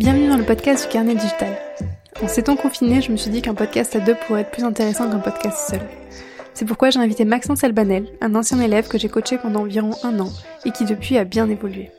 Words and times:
Bienvenue 0.00 0.28
dans 0.30 0.38
le 0.38 0.46
podcast 0.46 0.86
du 0.86 0.92
carnet 0.94 1.14
digital. 1.14 1.58
En 2.22 2.26
ces 2.26 2.44
temps 2.44 2.56
confinés, 2.56 3.02
je 3.02 3.12
me 3.12 3.18
suis 3.18 3.30
dit 3.30 3.42
qu'un 3.42 3.52
podcast 3.52 3.94
à 3.94 4.00
deux 4.00 4.14
pourrait 4.14 4.40
être 4.40 4.50
plus 4.50 4.64
intéressant 4.64 5.10
qu'un 5.10 5.18
podcast 5.18 5.68
seul. 5.68 5.82
C'est 6.54 6.64
pourquoi 6.64 6.88
j'ai 6.88 7.00
invité 7.00 7.26
Maxence 7.26 7.64
Albanel, 7.64 8.06
un 8.22 8.34
ancien 8.34 8.58
élève 8.62 8.88
que 8.88 8.96
j'ai 8.96 9.10
coaché 9.10 9.36
pendant 9.36 9.60
environ 9.60 9.90
un 10.02 10.18
an 10.18 10.30
et 10.64 10.70
qui 10.70 10.86
depuis 10.86 11.18
a 11.18 11.24
bien 11.24 11.50
évolué. 11.50 11.90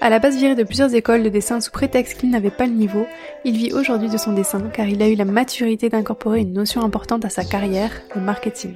À 0.00 0.08
la 0.08 0.20
base 0.20 0.38
viré 0.38 0.54
de 0.54 0.62
plusieurs 0.62 0.94
écoles 0.94 1.22
de 1.22 1.28
dessin 1.28 1.60
sous 1.60 1.70
prétexte 1.70 2.18
qu'il 2.18 2.30
n'avait 2.30 2.48
pas 2.48 2.64
le 2.64 2.72
niveau, 2.72 3.06
il 3.44 3.58
vit 3.58 3.74
aujourd'hui 3.74 4.08
de 4.08 4.16
son 4.16 4.32
dessin 4.32 4.62
car 4.72 4.88
il 4.88 5.02
a 5.02 5.08
eu 5.10 5.14
la 5.14 5.26
maturité 5.26 5.90
d'incorporer 5.90 6.40
une 6.40 6.54
notion 6.54 6.82
importante 6.82 7.26
à 7.26 7.28
sa 7.28 7.44
carrière, 7.44 7.92
le 8.14 8.22
marketing. 8.22 8.74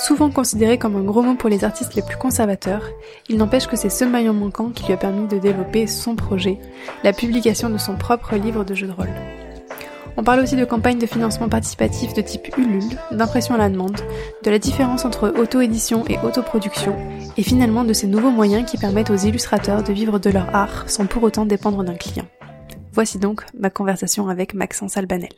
Souvent 0.00 0.30
considéré 0.30 0.78
comme 0.78 0.96
un 0.96 1.02
gros 1.02 1.20
mot 1.20 1.34
pour 1.34 1.50
les 1.50 1.62
artistes 1.62 1.94
les 1.94 2.00
plus 2.00 2.16
conservateurs, 2.16 2.88
il 3.28 3.36
n'empêche 3.36 3.66
que 3.66 3.76
c'est 3.76 3.90
ce 3.90 4.06
maillon 4.06 4.32
manquant 4.32 4.70
qui 4.70 4.86
lui 4.86 4.94
a 4.94 4.96
permis 4.96 5.28
de 5.28 5.36
développer 5.36 5.86
son 5.86 6.16
projet, 6.16 6.58
la 7.04 7.12
publication 7.12 7.68
de 7.68 7.76
son 7.76 7.96
propre 7.96 8.36
livre 8.36 8.64
de 8.64 8.74
jeux 8.74 8.86
de 8.86 8.92
rôle. 8.92 9.10
On 10.16 10.24
parle 10.24 10.40
aussi 10.40 10.56
de 10.56 10.64
campagnes 10.64 10.98
de 10.98 11.04
financement 11.04 11.50
participatif 11.50 12.14
de 12.14 12.22
type 12.22 12.56
Ulule, 12.56 12.96
d'impression 13.10 13.54
à 13.56 13.58
la 13.58 13.68
demande, 13.68 14.00
de 14.42 14.50
la 14.50 14.58
différence 14.58 15.04
entre 15.04 15.34
auto-édition 15.38 16.04
et 16.08 16.18
autoproduction, 16.24 16.96
et 17.36 17.42
finalement 17.42 17.84
de 17.84 17.92
ces 17.92 18.06
nouveaux 18.06 18.30
moyens 18.30 18.68
qui 18.68 18.78
permettent 18.78 19.10
aux 19.10 19.16
illustrateurs 19.16 19.82
de 19.82 19.92
vivre 19.92 20.18
de 20.18 20.30
leur 20.30 20.54
art 20.54 20.88
sans 20.88 21.04
pour 21.04 21.22
autant 21.24 21.44
dépendre 21.44 21.84
d'un 21.84 21.94
client. 21.94 22.26
Voici 22.94 23.18
donc 23.18 23.44
ma 23.52 23.68
conversation 23.68 24.30
avec 24.30 24.54
Maxence 24.54 24.96
Albanel. 24.96 25.28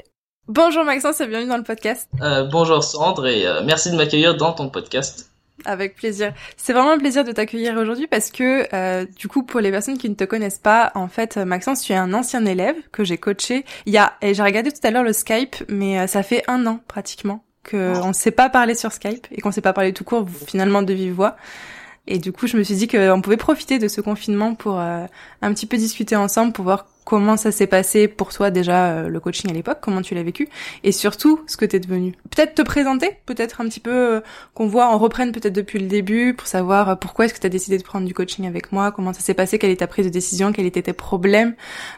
Bonjour 0.49 0.85
Maxence 0.85 1.21
et 1.21 1.27
bienvenue 1.29 1.49
dans 1.49 1.57
le 1.57 1.63
podcast. 1.63 2.09
Euh, 2.21 2.45
bonjour 2.51 2.83
Sandre 2.83 3.29
et 3.29 3.47
euh, 3.47 3.63
merci 3.65 3.93
de 3.93 3.97
m'accueillir 3.97 4.37
dans 4.37 4.53
ton 4.53 4.71
podcast. 4.71 5.31
Avec 5.65 5.95
plaisir. 5.95 6.35
C'est 6.57 6.73
vraiment 6.73 6.91
un 6.91 6.99
plaisir 6.99 7.23
de 7.23 7.31
t'accueillir 7.31 7.77
aujourd'hui 7.77 8.09
parce 8.09 8.33
que 8.33 8.67
euh, 8.75 9.07
du 9.17 9.29
coup 9.29 9.45
pour 9.45 9.61
les 9.61 9.71
personnes 9.71 9.99
qui 9.99 10.11
ne 10.11 10.17
te 10.17 10.25
connaissent 10.25 10.59
pas, 10.59 10.91
en 10.97 11.07
fait 11.07 11.37
Maxence, 11.37 11.83
tu 11.83 11.93
es 11.93 11.97
un 11.97 12.13
ancien 12.13 12.45
élève 12.45 12.75
que 12.91 13.05
j'ai 13.05 13.19
coaché. 13.19 13.65
Il 13.87 13.93
y 13.93 13.99
a 13.99 14.15
et 14.21 14.35
j'ai 14.35 14.43
regardé 14.43 14.73
tout 14.73 14.85
à 14.85 14.91
l'heure 14.91 15.05
le 15.05 15.13
Skype, 15.13 15.55
mais 15.69 16.01
euh, 16.01 16.09
ça 16.09 16.25
fait 16.25 16.43
un 16.49 16.67
an 16.67 16.81
pratiquement 16.89 17.45
que 17.63 17.97
on 18.03 18.09
ne 18.09 18.13
s'est 18.13 18.33
pas 18.33 18.49
parlé 18.49 18.75
sur 18.75 18.91
Skype 18.91 19.29
et 19.31 19.41
qu'on 19.41 19.51
ne 19.51 19.55
s'est 19.55 19.61
pas 19.61 19.73
parlé 19.73 19.93
tout 19.93 20.03
court 20.03 20.27
finalement 20.49 20.83
de 20.83 20.93
vive 20.93 21.15
voix. 21.15 21.37
Et 22.07 22.19
du 22.19 22.33
coup, 22.33 22.47
je 22.47 22.57
me 22.57 22.65
suis 22.65 22.75
dit 22.75 22.89
qu'on 22.89 23.21
pouvait 23.21 23.37
profiter 23.37 23.79
de 23.79 23.87
ce 23.87 24.01
confinement 24.01 24.55
pour 24.55 24.81
euh, 24.81 25.05
un 25.41 25.55
petit 25.55 25.67
peu 25.67 25.77
discuter 25.77 26.17
ensemble, 26.17 26.53
pour 26.53 26.65
voir 26.65 26.87
comment 27.05 27.37
ça 27.37 27.53
s'est 27.53 27.67
passé 27.67 28.09
pour 28.09 28.33
toi 28.33 28.51
déjà 28.51 28.93
euh, 28.93 29.09
le 29.09 29.21
coaching 29.21 29.51
à 29.51 29.55
l'époque, 29.55 29.79
comment 29.81 30.03
tu 30.03 30.15
l'as 30.15 30.23
vécu, 30.23 30.49
et 30.85 30.93
surtout 30.93 31.43
ce 31.47 31.57
que 31.57 31.65
t'es 31.65 31.81
devenu. 31.81 32.17
Peut-être 32.31 32.55
te 32.55 32.63
présenter, 32.63 33.19
peut-être 33.27 33.61
un 33.61 33.69
petit 33.69 33.81
peu 33.81 34.17
euh, 34.17 34.21
qu'on 34.55 34.67
voit, 34.67 34.95
on 34.95 34.99
reprenne 34.99 35.33
peut-être 35.33 35.53
depuis 35.53 35.79
le 35.79 35.87
début 35.87 36.35
pour 36.35 36.47
savoir 36.47 36.99
pourquoi 36.99 37.25
est-ce 37.25 37.35
que 37.35 37.41
tu 37.41 37.47
as 37.47 37.51
décidé 37.51 37.79
de 37.79 37.83
prendre 37.83 38.07
du 38.07 38.15
coaching 38.15 38.47
avec 38.47 38.73
moi, 38.73 38.93
comment 38.93 39.13
ça 39.13 39.21
s'est 39.21 39.35
passé, 39.35 39.59
quelle 39.59 39.71
est 39.71 39.77
ta 39.77 39.87
prise 39.87 40.07
de 40.07 40.11
décision, 40.11 40.53
quels 40.53 40.67
étaient 40.67 40.83
tes 40.83 40.93
problèmes, 40.93 41.55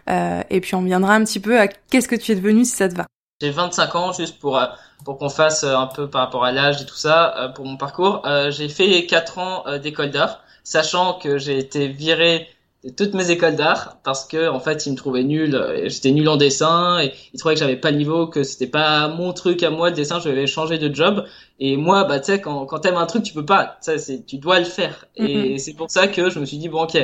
et 0.09 0.61
puis 0.61 0.75
on 0.75 0.83
viendra 0.83 1.15
un 1.15 1.25
petit 1.25 1.41
peu 1.41 1.59
à 1.59 1.69
qu'est-ce 1.69 2.09
que 2.09 2.17
tu 2.17 2.33
es 2.33 2.35
devenu 2.35 2.65
si 2.65 2.73
ça 2.73 2.89
te 2.89 2.95
va. 2.95 3.07
J'ai 3.41 3.51
25 3.51 3.95
ans, 3.95 4.13
juste 4.13 4.39
pour 4.39 4.61
pour 5.05 5.19
qu'on 5.19 5.29
fasse 5.29 5.65
un 5.65 5.87
peu 5.87 6.09
par 6.09 6.23
rapport 6.23 6.45
à 6.45 6.53
l'âge 6.53 6.81
et 6.81 6.87
tout 6.87 6.95
ça, 6.95 7.53
pour 7.55 7.67
mon 7.67 7.77
parcours. 7.77 8.23
j'ai 8.51 8.69
fait 8.69 9.07
4 9.07 9.39
ans 9.39 9.65
d'école 9.79 10.11
d'art, 10.11 10.43
sachant 10.63 11.15
que 11.15 11.39
j'ai 11.39 11.59
été 11.59 11.89
viré 11.89 12.49
toutes 12.97 13.15
mes 13.15 13.31
écoles 13.31 13.57
d'art 13.57 13.99
parce 14.05 14.27
que 14.27 14.49
en 14.49 14.61
fait 14.61 14.87
ils 14.87 14.93
me 14.93 14.97
trouvaient 14.97 15.25
nul 15.25 15.59
j'étais 15.87 16.11
nul 16.11 16.29
en 16.29 16.37
dessin 16.37 17.01
et 17.01 17.13
ils 17.33 17.39
trouvaient 17.39 17.55
que 17.55 17.61
j'avais 17.61 17.77
pas 17.77 17.91
le 17.91 17.97
niveau 17.97 18.27
que 18.27 18.43
c'était 18.43 18.67
pas 18.67 19.09
mon 19.09 19.33
truc 19.33 19.63
à 19.63 19.71
moi 19.71 19.91
le 19.91 19.97
dessin 19.97 20.21
je 20.21 20.29
vais 20.29 20.47
changer 20.47 20.79
de 20.79 20.95
job. 20.95 21.25
Et 21.61 21.77
moi 21.77 22.05
bah 22.05 22.21
tu 22.21 22.27
sais 22.27 22.41
quand 22.41 22.67
quand 22.67 22.81
t'aimes 22.81 22.97
un 22.97 23.07
truc 23.07 23.23
tu 23.23 23.33
peux 23.33 23.45
pas 23.45 23.79
c'est 23.81 24.27
tu 24.27 24.39
dois 24.39 24.59
le 24.59 24.65
faire. 24.65 25.07
Et 25.17 25.59
c'est 25.59 25.75
pour 25.75 25.91
ça 25.91 26.09
que 26.09 26.31
je 26.31 26.39
me 26.39 26.45
suis 26.45 26.59
dit 26.59 26.69
bon 26.69 26.83
ok 26.83 26.99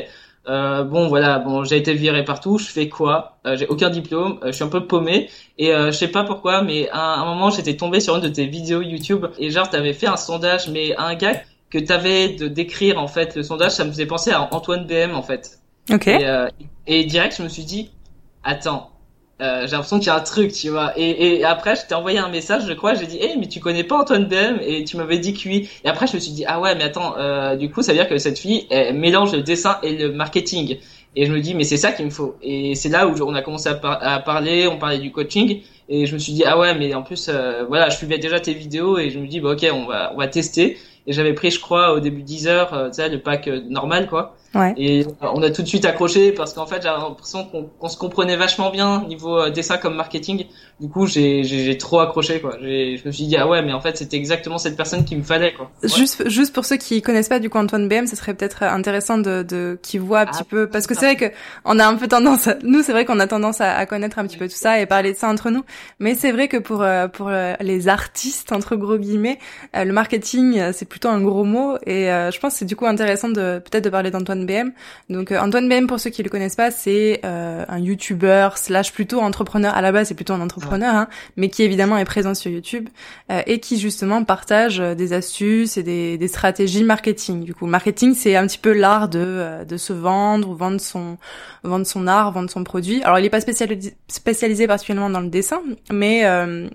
euh, 0.48 0.84
bon 0.84 1.06
voilà 1.08 1.38
bon 1.38 1.64
j'ai 1.64 1.76
été 1.76 1.92
viré 1.94 2.24
partout 2.24 2.58
je 2.58 2.64
fais 2.66 2.88
quoi? 2.88 3.38
Euh, 3.46 3.56
j'ai 3.56 3.66
aucun 3.66 3.90
diplôme 3.90 4.38
euh, 4.42 4.46
je 4.48 4.52
suis 4.52 4.64
un 4.64 4.68
peu 4.68 4.86
paumé. 4.86 5.28
Et 5.58 5.72
euh, 5.74 5.86
je 5.92 5.96
sais 5.98 6.08
pas 6.08 6.24
pourquoi 6.24 6.62
mais 6.62 6.88
à 6.90 7.20
un 7.20 7.24
moment 7.24 7.50
j'étais 7.50 7.76
tombé 7.76 8.00
sur 8.00 8.16
une 8.16 8.22
de 8.22 8.28
tes 8.28 8.46
vidéos 8.46 8.82
YouTube 8.82 9.26
et 9.38 9.50
genre 9.50 9.68
t'avais 9.70 9.92
fait 9.92 10.06
un 10.08 10.16
sondage 10.16 10.68
mais 10.68 10.96
un 10.96 11.14
gars 11.14 11.40
que 11.70 11.78
t'avais 11.78 12.30
de 12.30 12.48
décrire 12.48 12.98
en 13.00 13.06
fait 13.08 13.36
le 13.36 13.42
sondage 13.42 13.72
ça 13.72 13.84
me 13.84 13.90
faisait 13.90 14.06
penser 14.06 14.30
à 14.32 14.52
Antoine 14.52 14.86
BM 14.86 15.14
en 15.14 15.22
fait 15.22 15.59
Ok. 15.90 16.08
Et, 16.86 17.04
direct 17.04 17.36
je 17.36 17.42
me 17.42 17.48
suis 17.48 17.64
dit 17.64 17.90
attends 18.42 18.90
euh, 19.40 19.62
j'ai 19.62 19.72
l'impression 19.72 19.98
qu'il 19.98 20.08
y 20.08 20.10
a 20.10 20.16
un 20.16 20.20
truc, 20.20 20.52
tu 20.52 20.68
vois. 20.68 20.92
Et, 20.98 21.38
et 21.38 21.44
après, 21.44 21.74
je 21.74 21.86
t'ai 21.86 21.94
envoyé 21.94 22.18
un 22.18 22.28
message, 22.28 22.66
je 22.66 22.72
crois, 22.74 22.92
j'ai 22.92 23.06
dit, 23.06 23.16
hey, 23.18 23.38
mais 23.38 23.48
tu 23.48 23.58
connais 23.58 23.84
pas 23.84 23.96
Antoine 23.96 24.26
BM 24.26 24.58
Et 24.60 24.84
tu 24.84 24.98
m'avais 24.98 25.18
dit 25.18 25.32
que 25.32 25.48
oui. 25.48 25.66
Et 25.82 25.88
après, 25.88 26.06
je 26.06 26.14
me 26.14 26.20
suis 26.20 26.32
dit, 26.32 26.44
ah 26.46 26.60
ouais, 26.60 26.74
mais 26.74 26.84
attends, 26.84 27.14
euh, 27.16 27.56
du 27.56 27.70
coup, 27.70 27.80
ça 27.80 27.92
veut 27.92 27.98
dire 27.98 28.08
que 28.08 28.18
cette 28.18 28.38
fille, 28.38 28.66
elle 28.68 28.98
mélange 28.98 29.32
le 29.32 29.40
dessin 29.40 29.78
et 29.82 29.96
le 29.96 30.12
marketing. 30.12 30.76
Et 31.16 31.26
je 31.26 31.32
me 31.32 31.40
dis, 31.40 31.54
mais 31.54 31.64
c'est 31.64 31.76
ça 31.76 31.92
qu'il 31.92 32.04
me 32.04 32.10
faut. 32.10 32.36
Et 32.42 32.74
c'est 32.74 32.88
là 32.88 33.08
où 33.08 33.14
on 33.22 33.34
a 33.34 33.42
commencé 33.42 33.68
à, 33.68 34.20
parler, 34.20 34.68
on 34.68 34.78
parlait 34.78 34.98
du 34.98 35.10
coaching. 35.10 35.62
Et 35.88 36.06
je 36.06 36.14
me 36.14 36.18
suis 36.18 36.32
dit, 36.32 36.44
ah 36.44 36.58
ouais, 36.58 36.74
mais 36.74 36.94
en 36.94 37.02
plus, 37.02 37.28
euh, 37.28 37.64
voilà, 37.66 37.88
je 37.88 37.96
suivais 37.96 38.18
déjà 38.18 38.38
tes 38.38 38.54
vidéos 38.54 38.98
et 38.98 39.10
je 39.10 39.18
me 39.18 39.26
dis, 39.26 39.40
bah 39.40 39.52
ok, 39.52 39.66
on 39.72 39.86
va, 39.86 40.12
on 40.14 40.18
va 40.18 40.28
tester. 40.28 40.76
Et 41.06 41.12
j'avais 41.12 41.32
pris, 41.32 41.50
je 41.50 41.58
crois, 41.58 41.94
au 41.94 42.00
début 42.00 42.22
10 42.22 42.46
heures, 42.46 42.74
euh, 42.74 42.88
tu 42.88 42.96
sais, 42.96 43.08
le 43.08 43.18
pack 43.18 43.48
euh, 43.48 43.60
normal, 43.68 44.06
quoi. 44.06 44.36
Ouais. 44.52 44.74
Et 44.76 45.06
on 45.20 45.42
a 45.42 45.50
tout 45.50 45.62
de 45.62 45.68
suite 45.68 45.84
accroché 45.84 46.32
parce 46.32 46.54
qu'en 46.54 46.66
fait, 46.66 46.82
j'avais 46.82 46.98
l'impression 46.98 47.48
qu'on 47.78 47.88
se 47.88 47.96
comprenait 47.96 48.36
vachement 48.36 48.70
bien 48.70 49.04
niveau 49.06 49.38
euh, 49.38 49.50
dessin 49.50 49.78
comme 49.78 49.94
marketing. 49.94 50.46
Du 50.80 50.88
coup, 50.88 51.06
j'ai 51.06 51.76
trop 51.78 52.00
accroché, 52.00 52.40
quoi. 52.40 52.56
Je 52.60 53.06
me 53.06 53.12
suis 53.12 53.26
dit, 53.26 53.36
ah 53.36 53.46
ouais, 53.46 53.62
mais 53.62 53.72
en 53.72 53.80
fait, 53.80 53.96
c'était 53.96 54.16
exactement 54.16 54.58
cette 54.58 54.76
personne 54.76 55.04
qu'il 55.04 55.18
me 55.18 55.22
fallait, 55.22 55.52
quoi. 55.52 55.70
Juste, 55.84 56.28
juste 56.28 56.52
pour 56.52 56.64
ceux 56.64 56.78
qui 56.78 57.00
connaissent 57.00 57.28
pas 57.28 57.38
du 57.38 57.48
coup 57.48 57.58
Antoine 57.58 57.88
BM, 57.88 58.06
ce 58.06 58.16
serait 58.16 58.34
peut-être 58.34 58.64
intéressant 58.64 59.18
de, 59.18 59.42
de 59.42 59.78
qui 59.82 59.98
voient 59.98 60.20
un 60.20 60.26
petit 60.26 60.38
ah, 60.40 60.46
peu, 60.48 60.66
parce 60.68 60.86
que 60.86 60.94
c'est 60.94 61.14
vrai 61.14 61.16
que 61.16 61.34
on 61.64 61.78
a 61.78 61.86
un 61.86 61.94
peu 61.94 62.08
tendance, 62.08 62.48
nous, 62.64 62.82
c'est 62.82 62.92
vrai 62.92 63.04
qu'on 63.04 63.20
a 63.20 63.26
tendance 63.26 63.60
à, 63.60 63.76
à, 63.76 63.86
connaître 63.86 64.18
un 64.18 64.26
petit 64.26 64.36
peu 64.36 64.48
tout 64.48 64.56
ça 64.56 64.80
et 64.80 64.86
parler 64.86 65.12
de 65.12 65.18
ça 65.18 65.28
entre 65.28 65.50
nous. 65.50 65.62
Mais 66.00 66.14
c'est 66.14 66.32
vrai 66.32 66.48
que 66.48 66.56
pour 66.56 66.84
pour 67.12 67.30
les 67.60 67.88
artistes 67.88 68.52
entre 68.52 68.74
gros 68.74 68.98
guillemets, 68.98 69.38
le 69.74 69.92
marketing, 69.92 70.72
c'est 70.72 70.88
plutôt 70.88 71.08
un 71.08 71.20
gros 71.20 71.44
mot 71.44 71.76
et 71.86 72.06
je 72.06 72.38
pense 72.40 72.54
que 72.54 72.58
c'est 72.60 72.64
du 72.64 72.74
coup 72.74 72.86
intéressant 72.86 73.28
de 73.28 73.62
peut-être 73.64 73.84
de 73.84 73.90
parler 73.90 74.10
d'Antoine 74.10 74.39
BM. 74.46 74.72
Donc 75.08 75.32
euh, 75.32 75.38
Antoine 75.38 75.68
BM, 75.68 75.86
pour 75.86 76.00
ceux 76.00 76.10
qui 76.10 76.22
le 76.22 76.30
connaissent 76.30 76.56
pas, 76.56 76.70
c'est 76.70 77.20
euh, 77.24 77.64
un 77.68 77.78
YouTuber 77.78 78.50
slash 78.56 78.92
plutôt 78.92 79.20
entrepreneur. 79.20 79.74
À 79.74 79.80
la 79.82 79.92
base, 79.92 80.08
c'est 80.08 80.14
plutôt 80.14 80.32
un 80.32 80.40
entrepreneur, 80.40 80.94
hein, 80.94 81.08
mais 81.36 81.48
qui 81.48 81.62
évidemment 81.62 81.96
est 81.96 82.04
présent 82.04 82.34
sur 82.34 82.50
YouTube 82.50 82.88
euh, 83.30 83.42
et 83.46 83.60
qui 83.60 83.78
justement 83.78 84.24
partage 84.24 84.78
des 84.78 85.12
astuces 85.12 85.76
et 85.76 85.82
des, 85.82 86.18
des, 86.18 86.28
stratégies 86.28 86.84
marketing. 86.84 87.44
Du 87.44 87.54
coup, 87.54 87.66
marketing, 87.66 88.14
c'est 88.14 88.36
un 88.36 88.46
petit 88.46 88.58
peu 88.58 88.72
l'art 88.72 89.08
de 89.08 89.64
de 89.68 89.76
se 89.76 89.92
vendre, 89.92 90.54
vendre 90.54 90.80
son 90.80 91.18
vendre 91.62 91.86
son 91.86 92.06
art, 92.06 92.32
vendre 92.32 92.50
son 92.50 92.64
produit. 92.64 93.02
Alors, 93.02 93.18
il 93.18 93.24
est 93.24 93.30
pas 93.30 93.40
spécialisé, 93.40 93.94
spécialisé 94.08 94.66
particulièrement 94.66 95.10
dans 95.10 95.20
le 95.20 95.28
dessin, 95.28 95.60
mais 95.92 96.24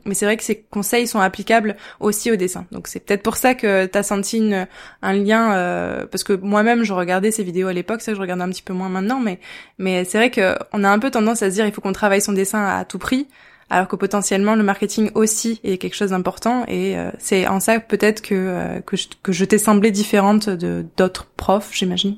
mais 0.06 0.14
c'est 0.14 0.26
vrai 0.26 0.38
que 0.38 0.44
ses 0.44 0.60
conseils 0.60 1.08
sont 1.08 1.20
applicables 1.20 1.76
aussi 2.00 2.32
au 2.32 2.36
dessin. 2.36 2.66
Donc 2.72 2.88
c'est 2.88 3.00
peut-être 3.00 3.24
pour 3.24 3.38
ça 3.38 3.56
que 3.56 3.86
tu 3.86 3.98
as 3.98 4.04
senti 4.04 4.38
une, 4.38 4.68
un 5.02 5.14
lien 5.14 6.06
parce 6.12 6.24
que 6.24 6.34
moi-même 6.34 6.84
je 6.84 6.94
regardais 6.94 7.32
ses 7.32 7.44
vidéos 7.44 7.55
à 7.64 7.74
l'époque, 7.74 8.02
ça 8.02 8.14
je 8.14 8.20
regarde 8.20 8.42
un 8.42 8.50
petit 8.50 8.62
peu 8.62 8.74
moins 8.74 8.90
maintenant, 8.90 9.20
mais 9.20 9.40
mais 9.78 10.04
c'est 10.06 10.18
vrai 10.18 10.30
que 10.30 10.56
on 10.74 10.84
a 10.84 10.90
un 10.90 11.00
peu 11.00 11.12
tendance 11.12 11.42
à 11.42 11.50
se 11.50 11.56
dire 11.56 11.66
il 11.66 11.72
faut 11.72 11.82
qu'on 11.82 11.94
travaille 11.94 12.22
son 12.22 12.34
dessin 12.34 12.66
à 12.66 12.86
tout 12.86 13.00
prix, 13.00 13.28
alors 13.70 13.88
que 13.88 13.96
potentiellement 13.96 14.56
le 14.56 14.64
marketing 14.64 15.12
aussi 15.16 15.60
est 15.64 15.78
quelque 15.78 15.96
chose 15.96 16.12
d'important 16.12 16.66
et 16.68 16.98
euh, 16.98 17.12
c'est 17.18 17.48
en 17.48 17.60
ça 17.60 17.80
peut-être 17.80 18.22
que 18.22 18.36
euh, 18.36 18.82
que 18.82 18.98
je, 18.98 19.08
que 19.24 19.32
je 19.32 19.46
t'ai 19.46 19.58
semblé 19.58 19.92
différente 19.92 20.50
de 20.50 20.86
d'autres 20.98 21.26
profs, 21.38 21.72
j'imagine. 21.74 22.18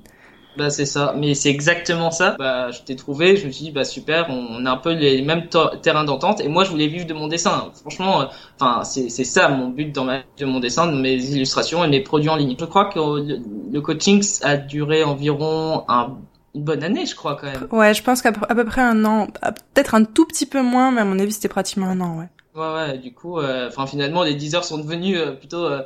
Bah 0.57 0.69
c'est 0.69 0.85
ça, 0.85 1.13
mais 1.17 1.35
c'est 1.35 1.49
exactement 1.49 2.11
ça. 2.11 2.35
Bah 2.39 2.71
je 2.71 2.81
t'ai 2.81 2.95
trouvé, 2.95 3.37
je 3.37 3.45
me 3.45 3.51
suis 3.51 3.65
dit 3.65 3.71
bah 3.71 3.83
super, 3.83 4.27
on, 4.29 4.65
a 4.65 4.71
un 4.71 4.77
peu 4.77 4.93
les 4.93 5.21
mêmes 5.21 5.47
terrains 5.81 6.03
d'entente 6.03 6.41
et 6.41 6.47
moi 6.47 6.63
je 6.63 6.71
voulais 6.71 6.87
vivre 6.87 7.05
de 7.05 7.13
mon 7.13 7.27
dessin. 7.27 7.71
Franchement, 7.81 8.21
euh, 8.21 8.25
enfin 8.59 8.83
c'est 8.83 9.09
c'est 9.09 9.23
ça 9.23 9.49
mon 9.49 9.69
but 9.69 9.93
dans 9.93 10.03
ma 10.03 10.21
de 10.37 10.45
mon 10.45 10.59
dessin, 10.59 10.91
de 10.91 10.99
mes 10.99 11.15
illustrations 11.15 11.83
et 11.83 11.87
mes 11.87 12.01
produits 12.01 12.29
en 12.29 12.35
ligne. 12.35 12.55
Je 12.59 12.65
crois 12.65 12.85
que 12.85 12.99
le, 12.99 13.81
coaching 13.81 14.23
a 14.43 14.57
duré 14.57 15.03
environ 15.03 15.85
un 15.87 16.17
une 16.55 16.63
bonne 16.63 16.83
année, 16.83 17.05
je 17.05 17.15
crois 17.15 17.35
quand 17.35 17.45
même. 17.45 17.67
Ouais, 17.71 17.93
je 17.93 18.01
pense 18.01 18.23
qu'à 18.23 18.31
peu 18.31 18.65
près 18.65 18.81
un 18.81 19.05
an, 19.05 19.27
peut-être 19.73 19.93
un 19.93 20.03
tout 20.03 20.25
petit 20.25 20.47
peu 20.47 20.63
moins, 20.63 20.91
mais 20.91 21.01
à 21.01 21.05
mon 21.05 21.19
avis 21.19 21.33
c'était 21.33 21.49
pratiquement 21.49 21.87
un 21.87 22.01
an, 22.01 22.17
ouais. 22.17 22.29
Ouais, 22.57 22.73
ouais, 22.73 22.97
du 22.97 23.13
coup, 23.13 23.39
euh, 23.39 23.67
enfin 23.67 23.85
finalement 23.85 24.23
les 24.23 24.33
10 24.33 24.55
heures 24.55 24.63
sont 24.63 24.79
devenus 24.79 25.15
euh, 25.19 25.33
plutôt 25.33 25.65
euh, 25.65 25.83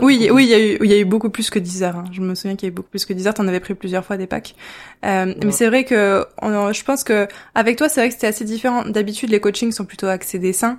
oui, 0.00 0.28
oui, 0.30 0.44
il 0.44 0.50
y 0.50 0.54
a 0.54 0.58
eu, 0.58 0.78
il 0.82 0.90
y 0.90 0.94
a 0.94 0.98
eu 0.98 1.04
beaucoup 1.04 1.30
plus 1.30 1.50
que 1.50 1.58
10 1.58 1.82
heures. 1.82 1.96
Hein. 1.96 2.04
Je 2.12 2.20
me 2.20 2.34
souviens 2.34 2.56
qu'il 2.56 2.66
y 2.66 2.70
a 2.70 2.72
eu 2.72 2.74
beaucoup 2.74 2.88
plus 2.88 3.04
que 3.04 3.12
10 3.12 3.26
heures. 3.26 3.34
T'en 3.34 3.46
avais 3.46 3.60
pris 3.60 3.74
plusieurs 3.74 4.04
fois 4.04 4.16
des 4.16 4.26
packs. 4.26 4.54
Euh, 5.04 5.34
Mais 5.44 5.52
c'est 5.52 5.66
vrai 5.66 5.84
que, 5.84 6.24
je 6.42 6.84
pense 6.84 7.04
que 7.04 7.28
avec 7.54 7.76
toi, 7.76 7.88
c'est 7.88 8.00
vrai 8.00 8.08
que 8.08 8.14
c'était 8.14 8.26
assez 8.26 8.44
différent. 8.44 8.84
D'habitude, 8.84 9.30
les 9.30 9.40
coachings 9.40 9.72
sont 9.72 9.84
plutôt 9.84 10.06
axés 10.06 10.38
dessin, 10.38 10.78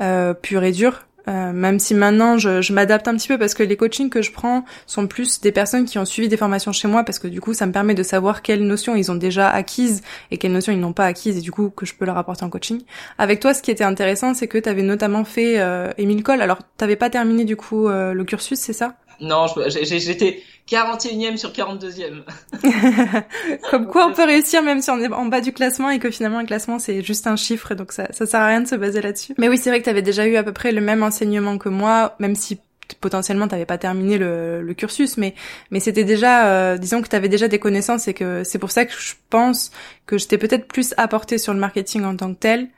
euh, 0.00 0.34
pur 0.34 0.62
et 0.62 0.72
dur. 0.72 1.06
Euh, 1.26 1.52
même 1.52 1.78
si 1.78 1.94
maintenant 1.94 2.36
je, 2.36 2.72
m'adapte 2.72 3.08
un 3.08 3.16
petit 3.16 3.28
peu 3.28 3.38
parce 3.38 3.54
que 3.54 3.62
les 3.62 3.76
coachings 3.76 4.10
que 4.10 4.20
je 4.20 4.30
prends 4.30 4.64
sont 4.86 5.06
plus 5.06 5.40
des 5.40 5.52
personnes 5.52 5.86
qui 5.86 5.98
ont 5.98 6.04
suivi 6.04 6.28
des 6.28 6.36
formations 6.36 6.72
chez 6.72 6.86
moi 6.86 7.02
parce 7.02 7.18
que 7.18 7.28
du 7.28 7.40
coup 7.40 7.54
ça 7.54 7.66
me 7.66 7.72
permet 7.72 7.94
de 7.94 8.02
savoir 8.02 8.42
quelles 8.42 8.66
notions 8.66 8.94
ils 8.94 9.10
ont 9.10 9.14
déjà 9.14 9.48
acquises 9.48 10.02
et 10.30 10.36
quelles 10.36 10.52
notions 10.52 10.72
ils 10.72 10.80
n'ont 10.80 10.92
pas 10.92 11.06
acquises 11.06 11.38
et 11.38 11.40
du 11.40 11.50
coup 11.50 11.70
que 11.70 11.86
je 11.86 11.94
peux 11.94 12.04
leur 12.04 12.18
apporter 12.18 12.44
en 12.44 12.50
coaching. 12.50 12.82
Avec 13.16 13.40
toi 13.40 13.54
ce 13.54 13.62
qui 13.62 13.70
était 13.70 13.84
intéressant 13.84 14.34
c'est 14.34 14.48
que 14.48 14.58
tu 14.58 14.68
avais 14.68 14.82
notamment 14.82 15.24
fait 15.24 15.60
euh, 15.60 15.92
Emile 15.96 16.22
Cole. 16.22 16.42
Alors 16.42 16.58
t'avais 16.76 16.96
pas 16.96 17.08
terminé 17.08 17.44
du 17.44 17.56
coup 17.56 17.88
euh, 17.88 18.12
le 18.12 18.24
cursus 18.24 18.58
c'est 18.58 18.72
ça? 18.72 18.96
Non, 19.20 19.46
j'étais 19.68 20.42
41e 20.68 21.36
sur 21.36 21.50
42e. 21.50 22.22
Comme 23.70 23.86
quoi 23.86 24.06
on 24.06 24.12
peut 24.14 24.24
réussir 24.24 24.62
même 24.62 24.80
si 24.80 24.90
on 24.90 24.98
est 24.98 25.12
en 25.12 25.26
bas 25.26 25.40
du 25.40 25.52
classement 25.52 25.90
et 25.90 25.98
que 25.98 26.10
finalement 26.10 26.38
un 26.38 26.46
classement 26.46 26.78
c'est 26.78 27.02
juste 27.02 27.26
un 27.26 27.36
chiffre 27.36 27.74
donc 27.74 27.92
ça, 27.92 28.08
ça 28.12 28.26
sert 28.26 28.40
à 28.40 28.46
rien 28.46 28.62
de 28.62 28.68
se 28.68 28.74
baser 28.74 29.02
là-dessus. 29.02 29.34
Mais 29.38 29.48
oui, 29.48 29.58
c'est 29.58 29.70
vrai 29.70 29.80
que 29.80 29.84
tu 29.84 29.90
avais 29.90 30.02
déjà 30.02 30.26
eu 30.26 30.36
à 30.36 30.42
peu 30.42 30.52
près 30.52 30.72
le 30.72 30.80
même 30.80 31.02
enseignement 31.02 31.58
que 31.58 31.68
moi, 31.68 32.14
même 32.18 32.34
si 32.34 32.58
potentiellement 33.00 33.48
t'avais 33.48 33.66
pas 33.66 33.78
terminé 33.78 34.18
le, 34.18 34.60
le, 34.60 34.74
cursus 34.74 35.16
mais 35.16 35.34
mais 35.70 35.80
c'était 35.80 36.04
déjà 36.04 36.48
euh, 36.48 36.76
disons 36.76 37.00
que 37.00 37.08
t'avais 37.08 37.30
déjà 37.30 37.48
des 37.48 37.58
connaissances 37.58 38.08
et 38.08 38.14
que 38.14 38.44
c'est 38.44 38.58
pour 38.58 38.70
ça 38.70 38.84
que 38.84 38.92
je 38.92 39.14
pense 39.30 39.70
que 40.04 40.18
j'étais 40.18 40.36
peut-être 40.36 40.68
plus 40.68 40.92
apporté 40.98 41.38
sur 41.38 41.54
le 41.54 41.60
marketing 41.60 42.04
en 42.04 42.14
tant 42.14 42.34
que 42.34 42.38
tel 42.38 42.68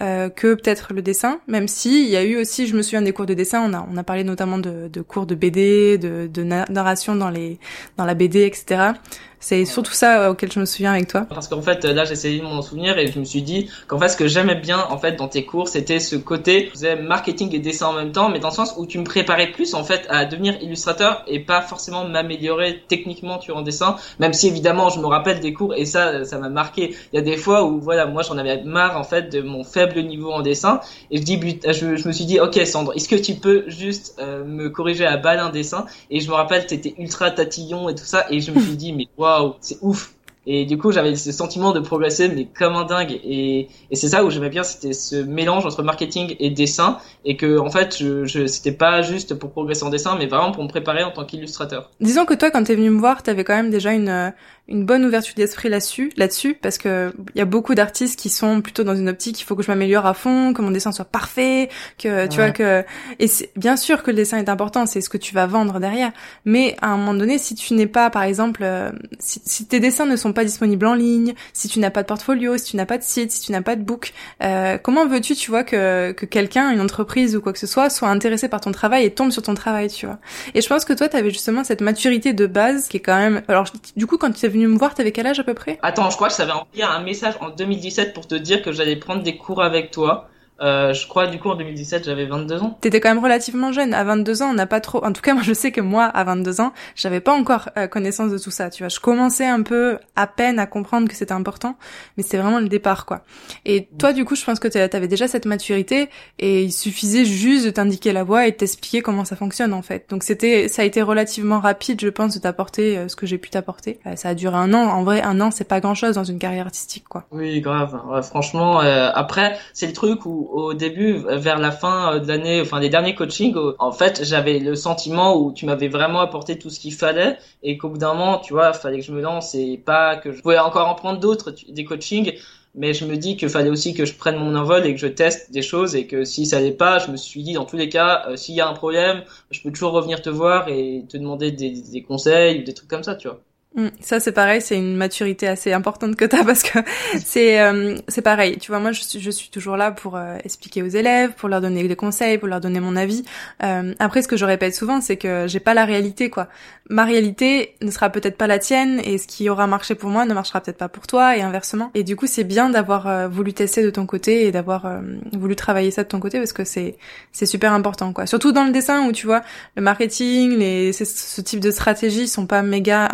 euh, 0.00 0.28
que 0.28 0.54
peut-être 0.54 0.92
le 0.92 1.02
dessin, 1.02 1.40
même 1.46 1.68
si 1.68 2.04
il 2.04 2.10
y 2.10 2.16
a 2.16 2.24
eu 2.24 2.36
aussi, 2.36 2.66
je 2.66 2.76
me 2.76 2.82
souviens 2.82 3.02
des 3.02 3.12
cours 3.12 3.26
de 3.26 3.34
dessin, 3.34 3.60
on 3.68 3.72
a 3.74 3.86
on 3.90 3.96
a 3.96 4.02
parlé 4.02 4.24
notamment 4.24 4.58
de, 4.58 4.88
de 4.88 5.02
cours 5.02 5.26
de 5.26 5.34
BD, 5.34 5.98
de, 5.98 6.28
de 6.32 6.42
narration 6.42 7.14
dans 7.14 7.30
les 7.30 7.58
dans 7.96 8.04
la 8.04 8.14
BD, 8.14 8.44
etc. 8.44 8.92
C'est 9.40 9.64
surtout 9.64 9.92
ça 9.92 10.22
euh, 10.22 10.30
auquel 10.30 10.50
je 10.50 10.60
me 10.60 10.64
souviens 10.64 10.92
avec 10.92 11.08
toi. 11.08 11.26
Parce 11.28 11.48
qu'en 11.48 11.62
fait, 11.62 11.84
là, 11.84 12.04
j'ai 12.04 12.12
essayé 12.12 12.38
de 12.38 12.44
m'en 12.44 12.62
souvenir 12.62 12.98
et 12.98 13.10
je 13.10 13.18
me 13.18 13.24
suis 13.24 13.42
dit 13.42 13.68
qu'en 13.88 13.98
fait, 13.98 14.08
ce 14.08 14.16
que 14.16 14.26
j'aimais 14.26 14.54
bien, 14.54 14.86
en 14.90 14.98
fait, 14.98 15.12
dans 15.16 15.28
tes 15.28 15.44
cours, 15.44 15.68
c'était 15.68 15.98
ce 15.98 16.16
côté, 16.16 16.70
faisais 16.70 16.96
marketing 16.96 17.54
et 17.54 17.58
dessin 17.58 17.88
en 17.88 17.92
même 17.92 18.12
temps, 18.12 18.28
mais 18.30 18.38
dans 18.38 18.48
le 18.48 18.54
sens 18.54 18.74
où 18.78 18.86
tu 18.86 18.98
me 18.98 19.04
préparais 19.04 19.48
plus, 19.48 19.74
en 19.74 19.84
fait, 19.84 20.06
à 20.08 20.24
devenir 20.24 20.56
illustrateur 20.62 21.24
et 21.26 21.40
pas 21.40 21.60
forcément 21.60 22.04
m'améliorer 22.04 22.82
techniquement, 22.88 23.38
tu 23.38 23.52
en 23.52 23.62
dessin, 23.62 23.96
même 24.18 24.32
si 24.32 24.48
évidemment, 24.48 24.88
je 24.88 24.98
me 25.00 25.06
rappelle 25.06 25.40
des 25.40 25.52
cours 25.52 25.74
et 25.74 25.84
ça, 25.84 26.24
ça 26.24 26.38
m'a 26.38 26.48
marqué. 26.48 26.96
Il 27.12 27.16
y 27.16 27.18
a 27.18 27.22
des 27.22 27.36
fois 27.36 27.64
où, 27.64 27.80
voilà, 27.80 28.06
moi, 28.06 28.22
j'en 28.22 28.38
avais 28.38 28.62
marre, 28.62 28.96
en 28.98 29.04
fait, 29.04 29.30
de 29.30 29.40
mon 29.40 29.64
faible 29.64 30.02
niveau 30.02 30.30
en 30.32 30.42
dessin 30.42 30.80
et 31.10 31.18
je 31.18 31.22
dis, 31.22 31.40
je, 31.66 31.96
je 31.96 32.08
me 32.08 32.12
suis 32.12 32.24
dit, 32.24 32.40
ok, 32.40 32.58
Sandre, 32.66 32.92
est-ce 32.96 33.08
que 33.08 33.16
tu 33.16 33.34
peux 33.34 33.64
juste 33.66 34.16
euh, 34.18 34.44
me 34.44 34.70
corriger 34.70 35.06
à 35.06 35.16
balle 35.16 35.38
un 35.38 35.50
dessin? 35.50 35.86
Et 36.10 36.20
je 36.20 36.28
me 36.28 36.34
rappelle, 36.34 36.66
t'étais 36.66 36.94
ultra 36.98 37.30
tatillon 37.30 37.88
et 37.88 37.94
tout 37.94 38.04
ça 38.04 38.26
et 38.30 38.40
je 38.40 38.50
me 38.50 38.60
suis 38.60 38.76
dit, 38.76 38.92
mais 38.92 39.08
waouh, 39.40 39.54
c'est 39.60 39.78
ouf. 39.82 40.14
Et 40.46 40.66
du 40.66 40.76
coup, 40.76 40.92
j'avais 40.92 41.16
ce 41.16 41.32
sentiment 41.32 41.72
de 41.72 41.80
progresser, 41.80 42.28
mais 42.28 42.46
comme 42.46 42.74
un 42.74 42.84
dingue. 42.84 43.18
Et, 43.24 43.68
et 43.90 43.96
c'est 43.96 44.08
ça 44.08 44.24
où 44.24 44.30
j'aimais 44.30 44.50
bien, 44.50 44.62
c'était 44.62 44.92
ce 44.92 45.16
mélange 45.16 45.64
entre 45.64 45.82
marketing 45.82 46.36
et 46.38 46.50
dessin, 46.50 46.98
et 47.24 47.36
que 47.36 47.58
en 47.58 47.70
fait, 47.70 47.96
je, 47.98 48.46
c'était 48.46 48.72
pas 48.72 49.00
juste 49.00 49.34
pour 49.34 49.50
progresser 49.52 49.84
en 49.84 49.90
dessin, 49.90 50.16
mais 50.18 50.26
vraiment 50.26 50.52
pour 50.52 50.62
me 50.62 50.68
préparer 50.68 51.02
en 51.02 51.12
tant 51.12 51.24
qu'illustrateur. 51.24 51.90
Disons 52.00 52.26
que 52.26 52.34
toi, 52.34 52.50
quand 52.50 52.62
t'es 52.62 52.74
venu 52.74 52.90
me 52.90 52.98
voir, 52.98 53.22
t'avais 53.22 53.44
quand 53.44 53.56
même 53.56 53.70
déjà 53.70 53.94
une 53.94 54.34
une 54.66 54.86
bonne 54.86 55.04
ouverture 55.04 55.34
d'esprit 55.34 55.68
là-dessus, 55.68 56.10
là-dessus, 56.16 56.54
parce 56.54 56.78
que 56.78 57.12
il 57.34 57.38
y 57.38 57.42
a 57.42 57.44
beaucoup 57.44 57.74
d'artistes 57.74 58.18
qui 58.18 58.30
sont 58.30 58.62
plutôt 58.62 58.82
dans 58.82 58.96
une 58.96 59.10
optique, 59.10 59.38
il 59.38 59.44
faut 59.44 59.54
que 59.56 59.62
je 59.62 59.70
m'améliore 59.70 60.06
à 60.06 60.14
fond, 60.14 60.54
que 60.54 60.62
mon 60.62 60.70
dessin 60.70 60.90
soit 60.90 61.04
parfait, 61.04 61.68
que 61.98 62.26
tu 62.28 62.36
vois 62.36 62.50
que 62.50 62.82
et 63.18 63.26
c'est 63.26 63.50
bien 63.56 63.76
sûr 63.76 64.02
que 64.02 64.10
le 64.10 64.16
dessin 64.16 64.38
est 64.38 64.48
important, 64.48 64.86
c'est 64.86 65.02
ce 65.02 65.10
que 65.10 65.18
tu 65.18 65.34
vas 65.34 65.46
vendre 65.46 65.80
derrière, 65.80 66.12
mais 66.46 66.76
à 66.80 66.88
un 66.88 66.96
moment 66.96 67.12
donné, 67.12 67.36
si 67.36 67.54
tu 67.54 67.74
n'es 67.74 67.86
pas, 67.86 68.08
par 68.08 68.22
exemple, 68.22 68.62
euh, 68.64 68.90
si, 69.18 69.42
si, 69.44 69.66
tes 69.66 69.80
dessins 69.80 70.06
ne 70.06 70.16
sont 70.16 70.32
pas 70.32 70.44
disponibles 70.44 70.86
en 70.86 70.94
ligne, 70.94 71.34
si 71.52 71.68
tu 71.68 71.78
n'as 71.78 71.90
pas 71.90 72.02
de 72.02 72.08
portfolio, 72.08 72.56
si 72.56 72.70
tu 72.70 72.76
n'as 72.78 72.86
pas 72.86 72.96
de 72.96 73.02
site, 73.02 73.32
si 73.32 73.42
tu 73.42 73.52
n'as 73.52 73.62
pas 73.62 73.76
de 73.76 73.82
book, 73.82 74.14
euh, 74.42 74.78
comment 74.78 75.06
veux-tu, 75.06 75.34
tu 75.34 75.50
vois, 75.50 75.64
que 75.64 76.12
que 76.12 76.24
quelqu'un, 76.24 76.70
une 76.70 76.80
entreprise 76.80 77.36
ou 77.36 77.42
quoi 77.42 77.52
que 77.52 77.58
ce 77.58 77.66
soit, 77.66 77.90
soit 77.90 78.08
intéressé 78.08 78.48
par 78.48 78.62
ton 78.62 78.72
travail 78.72 79.04
et 79.04 79.10
tombe 79.10 79.30
sur 79.30 79.42
ton 79.42 79.54
travail, 79.54 79.88
tu 79.88 80.06
vois? 80.06 80.18
Et 80.54 80.62
je 80.62 80.68
pense 80.68 80.86
que 80.86 80.94
toi, 80.94 81.08
tu 81.10 81.18
avais 81.18 81.30
justement 81.30 81.64
cette 81.64 81.82
maturité 81.82 82.32
de 82.32 82.46
base 82.46 82.88
qui 82.88 82.96
est 82.96 83.00
quand 83.00 83.18
même, 83.18 83.42
alors 83.48 83.66
du 83.96 84.06
coup, 84.06 84.16
quand 84.16 84.32
tu 84.32 84.46
venu 84.54 84.68
me 84.68 84.78
voir, 84.78 84.94
t'avais 84.94 85.12
quel 85.12 85.26
âge 85.26 85.38
à 85.38 85.44
peu 85.44 85.54
près? 85.54 85.78
Attends, 85.82 86.10
je 86.10 86.16
crois 86.16 86.28
que 86.28 86.34
je 86.34 86.42
envoyé 86.42 86.82
un 86.82 87.00
message 87.00 87.34
en 87.40 87.50
2017 87.50 88.14
pour 88.14 88.26
te 88.26 88.34
dire 88.34 88.62
que 88.62 88.72
j'allais 88.72 88.96
prendre 88.96 89.22
des 89.22 89.36
cours 89.36 89.62
avec 89.62 89.90
toi. 89.90 90.28
Euh, 90.60 90.92
je 90.92 91.08
crois 91.08 91.26
du 91.26 91.40
coup 91.40 91.50
en 91.50 91.56
2017 91.56 92.04
j'avais 92.04 92.26
22 92.26 92.62
ans. 92.62 92.78
T'étais 92.80 93.00
quand 93.00 93.08
même 93.08 93.22
relativement 93.22 93.72
jeune. 93.72 93.92
À 93.92 94.04
22 94.04 94.42
ans, 94.42 94.50
on 94.50 94.54
n'a 94.54 94.66
pas 94.66 94.80
trop. 94.80 95.04
En 95.04 95.12
tout 95.12 95.22
cas, 95.22 95.34
moi 95.34 95.42
je 95.42 95.52
sais 95.52 95.72
que 95.72 95.80
moi, 95.80 96.04
à 96.04 96.24
22 96.24 96.60
ans, 96.60 96.72
j'avais 96.94 97.20
pas 97.20 97.32
encore 97.32 97.70
euh, 97.76 97.86
connaissance 97.86 98.30
de 98.30 98.38
tout 98.38 98.50
ça. 98.50 98.70
Tu 98.70 98.82
vois, 98.82 98.88
je 98.88 99.00
commençais 99.00 99.46
un 99.46 99.62
peu 99.62 99.98
à 100.16 100.26
peine 100.26 100.58
à 100.58 100.66
comprendre 100.66 101.08
que 101.08 101.14
c'était 101.14 101.32
important, 101.32 101.76
mais 102.16 102.22
c'est 102.22 102.38
vraiment 102.38 102.60
le 102.60 102.68
départ, 102.68 103.06
quoi. 103.06 103.22
Et 103.64 103.88
toi, 103.98 104.12
du 104.12 104.24
coup, 104.24 104.36
je 104.36 104.44
pense 104.44 104.58
que 104.58 104.68
t'avais 104.68 105.08
déjà 105.08 105.28
cette 105.28 105.46
maturité 105.46 106.08
et 106.38 106.62
il 106.62 106.72
suffisait 106.72 107.24
juste 107.24 107.64
de 107.64 107.70
t'indiquer 107.70 108.12
la 108.12 108.24
voie 108.24 108.46
et 108.46 108.52
de 108.52 108.56
t'expliquer 108.56 109.02
comment 109.02 109.24
ça 109.24 109.36
fonctionne 109.36 109.72
en 109.72 109.82
fait. 109.82 110.06
Donc 110.10 110.22
c'était, 110.22 110.68
ça 110.68 110.82
a 110.82 110.84
été 110.84 111.02
relativement 111.02 111.60
rapide, 111.60 112.00
je 112.00 112.08
pense, 112.08 112.34
de 112.34 112.40
t'apporter 112.40 112.96
euh, 112.96 113.08
ce 113.08 113.16
que 113.16 113.26
j'ai 113.26 113.38
pu 113.38 113.50
t'apporter. 113.50 113.98
ça 114.16 114.30
a 114.30 114.34
duré 114.34 114.56
un 114.56 114.72
an. 114.74 114.84
En 114.84 115.02
vrai, 115.02 115.22
un 115.22 115.40
an, 115.40 115.50
c'est 115.50 115.64
pas 115.64 115.80
grand 115.80 115.94
chose 115.94 116.14
dans 116.14 116.24
une 116.24 116.38
carrière 116.38 116.66
artistique, 116.66 117.04
quoi. 117.08 117.24
Oui, 117.32 117.60
grave. 117.60 118.00
franchement, 118.22 118.78
après, 118.78 119.58
c'est 119.72 119.86
le 119.86 119.92
truc 119.92 120.26
où 120.26 120.43
au 120.52 120.74
début, 120.74 121.18
vers 121.28 121.58
la 121.58 121.70
fin 121.70 122.18
de 122.18 122.28
l'année, 122.28 122.60
enfin 122.60 122.80
les 122.80 122.88
derniers 122.88 123.14
coachings, 123.14 123.54
en 123.78 123.92
fait, 123.92 124.24
j'avais 124.24 124.58
le 124.58 124.74
sentiment 124.74 125.36
où 125.36 125.52
tu 125.52 125.66
m'avais 125.66 125.88
vraiment 125.88 126.20
apporté 126.20 126.58
tout 126.58 126.70
ce 126.70 126.80
qu'il 126.80 126.94
fallait 126.94 127.38
et 127.62 127.78
qu'au 127.78 127.88
bout 127.90 127.98
d'un 127.98 128.14
moment, 128.14 128.38
tu 128.38 128.52
vois, 128.52 128.72
fallait 128.72 128.98
que 128.98 129.04
je 129.04 129.12
me 129.12 129.20
lance 129.20 129.54
et 129.54 129.78
pas 129.78 130.16
que 130.16 130.32
je 130.32 130.42
pouvais 130.42 130.58
encore 130.58 130.88
en 130.88 130.94
prendre 130.94 131.20
d'autres, 131.20 131.54
des 131.68 131.84
coachings. 131.84 132.32
Mais 132.76 132.92
je 132.92 133.04
me 133.04 133.16
dis 133.16 133.36
qu'il 133.36 133.48
fallait 133.48 133.70
aussi 133.70 133.94
que 133.94 134.04
je 134.04 134.14
prenne 134.14 134.36
mon 134.36 134.54
envol 134.56 134.84
et 134.84 134.94
que 134.94 135.00
je 135.00 135.06
teste 135.06 135.52
des 135.52 135.62
choses 135.62 135.94
et 135.94 136.06
que 136.08 136.24
si 136.24 136.44
ça 136.44 136.56
allait 136.56 136.72
pas, 136.72 136.98
je 136.98 137.10
me 137.10 137.16
suis 137.16 137.42
dit 137.44 137.52
dans 137.52 137.64
tous 137.64 137.76
les 137.76 137.88
cas, 137.88 138.24
euh, 138.28 138.36
s'il 138.36 138.56
y 138.56 138.60
a 138.60 138.68
un 138.68 138.72
problème, 138.72 139.22
je 139.52 139.60
peux 139.62 139.70
toujours 139.70 139.92
revenir 139.92 140.20
te 140.22 140.30
voir 140.30 140.68
et 140.68 141.04
te 141.08 141.16
demander 141.16 141.52
des, 141.52 141.70
des 141.70 142.02
conseils 142.02 142.60
ou 142.60 142.64
des 142.64 142.74
trucs 142.74 142.88
comme 142.88 143.04
ça, 143.04 143.14
tu 143.14 143.28
vois. 143.28 143.40
Mm. 143.74 143.88
Ça 144.00 144.20
c'est 144.20 144.30
pareil, 144.30 144.60
c'est 144.60 144.76
une 144.76 144.96
maturité 144.96 145.48
assez 145.48 145.72
importante 145.72 146.14
que 146.14 146.24
t'as 146.24 146.44
parce 146.44 146.62
que 146.62 146.78
c'est 147.24 147.60
euh, 147.60 147.96
c'est 148.06 148.22
pareil. 148.22 148.58
Tu 148.58 148.70
vois, 148.70 148.78
moi 148.78 148.92
je 148.92 149.02
suis 149.02 149.20
je 149.20 149.30
suis 149.30 149.50
toujours 149.50 149.76
là 149.76 149.90
pour 149.90 150.16
euh, 150.16 150.38
expliquer 150.44 150.82
aux 150.82 150.88
élèves, 150.88 151.32
pour 151.32 151.48
leur 151.48 151.60
donner 151.60 151.86
des 151.86 151.96
conseils, 151.96 152.38
pour 152.38 152.46
leur 152.46 152.60
donner 152.60 152.78
mon 152.78 152.94
avis. 152.94 153.24
Euh, 153.64 153.92
après, 153.98 154.22
ce 154.22 154.28
que 154.28 154.36
je 154.36 154.44
répète 154.44 154.74
souvent, 154.74 155.00
c'est 155.00 155.16
que 155.16 155.46
j'ai 155.48 155.58
pas 155.58 155.74
la 155.74 155.84
réalité 155.84 156.30
quoi. 156.30 156.46
Ma 156.88 157.04
réalité 157.04 157.74
ne 157.82 157.90
sera 157.90 158.10
peut-être 158.10 158.36
pas 158.36 158.46
la 158.46 158.58
tienne 158.58 159.00
et 159.04 159.18
ce 159.18 159.26
qui 159.26 159.48
aura 159.48 159.66
marché 159.66 159.94
pour 159.94 160.10
moi 160.10 160.24
ne 160.24 160.34
marchera 160.34 160.60
peut-être 160.60 160.78
pas 160.78 160.88
pour 160.88 161.06
toi 161.06 161.36
et 161.36 161.40
inversement. 161.40 161.90
Et 161.94 162.04
du 162.04 162.14
coup, 162.14 162.26
c'est 162.26 162.44
bien 162.44 162.70
d'avoir 162.70 163.28
voulu 163.28 163.54
tester 163.54 163.82
de 163.82 163.90
ton 163.90 164.06
côté 164.06 164.46
et 164.46 164.52
d'avoir 164.52 165.00
voulu 165.32 165.56
travailler 165.56 165.90
ça 165.90 166.04
de 166.04 166.08
ton 166.08 166.20
côté 166.20 166.38
parce 166.38 166.52
que 166.52 166.64
c'est 166.64 166.96
c'est 167.32 167.46
super 167.46 167.72
important 167.72 168.12
quoi. 168.12 168.26
Surtout 168.26 168.52
dans 168.52 168.64
le 168.64 168.70
dessin 168.70 169.08
où 169.08 169.12
tu 169.12 169.26
vois 169.26 169.42
le 169.76 169.82
marketing, 169.82 170.58
les 170.58 170.92
ce 170.92 171.40
type 171.40 171.60
de 171.60 171.70
stratégies 171.70 172.28
sont 172.28 172.46
pas 172.46 172.62
méga 172.62 173.08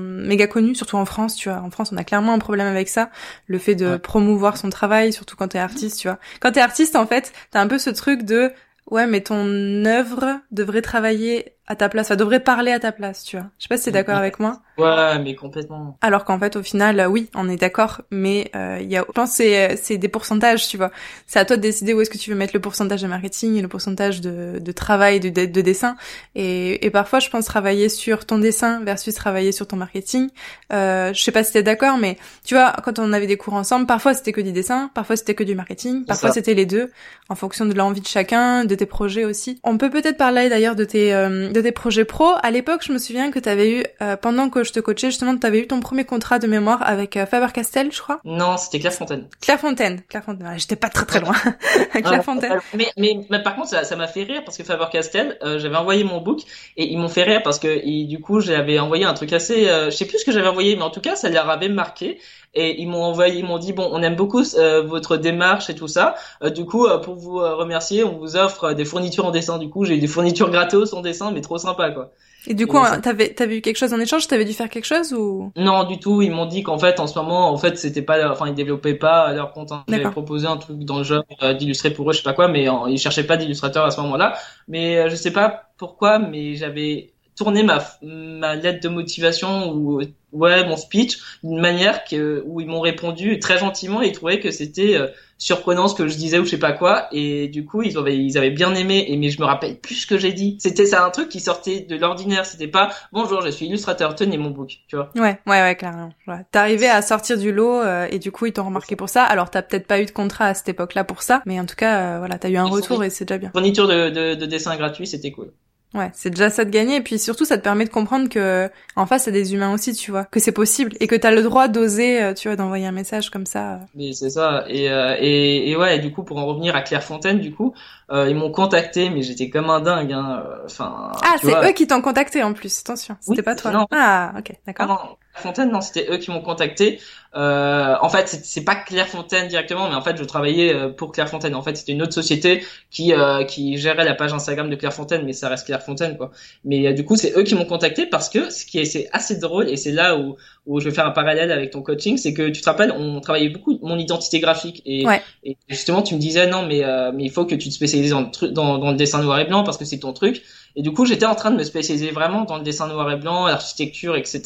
méga 0.00 0.46
connu, 0.46 0.74
surtout 0.74 0.96
en 0.96 1.04
France, 1.04 1.36
tu 1.36 1.48
vois. 1.48 1.60
En 1.60 1.70
France, 1.70 1.90
on 1.92 1.96
a 1.96 2.04
clairement 2.04 2.32
un 2.32 2.38
problème 2.38 2.66
avec 2.66 2.88
ça, 2.88 3.10
le 3.46 3.58
fait 3.58 3.74
de 3.74 3.96
promouvoir 3.96 4.56
son 4.56 4.70
travail, 4.70 5.12
surtout 5.12 5.36
quand 5.36 5.48
t'es 5.48 5.58
artiste, 5.58 6.00
tu 6.00 6.08
vois. 6.08 6.18
Quand 6.40 6.52
t'es 6.52 6.60
artiste, 6.60 6.96
en 6.96 7.06
fait, 7.06 7.32
t'as 7.50 7.60
un 7.60 7.66
peu 7.66 7.78
ce 7.78 7.90
truc 7.90 8.22
de 8.22 8.52
ouais, 8.90 9.06
mais 9.06 9.20
ton 9.20 9.46
œuvre 9.84 10.40
devrait 10.50 10.82
travailler 10.82 11.54
à 11.70 11.76
ta 11.76 11.88
place, 11.88 12.08
ça 12.08 12.16
devrait 12.16 12.40
parler 12.40 12.72
à 12.72 12.80
ta 12.80 12.90
place, 12.90 13.22
tu 13.22 13.36
vois. 13.36 13.46
Je 13.58 13.62
sais 13.62 13.68
pas 13.68 13.76
si 13.76 13.84
t'es 13.84 13.90
d'accord 13.92 14.16
avec 14.16 14.40
moi. 14.40 14.60
Ouais, 14.76 15.20
mais 15.20 15.36
complètement. 15.36 15.96
Alors 16.00 16.24
qu'en 16.24 16.36
fait, 16.36 16.56
au 16.56 16.64
final, 16.64 16.98
euh, 16.98 17.06
oui, 17.06 17.30
on 17.36 17.48
est 17.48 17.56
d'accord, 17.56 18.00
mais 18.10 18.50
euh, 18.56 18.78
il 18.80 18.90
y 18.90 18.96
a, 18.96 19.04
je 19.06 19.12
pense, 19.12 19.30
c'est 19.30 19.76
c'est 19.76 19.96
des 19.96 20.08
pourcentages, 20.08 20.66
tu 20.66 20.76
vois. 20.76 20.90
C'est 21.28 21.38
à 21.38 21.44
toi 21.44 21.56
de 21.56 21.62
décider 21.62 21.94
où 21.94 22.00
est-ce 22.00 22.10
que 22.10 22.18
tu 22.18 22.28
veux 22.28 22.36
mettre 22.36 22.54
le 22.54 22.60
pourcentage 22.60 23.02
de 23.02 23.06
marketing 23.06 23.54
et 23.54 23.62
le 23.62 23.68
pourcentage 23.68 24.20
de, 24.20 24.58
de 24.58 24.72
travail, 24.72 25.20
de, 25.20 25.28
de, 25.28 25.60
dessin. 25.60 25.94
Et, 26.34 26.84
et 26.84 26.90
parfois, 26.90 27.20
je 27.20 27.30
pense 27.30 27.44
travailler 27.44 27.88
sur 27.88 28.26
ton 28.26 28.38
dessin 28.38 28.80
versus 28.82 29.14
travailler 29.14 29.52
sur 29.52 29.68
ton 29.68 29.76
marketing. 29.76 30.28
Euh, 30.72 31.12
je 31.14 31.22
sais 31.22 31.30
pas 31.30 31.44
si 31.44 31.52
t'es 31.52 31.62
d'accord, 31.62 31.98
mais 31.98 32.16
tu 32.44 32.54
vois, 32.54 32.72
quand 32.82 32.98
on 32.98 33.12
avait 33.12 33.28
des 33.28 33.36
cours 33.36 33.54
ensemble, 33.54 33.86
parfois 33.86 34.14
c'était 34.14 34.32
que 34.32 34.40
du 34.40 34.50
dessin, 34.50 34.90
parfois 34.92 35.14
c'était 35.14 35.34
que 35.34 35.44
du 35.44 35.54
marketing, 35.54 36.04
parfois 36.04 36.32
c'était 36.32 36.54
les 36.54 36.66
deux, 36.66 36.90
en 37.28 37.36
fonction 37.36 37.64
de 37.64 37.74
l'envie 37.74 38.00
de 38.00 38.08
chacun, 38.08 38.64
de 38.64 38.74
tes 38.74 38.86
projets 38.86 39.24
aussi. 39.24 39.60
On 39.62 39.78
peut 39.78 39.90
peut-être 39.90 40.16
parler 40.16 40.48
d'ailleurs 40.48 40.74
de 40.74 40.84
tes 40.84 41.14
euh, 41.14 41.48
de 41.48 41.59
tes 41.60 41.72
projets 41.72 42.04
pro. 42.04 42.32
À 42.42 42.50
l'époque, 42.50 42.82
je 42.84 42.92
me 42.92 42.98
souviens 42.98 43.30
que 43.30 43.38
t'avais 43.38 43.70
eu, 43.70 43.84
euh, 44.02 44.16
pendant 44.16 44.50
que 44.50 44.64
je 44.64 44.72
te 44.72 44.80
coachais, 44.80 45.08
justement, 45.08 45.36
t'avais 45.36 45.60
eu 45.60 45.66
ton 45.66 45.80
premier 45.80 46.04
contrat 46.04 46.38
de 46.38 46.46
mémoire 46.46 46.82
avec 46.82 47.16
euh, 47.16 47.26
Faber-Castell, 47.26 47.92
je 47.92 48.00
crois. 48.00 48.20
Non, 48.24 48.56
c'était 48.56 48.78
Clairefontaine. 48.78 49.28
Clairefontaine. 49.40 50.02
Clairefontaine. 50.08 50.54
J'étais 50.58 50.76
pas 50.76 50.88
très 50.88 51.06
très 51.06 51.20
loin. 51.20 51.34
Clairefontaine. 51.92 52.60
mais, 52.74 52.88
mais, 52.96 53.20
mais, 53.30 53.42
par 53.42 53.56
contre, 53.56 53.68
ça 53.68 53.96
m'a 53.96 54.06
fait 54.06 54.24
rire 54.24 54.42
parce 54.44 54.56
que 54.56 54.64
Faber-Castell, 54.64 55.38
euh, 55.42 55.58
j'avais 55.58 55.76
envoyé 55.76 56.04
mon 56.04 56.20
book 56.20 56.40
et 56.76 56.90
ils 56.90 56.98
m'ont 56.98 57.08
fait 57.08 57.24
rire 57.24 57.42
parce 57.42 57.58
que 57.58 58.06
du 58.06 58.20
coup, 58.20 58.40
j'avais 58.40 58.78
envoyé 58.78 59.04
un 59.04 59.14
truc 59.14 59.32
assez, 59.32 59.64
je 59.64 59.90
sais 59.90 60.06
plus 60.06 60.18
ce 60.18 60.24
que 60.24 60.32
j'avais 60.32 60.48
envoyé, 60.48 60.76
mais 60.76 60.82
en 60.82 60.90
tout 60.90 61.00
cas, 61.00 61.16
ça 61.16 61.28
leur 61.28 61.48
avait 61.50 61.68
marqué 61.68 62.18
et 62.54 62.80
ils 62.80 62.88
m'ont 62.88 63.04
envoyé, 63.04 63.38
ils 63.38 63.44
m'ont 63.44 63.58
dit 63.58 63.72
bon, 63.72 63.88
on 63.92 64.02
aime 64.02 64.16
beaucoup 64.16 64.42
votre 64.84 65.16
démarche 65.16 65.70
et 65.70 65.74
tout 65.74 65.88
ça. 65.88 66.14
du 66.54 66.64
coup, 66.64 66.86
pour 67.02 67.14
vous 67.14 67.38
remercier, 67.38 68.04
on 68.04 68.18
vous 68.18 68.36
offre 68.36 68.72
des 68.72 68.84
fournitures 68.84 69.26
en 69.26 69.30
dessin. 69.30 69.58
Du 69.58 69.68
coup, 69.68 69.84
j'ai 69.84 69.96
eu 69.96 70.00
des 70.00 70.08
fournitures 70.08 70.50
gratos 70.50 70.92
en 70.92 71.00
dessin, 71.00 71.30
mais 71.30 71.40
trop 71.40 71.58
sympa 71.58 71.90
quoi. 71.90 72.10
Et 72.46 72.54
du 72.54 72.66
coup, 72.66 72.78
t'avais 73.02 73.34
t'avais 73.34 73.58
eu 73.58 73.60
quelque 73.60 73.76
chose 73.76 73.92
en 73.92 74.00
échange? 74.00 74.26
T'avais 74.26 74.44
dû 74.44 74.52
faire 74.52 74.70
quelque 74.70 74.86
chose 74.86 75.12
ou? 75.12 75.52
Non, 75.56 75.84
du 75.84 75.98
tout. 75.98 76.22
Ils 76.22 76.30
m'ont 76.30 76.46
dit 76.46 76.62
qu'en 76.62 76.78
fait, 76.78 76.98
en 76.98 77.06
ce 77.06 77.18
moment, 77.18 77.50
en 77.50 77.56
fait, 77.58 77.76
c'était 77.76 78.02
pas, 78.02 78.30
enfin, 78.30 78.46
ils 78.48 78.54
développaient 78.54 78.94
pas 78.94 79.32
leur 79.32 79.52
compte. 79.52 79.72
Hein. 79.72 79.84
J'avais 79.88 80.10
proposé 80.10 80.46
un 80.46 80.56
truc 80.56 80.78
dans 80.78 80.98
le 80.98 81.04
genre 81.04 81.24
euh, 81.42 81.52
d'illustrer 81.52 81.90
pour 81.90 82.08
eux, 82.08 82.12
je 82.12 82.18
sais 82.18 82.24
pas 82.24 82.32
quoi, 82.32 82.48
mais 82.48 82.66
ils 82.88 82.98
cherchaient 82.98 83.26
pas 83.26 83.36
d'illustrateur 83.36 83.84
à 83.84 83.90
ce 83.90 84.00
moment-là. 84.00 84.34
Mais 84.68 84.96
euh, 84.96 85.08
je 85.10 85.16
sais 85.16 85.32
pas 85.32 85.64
pourquoi, 85.76 86.18
mais 86.18 86.54
j'avais 86.54 87.12
tourné 87.40 87.62
ma 87.62 87.82
ma 88.02 88.54
lettre 88.54 88.82
de 88.82 88.90
motivation 88.90 89.72
ou 89.72 90.02
ouais 90.32 90.62
mon 90.68 90.76
speech 90.76 91.18
d'une 91.42 91.58
manière 91.58 92.04
que 92.04 92.42
où 92.46 92.60
ils 92.60 92.66
m'ont 92.66 92.82
répondu 92.82 93.38
très 93.38 93.56
gentiment 93.56 94.02
et 94.02 94.08
ils 94.08 94.12
trouvaient 94.12 94.40
que 94.40 94.50
c'était 94.50 94.94
euh, 94.96 95.06
surprenant 95.38 95.88
ce 95.88 95.94
que 95.94 96.06
je 96.06 96.16
disais 96.18 96.38
ou 96.38 96.44
je 96.44 96.50
sais 96.50 96.58
pas 96.58 96.72
quoi. 96.72 97.08
Et 97.12 97.48
du 97.48 97.64
coup 97.64 97.80
ils 97.82 97.96
avaient 97.96 98.14
ils 98.18 98.36
avaient 98.36 98.50
bien 98.50 98.74
aimé. 98.74 99.06
Et 99.08 99.16
mais 99.16 99.30
je 99.30 99.40
me 99.40 99.46
rappelle 99.46 99.80
plus 99.80 99.94
ce 99.94 100.06
que 100.06 100.18
j'ai 100.18 100.34
dit. 100.34 100.58
C'était 100.60 100.84
ça 100.84 101.02
un 101.02 101.08
truc 101.08 101.30
qui 101.30 101.40
sortait 101.40 101.80
de 101.80 101.96
l'ordinaire. 101.96 102.44
C'était 102.44 102.68
pas 102.68 102.90
bonjour 103.10 103.40
je 103.40 103.48
suis 103.48 103.64
illustrateur 103.64 104.14
tenez 104.14 104.36
mon 104.36 104.50
book 104.50 104.80
tu 104.86 104.96
vois. 104.96 105.10
Ouais 105.16 105.38
ouais 105.46 105.62
ouais 105.62 105.76
clairement. 105.76 106.10
Ouais. 106.26 106.44
t'arrivais 106.52 106.88
à 106.90 107.00
sortir 107.00 107.38
du 107.38 107.52
lot 107.52 107.80
euh, 107.80 108.06
et 108.10 108.18
du 108.18 108.30
coup 108.32 108.44
ils 108.44 108.52
t'ont 108.52 108.66
remarqué 108.66 108.96
pour 108.96 109.08
ça. 109.08 109.24
Alors 109.24 109.48
t'as 109.48 109.62
peut-être 109.62 109.86
pas 109.86 110.02
eu 110.02 110.04
de 110.04 110.10
contrat 110.10 110.48
à 110.48 110.52
cette 110.52 110.68
époque 110.68 110.92
là 110.92 111.04
pour 111.04 111.22
ça 111.22 111.40
mais 111.46 111.58
en 111.58 111.64
tout 111.64 111.76
cas 111.76 112.00
euh, 112.00 112.18
voilà 112.18 112.38
t'as 112.38 112.50
eu 112.50 112.58
un 112.58 112.66
retour 112.66 113.02
et 113.02 113.08
c'est 113.08 113.24
déjà 113.24 113.38
bien. 113.38 113.50
Fourniture 113.50 113.88
de, 113.88 114.10
de, 114.10 114.34
de 114.34 114.44
dessin 114.44 114.76
gratuit 114.76 115.06
c'était 115.06 115.30
cool 115.32 115.52
Ouais, 115.92 116.10
c'est 116.14 116.30
déjà 116.30 116.50
ça 116.50 116.64
de 116.64 116.70
gagner 116.70 116.96
et 116.96 117.00
puis 117.00 117.18
surtout 117.18 117.44
ça 117.44 117.58
te 117.58 117.64
permet 117.64 117.84
de 117.84 117.90
comprendre 117.90 118.28
que 118.28 118.70
en 118.94 119.06
face 119.06 119.24
c'est 119.24 119.32
des 119.32 119.54
humains 119.54 119.74
aussi, 119.74 119.92
tu 119.92 120.12
vois, 120.12 120.24
que 120.24 120.38
c'est 120.38 120.52
possible 120.52 120.92
et 121.00 121.08
que 121.08 121.16
t'as 121.16 121.32
le 121.32 121.42
droit 121.42 121.66
d'oser, 121.66 122.22
euh, 122.22 122.32
tu 122.32 122.46
vois, 122.46 122.54
d'envoyer 122.54 122.86
un 122.86 122.92
message 122.92 123.30
comme 123.30 123.44
ça. 123.44 123.80
Mais 123.96 124.12
c'est 124.12 124.30
ça 124.30 124.64
et, 124.68 124.88
euh, 124.88 125.16
et 125.18 125.70
et 125.70 125.76
ouais, 125.76 125.96
et 125.96 125.98
du 125.98 126.12
coup 126.12 126.22
pour 126.22 126.38
en 126.38 126.46
revenir 126.46 126.76
à 126.76 126.82
Clairefontaine, 126.82 127.40
du 127.40 127.52
coup, 127.52 127.74
euh, 128.12 128.28
ils 128.30 128.36
m'ont 128.36 128.52
contacté 128.52 129.10
mais 129.10 129.22
j'étais 129.22 129.50
comme 129.50 129.68
un 129.68 129.80
dingue 129.80 130.12
hein. 130.12 130.44
Enfin 130.64 131.10
Ah, 131.24 131.36
c'est 131.42 131.68
eux 131.68 131.72
qui 131.72 131.88
t'ont 131.88 132.02
contacté 132.02 132.42
en 132.44 132.52
plus, 132.52 132.78
attention, 132.80 133.16
c'était 133.20 133.42
pas 133.42 133.56
toi. 133.56 133.72
Non. 133.72 133.86
Ah, 133.90 134.32
OK, 134.38 134.52
d'accord. 134.66 135.18
Fontaine, 135.32 135.70
non, 135.70 135.80
c'était 135.80 136.06
eux 136.10 136.18
qui 136.18 136.30
m'ont 136.30 136.42
contacté. 136.42 137.00
Euh, 137.36 137.94
en 138.00 138.08
fait, 138.08 138.26
c'est 138.26 138.64
pas 138.64 138.74
Clairefontaine 138.74 139.46
directement, 139.46 139.88
mais 139.88 139.94
en 139.94 140.02
fait, 140.02 140.16
je 140.16 140.24
travaillais 140.24 140.74
euh, 140.74 140.88
pour 140.88 141.12
Clairefontaine. 141.12 141.54
En 141.54 141.62
fait, 141.62 141.76
c'était 141.76 141.92
une 141.92 142.02
autre 142.02 142.12
société 142.12 142.64
qui 142.90 143.14
euh, 143.14 143.44
qui 143.44 143.78
gérait 143.78 144.04
la 144.04 144.14
page 144.14 144.32
Instagram 144.32 144.68
de 144.68 144.74
Clairefontaine, 144.74 145.24
mais 145.24 145.32
ça 145.32 145.48
reste 145.48 145.66
Clairefontaine, 145.66 146.16
quoi. 146.16 146.32
Mais 146.64 146.88
euh, 146.88 146.92
du 146.92 147.04
coup, 147.04 147.14
c'est 147.14 147.32
eux 147.36 147.44
qui 147.44 147.54
m'ont 147.54 147.64
contacté 147.64 148.06
parce 148.06 148.28
que 148.28 148.50
ce 148.50 148.66
qui 148.66 148.80
est 148.80 148.84
c'est 148.84 149.08
assez 149.12 149.38
drôle 149.38 149.68
et 149.68 149.76
c'est 149.76 149.92
là 149.92 150.16
où 150.16 150.36
où 150.66 150.80
je 150.80 150.88
vais 150.88 150.94
faire 150.94 151.06
un 151.06 151.12
parallèle 151.12 151.52
avec 151.52 151.70
ton 151.70 151.82
coaching, 151.82 152.16
c'est 152.18 152.34
que 152.34 152.48
tu 152.48 152.60
te 152.60 152.68
rappelles, 152.68 152.92
on 152.92 153.20
travaillait 153.20 153.48
beaucoup 153.48 153.78
mon 153.82 153.98
identité 153.98 154.40
graphique 154.40 154.82
et, 154.84 155.04
et 155.44 155.56
justement, 155.68 156.02
tu 156.02 156.14
me 156.14 156.20
disais 156.20 156.48
non, 156.48 156.66
mais 156.66 156.82
mais 157.14 157.24
il 157.24 157.30
faut 157.30 157.46
que 157.46 157.54
tu 157.54 157.68
te 157.68 157.74
spécialises 157.74 158.10
dans 158.10 158.20
le, 158.20 158.48
dans, 158.48 158.78
dans 158.78 158.90
le 158.90 158.96
dessin 158.96 159.22
noir 159.22 159.38
et 159.38 159.44
blanc 159.44 159.64
parce 159.64 159.78
que 159.78 159.84
c'est 159.84 159.98
ton 160.00 160.12
truc. 160.12 160.42
Et 160.76 160.82
du 160.82 160.92
coup, 160.92 161.04
j'étais 161.04 161.26
en 161.26 161.34
train 161.34 161.50
de 161.50 161.56
me 161.56 161.64
spécialiser 161.64 162.10
vraiment 162.10 162.44
dans 162.44 162.56
le 162.56 162.62
dessin 162.62 162.86
noir 162.86 163.10
et 163.10 163.16
blanc, 163.16 163.46
l'architecture, 163.46 164.16
etc. 164.16 164.42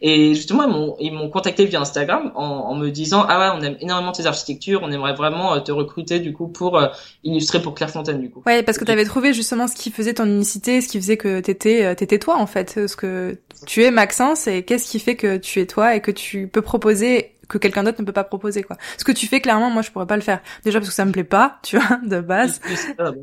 Et 0.00 0.34
justement, 0.34 0.96
ils 1.00 1.12
m'ont, 1.12 1.28
contacté 1.28 1.64
via 1.64 1.80
Instagram 1.80 2.30
en, 2.36 2.44
en, 2.44 2.74
me 2.76 2.90
disant 2.90 3.24
ah 3.28 3.38
ouais, 3.38 3.58
on 3.58 3.62
aime 3.64 3.76
énormément 3.80 4.12
tes 4.12 4.26
architectures, 4.26 4.80
on 4.82 4.92
aimerait 4.92 5.14
vraiment 5.14 5.54
euh, 5.54 5.60
te 5.60 5.72
recruter 5.72 6.20
du 6.20 6.32
coup 6.32 6.46
pour 6.48 6.78
euh, 6.78 6.88
illustrer 7.24 7.60
pour 7.60 7.74
Clairefontaine 7.74 8.20
du 8.20 8.30
coup. 8.30 8.42
Ouais, 8.46 8.62
parce 8.62 8.78
que 8.78 8.84
tu 8.84 8.92
avais 8.92 9.04
trouvé 9.04 9.32
justement 9.32 9.66
ce 9.66 9.74
qui 9.74 9.90
faisait 9.90 10.14
ton 10.14 10.26
unicité, 10.26 10.80
ce 10.80 10.88
qui 10.88 10.98
faisait 11.00 11.16
que 11.16 11.40
t'étais, 11.40 11.84
euh, 11.84 11.94
t'étais 11.94 12.18
toi 12.18 12.36
en 12.36 12.46
fait, 12.46 12.86
ce 12.86 12.94
que 12.94 13.36
tu 13.66 13.82
es 13.82 13.90
Maxence 13.90 14.46
et 14.46 14.62
qu'est-ce 14.62 14.88
qui 14.88 15.00
fait 15.00 15.16
que 15.16 15.38
tu 15.38 15.60
es 15.60 15.66
toi 15.66 15.96
et 15.96 16.00
que 16.00 16.10
tu 16.10 16.46
peux 16.46 16.62
proposer 16.62 17.33
que 17.48 17.58
quelqu'un 17.58 17.84
d'autre 17.84 18.00
ne 18.00 18.06
peut 18.06 18.12
pas 18.12 18.24
proposer 18.24 18.62
quoi. 18.62 18.76
Ce 18.98 19.04
que 19.04 19.12
tu 19.12 19.26
fais 19.26 19.40
clairement 19.40 19.70
moi 19.70 19.82
je 19.82 19.90
pourrais 19.90 20.06
pas 20.06 20.16
le 20.16 20.22
faire. 20.22 20.40
Déjà 20.64 20.78
parce 20.78 20.88
que 20.88 20.94
ça 20.94 21.04
me 21.04 21.12
plaît 21.12 21.24
pas, 21.24 21.58
tu 21.62 21.78
vois, 21.78 21.98
de 22.04 22.20
base 22.20 22.60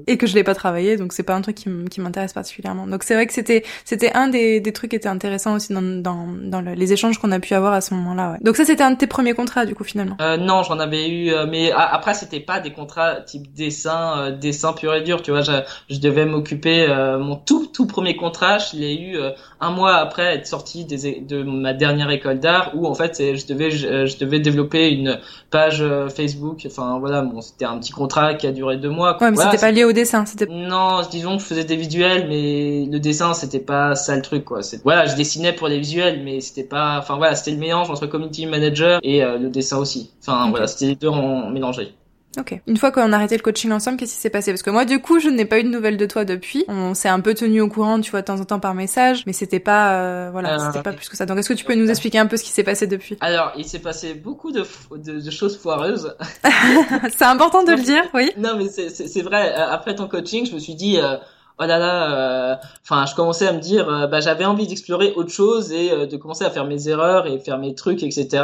et 0.08 0.18
que 0.18 0.28
je 0.28 0.36
l'ai 0.36 0.44
pas 0.44 0.56
travaillé 0.56 0.98
donc 0.98 1.14
c'est 1.14 1.24
pas 1.24 1.36
un 1.36 1.42
truc 1.42 1.56
qui 1.56 2.02
m'intéresse 2.02 2.34
particulièrement. 2.34 2.88
Donc 2.88 3.04
c'est 3.04 3.14
vrai 3.14 3.28
que 3.28 3.34
c'était 3.34 3.64
c'était 3.86 4.14
un 4.14 4.28
des, 4.28 4.60
des 4.60 4.74
trucs 4.74 4.92
qui 4.92 4.96
était 4.96 5.10
intéressant 5.10 5.56
aussi 5.56 5.74
dans 5.74 5.82
dans, 5.82 6.28
dans 6.28 6.62
les 6.62 6.94
échanges 6.94 7.18
qu'on 7.18 7.32
a 7.32 7.40
pu 7.40 7.54
avoir 7.54 7.74
à 7.74 7.82
ce 7.82 7.94
moment-là. 7.94 8.32
Ouais. 8.32 8.38
Donc 8.42 8.56
ça 8.56 8.66
c'était 8.66 8.84
un 8.84 8.92
de 8.92 8.98
tes 8.98 9.08
premiers 9.08 9.34
contrats 9.34 9.66
du 9.66 9.76
coup 9.76 9.84
finalement. 9.84 10.18
Euh, 10.22 10.38
non, 10.38 10.64
j'en 10.64 10.80
avais 10.80 11.10
eu 11.10 11.32
euh, 11.32 11.46
mais 11.50 11.72
après 11.72 12.14
c'était 12.14 12.40
pas 12.40 12.60
des 12.60 12.72
contrats 12.72 13.22
type 13.22 13.54
dessin 13.54 14.20
euh, 14.20 14.32
dessin 14.32 14.74
pur 14.74 14.94
et 14.94 15.02
dur, 15.02 15.22
tu 15.22 15.32
vois, 15.32 15.42
je, 15.42 15.52
je 15.90 16.00
devais 16.00 16.26
m'occuper 16.26 16.88
euh, 16.90 17.18
mon 17.20 17.36
tout 17.36 17.68
tout 17.68 17.88
premier 17.88 18.16
contrat, 18.16 18.58
je 18.58 18.78
l'ai 18.78 18.96
eu 18.96 19.18
un 19.62 19.70
mois 19.70 19.96
après 19.96 20.36
être 20.36 20.48
sorti 20.48 20.86
des, 20.86 21.22
de 21.22 21.44
ma 21.44 21.74
dernière 21.74 22.10
école 22.10 22.40
d'art 22.40 22.72
où 22.76 22.88
en 22.88 22.96
fait 22.96 23.36
je 23.36 23.46
devais 23.46 23.70
je, 23.70 24.08
je 24.08 24.18
devais 24.18 24.40
développer 24.40 24.90
une 24.90 25.20
page 25.52 25.82
euh, 25.82 26.10
Facebook. 26.10 26.64
Enfin 26.66 26.98
voilà, 27.00 27.22
bon, 27.22 27.42
c'était 27.42 27.66
un 27.66 27.78
petit 27.78 27.92
contrat 27.92 28.34
qui 28.34 28.48
a 28.48 28.52
duré 28.52 28.78
deux 28.78 28.90
mois. 28.90 29.22
Ouais, 29.22 29.30
mais 29.30 29.38
c'était 29.38 29.58
pas 29.58 29.72
lié 29.72 29.84
au 29.84 29.92
dessin. 29.92 30.26
C'était 30.26 30.48
non, 30.48 31.02
disons 31.10 31.38
que 31.38 31.44
je 31.44 31.48
faisais 31.48 31.64
des 31.64 31.76
visuels, 31.76 32.28
mais 32.28 32.88
le 32.92 33.00
dessin 33.00 33.34
c'était 33.34 33.60
pas 33.60 33.96
ça 33.96 34.16
le 34.16 34.24
truc 34.24 34.46
quoi. 34.46 34.62
Voilà, 34.84 35.06
je 35.06 35.16
dessinais 35.16 35.54
pour 35.54 35.68
les 35.68 35.80
visuels, 35.80 36.22
mais 36.24 36.42
c'était 36.42 36.64
pas. 36.64 36.98
Enfin 36.98 37.18
voilà, 37.18 37.36
c'était 37.36 37.52
le 37.52 37.58
mélange 37.58 37.90
entre 37.90 38.08
community 38.08 38.48
manager 38.48 39.00
et 39.04 39.24
euh, 39.24 39.38
le 39.38 39.50
dessin 39.50 39.78
aussi. 39.78 40.12
Enfin 40.22 40.50
voilà, 40.50 40.66
c'était 40.66 40.88
les 40.88 40.96
deux 40.96 41.10
en 41.10 41.50
mélangés. 41.52 41.94
Ok. 42.38 42.60
Une 42.66 42.78
fois 42.78 42.92
qu'on 42.92 43.12
a 43.12 43.16
arrêté 43.16 43.36
le 43.36 43.42
coaching 43.42 43.72
ensemble, 43.72 43.98
qu'est-ce 43.98 44.14
qui 44.14 44.22
s'est 44.22 44.30
passé? 44.30 44.52
Parce 44.52 44.64
que 44.64 44.70
moi, 44.70 44.86
du 44.86 45.02
coup, 45.02 45.20
je 45.20 45.28
n'ai 45.28 45.44
pas 45.46 45.60
eu 45.60 45.64
de 45.64 45.70
nouvelles 45.70 45.98
de 45.98 46.06
toi 46.06 46.24
depuis. 46.24 46.64
On 46.70 46.94
s'est 46.94 47.10
un 47.10 47.20
peu 47.20 47.34
tenu 47.34 47.60
au 47.60 47.68
courant, 47.68 48.00
tu 48.00 48.12
vois, 48.12 48.22
de 48.22 48.26
temps 48.26 48.40
en 48.40 48.46
temps 48.46 48.60
par 48.60 48.74
message, 48.74 49.24
mais 49.26 49.34
c'était 49.34 49.60
pas, 49.60 49.96
euh, 49.96 50.30
voilà, 50.32 50.56
euh, 50.56 50.68
c'était 50.68 50.82
pas 50.82 50.94
plus 50.94 51.10
que 51.10 51.18
ça. 51.18 51.26
Donc, 51.26 51.38
est-ce 51.38 51.50
que 51.50 51.54
tu 51.54 51.66
peux 51.66 51.76
nous 51.76 51.90
expliquer 51.90 52.20
un 52.20 52.28
peu 52.28 52.38
ce 52.38 52.44
qui 52.44 52.52
s'est 52.52 52.64
passé 52.64 52.88
depuis? 52.88 53.18
Alors, 53.20 53.52
il 53.58 53.66
s'est 53.66 53.80
passé 53.80 54.14
beaucoup 54.14 54.52
de, 54.52 54.66
de, 54.96 55.20
de 55.20 55.32
choses 55.32 55.58
foireuses. 55.58 56.16
c'est 57.10 57.26
important 57.26 57.64
de 57.64 57.72
le 57.72 57.82
dire, 57.82 58.04
oui. 58.14 58.32
Non, 58.38 58.56
mais 58.58 58.70
c'est 58.70 59.22
vrai. 59.22 59.54
Euh, 59.54 59.70
après 59.70 59.96
ton 59.96 60.08
coaching, 60.08 60.46
je 60.46 60.54
me 60.54 60.60
suis 60.60 60.76
dit. 60.76 61.00
Euh 61.00 61.18
oh 61.62 61.68
là 61.68 61.78
là, 61.78 62.12
euh, 62.12 62.56
enfin, 62.84 63.06
je 63.06 63.16
commençais 63.16 63.48
à 63.48 63.54
me 63.54 63.60
dire, 63.60 63.88
euh, 63.88 64.08
bah, 64.08 64.20
j'avais 64.20 64.46
envie 64.46 64.68
d'explorer 64.68 65.14
autre 65.16 65.30
chose 65.30 65.72
et 65.72 65.92
euh, 65.92 66.06
de 66.08 66.18
commencer 66.18 66.44
à 66.44 66.50
faire 66.50 66.66
mes 66.66 66.88
erreurs 66.88 67.28
et 67.28 67.40
faire 67.40 67.58
mes 67.60 67.76
trucs, 67.76 68.04
etc. 68.04 68.44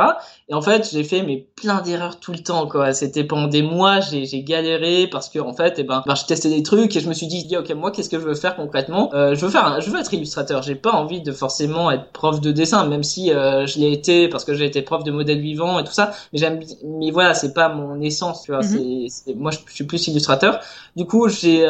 Et 0.49 0.53
en 0.53 0.61
fait, 0.61 0.89
j'ai 0.91 1.03
fait 1.03 1.23
mais 1.23 1.47
plein 1.55 1.81
d'erreurs 1.81 2.19
tout 2.19 2.31
le 2.31 2.39
temps, 2.39 2.67
quoi. 2.67 2.93
C'était 2.93 3.23
pendant 3.23 3.47
des 3.47 3.63
mois, 3.63 3.99
j'ai, 4.01 4.25
j'ai 4.25 4.43
galéré 4.43 5.07
parce 5.07 5.29
que 5.29 5.39
en 5.39 5.53
fait, 5.53 5.75
eh 5.77 5.83
ben, 5.83 6.03
ben, 6.05 6.15
je 6.15 6.25
testais 6.25 6.49
des 6.49 6.63
trucs 6.63 6.95
et 6.95 6.99
je 6.99 7.09
me 7.09 7.13
suis 7.13 7.27
dit, 7.27 7.47
ok, 7.57 7.69
moi, 7.71 7.91
qu'est-ce 7.91 8.09
que 8.09 8.19
je 8.19 8.25
veux 8.25 8.35
faire 8.35 8.55
concrètement? 8.55 9.09
Je 9.13 9.39
veux 9.39 9.49
faire, 9.49 9.81
je 9.81 9.89
veux 9.89 9.99
être 9.99 10.13
illustrateur. 10.13 10.61
J'ai 10.61 10.75
pas 10.75 10.91
envie 10.91 11.21
de 11.21 11.31
forcément 11.31 11.89
être 11.91 12.11
prof 12.11 12.39
de 12.39 12.51
dessin, 12.51 12.85
même 12.85 13.03
si 13.03 13.29
je 13.29 13.79
l'ai 13.79 13.91
été 13.91 14.27
parce 14.27 14.45
que 14.45 14.53
j'ai 14.53 14.65
été 14.65 14.81
prof 14.81 15.03
de 15.03 15.11
modèle 15.11 15.39
vivant 15.39 15.79
et 15.79 15.83
tout 15.83 15.91
ça. 15.91 16.11
Mais 16.31 16.39
j'aime, 16.39 16.59
mais 16.85 17.11
voilà, 17.11 17.33
c'est 17.33 17.53
pas 17.53 17.69
mon 17.69 17.99
essence, 18.01 18.43
tu 18.43 18.51
vois. 18.51 18.61
Mm-hmm. 18.61 19.07
C'est, 19.09 19.35
moi, 19.35 19.51
je, 19.51 19.57
suis 19.73 19.85
plus 19.85 20.07
illustrateur. 20.07 20.59
Du 20.95 21.05
coup, 21.05 21.27
j'ai, 21.27 21.67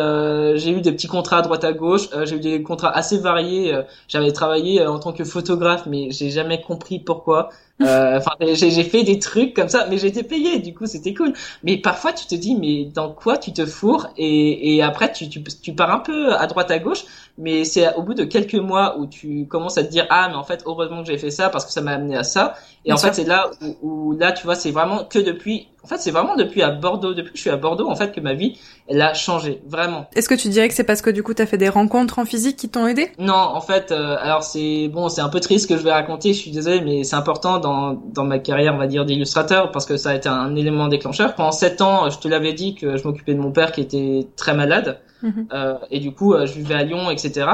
j'ai 0.55 0.71
eu 0.71 0.81
des 0.81 0.91
petits 0.91 1.07
contrats 1.07 1.36
à 1.37 1.41
droite 1.41 1.63
à 1.63 1.73
gauche. 1.73 2.09
Euh, 2.13 2.25
j'ai 2.25 2.35
eu 2.35 2.39
des 2.39 2.63
contrats 2.63 2.91
assez 2.95 3.17
variés. 3.17 3.73
Euh, 3.73 3.83
j'avais 4.07 4.31
travaillé 4.31 4.81
euh, 4.81 4.91
en 4.91 4.99
tant 4.99 5.13
que 5.13 5.23
photographe, 5.23 5.85
mais 5.85 6.11
j'ai 6.11 6.29
jamais 6.29 6.61
compris 6.61 6.99
pourquoi. 6.99 7.49
Enfin, 7.79 8.31
j'ai 8.39 8.83
fait 8.83 9.03
des 9.03 9.19
trucs 9.19 9.53
comme 9.53 9.69
ça, 9.69 9.85
mais 9.89 9.97
j'étais 9.97 10.23
payé, 10.23 10.59
du 10.59 10.73
coup 10.73 10.85
c'était 10.85 11.13
cool. 11.13 11.33
Mais 11.63 11.77
parfois 11.77 12.13
tu 12.13 12.25
te 12.25 12.35
dis, 12.35 12.55
mais 12.55 12.85
dans 12.85 13.11
quoi 13.11 13.37
tu 13.37 13.53
te 13.53 13.65
fourres 13.65 14.07
et, 14.17 14.75
et 14.75 14.81
après 14.81 15.11
tu, 15.11 15.29
tu, 15.29 15.43
tu 15.43 15.73
pars 15.73 15.91
un 15.91 15.99
peu 15.99 16.33
à 16.33 16.47
droite 16.47 16.71
à 16.71 16.79
gauche, 16.79 17.03
mais 17.37 17.65
c'est 17.65 17.93
au 17.95 18.01
bout 18.01 18.15
de 18.15 18.23
quelques 18.23 18.55
mois 18.55 18.97
où 18.97 19.05
tu 19.05 19.45
commences 19.47 19.77
à 19.77 19.83
te 19.83 19.91
dire, 19.91 20.07
ah 20.09 20.27
mais 20.29 20.35
en 20.35 20.43
fait 20.43 20.63
heureusement 20.65 21.01
que 21.01 21.07
j'ai 21.07 21.17
fait 21.17 21.31
ça 21.31 21.49
parce 21.49 21.65
que 21.65 21.71
ça 21.71 21.81
m'a 21.81 21.91
amené 21.91 22.17
à 22.17 22.23
ça. 22.23 22.55
Et 22.85 22.93
en 22.93 22.97
fait 22.97 23.13
c'est 23.13 23.25
là 23.25 23.51
où, 23.61 23.77
où, 23.81 24.17
là 24.17 24.31
tu 24.31 24.45
vois 24.45 24.55
c'est 24.55 24.71
vraiment 24.71 25.03
que 25.03 25.19
depuis 25.19 25.67
en 25.87 25.89
fait, 25.89 25.99
c'est 25.99 26.11
vraiment 26.11 26.35
depuis 26.35 26.63
à 26.63 26.71
Bordeaux, 26.71 27.13
depuis 27.13 27.31
que 27.31 27.37
je 27.37 27.43
suis 27.43 27.49
à 27.49 27.55
Bordeaux, 27.55 27.87
en 27.87 27.95
fait, 27.95 28.11
que 28.11 28.19
ma 28.19 28.33
vie, 28.33 28.59
elle 28.89 29.01
a 29.01 29.13
changé, 29.13 29.61
vraiment. 29.65 30.05
Est-ce 30.15 30.27
que 30.27 30.35
tu 30.35 30.49
dirais 30.49 30.67
que 30.67 30.73
c'est 30.73 30.83
parce 30.83 31.01
que 31.01 31.09
du 31.09 31.23
coup, 31.23 31.33
t'as 31.33 31.45
fait 31.45 31.57
des 31.57 31.69
rencontres 31.69 32.19
en 32.19 32.25
physique 32.25 32.57
qui 32.57 32.67
t'ont 32.67 32.85
aidé? 32.87 33.09
Non, 33.19 33.33
en 33.33 33.61
fait, 33.61 33.93
euh, 33.93 34.17
alors 34.19 34.43
c'est 34.43 34.89
bon, 34.89 35.07
c'est 35.07 35.21
un 35.21 35.29
peu 35.29 35.39
triste 35.39 35.69
que 35.69 35.77
je 35.77 35.83
vais 35.83 35.93
raconter. 35.93 36.33
Je 36.33 36.39
suis 36.39 36.51
désolé, 36.51 36.81
mais 36.81 37.05
c'est 37.05 37.15
important 37.15 37.59
dans 37.59 37.66
dans 38.13 38.23
ma 38.23 38.39
carrière, 38.39 38.73
on 38.73 38.77
va 38.77 38.87
dire, 38.87 39.05
d'illustrateur, 39.05 39.71
parce 39.71 39.85
que 39.85 39.97
ça 39.97 40.11
a 40.11 40.15
été 40.15 40.29
un 40.29 40.55
élément 40.55 40.87
déclencheur. 40.87 41.35
Pendant 41.35 41.51
sept 41.51 41.81
ans, 41.81 42.09
je 42.09 42.19
te 42.19 42.27
l'avais 42.27 42.53
dit 42.53 42.75
que 42.75 42.97
je 42.97 43.03
m'occupais 43.07 43.33
de 43.33 43.39
mon 43.39 43.51
père 43.51 43.71
qui 43.71 43.81
était 43.81 44.27
très 44.35 44.53
malade. 44.53 44.99
Mhm. 45.23 45.47
Euh, 45.53 45.75
et 45.89 45.99
du 45.99 46.11
coup, 46.11 46.33
euh, 46.33 46.45
je 46.45 46.53
vivais 46.53 46.75
à 46.75 46.83
Lyon, 46.83 47.09
etc. 47.09 47.47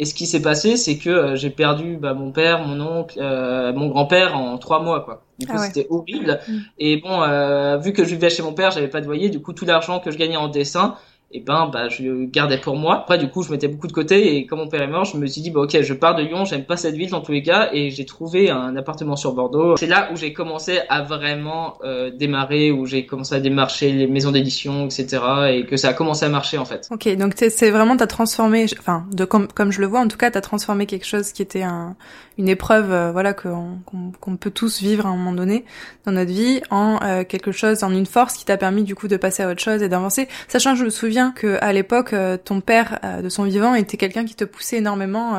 Et 0.00 0.06
ce 0.06 0.14
qui 0.14 0.24
s'est 0.26 0.40
passé, 0.40 0.78
c'est 0.78 0.96
que 0.96 1.10
euh, 1.10 1.36
j'ai 1.36 1.50
perdu 1.50 1.98
bah, 1.98 2.14
mon 2.14 2.32
père, 2.32 2.66
mon 2.66 2.80
oncle, 2.80 3.18
euh, 3.20 3.70
mon 3.74 3.88
grand-père 3.88 4.34
en 4.34 4.56
trois 4.56 4.82
mois, 4.82 5.02
quoi. 5.02 5.24
Du 5.38 5.46
coup, 5.46 5.52
ah 5.56 5.58
c'était 5.58 5.86
horrible. 5.90 6.40
Mm. 6.48 6.58
Et 6.78 6.96
bon, 6.96 7.22
euh, 7.22 7.76
vu 7.76 7.92
que 7.92 8.02
je 8.04 8.08
vivais 8.08 8.30
chez 8.30 8.42
mon 8.42 8.54
père, 8.54 8.70
j'avais 8.70 8.88
pas 8.88 9.02
de 9.02 9.06
loyer. 9.06 9.28
Du 9.28 9.42
coup, 9.42 9.52
tout 9.52 9.66
l'argent 9.66 10.00
que 10.00 10.10
je 10.10 10.16
gagnais 10.16 10.38
en 10.38 10.48
dessin, 10.48 10.94
et 11.32 11.40
ben 11.40 11.70
bah 11.72 11.88
je 11.88 12.24
gardais 12.24 12.58
pour 12.58 12.76
moi. 12.76 13.00
Après 13.00 13.18
du 13.18 13.28
coup 13.28 13.42
je 13.42 13.50
mettais 13.50 13.68
beaucoup 13.68 13.86
de 13.86 13.92
côté 13.92 14.36
et 14.36 14.46
quand 14.46 14.56
mon 14.56 14.68
père 14.68 14.82
est 14.82 14.88
mort, 14.88 15.04
je 15.04 15.16
me 15.16 15.26
suis 15.26 15.40
dit 15.42 15.50
bah 15.50 15.60
ok 15.60 15.80
je 15.80 15.94
pars 15.94 16.16
de 16.16 16.22
Lyon, 16.22 16.44
j'aime 16.44 16.64
pas 16.64 16.76
cette 16.76 16.96
ville 16.96 17.10
dans 17.10 17.20
tous 17.20 17.32
les 17.32 17.42
cas 17.42 17.70
et 17.72 17.90
j'ai 17.90 18.04
trouvé 18.04 18.50
un 18.50 18.76
appartement 18.76 19.16
sur 19.16 19.32
Bordeaux. 19.32 19.76
C'est 19.76 19.86
là 19.86 20.10
où 20.12 20.16
j'ai 20.16 20.32
commencé 20.32 20.80
à 20.88 21.02
vraiment 21.02 21.78
euh, 21.84 22.10
démarrer, 22.10 22.70
où 22.72 22.86
j'ai 22.86 23.06
commencé 23.06 23.34
à 23.34 23.40
démarcher 23.40 23.92
les 23.92 24.06
maisons 24.06 24.32
d'édition 24.32 24.86
etc 24.86 25.22
et 25.50 25.66
que 25.66 25.76
ça 25.76 25.90
a 25.90 25.92
commencé 25.92 26.24
à 26.24 26.28
marcher 26.28 26.58
en 26.58 26.64
fait. 26.64 26.88
Ok 26.90 27.08
donc 27.16 27.34
c'est 27.36 27.70
vraiment 27.70 27.96
t'as 27.96 28.06
transformé, 28.06 28.66
enfin 28.78 29.04
de 29.12 29.24
comme 29.24 29.46
comme 29.48 29.70
je 29.70 29.80
le 29.80 29.86
vois 29.86 30.00
en 30.00 30.08
tout 30.08 30.18
cas 30.18 30.30
t'as 30.30 30.40
transformé 30.40 30.86
quelque 30.86 31.06
chose 31.06 31.32
qui 31.32 31.42
était 31.42 31.62
un, 31.62 31.96
une 32.40 32.48
épreuve 32.48 32.90
euh, 32.90 33.12
voilà 33.12 33.34
qu'on 33.34 33.78
qu'on 34.20 34.36
peut 34.36 34.50
tous 34.50 34.80
vivre 34.80 35.04
à 35.06 35.10
un 35.10 35.16
moment 35.16 35.32
donné 35.32 35.66
dans 36.06 36.12
notre 36.12 36.30
vie 36.30 36.62
en 36.70 36.98
euh, 37.02 37.22
quelque 37.22 37.52
chose 37.52 37.84
en 37.84 37.92
une 37.92 38.06
force 38.06 38.34
qui 38.34 38.46
t'a 38.46 38.56
permis 38.56 38.82
du 38.82 38.94
coup 38.94 39.08
de 39.08 39.18
passer 39.18 39.42
à 39.42 39.50
autre 39.50 39.60
chose 39.60 39.82
et 39.82 39.88
d'avancer. 39.88 40.26
Sachant 40.48 40.74
je 40.74 40.84
me 40.84 40.90
souviens 40.90 41.32
que 41.32 41.58
à 41.60 41.72
l'époque 41.72 42.14
ton 42.44 42.60
père 42.60 42.98
de 43.22 43.28
son 43.28 43.44
vivant 43.44 43.74
était 43.74 43.98
quelqu'un 43.98 44.24
qui 44.24 44.34
te 44.34 44.44
poussait 44.44 44.78
énormément 44.78 45.34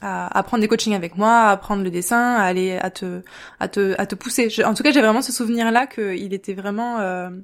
à, 0.00 0.38
à 0.38 0.42
prendre 0.42 0.62
des 0.62 0.68
coachings 0.68 0.94
avec 0.94 1.16
moi, 1.16 1.32
à 1.32 1.50
apprendre 1.50 1.82
le 1.82 1.90
dessin, 1.90 2.36
à 2.36 2.42
aller 2.42 2.78
à 2.78 2.90
te 2.90 3.20
à 3.60 3.68
te 3.68 3.94
à 3.98 4.06
te 4.06 4.14
pousser. 4.14 4.48
en 4.64 4.72
tout 4.72 4.82
cas, 4.82 4.90
j'ai 4.90 5.02
vraiment 5.02 5.22
ce 5.22 5.32
souvenir 5.32 5.70
là 5.70 5.86
qu'il 5.86 6.32
était 6.32 6.54
vraiment 6.54 6.98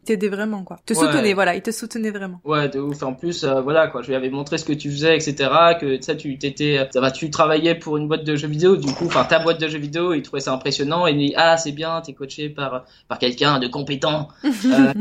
t'aidait 0.04 0.28
vraiment 0.28 0.64
quoi. 0.64 0.78
Te 0.87 0.94
soutenait 0.94 1.34
voilà, 1.34 1.54
il 1.54 1.62
te 1.62 1.70
soutenait 1.70 2.11
vraiment. 2.11 2.40
Ouais, 2.44 2.68
de 2.70 2.80
ouf. 2.80 3.02
En 3.02 3.12
plus, 3.12 3.44
voilà 3.44 3.88
quoi, 3.88 4.00
je 4.00 4.08
lui 4.08 4.14
avais 4.14 4.30
montré 4.30 4.56
ce 4.56 4.64
que 4.64 4.73
tu 4.73 4.90
faisais, 4.90 5.14
etc. 5.14 5.50
Que 5.78 5.96
tu 5.96 6.02
sais, 6.02 6.16
tu 6.16 6.38
t'étais, 6.38 6.88
ça 6.90 7.00
va, 7.00 7.11
tu 7.11 7.30
travaillais 7.30 7.75
pour 7.75 7.99
une 7.99 8.08
boîte 8.08 8.25
de 8.25 8.34
jeux 8.37 8.49
vidéo, 8.49 8.76
du 8.76 8.93
coup, 8.94 9.06
enfin 9.06 9.24
ta 9.24 9.38
boîte 9.38 9.60
de 9.60 9.68
jeux 9.68 9.78
vidéo, 9.78 10.14
il 10.14 10.22
trouvait 10.22 10.40
ça 10.40 10.52
impressionnant 10.52 11.06
et 11.06 11.12
il 11.12 11.18
dit 11.18 11.34
ah 11.36 11.56
c'est 11.56 11.72
bien, 11.72 12.00
t'es 12.00 12.12
coaché 12.12 12.48
par 12.48 12.84
par 13.08 13.18
quelqu'un 13.18 13.58
de 13.58 13.68
compétent. 13.68 14.28
euh, 14.44 14.92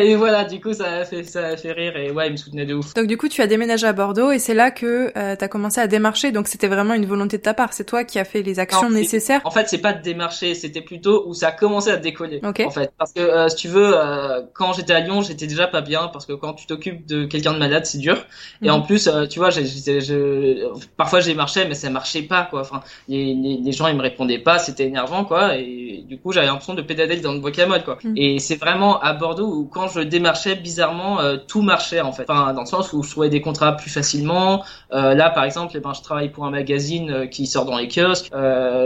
et 0.00 0.14
voilà, 0.14 0.44
du 0.44 0.60
coup 0.60 0.72
ça 0.72 1.00
a 1.00 1.04
fait 1.04 1.24
ça 1.24 1.46
a 1.46 1.56
fait 1.56 1.72
rire 1.72 1.96
et 1.96 2.10
ouais, 2.10 2.28
il 2.28 2.32
me 2.32 2.36
soutenait 2.36 2.66
de 2.66 2.74
ouf. 2.74 2.94
Donc 2.94 3.06
du 3.06 3.16
coup, 3.16 3.28
tu 3.28 3.42
as 3.42 3.46
déménagé 3.46 3.86
à 3.86 3.92
Bordeaux 3.92 4.30
et 4.30 4.38
c'est 4.38 4.54
là 4.54 4.70
que 4.70 5.12
euh, 5.16 5.36
t'as 5.36 5.48
commencé 5.48 5.80
à 5.80 5.86
démarcher. 5.86 6.32
Donc 6.32 6.48
c'était 6.48 6.68
vraiment 6.68 6.94
une 6.94 7.06
volonté 7.06 7.38
de 7.38 7.42
ta 7.42 7.54
part. 7.54 7.72
C'est 7.72 7.84
toi 7.84 8.04
qui 8.04 8.18
as 8.18 8.24
fait 8.24 8.42
les 8.42 8.58
actions 8.58 8.90
nécessaires. 8.90 9.40
En 9.44 9.50
fait, 9.50 9.68
c'est 9.68 9.78
pas 9.78 9.92
de 9.92 10.02
démarcher, 10.02 10.54
c'était 10.54 10.80
plutôt 10.80 11.24
où 11.26 11.34
ça 11.34 11.48
a 11.48 11.52
commencé 11.52 11.90
à 11.90 11.96
décoller. 11.96 12.40
En 12.42 12.52
fait, 12.70 12.92
parce 12.98 13.12
que 13.12 13.20
euh, 13.20 13.48
si 13.48 13.56
tu 13.56 13.68
veux, 13.68 13.92
euh, 13.94 14.42
quand 14.54 14.72
j'étais 14.72 14.92
à 14.92 15.00
Lyon, 15.00 15.22
j'étais 15.22 15.46
déjà 15.46 15.66
pas 15.66 15.80
bien 15.80 16.08
parce 16.08 16.26
que 16.26 16.32
quand 16.32 16.54
tu 16.54 16.66
t'occupes 16.66 17.06
de 17.06 17.24
quelqu'un 17.24 17.52
de 17.52 17.58
malade, 17.58 17.86
c'est 17.86 17.98
dur. 17.98 18.16
Et 18.62 18.68
mhm. 18.68 18.74
en 18.74 18.80
plus, 18.82 19.10
tu 19.28 19.38
vois, 19.38 19.50
parfois 20.96 21.20
j'ai 21.20 21.34
marché, 21.34 21.64
mais 21.66 21.74
ça 21.74 21.90
marchait 21.90 22.22
pas 22.22 22.42
quoi. 22.42 22.60
Enfin, 22.60 22.82
les, 23.34 23.58
les, 23.58 23.72
gens 23.72 23.86
ils 23.88 23.96
me 23.96 24.02
répondaient 24.02 24.38
pas, 24.38 24.58
c'était 24.58 24.86
énervant 24.86 25.24
quoi. 25.24 25.56
Et 25.56 26.04
du 26.08 26.18
coup, 26.18 26.32
j'avais 26.32 26.46
l'impression 26.46 26.74
de 26.74 26.82
pédaler 26.82 27.18
dans 27.18 27.32
le 27.32 27.40
guacamole 27.40 27.84
quoi. 27.84 27.98
Mhm. 28.02 28.14
Et 28.16 28.38
c'est 28.38 28.56
vraiment 28.56 29.00
à 29.00 29.12
Bordeaux 29.12 29.46
où 29.46 29.64
quand 29.66 29.88
je 29.88 30.00
démarchais, 30.00 30.56
bizarrement, 30.56 31.20
euh, 31.20 31.36
tout 31.36 31.62
marchait 31.62 32.00
en 32.00 32.12
fait. 32.12 32.24
Enfin, 32.28 32.52
dans 32.52 32.62
le 32.62 32.66
sens 32.66 32.92
où 32.92 33.02
je 33.02 33.10
trouvais 33.10 33.28
des 33.28 33.40
contrats 33.40 33.76
plus 33.76 33.90
facilement. 33.90 34.64
Euh, 34.92 35.14
là, 35.14 35.30
par 35.30 35.44
exemple, 35.44 35.72
eh 35.76 35.80
ben, 35.80 35.92
je 35.94 36.02
travaille 36.02 36.30
pour 36.30 36.44
un 36.44 36.50
magazine 36.50 37.10
euh, 37.10 37.26
qui 37.26 37.46
sort 37.46 37.64
dans 37.64 37.78
les 37.78 37.88
kiosques. 37.88 38.30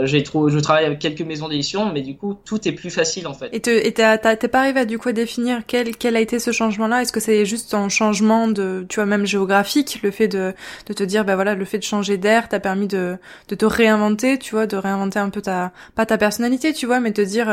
j'ai 0.03 0.23
trouvé, 0.23 0.51
je 0.51 0.59
travaille 0.59 0.85
avec 0.85 0.99
quelques 0.99 1.21
maisons 1.21 1.49
d'édition, 1.49 1.91
mais 1.91 2.01
du 2.01 2.15
coup, 2.15 2.37
tout 2.45 2.67
est 2.67 2.71
plus 2.71 2.89
facile 2.89 3.27
en 3.27 3.33
fait. 3.33 3.49
Et 3.51 3.61
t'es 3.61 4.47
pas 4.47 4.59
arrivé 4.59 4.81
à 4.81 4.85
du 4.85 4.99
coup 4.99 5.11
définir 5.11 5.61
quel 5.67 5.95
quel 5.95 6.15
a 6.15 6.19
été 6.19 6.39
ce 6.39 6.51
changement-là? 6.51 7.01
Est-ce 7.01 7.11
que 7.11 7.19
c'est 7.19 7.45
juste 7.45 7.73
un 7.73 7.89
changement 7.89 8.47
de, 8.47 8.85
tu 8.89 8.95
vois, 8.95 9.05
même 9.05 9.25
géographique, 9.25 9.99
le 10.03 10.11
fait 10.11 10.27
de 10.27 10.53
de 10.87 10.93
te 10.93 11.03
dire, 11.03 11.25
ben 11.25 11.35
voilà, 11.35 11.55
le 11.55 11.65
fait 11.65 11.79
de 11.79 11.83
changer 11.83 12.17
d'air 12.17 12.49
t'a 12.49 12.59
permis 12.59 12.87
de 12.87 13.17
de 13.49 13.55
te 13.55 13.65
réinventer, 13.65 14.24
tu 14.39 14.55
vois, 14.55 14.67
de 14.67 14.77
réinventer 14.77 15.19
un 15.19 15.29
peu 15.29 15.41
ta 15.41 15.71
pas 15.95 16.05
ta 16.05 16.17
personnalité, 16.17 16.73
tu 16.73 16.85
vois, 16.85 16.99
mais 16.99 17.11
te 17.11 17.21
dire 17.21 17.47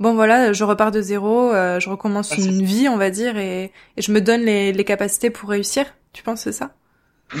bon 0.00 0.14
voilà, 0.14 0.52
je 0.52 0.64
repars 0.64 0.90
de 0.90 1.00
zéro, 1.00 1.52
euh, 1.52 1.80
je 1.80 1.88
recommence 1.88 2.32
une 2.36 2.62
vie, 2.62 2.88
on 2.88 2.96
va 2.96 3.10
dire, 3.10 3.36
et, 3.36 3.72
je 3.96 4.12
me 4.12 4.20
donne 4.20 4.42
les, 4.42 4.72
les 4.72 4.84
capacités 4.84 5.30
pour 5.30 5.48
réussir. 5.48 5.86
Tu 6.12 6.22
penses 6.22 6.40
c'est 6.40 6.52
ça? 6.52 6.70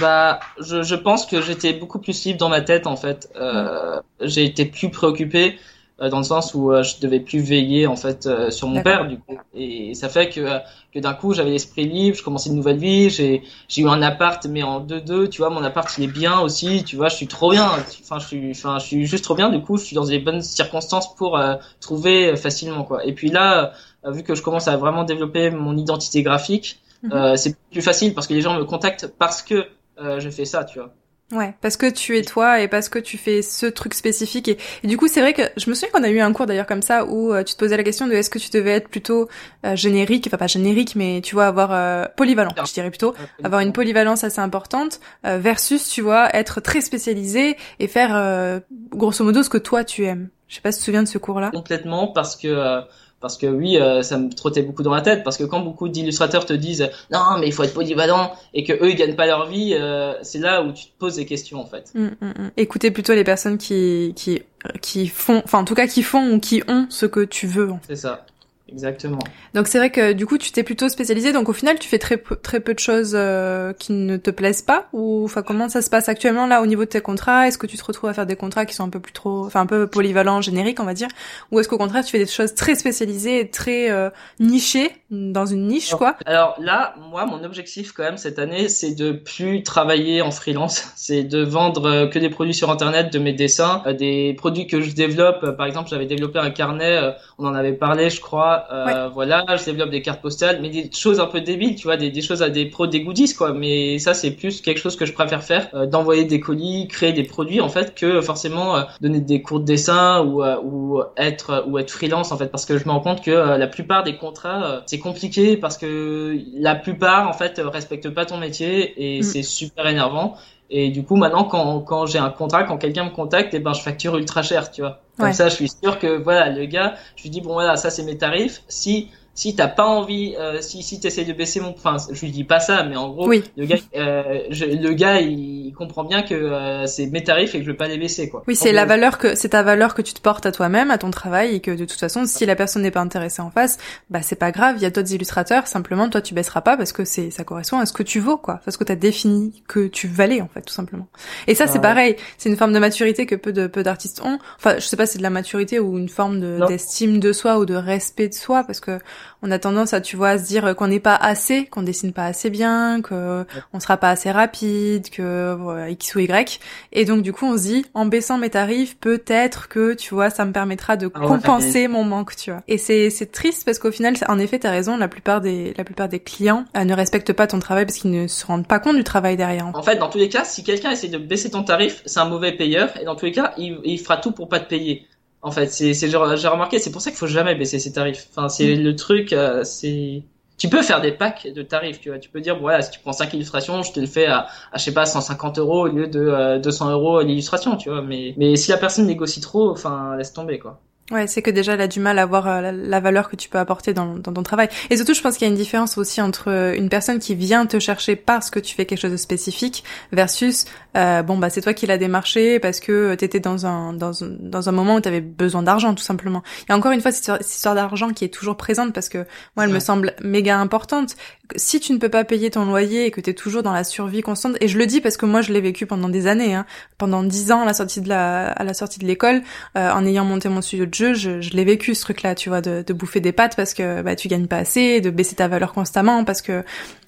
Bah, 0.00 0.40
je, 0.60 0.82
je 0.82 0.94
pense 0.94 1.26
que 1.26 1.40
j'étais 1.40 1.72
beaucoup 1.72 1.98
plus 1.98 2.24
libre 2.24 2.38
dans 2.38 2.48
ma 2.48 2.60
tête 2.60 2.86
en 2.86 2.96
fait. 2.96 3.28
Euh, 3.36 4.00
J'ai 4.20 4.44
été 4.44 4.64
plus 4.64 4.90
préoccupé 4.90 5.56
euh, 5.56 5.73
dans 6.00 6.18
le 6.18 6.24
sens 6.24 6.54
où 6.54 6.72
euh, 6.72 6.82
je 6.82 6.98
devais 7.00 7.20
plus 7.20 7.38
veiller 7.38 7.86
en 7.86 7.94
fait 7.94 8.26
euh, 8.26 8.50
sur 8.50 8.66
mon 8.66 8.82
père 8.82 9.06
du 9.06 9.18
coup. 9.18 9.38
Et 9.54 9.94
ça 9.94 10.08
fait 10.08 10.28
que 10.28 10.58
que 10.92 10.98
d'un 10.98 11.14
coup 11.14 11.34
j'avais 11.34 11.50
l'esprit 11.50 11.84
libre 11.84 12.16
je 12.16 12.22
commençais 12.22 12.50
une 12.50 12.56
nouvelle 12.56 12.78
vie 12.78 13.10
j'ai 13.10 13.42
j'ai 13.68 13.82
eu 13.82 13.88
un 13.88 14.02
appart 14.02 14.44
mais 14.46 14.64
en 14.64 14.80
deux 14.80 15.00
deux 15.00 15.28
tu 15.28 15.38
vois 15.38 15.50
mon 15.50 15.62
appart 15.62 15.88
il 15.96 16.04
est 16.04 16.08
bien 16.12 16.40
aussi 16.40 16.82
tu 16.84 16.96
vois 16.96 17.08
je 17.08 17.14
suis 17.14 17.28
trop 17.28 17.52
bien. 17.52 17.70
Enfin 18.02 18.18
je 18.18 18.26
suis 18.26 18.50
enfin 18.50 18.78
je 18.80 18.86
suis 18.86 19.06
juste 19.06 19.22
trop 19.22 19.36
bien 19.36 19.50
du 19.50 19.60
coup 19.60 19.76
je 19.76 19.84
suis 19.84 19.94
dans 19.94 20.04
des 20.04 20.18
bonnes 20.18 20.42
circonstances 20.42 21.14
pour 21.14 21.40
trouver 21.80 22.36
facilement 22.36 22.82
quoi. 22.82 23.04
Et 23.06 23.12
puis 23.12 23.30
là 23.30 23.72
vu 24.04 24.24
que 24.24 24.34
je 24.34 24.42
commence 24.42 24.66
à 24.66 24.76
vraiment 24.76 25.04
développer 25.04 25.50
mon 25.50 25.76
identité 25.76 26.24
graphique 26.24 26.80
mhm. 27.04 27.36
c'est 27.36 27.56
plus 27.70 27.82
facile 27.82 28.14
parce 28.14 28.26
que 28.26 28.34
les 28.34 28.40
gens 28.40 28.58
me 28.58 28.64
contactent 28.64 29.06
parce 29.16 29.42
que 29.42 29.66
je 29.96 30.28
fais 30.30 30.44
ça 30.44 30.64
tu 30.64 30.80
vois 30.80 30.92
Ouais, 31.34 31.54
parce 31.60 31.76
que 31.76 31.90
tu 31.90 32.16
es 32.16 32.22
toi 32.22 32.60
et 32.60 32.68
parce 32.68 32.88
que 32.88 32.98
tu 32.98 33.18
fais 33.18 33.42
ce 33.42 33.66
truc 33.66 33.94
spécifique. 33.94 34.48
Et, 34.48 34.86
du 34.86 34.96
coup, 34.96 35.08
c'est 35.08 35.20
vrai 35.20 35.32
que 35.32 35.42
je 35.56 35.68
me 35.68 35.74
souviens 35.74 35.90
qu'on 35.92 36.04
a 36.04 36.08
eu 36.08 36.20
un 36.20 36.32
cours 36.32 36.46
d'ailleurs 36.46 36.66
comme 36.66 36.82
ça 36.82 37.04
où 37.04 37.32
euh, 37.32 37.42
tu 37.42 37.54
te 37.54 37.58
posais 37.58 37.76
la 37.76 37.82
question 37.82 38.06
de 38.06 38.12
est-ce 38.12 38.30
que 38.30 38.38
tu 38.38 38.50
devais 38.50 38.70
être 38.70 38.88
plutôt 38.88 39.28
euh, 39.66 39.74
générique, 39.74 40.28
enfin 40.28 40.36
pas 40.36 40.46
générique, 40.46 40.94
mais 40.94 41.20
tu 41.22 41.34
vois 41.34 41.46
avoir 41.46 41.72
euh, 41.72 42.04
polyvalent, 42.16 42.52
je 42.64 42.72
dirais 42.72 42.90
plutôt, 42.90 43.14
avoir 43.42 43.60
une 43.60 43.72
polyvalence 43.72 44.22
assez 44.24 44.40
importante 44.40 45.00
versus 45.24 45.88
tu 45.88 46.02
vois 46.02 46.34
être 46.34 46.60
très 46.60 46.80
spécialisé 46.80 47.56
et 47.80 47.88
faire 47.88 48.60
grosso 48.90 49.24
modo 49.24 49.42
ce 49.42 49.48
que 49.48 49.58
toi 49.58 49.84
tu 49.84 50.04
aimes. 50.04 50.28
Je 50.48 50.56
sais 50.56 50.60
pas 50.60 50.70
si 50.70 50.78
tu 50.78 50.82
te 50.82 50.84
souviens 50.86 51.02
de 51.02 51.08
ce 51.08 51.18
cours-là. 51.18 51.50
Complètement, 51.50 52.08
parce 52.08 52.36
que 52.36 52.82
parce 53.24 53.38
que 53.38 53.46
oui, 53.46 53.78
euh, 53.78 54.02
ça 54.02 54.18
me 54.18 54.28
trottait 54.28 54.60
beaucoup 54.60 54.82
dans 54.82 54.92
la 54.92 55.00
tête. 55.00 55.24
Parce 55.24 55.38
que 55.38 55.44
quand 55.44 55.60
beaucoup 55.60 55.88
d'illustrateurs 55.88 56.44
te 56.44 56.52
disent 56.52 56.90
non, 57.10 57.38
mais 57.40 57.46
il 57.46 57.54
faut 57.54 57.62
être 57.62 57.72
polyvalent 57.72 58.34
et 58.52 58.64
que 58.64 58.74
eux 58.74 58.90
ils 58.90 58.96
gagnent 58.96 59.16
pas 59.16 59.24
leur 59.24 59.46
vie, 59.46 59.72
euh, 59.72 60.12
c'est 60.20 60.40
là 60.40 60.62
où 60.62 60.72
tu 60.72 60.84
te 60.84 60.90
poses 60.98 61.16
des 61.16 61.24
questions 61.24 61.58
en 61.58 61.64
fait. 61.64 61.90
Mmh, 61.94 62.04
mmh, 62.04 62.26
mmh. 62.26 62.50
Écoutez 62.58 62.90
plutôt 62.90 63.14
les 63.14 63.24
personnes 63.24 63.56
qui 63.56 64.12
qui 64.14 64.42
qui 64.82 65.06
font, 65.06 65.40
enfin 65.42 65.60
en 65.60 65.64
tout 65.64 65.74
cas 65.74 65.86
qui 65.86 66.02
font 66.02 66.34
ou 66.34 66.38
qui 66.38 66.62
ont 66.68 66.84
ce 66.90 67.06
que 67.06 67.24
tu 67.24 67.46
veux. 67.46 67.70
C'est 67.88 67.96
ça. 67.96 68.26
Exactement. 68.66 69.18
Donc 69.52 69.66
c'est 69.68 69.76
vrai 69.76 69.90
que 69.90 70.14
du 70.14 70.24
coup 70.24 70.38
tu 70.38 70.50
t'es 70.50 70.62
plutôt 70.62 70.88
spécialisé. 70.88 71.32
Donc 71.32 71.50
au 71.50 71.52
final 71.52 71.78
tu 71.78 71.86
fais 71.86 71.98
très 71.98 72.16
peu, 72.16 72.34
très 72.34 72.60
peu 72.60 72.72
de 72.72 72.78
choses 72.78 73.12
euh, 73.14 73.74
qui 73.74 73.92
ne 73.92 74.16
te 74.16 74.30
plaisent 74.30 74.62
pas? 74.62 74.88
Ou 74.94 75.24
enfin 75.24 75.42
comment 75.42 75.68
ça 75.68 75.82
se 75.82 75.90
passe 75.90 76.08
actuellement 76.08 76.46
là 76.46 76.62
au 76.62 76.66
niveau 76.66 76.84
de 76.84 76.88
tes 76.88 77.02
contrats? 77.02 77.46
Est-ce 77.46 77.58
que 77.58 77.66
tu 77.66 77.76
te 77.76 77.84
retrouves 77.84 78.08
à 78.08 78.14
faire 78.14 78.24
des 78.24 78.36
contrats 78.36 78.64
qui 78.64 78.74
sont 78.74 78.84
un 78.84 78.88
peu 78.88 79.00
plus 79.00 79.12
trop, 79.12 79.44
enfin 79.44 79.60
un 79.60 79.66
peu 79.66 79.86
polyvalents, 79.86 80.40
génériques 80.40 80.80
on 80.80 80.84
va 80.84 80.94
dire, 80.94 81.08
ou 81.50 81.60
est-ce 81.60 81.68
qu'au 81.68 81.76
contraire 81.76 82.04
tu 82.04 82.12
fais 82.12 82.18
des 82.18 82.26
choses 82.26 82.54
très 82.54 82.74
spécialisées 82.74 83.40
et 83.40 83.50
très 83.50 83.90
euh, 83.90 84.08
nichées 84.40 84.90
dans 85.10 85.44
une 85.44 85.66
niche 85.66 85.94
quoi? 85.94 86.16
Alors 86.24 86.56
là 86.58 86.94
moi 87.10 87.26
mon 87.26 87.44
objectif 87.44 87.92
quand 87.92 88.04
même 88.04 88.16
cette 88.16 88.38
année 88.38 88.70
c'est 88.70 88.94
de 88.94 89.12
plus 89.12 89.62
travailler 89.62 90.22
en 90.22 90.30
freelance, 90.30 90.90
c'est 90.96 91.22
de 91.22 91.42
vendre 91.42 91.84
euh, 91.84 92.06
que 92.06 92.18
des 92.18 92.30
produits 92.30 92.54
sur 92.54 92.70
internet, 92.70 93.12
de 93.12 93.18
mes 93.18 93.34
dessins, 93.34 93.82
des 93.98 94.34
produits 94.38 94.66
que 94.66 94.80
je 94.80 94.92
développe. 94.92 95.54
Par 95.58 95.66
exemple 95.66 95.90
j'avais 95.90 96.06
développé 96.06 96.38
un 96.38 96.50
carnet, 96.50 97.14
on 97.36 97.46
en 97.46 97.54
avait 97.54 97.74
parlé 97.74 98.08
je 98.08 98.22
crois 98.22 98.53
euh, 98.70 99.08
voilà, 99.08 99.44
je 99.56 99.64
développe 99.64 99.90
des 99.90 100.02
cartes 100.02 100.20
postales, 100.20 100.60
mais 100.60 100.68
des 100.68 100.90
choses 100.92 101.20
un 101.20 101.26
peu 101.26 101.40
débiles, 101.40 101.76
tu 101.76 101.84
vois, 101.84 101.96
des, 101.96 102.10
des 102.10 102.22
choses 102.22 102.42
à 102.42 102.50
des 102.50 102.66
pros, 102.66 102.86
des 102.86 103.02
goodies, 103.02 103.34
quoi. 103.34 103.52
Mais 103.52 103.98
ça, 103.98 104.14
c'est 104.14 104.30
plus 104.30 104.60
quelque 104.60 104.78
chose 104.80 104.96
que 104.96 105.06
je 105.06 105.12
préfère 105.12 105.42
faire, 105.42 105.68
euh, 105.74 105.86
d'envoyer 105.86 106.24
des 106.24 106.40
colis, 106.40 106.88
créer 106.88 107.12
des 107.12 107.24
produits, 107.24 107.60
en 107.60 107.68
fait, 107.68 107.94
que 107.94 108.20
forcément 108.20 108.76
euh, 108.76 108.82
donner 109.00 109.20
des 109.20 109.42
cours 109.42 109.60
de 109.60 109.64
dessin 109.64 110.24
ou, 110.24 110.42
ou 110.42 111.02
être 111.16 111.64
ou 111.66 111.78
être 111.78 111.90
freelance, 111.90 112.32
en 112.32 112.36
fait, 112.36 112.48
parce 112.48 112.66
que 112.66 112.78
je 112.78 112.84
me 112.86 112.90
rends 112.90 113.00
compte 113.00 113.22
que 113.22 113.30
la 113.30 113.66
plupart 113.66 114.02
des 114.04 114.16
contrats, 114.16 114.82
c'est 114.86 114.98
compliqué 114.98 115.56
parce 115.56 115.78
que 115.78 116.38
la 116.54 116.74
plupart, 116.74 117.28
en 117.28 117.32
fait, 117.32 117.60
respectent 117.64 118.10
pas 118.10 118.26
ton 118.26 118.38
métier 118.38 118.94
et 118.96 119.20
mm. 119.20 119.22
c'est 119.22 119.42
super 119.42 119.86
énervant. 119.86 120.36
Et 120.70 120.90
du 120.90 121.04
coup, 121.04 121.16
maintenant, 121.16 121.44
quand, 121.44 121.80
quand 121.80 122.06
j'ai 122.06 122.18
un 122.18 122.30
contrat, 122.30 122.64
quand 122.64 122.78
quelqu'un 122.78 123.04
me 123.04 123.10
contacte, 123.10 123.54
et 123.54 123.58
eh 123.58 123.60
ben, 123.60 123.74
je 123.74 123.82
facture 123.82 124.16
ultra 124.16 124.42
cher, 124.42 124.70
tu 124.70 124.80
vois. 124.80 125.00
Comme 125.18 125.32
ça, 125.32 125.48
je 125.48 125.54
suis 125.54 125.68
sûr 125.68 125.98
que, 125.98 126.22
voilà, 126.22 126.48
le 126.50 126.64
gars, 126.64 126.94
je 127.16 127.22
lui 127.22 127.30
dis, 127.30 127.40
bon, 127.40 127.52
voilà, 127.52 127.76
ça, 127.76 127.90
c'est 127.90 128.02
mes 128.02 128.16
tarifs. 128.16 128.62
Si 128.68 129.10
si 129.34 129.56
t'as 129.56 129.66
pas 129.66 129.84
envie, 129.84 130.36
euh, 130.38 130.60
si 130.60 130.82
si 130.82 131.00
t'essayes 131.00 131.24
de 131.24 131.32
baisser 131.32 131.58
mon, 131.60 131.70
enfin, 131.70 131.96
je 132.10 132.20
lui 132.20 132.30
dis 132.30 132.44
pas 132.44 132.60
ça, 132.60 132.84
mais 132.84 132.94
en 132.96 133.10
gros, 133.10 133.28
le 133.28 133.66
gars, 133.66 133.76
euh, 133.96 134.44
je, 134.50 134.64
le 134.64 134.92
gars, 134.92 135.20
il, 135.20 135.72
comprend 135.76 136.04
bien 136.04 136.22
que 136.22 136.34
euh, 136.34 136.86
c'est 136.86 137.06
mes 137.06 137.24
tarifs 137.24 137.52
et 137.56 137.58
que 137.58 137.64
je 137.64 137.70
veux 137.70 137.76
pas 137.76 137.88
les 137.88 137.98
baisser, 137.98 138.28
quoi. 138.28 138.44
Oui, 138.46 138.54
c'est 138.54 138.70
la 138.70 138.84
valeur 138.84 139.18
que 139.18 139.34
c'est 139.34 139.48
ta 139.50 139.64
valeur 139.64 139.94
que 139.94 140.02
tu 140.02 140.14
te 140.14 140.20
portes 140.20 140.46
à 140.46 140.52
toi-même, 140.52 140.92
à 140.92 140.98
ton 140.98 141.10
travail, 141.10 141.56
et 141.56 141.60
que 141.60 141.72
de 141.72 141.84
toute 141.84 141.98
façon, 141.98 142.26
si 142.26 142.46
la 142.46 142.54
personne 142.54 142.82
n'est 142.82 142.92
pas 142.92 143.00
intéressée 143.00 143.42
en 143.42 143.50
face, 143.50 143.78
bah 144.08 144.22
c'est 144.22 144.38
pas 144.38 144.52
grave. 144.52 144.76
Il 144.78 144.82
y 144.82 144.86
a 144.86 144.90
d'autres 144.90 145.12
illustrateurs. 145.12 145.66
Simplement, 145.66 146.08
toi, 146.08 146.22
tu 146.22 146.32
baisseras 146.32 146.60
pas 146.60 146.76
parce 146.76 146.92
que 146.92 147.04
c'est 147.04 147.30
ça 147.32 147.42
correspond 147.42 147.78
à 147.78 147.86
ce 147.86 147.92
que 147.92 148.04
tu 148.04 148.20
vaux, 148.20 148.36
quoi, 148.36 148.60
parce 148.64 148.76
que 148.76 148.84
t'as 148.84 148.94
défini 148.94 149.64
que 149.66 149.88
tu 149.88 150.06
valais 150.06 150.40
en 150.40 150.48
fait, 150.48 150.62
tout 150.62 150.74
simplement. 150.74 151.08
Et 151.48 151.56
ça, 151.56 151.66
c'est 151.66 151.80
pareil. 151.80 152.14
C'est 152.38 152.50
une 152.50 152.56
forme 152.56 152.72
de 152.72 152.78
maturité 152.78 153.26
que 153.26 153.34
peu 153.34 153.52
de 153.52 153.66
peu 153.66 153.82
d'artistes 153.82 154.22
ont. 154.24 154.38
Enfin, 154.58 154.76
je 154.76 154.86
sais 154.86 154.96
pas, 154.96 155.06
c'est 155.06 155.18
de 155.18 155.24
la 155.24 155.30
maturité 155.30 155.80
ou 155.80 155.98
une 155.98 156.08
forme 156.08 156.66
d'estime 156.68 157.18
de, 157.18 157.28
de 157.28 157.32
soi 157.32 157.58
ou 157.58 157.66
de 157.66 157.74
respect 157.74 158.28
de 158.28 158.34
soi, 158.34 158.62
parce 158.62 158.78
que 158.78 159.00
on 159.42 159.50
a 159.50 159.58
tendance 159.58 159.92
à, 159.92 160.00
tu 160.00 160.16
vois, 160.16 160.30
à 160.30 160.38
se 160.38 160.44
dire 160.44 160.74
qu'on 160.76 160.88
n'est 160.88 161.00
pas 161.00 161.14
assez, 161.14 161.66
qu'on 161.66 161.82
dessine 161.82 162.12
pas 162.12 162.26
assez 162.26 162.50
bien, 162.50 163.00
que 163.02 163.44
on 163.72 163.80
sera 163.80 163.96
pas 163.96 164.10
assez 164.10 164.30
rapide, 164.30 165.10
que 165.10 165.54
voilà, 165.58 165.90
X 165.90 166.14
ou 166.14 166.20
Y. 166.20 166.60
Et 166.92 167.04
donc, 167.04 167.22
du 167.22 167.32
coup, 167.32 167.46
on 167.46 167.56
se 167.56 167.62
dit, 167.62 167.86
en 167.94 168.06
baissant 168.06 168.38
mes 168.38 168.50
tarifs, 168.50 168.96
peut-être 168.98 169.68
que, 169.68 169.94
tu 169.94 170.14
vois, 170.14 170.30
ça 170.30 170.44
me 170.44 170.52
permettra 170.52 170.96
de 170.96 171.10
ah 171.14 171.20
compenser 171.20 171.88
mon 171.88 172.04
manque, 172.04 172.36
tu 172.36 172.50
vois. 172.50 172.62
Et 172.68 172.78
c'est, 172.78 173.10
c'est 173.10 173.30
triste 173.30 173.64
parce 173.64 173.78
qu'au 173.78 173.92
final, 173.92 174.14
en 174.28 174.38
effet, 174.38 174.58
t'as 174.58 174.70
raison, 174.70 174.96
la 174.96 175.08
plupart 175.08 175.40
des, 175.40 175.74
la 175.76 175.84
plupart 175.84 176.08
des 176.08 176.20
clients 176.20 176.64
euh, 176.76 176.84
ne 176.84 176.94
respectent 176.94 177.32
pas 177.32 177.46
ton 177.46 177.58
travail 177.58 177.86
parce 177.86 177.98
qu'ils 177.98 178.10
ne 178.10 178.26
se 178.26 178.46
rendent 178.46 178.66
pas 178.66 178.78
compte 178.78 178.96
du 178.96 179.04
travail 179.04 179.36
derrière. 179.36 179.66
En 179.74 179.82
fait, 179.82 179.96
dans 179.96 180.08
tous 180.08 180.18
les 180.18 180.28
cas, 180.28 180.44
si 180.44 180.64
quelqu'un 180.64 180.90
essaie 180.90 181.08
de 181.08 181.18
baisser 181.18 181.50
ton 181.50 181.62
tarif, 181.62 182.02
c'est 182.06 182.20
un 182.20 182.28
mauvais 182.28 182.52
payeur. 182.52 182.90
Et 183.00 183.04
dans 183.04 183.16
tous 183.16 183.26
les 183.26 183.32
cas, 183.32 183.52
il, 183.56 183.78
il 183.84 183.98
fera 183.98 184.16
tout 184.16 184.32
pour 184.32 184.48
pas 184.48 184.60
te 184.60 184.68
payer. 184.68 185.06
En 185.44 185.50
fait, 185.50 185.66
c'est 185.66 185.92
c'est 185.92 186.08
j'ai 186.08 186.16
remarqué, 186.16 186.78
c'est 186.78 186.90
pour 186.90 187.02
ça 187.02 187.10
qu'il 187.10 187.18
faut 187.18 187.26
jamais 187.26 187.54
baisser 187.54 187.78
ses 187.78 187.92
tarifs. 187.92 188.28
Enfin, 188.30 188.48
c'est 188.48 188.76
mm. 188.76 188.82
le 188.82 188.96
truc, 188.96 189.32
euh, 189.34 189.62
c'est 189.62 190.22
tu 190.56 190.68
peux 190.70 190.82
faire 190.82 191.02
des 191.02 191.12
packs 191.12 191.46
de 191.46 191.62
tarifs, 191.62 192.00
tu 192.00 192.08
vois. 192.08 192.18
Tu 192.18 192.30
peux 192.30 192.40
dire, 192.40 192.58
voilà, 192.58 192.80
si 192.80 192.90
tu 192.90 193.00
prends 193.00 193.12
5 193.12 193.34
illustrations, 193.34 193.82
je 193.82 193.92
te 193.92 194.00
le 194.00 194.06
fais 194.06 194.26
à, 194.26 194.46
à 194.72 194.78
je 194.78 194.84
sais 194.84 194.94
pas, 194.94 195.04
150 195.04 195.58
euros 195.58 195.82
au 195.82 195.88
lieu 195.88 196.06
de 196.06 196.58
200 196.58 196.88
euh, 196.88 196.92
euros 196.92 197.20
l'illustration, 197.20 197.76
tu 197.76 197.90
vois. 197.90 198.00
Mais, 198.00 198.34
mais 198.38 198.56
si 198.56 198.70
la 198.70 198.78
personne 198.78 199.06
négocie 199.06 199.42
trop, 199.42 199.70
enfin, 199.70 200.16
laisse 200.16 200.32
tomber, 200.32 200.58
quoi. 200.58 200.80
Ouais, 201.10 201.26
c'est 201.26 201.42
que 201.42 201.50
déjà 201.50 201.74
elle 201.74 201.82
a 201.82 201.86
du 201.86 202.00
mal 202.00 202.18
à 202.18 202.24
voir 202.24 202.48
euh, 202.48 202.72
la, 202.72 202.98
valeur 202.98 203.28
que 203.28 203.36
tu 203.36 203.50
peux 203.50 203.58
apporter 203.58 203.92
dans, 203.92 204.14
dans 204.14 204.32
ton 204.32 204.42
travail. 204.42 204.70
Et 204.88 204.96
surtout, 204.96 205.12
je 205.12 205.20
pense 205.20 205.36
qu'il 205.36 205.46
y 205.46 205.50
a 205.50 205.52
une 205.52 205.58
différence 205.58 205.98
aussi 205.98 206.22
entre 206.22 206.50
euh, 206.50 206.74
une 206.74 206.88
personne 206.88 207.18
qui 207.18 207.34
vient 207.34 207.66
te 207.66 207.78
chercher 207.78 208.16
parce 208.16 208.48
que 208.48 208.58
tu 208.58 208.74
fais 208.74 208.86
quelque 208.86 209.00
chose 209.00 209.10
de 209.10 209.18
spécifique 209.18 209.84
versus 210.12 210.64
euh, 210.96 211.22
bon 211.22 211.36
bah 211.36 211.50
c'est 211.50 211.60
toi 211.60 211.74
qui 211.74 211.86
l'as 211.86 211.98
démarché 211.98 212.58
parce 212.58 212.80
que 212.80 213.14
t'étais 213.16 213.40
dans 213.40 213.66
un 213.66 213.92
dans 213.92 214.24
un, 214.24 214.28
dans 214.40 214.68
un 214.70 214.72
moment 214.72 214.94
où 214.94 215.00
t'avais 215.00 215.20
besoin 215.20 215.62
d'argent 215.62 215.94
tout 215.94 216.02
simplement. 216.02 216.42
Et 216.70 216.72
encore 216.72 216.92
une 216.92 217.02
fois, 217.02 217.12
cette 217.12 217.38
histoire 217.46 217.74
d'argent 217.74 218.08
qui 218.08 218.24
est 218.24 218.32
toujours 218.32 218.56
présente 218.56 218.94
parce 218.94 219.10
que 219.10 219.26
moi 219.56 219.66
elle 219.66 219.72
me 219.72 219.80
semble 219.80 220.14
méga 220.22 220.58
importante. 220.58 221.16
Si 221.56 221.80
tu 221.80 221.92
ne 221.92 221.98
peux 221.98 222.08
pas 222.08 222.24
payer 222.24 222.50
ton 222.50 222.64
loyer 222.64 223.04
et 223.04 223.10
que 223.10 223.20
t'es 223.20 223.34
toujours 223.34 223.62
dans 223.62 223.74
la 223.74 223.84
survie 223.84 224.22
constante, 224.22 224.56
et 224.62 224.68
je 224.68 224.78
le 224.78 224.86
dis 224.86 225.02
parce 225.02 225.18
que 225.18 225.26
moi 225.26 225.42
je 225.42 225.52
l'ai 225.52 225.60
vécu 225.60 225.84
pendant 225.84 226.08
des 226.08 226.26
années, 226.26 226.54
hein, 226.54 226.64
pendant 226.96 227.22
dix 227.22 227.52
ans 227.52 227.60
à 227.60 227.66
la 227.66 227.74
sortie 227.74 228.00
de 228.00 228.08
la 228.08 228.46
à 228.46 228.64
la 228.64 228.72
sortie 228.72 229.00
de 229.00 229.04
l'école, 229.04 229.42
en 229.74 230.06
ayant 230.06 230.24
monté 230.24 230.48
mon 230.48 230.62
studio 230.62 230.86
je, 230.94 231.14
je 231.14 231.50
l'ai 231.50 231.64
vécu 231.64 231.94
ce 231.94 232.02
truc-là, 232.02 232.34
tu 232.34 232.48
vois, 232.48 232.60
de, 232.60 232.82
de, 232.86 232.92
bouffer 232.92 233.20
des 233.20 233.32
pâtes 233.32 233.56
parce 233.56 233.74
que 233.74 234.02
bah, 234.02 234.16
tu 234.16 234.28
gagnes 234.28 234.46
pas 234.46 234.58
assez, 234.58 235.00
de 235.00 235.10
baisser 235.10 235.36
ta 235.36 235.48
valeur 235.48 235.72
constamment 235.72 236.24
parce 236.24 236.42
que 236.42 236.64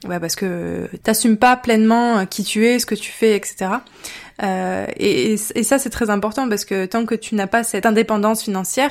bah, 0.06 0.20
parce 0.20 0.36
que 0.36 0.88
t'assumes 1.02 1.36
pas 1.36 1.56
pleinement 1.56 2.26
qui 2.26 2.44
tu 2.44 2.66
es, 2.66 2.78
ce 2.78 2.86
que 2.86 2.94
tu 2.94 3.10
fais, 3.12 3.36
etc. 3.36 3.70
Euh, 4.42 4.86
et, 4.96 5.32
et, 5.54 5.62
ça 5.62 5.78
c'est 5.78 5.90
très 5.90 6.10
important 6.10 6.48
parce 6.48 6.64
que 6.66 6.84
tant 6.84 7.06
que 7.06 7.14
tu 7.14 7.34
n'as 7.34 7.46
pas 7.46 7.64
cette 7.64 7.86
indépendance 7.86 8.42
financière, 8.42 8.90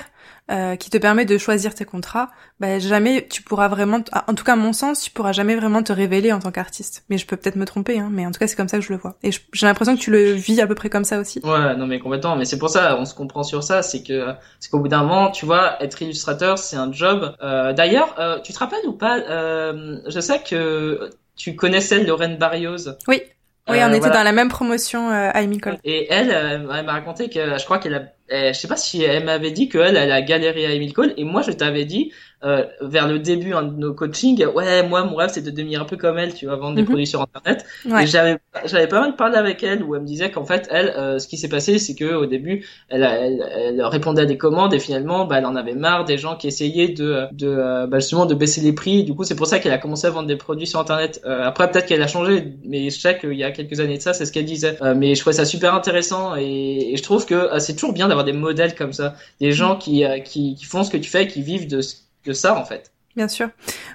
euh, 0.51 0.75
qui 0.75 0.91
te 0.91 0.97
permet 0.97 1.25
de 1.25 1.37
choisir 1.39 1.73
tes 1.73 1.85
contrats, 1.85 2.29
bah, 2.59 2.77
jamais 2.77 3.27
tu 3.27 3.41
pourras 3.41 3.67
vraiment, 3.67 4.01
en 4.27 4.33
tout 4.35 4.43
cas 4.43 4.53
à 4.53 4.55
mon 4.55 4.73
sens, 4.73 5.01
tu 5.01 5.09
pourras 5.09 5.31
jamais 5.31 5.55
vraiment 5.55 5.81
te 5.81 5.91
révéler 5.91 6.31
en 6.31 6.39
tant 6.39 6.51
qu'artiste. 6.51 7.03
Mais 7.09 7.17
je 7.17 7.25
peux 7.25 7.35
peut-être 7.35 7.55
me 7.55 7.65
tromper, 7.65 7.99
hein, 7.99 8.09
mais 8.11 8.27
en 8.27 8.31
tout 8.31 8.39
cas 8.39 8.45
c'est 8.45 8.55
comme 8.55 8.67
ça 8.67 8.77
que 8.77 8.83
je 8.83 8.93
le 8.93 8.99
vois. 8.99 9.15
Et 9.23 9.31
j'ai 9.31 9.65
l'impression 9.65 9.95
que 9.95 10.01
tu 10.01 10.11
le 10.11 10.33
vis 10.33 10.61
à 10.61 10.67
peu 10.67 10.75
près 10.75 10.89
comme 10.89 11.03
ça 11.03 11.19
aussi. 11.19 11.41
Ouais, 11.43 11.75
non 11.75 11.87
mais 11.87 11.99
complètement. 11.99 12.35
Mais 12.35 12.45
c'est 12.45 12.59
pour 12.59 12.69
ça, 12.69 12.95
on 12.99 13.05
se 13.05 13.15
comprend 13.15 13.41
sur 13.43 13.63
ça, 13.63 13.81
c'est 13.81 14.03
que 14.03 14.33
c'est 14.59 14.69
qu'au 14.69 14.79
bout 14.79 14.87
d'un 14.87 15.01
moment, 15.01 15.31
tu 15.31 15.45
vois, 15.45 15.81
être 15.83 16.01
illustrateur, 16.01 16.57
c'est 16.57 16.75
un 16.75 16.91
job. 16.91 17.35
Euh, 17.41 17.73
D'ailleurs, 17.73 18.15
euh, 18.19 18.39
tu 18.39 18.53
te 18.53 18.59
rappelles 18.59 18.85
ou 18.87 18.93
pas 18.93 19.19
euh, 19.19 19.97
Je 20.07 20.19
sais 20.19 20.39
que 20.39 21.09
tu 21.35 21.55
connaissais 21.55 22.03
Lorraine 22.03 22.37
Barrios. 22.37 22.89
Oui. 23.07 23.21
Oui, 23.67 23.79
on 23.81 23.91
était 23.93 24.11
dans 24.11 24.21
la 24.21 24.31
même 24.31 24.49
promotion 24.49 25.09
à 25.09 25.41
Emicole. 25.41 25.77
Et 25.83 26.05
elle, 26.11 26.29
elle 26.29 26.85
m'a 26.85 26.91
raconté 26.91 27.29
que 27.29 27.57
je 27.57 27.65
crois 27.65 27.79
qu'elle 27.79 27.95
a 27.95 28.03
je 28.29 28.53
sais 28.53 28.67
pas 28.67 28.77
si 28.77 29.03
elle 29.03 29.23
m'avait 29.25 29.51
dit 29.51 29.69
qu'elle, 29.69 29.97
elle 29.97 30.11
a 30.11 30.21
galéré 30.21 30.65
à 30.65 30.73
Emile 30.73 30.93
Cole, 30.93 31.13
et 31.17 31.23
moi 31.23 31.41
je 31.41 31.51
t'avais 31.51 31.85
dit 31.85 32.11
euh, 32.45 32.63
vers 32.81 33.07
le 33.07 33.17
début 33.17 33.53
hein, 33.53 33.63
de 33.63 33.75
nos 33.75 33.93
coachings, 33.93 34.45
ouais, 34.45 34.87
moi 34.87 35.03
mon 35.03 35.15
rêve 35.15 35.31
c'est 35.33 35.41
de 35.41 35.49
devenir 35.49 35.81
un 35.81 35.85
peu 35.85 35.97
comme 35.97 36.19
elle, 36.19 36.33
tu 36.33 36.45
vas 36.45 36.55
vendre 36.55 36.75
des 36.75 36.81
mhm. 36.81 36.89
produits 36.89 37.07
sur 37.07 37.21
internet. 37.21 37.65
Et 37.99 38.05
j'avais 38.05 38.37
j'avais 38.65 38.87
pas 38.87 38.99
mal 38.99 39.15
parlé 39.15 39.37
avec 39.37 39.63
elle 39.63 39.81
où 39.83 39.95
elle 39.95 40.01
me 40.01 40.05
disait 40.05 40.29
qu'en 40.29 40.45
fait 40.45 40.67
elle, 40.69 40.89
euh, 40.89 41.17
ce 41.17 41.27
qui 41.27 41.37
s'est 41.37 41.49
passé, 41.49 41.79
c'est 41.79 41.95
que 41.95 42.13
au 42.13 42.27
début, 42.27 42.65
elle, 42.89 43.03
elle, 43.03 43.43
elle, 43.51 43.81
répondait 43.81 44.21
à 44.21 44.25
des 44.25 44.37
commandes 44.37 44.73
et 44.73 44.79
finalement, 44.79 45.25
bah, 45.25 45.39
elle 45.39 45.45
en 45.45 45.55
avait 45.55 45.73
marre 45.73 46.05
des 46.05 46.17
gens 46.17 46.35
qui 46.35 46.47
essayaient 46.47 46.89
de 46.89 47.23
de 47.31 47.47
euh, 47.47 47.87
bah, 47.87 47.99
justement 47.99 48.27
de 48.27 48.35
baisser 48.35 48.61
les 48.61 48.73
prix. 48.73 49.03
Du 49.03 49.15
coup, 49.15 49.23
c'est 49.23 49.35
pour 49.35 49.47
ça 49.47 49.57
qu'elle 49.57 49.73
a 49.73 49.79
commencé 49.79 50.05
à 50.05 50.11
vendre 50.11 50.27
des 50.27 50.35
produits 50.35 50.67
sur 50.67 50.79
internet. 50.79 51.21
Euh, 51.25 51.41
après, 51.43 51.71
peut-être 51.71 51.87
qu'elle 51.87 52.03
a 52.03 52.07
changé, 52.07 52.53
mais 52.63 52.91
je 52.91 52.99
sais 52.99 53.17
qu'il 53.17 53.33
y 53.33 53.43
a 53.43 53.51
quelques 53.51 53.79
années 53.79 53.97
de 53.97 54.03
ça, 54.03 54.13
c'est 54.13 54.25
ce 54.25 54.31
qu'elle 54.31 54.45
disait. 54.45 54.77
mais 54.95 55.15
je 55.15 55.21
trouvais 55.21 55.35
ça 55.35 55.45
super 55.45 55.73
intéressant 55.73 56.35
et, 56.35 56.91
et 56.91 56.97
je 56.97 57.01
trouve 57.01 57.25
que 57.25 57.49
c'est 57.57 57.73
toujours 57.73 57.93
bien 57.93 58.07
d'avoir 58.15 58.25
des 58.25 58.33
modèles 58.33 58.75
comme 58.75 58.93
ça, 58.93 59.15
des 59.39 59.51
gens 59.51 59.77
qui, 59.77 60.03
qui 60.25 60.55
qui 60.55 60.65
font 60.65 60.83
ce 60.83 60.91
que 60.91 60.97
tu 60.97 61.09
fais, 61.09 61.27
qui 61.27 61.41
vivent 61.41 61.67
de 61.67 61.81
de 62.25 62.33
ça 62.33 62.57
en 62.57 62.65
fait. 62.65 62.94
Bien 63.15 63.29
sûr. 63.29 63.49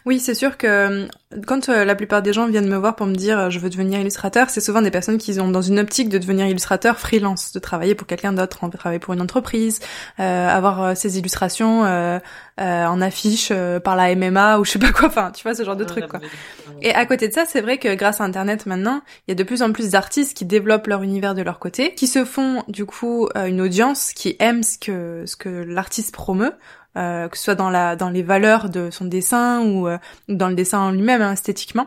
Oui, 0.07 0.19
c'est 0.19 0.35
sûr 0.35 0.57
que 0.57 0.67
euh, 0.67 1.07
quand 1.47 1.69
euh, 1.69 1.85
la 1.85 1.95
plupart 1.95 2.23
des 2.23 2.33
gens 2.33 2.47
viennent 2.47 2.69
me 2.69 2.77
voir 2.77 2.97
pour 2.97 3.07
me 3.07 3.15
dire 3.15 3.39
euh, 3.39 3.51
je 3.51 3.59
veux 3.59 3.69
devenir 3.69 4.01
illustrateur, 4.01 4.49
c'est 4.49 4.63
souvent 4.63 4.81
des 4.81 4.91
personnes 4.91 5.19
qui 5.19 5.39
ont 5.41 5.51
dans 5.51 5.61
une 5.61 5.79
optique 5.79 6.09
de 6.09 6.17
devenir 6.17 6.47
illustrateur 6.47 6.99
freelance, 6.99 7.53
de 7.53 7.59
travailler 7.59 7.95
pour 7.95 8.07
quelqu'un 8.07 8.33
d'autre, 8.33 8.67
travailler 8.71 8.99
pour 8.99 9.13
une 9.13 9.21
entreprise, 9.21 9.81
avoir 10.17 10.97
ses 10.97 11.19
illustrations 11.19 11.83
en 12.59 13.01
affiche 13.01 13.53
par 13.85 13.97
la 13.97 14.15
MMA 14.15 14.59
ou 14.59 14.65
je 14.65 14.73
sais 14.73 14.79
pas 14.79 14.93
quoi, 14.93 15.09
enfin 15.09 15.31
tu 15.33 15.43
vois 15.43 15.55
ce 15.55 15.65
genre 15.65 15.77
de 15.77 15.85
truc 15.85 16.07
quoi. 16.07 16.21
Et 16.83 16.95
à 16.95 17.05
côté 17.05 17.29
de 17.29 17.33
ça, 17.33 17.45
c'est 17.47 17.61
vrai 17.61 17.79
que 17.79 17.95
grâce 17.95 18.21
à 18.21 18.25
Internet 18.25 18.67
maintenant, 18.67 19.03
il 19.27 19.31
y 19.31 19.33
a 19.33 19.35
de 19.35 19.43
plus 19.43 19.63
en 19.63 19.73
plus 19.73 19.91
d'artistes 19.91 20.37
qui 20.37 20.45
développent 20.45 20.87
leur 20.87 21.03
univers 21.03 21.35
de 21.35 21.43
leur 21.43 21.59
côté, 21.59 21.95
qui 21.95 22.07
se 22.07 22.25
font 22.25 22.65
du 22.69 22.87
coup 22.87 23.29
une 23.35 23.61
audience 23.61 24.13
qui 24.13 24.37
aime 24.39 24.63
ce 24.63 24.79
que 24.79 25.25
ce 25.27 25.37
que 25.37 25.49
l'artiste 25.49 26.13
promeut 26.13 26.53
euh, 26.97 27.29
que 27.29 27.37
ce 27.37 27.45
soit 27.45 27.55
dans 27.55 27.71
la 27.71 27.95
dans 27.95 28.11
les 28.11 28.23
valeurs 28.23 28.69
de 28.69 28.91
son 28.91 29.05
dessin 29.05 29.61
ou 29.61 29.87
euh, 29.87 29.99
dans 30.29 30.49
le 30.49 30.55
dessin 30.55 30.81
en 30.81 30.91
lui-même 30.91 31.23
hein, 31.23 31.33
esthétiquement 31.33 31.87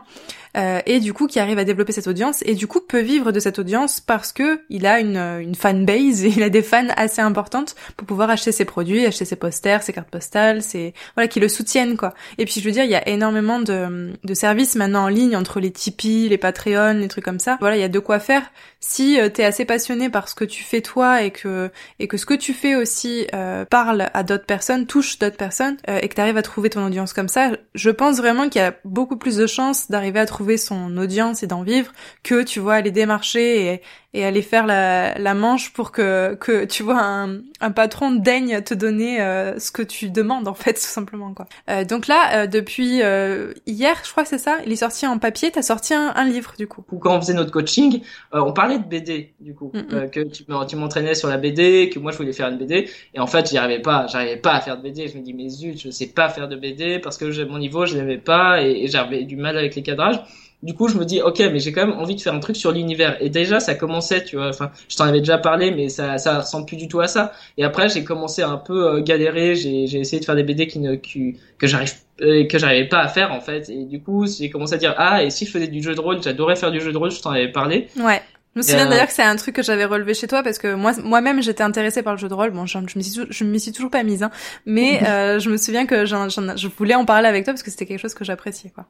euh, 0.56 0.80
et 0.86 1.00
du 1.00 1.12
coup 1.12 1.26
qui 1.26 1.38
arrive 1.38 1.58
à 1.58 1.64
développer 1.64 1.92
cette 1.92 2.06
audience 2.06 2.42
et 2.46 2.54
du 2.54 2.66
coup 2.66 2.80
peut 2.80 3.00
vivre 3.00 3.32
de 3.32 3.40
cette 3.40 3.58
audience 3.58 4.00
parce 4.00 4.32
que 4.32 4.60
il 4.68 4.86
a 4.86 5.00
une 5.00 5.16
une 5.16 5.54
fan 5.54 5.84
base 5.84 6.24
et 6.24 6.28
il 6.28 6.42
a 6.42 6.48
des 6.48 6.62
fans 6.62 6.88
assez 6.96 7.20
importantes 7.20 7.74
pour 7.96 8.06
pouvoir 8.06 8.30
acheter 8.30 8.52
ses 8.52 8.64
produits 8.64 9.04
acheter 9.06 9.24
ses 9.24 9.36
posters 9.36 9.82
ses 9.82 9.92
cartes 9.92 10.10
postales 10.10 10.62
c'est 10.62 10.94
voilà 11.16 11.28
qui 11.28 11.40
le 11.40 11.48
soutiennent 11.48 11.96
quoi. 11.96 12.14
Et 12.38 12.44
puis 12.44 12.60
je 12.60 12.64
veux 12.64 12.72
dire 12.72 12.84
il 12.84 12.90
y 12.90 12.94
a 12.94 13.08
énormément 13.08 13.60
de 13.60 14.12
de 14.22 14.34
services 14.34 14.76
maintenant 14.76 15.04
en 15.04 15.08
ligne 15.08 15.36
entre 15.36 15.60
les 15.60 15.70
Tipeee 15.70 16.28
les 16.28 16.38
Patreon 16.38 16.94
les 16.94 17.08
trucs 17.08 17.24
comme 17.24 17.40
ça. 17.40 17.56
Voilà 17.60 17.76
il 17.76 17.80
y 17.80 17.84
a 17.84 17.88
de 17.88 17.98
quoi 17.98 18.18
faire. 18.18 18.42
Si 18.80 19.18
euh, 19.18 19.28
t'es 19.28 19.44
assez 19.44 19.64
passionné 19.64 20.10
par 20.10 20.28
ce 20.28 20.34
que 20.34 20.44
tu 20.44 20.62
fais 20.62 20.80
toi 20.80 21.22
et 21.22 21.30
que 21.30 21.70
et 21.98 22.06
que 22.06 22.16
ce 22.16 22.26
que 22.26 22.34
tu 22.34 22.52
fais 22.52 22.74
aussi 22.74 23.26
euh, 23.34 23.64
parle 23.64 24.10
à 24.12 24.22
d'autres 24.22 24.46
personnes, 24.46 24.86
touche 24.86 25.18
d'autres 25.18 25.36
personnes 25.36 25.76
euh, 25.88 25.98
et 26.02 26.08
que 26.08 26.14
t'arrives 26.14 26.36
à 26.36 26.42
trouver 26.42 26.70
ton 26.70 26.84
audience 26.86 27.12
comme 27.12 27.28
ça, 27.28 27.52
je 27.74 27.90
pense 27.90 28.18
vraiment 28.18 28.48
qu'il 28.48 28.60
y 28.60 28.64
a 28.64 28.74
beaucoup 28.84 29.16
plus 29.16 29.36
de 29.36 29.46
chances 29.46 29.90
d'arriver 29.90 30.20
à 30.20 30.26
trouver 30.26 30.43
son 30.56 30.96
audience 30.96 31.42
et 31.42 31.46
d'en 31.46 31.62
vivre 31.62 31.92
que 32.22 32.42
tu 32.42 32.60
vois 32.60 32.74
aller 32.74 32.90
démarcher 32.90 33.66
et, 33.66 33.82
et 34.14 34.24
aller 34.24 34.42
faire 34.42 34.64
la, 34.64 35.18
la 35.18 35.34
manche 35.34 35.72
pour 35.72 35.90
que, 35.90 36.34
que 36.36 36.64
tu 36.64 36.84
vois 36.84 37.02
un, 37.02 37.40
un 37.60 37.70
patron 37.72 38.12
daigne 38.12 38.62
te 38.62 38.72
donner 38.72 39.20
euh, 39.20 39.58
ce 39.58 39.72
que 39.72 39.82
tu 39.82 40.08
demandes 40.08 40.46
en 40.46 40.54
fait 40.54 40.72
tout 40.74 40.80
simplement 40.80 41.34
quoi. 41.34 41.46
Euh, 41.68 41.84
donc 41.84 42.06
là 42.06 42.42
euh, 42.44 42.46
depuis 42.46 43.02
euh, 43.02 43.52
hier 43.66 44.00
je 44.04 44.10
crois 44.12 44.22
que 44.22 44.28
c'est 44.28 44.38
ça, 44.38 44.58
il 44.64 44.72
est 44.72 44.76
sorti 44.76 45.06
en 45.06 45.18
papier, 45.18 45.50
t'as 45.50 45.62
sorti 45.62 45.94
un, 45.94 46.12
un, 46.14 46.24
livre 46.24 46.54
du 46.56 46.68
coup. 46.68 46.82
Quand 47.00 47.16
on 47.16 47.20
faisait 47.20 47.34
notre 47.34 47.50
coaching, 47.50 48.02
euh, 48.34 48.40
on 48.40 48.52
parlait 48.52 48.78
de 48.78 48.84
BD 48.84 49.34
du 49.40 49.52
coup, 49.52 49.72
mm, 49.74 49.78
mm. 49.78 50.10
que 50.10 50.20
tu, 50.20 50.44
tu 50.44 50.76
m'entraînais 50.76 51.16
sur 51.16 51.28
la 51.28 51.36
BD, 51.36 51.90
que 51.92 51.98
moi 51.98 52.12
je 52.12 52.16
voulais 52.18 52.32
faire 52.32 52.48
une 52.48 52.58
BD 52.58 52.88
et 53.14 53.20
en 53.20 53.26
fait 53.26 53.50
j'y 53.50 53.58
arrivais 53.58 53.82
pas, 53.82 54.06
j'arrivais 54.06 54.36
pas 54.36 54.52
à 54.52 54.60
faire 54.60 54.76
de 54.76 54.82
BD. 54.82 55.08
Je 55.08 55.18
me 55.18 55.22
dis 55.22 55.34
mais 55.34 55.48
zut 55.48 55.80
je 55.80 55.90
sais 55.90 56.06
pas 56.06 56.28
faire 56.28 56.46
de 56.46 56.54
BD 56.54 57.00
parce 57.00 57.18
que 57.18 57.44
mon 57.46 57.58
niveau 57.58 57.84
je 57.84 57.96
l'aimais 57.96 58.18
pas 58.18 58.62
et, 58.62 58.84
et 58.84 58.86
j'avais 58.86 59.24
du 59.24 59.36
mal 59.36 59.58
avec 59.58 59.74
les 59.74 59.82
cadrages 59.82 60.20
du 60.64 60.72
coup, 60.72 60.88
je 60.88 60.96
me 60.96 61.04
dis, 61.04 61.20
ok, 61.20 61.40
mais 61.52 61.58
j'ai 61.58 61.72
quand 61.72 61.86
même 61.86 61.98
envie 61.98 62.14
de 62.14 62.20
faire 62.22 62.32
un 62.32 62.40
truc 62.40 62.56
sur 62.56 62.72
l'univers. 62.72 63.18
Et 63.20 63.28
déjà, 63.28 63.60
ça 63.60 63.74
commençait, 63.74 64.24
tu 64.24 64.36
vois. 64.36 64.48
Enfin, 64.48 64.70
je 64.88 64.96
t'en 64.96 65.04
avais 65.04 65.18
déjà 65.18 65.36
parlé, 65.36 65.70
mais 65.70 65.90
ça, 65.90 66.16
ça 66.16 66.38
ressemble 66.38 66.64
plus 66.64 66.78
du 66.78 66.88
tout 66.88 67.00
à 67.00 67.06
ça. 67.06 67.32
Et 67.58 67.64
après, 67.64 67.90
j'ai 67.90 68.02
commencé 68.02 68.40
à 68.40 68.48
un 68.48 68.56
peu 68.56 68.86
euh, 68.86 69.02
galérer. 69.02 69.56
J'ai, 69.56 69.86
j'ai 69.86 69.98
essayé 69.98 70.20
de 70.20 70.24
faire 70.24 70.34
des 70.34 70.42
BD 70.42 70.66
qui 70.66 70.78
ne, 70.78 70.94
qui, 70.94 71.36
que 71.58 71.66
j'arrive, 71.66 71.92
euh, 72.22 72.46
que 72.46 72.58
j'arrivais 72.58 72.88
pas 72.88 73.00
à 73.00 73.08
faire 73.08 73.32
en 73.32 73.42
fait. 73.42 73.68
Et 73.68 73.84
du 73.84 74.00
coup, 74.00 74.26
j'ai 74.26 74.48
commencé 74.48 74.72
à 74.72 74.78
dire, 74.78 74.94
ah, 74.96 75.22
et 75.22 75.28
si 75.28 75.44
je 75.44 75.50
faisais 75.50 75.68
du 75.68 75.82
jeu 75.82 75.94
de 75.94 76.00
rôle, 76.00 76.22
j'adorais 76.22 76.56
faire 76.56 76.72
du 76.72 76.80
jeu 76.80 76.92
de 76.92 76.98
rôle. 76.98 77.10
Je 77.10 77.20
t'en 77.20 77.32
avais 77.32 77.52
parlé. 77.52 77.88
Ouais. 77.98 78.22
Je 78.54 78.60
me 78.60 78.62
souviens 78.62 78.86
euh, 78.86 78.88
d'ailleurs 78.88 79.08
que 79.08 79.12
c'est 79.12 79.22
un 79.22 79.36
truc 79.36 79.56
que 79.56 79.62
j'avais 79.62 79.84
relevé 79.84 80.14
chez 80.14 80.28
toi 80.28 80.42
parce 80.44 80.58
que 80.58 80.74
moi 80.74 80.92
moi-même 81.02 81.42
j'étais 81.42 81.64
intéressée 81.64 82.02
par 82.02 82.14
le 82.14 82.18
jeu 82.18 82.28
de 82.28 82.34
rôle. 82.34 82.52
Bon, 82.52 82.66
je, 82.66 82.78
je 82.86 82.98
me 82.98 83.02
suis 83.02 83.20
je 83.28 83.44
m'y 83.44 83.58
suis 83.58 83.72
toujours 83.72 83.90
pas 83.90 84.02
mise, 84.04 84.22
hein, 84.22 84.30
mais 84.64 85.02
euh, 85.08 85.40
je 85.40 85.50
me 85.50 85.56
souviens 85.56 85.86
que 85.86 86.06
j'en, 86.06 86.28
je 86.28 86.68
voulais 86.68 86.94
en 86.94 87.04
parler 87.04 87.28
avec 87.28 87.44
toi 87.44 87.52
parce 87.52 87.64
que 87.64 87.70
c'était 87.70 87.84
quelque 87.84 88.00
chose 88.00 88.14
que 88.14 88.24
j'appréciais 88.24 88.70
quoi. 88.70 88.86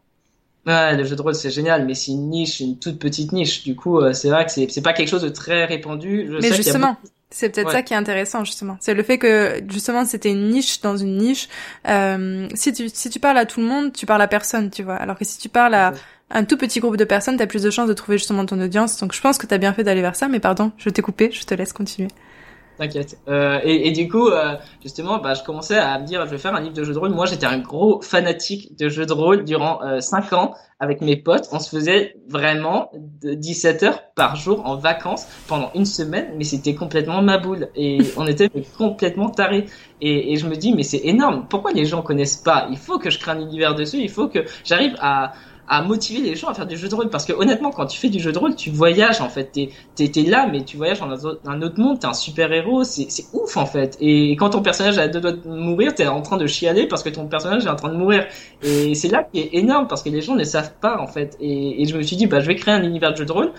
Ouais, 0.67 0.97
le 0.97 1.05
jeu 1.05 1.15
de 1.15 1.23
rôle 1.23 1.35
c'est 1.35 1.51
génial, 1.51 1.85
mais 1.87 1.95
c'est 1.95 2.13
une 2.13 2.31
niche, 2.31 2.61
une 2.61 2.79
toute 2.79 2.99
petite 2.99 3.33
niche. 3.33 3.65
Du 3.65 3.77
coup, 3.77 4.01
euh, 4.01 4.13
c'est 4.13 4.31
vrai 4.31 4.47
que 4.47 4.51
c'est 4.51 4.83
pas 4.83 4.93
quelque 4.93 5.09
chose 5.09 5.23
de 5.23 5.29
très 5.29 5.67
répandu. 5.67 6.27
Je 6.31 6.39
mais 6.39 6.53
justement, 6.53 6.97
c'est 7.31 7.51
peut-être 7.51 7.71
ça 7.71 7.83
qui 7.83 7.93
est 7.93 7.97
intéressant 7.97 8.45
justement. 8.45 8.77
C'est 8.81 8.95
le 8.95 9.03
fait 9.03 9.19
que 9.19 9.61
justement 9.69 10.05
c'était 10.05 10.31
une 10.31 10.51
niche 10.51 10.81
dans 10.81 10.97
une 10.97 11.19
niche. 11.19 11.49
Euh, 11.89 12.49
si 12.55 12.73
tu 12.73 12.89
si 12.89 13.11
tu 13.11 13.21
parles 13.21 13.39
à 13.39 13.45
tout 13.45 13.61
le 13.61 13.67
monde, 13.67 13.93
tu 13.93 14.07
parles 14.07 14.23
à 14.23 14.29
personne, 14.29 14.71
tu 14.71 14.83
vois. 14.83 14.95
Alors 14.95 15.19
que 15.19 15.25
si 15.25 15.39
tu 15.39 15.49
parles 15.49 15.75
à 15.75 15.93
un 16.31 16.45
tout 16.45 16.57
petit 16.57 16.81
groupe 16.81 16.97
de 16.97 17.05
personnes, 17.05 17.37
t'as 17.37 17.47
plus 17.47 17.63
de 17.63 17.71
chances 17.71 17.89
de 17.89 17.93
trouver 17.93 18.19
justement 18.19 18.47
ton 18.47 18.61
audience. 18.61 18.99
Donc 18.99 19.13
je 19.13 19.21
pense 19.21 19.37
que 19.37 19.47
t'as 19.47 19.59
bien 19.59 19.73
fait 19.73 19.85
d'aller 19.85 20.01
vers 20.01 20.17
ça. 20.17 20.29
Mais 20.29 20.41
pardon, 20.41 20.73
je 20.79 20.89
t'ai 20.89 21.03
coupé, 21.03 21.31
je 21.31 21.45
te 21.45 21.55
laisse 21.55 21.73
continuer. 21.73 22.09
T'inquiète. 22.79 23.19
Euh, 23.29 23.61
et, 23.63 23.89
et, 23.89 23.93
du 23.93 24.09
coup, 24.09 24.29
euh, 24.29 24.57
justement, 24.83 25.19
bah, 25.19 25.35
je 25.35 25.45
commençais 25.45 25.79
à 25.79 25.99
me 25.99 26.07
dire, 26.07 26.27
je 26.27 26.31
vais 26.31 26.39
faire 26.39 26.55
un 26.55 26.61
livre 26.61 26.75
de 26.75 26.83
jeux 26.83 26.93
de 26.93 26.99
rôle. 26.99 27.11
Moi, 27.11 27.27
j'étais 27.27 27.47
un 27.47 27.59
gros 27.59 28.01
fanatique 28.03 28.77
de 28.77 28.89
jeux 28.89 29.07
de 29.07 29.13
rôle 29.13 29.45
durant 29.45 29.83
euh, 29.83 30.01
5 30.01 30.33
ans 30.33 30.55
avec 30.81 31.01
mes 31.01 31.17
potes. 31.17 31.49
On 31.53 31.61
se 31.61 31.69
faisait 31.71 32.17
vraiment 32.29 32.91
de 33.23 33.35
17 33.35 33.83
heures 33.85 34.03
par 34.17 34.35
jour 34.35 34.67
en 34.67 34.77
vacances 34.77 35.27
pendant 35.47 35.71
une 35.75 35.85
semaine, 35.85 36.35
mais 36.37 36.45
c'était 36.45 36.75
complètement 36.75 37.23
ma 37.23 37.39
boule. 37.39 37.69
Et 37.77 37.99
on 38.17 38.27
était 38.27 38.51
complètement 38.77 39.31
tarés. 39.31 39.67
Et, 40.01 40.33
et 40.33 40.37
je 40.37 40.49
me 40.49 40.57
dis, 40.57 40.75
mais 40.75 40.83
c'est 40.83 41.03
énorme. 41.05 41.47
Pourquoi 41.49 41.71
les 41.73 41.85
gens 41.85 42.03
connaissent 42.03 42.37
pas? 42.37 42.67
Il 42.71 42.79
faut 42.79 42.99
que 42.99 43.11
je 43.11 43.21
crée 43.21 43.31
un 43.31 43.41
univers 43.41 43.77
dessus. 43.77 43.99
Il 43.99 44.11
faut 44.11 44.29
que 44.29 44.41
j'arrive 44.65 44.97
à 45.01 45.33
à 45.69 45.83
motiver 45.83 46.21
les 46.21 46.37
gens 46.37 46.49
à 46.49 46.55
faire 46.55 46.67
du 46.67 46.77
jeu 46.77 46.89
de 46.89 46.95
rôle. 46.95 47.11
Parce 47.11 47.25
que 47.25 47.33
honnêtement 47.33 47.71
quand 47.71 47.87
tu 47.87 47.99
fais 47.99 48.09
du 48.09 48.21
jeu 48.21 48.33
de 48.33 48.39
rôle 48.39 48.55
tu 48.57 48.71
voyages 48.71 49.21
en 49.21 49.29
fait. 49.29 49.53
T'es 49.53 50.09
t'es 50.09 50.23
là 50.23 50.49
mais 50.51 50.65
tu 50.65 50.77
voyages 50.77 51.01
dans 51.01 51.27
un 51.47 51.63
autre 51.63 51.81
monde. 51.81 52.01
T'es 52.01 52.07
un 52.07 52.15
super 52.15 52.53
héros 52.53 52.85
c'est 52.85 53.07
c'est 53.11 53.27
ouf 53.33 53.57
en 53.57 53.67
fait. 53.67 53.97
Et 54.01 54.33
quand 54.33 54.51
ton 54.51 54.63
personnage 54.63 54.99
a 54.99 55.09
deux 55.09 55.21
doigts 55.21 55.33
de 55.33 55.49
mourir 55.49 55.95
t'es 55.95 56.07
en 56.07 56.23
train 56.23 56.37
de 56.37 56.47
chialer 56.47 56.87
parce 56.87 57.03
que 57.03 57.11
ton 57.11 57.27
personnage 57.27 57.65
est 57.65 57.71
en 57.71 57.77
train 57.77 57.91
de 57.91 57.97
mourir. 57.97 58.27
Et 58.63 58.95
c'est 58.95 59.09
là 59.09 59.25
qui 59.33 59.41
est 59.41 59.55
énorme 59.55 59.89
parce 59.89 60.03
que 60.03 60.11
les 60.11 60.23
gens 60.23 60.35
ne 60.37 60.45
savent 60.45 60.75
pas 60.81 60.99
en 61.01 61.07
fait. 61.07 61.37
Et, 61.41 61.83
et 61.83 61.87
je 61.87 61.97
me 61.97 62.03
suis 62.03 62.17
dit 62.17 62.27
bah 62.27 62.41
je 62.41 62.47
vais 62.47 62.57
créer 62.57 62.75
un 62.75 62.83
univers 62.83 63.13
de 63.13 63.17
jeu 63.17 63.27
de 63.27 63.33
rôle 63.33 63.53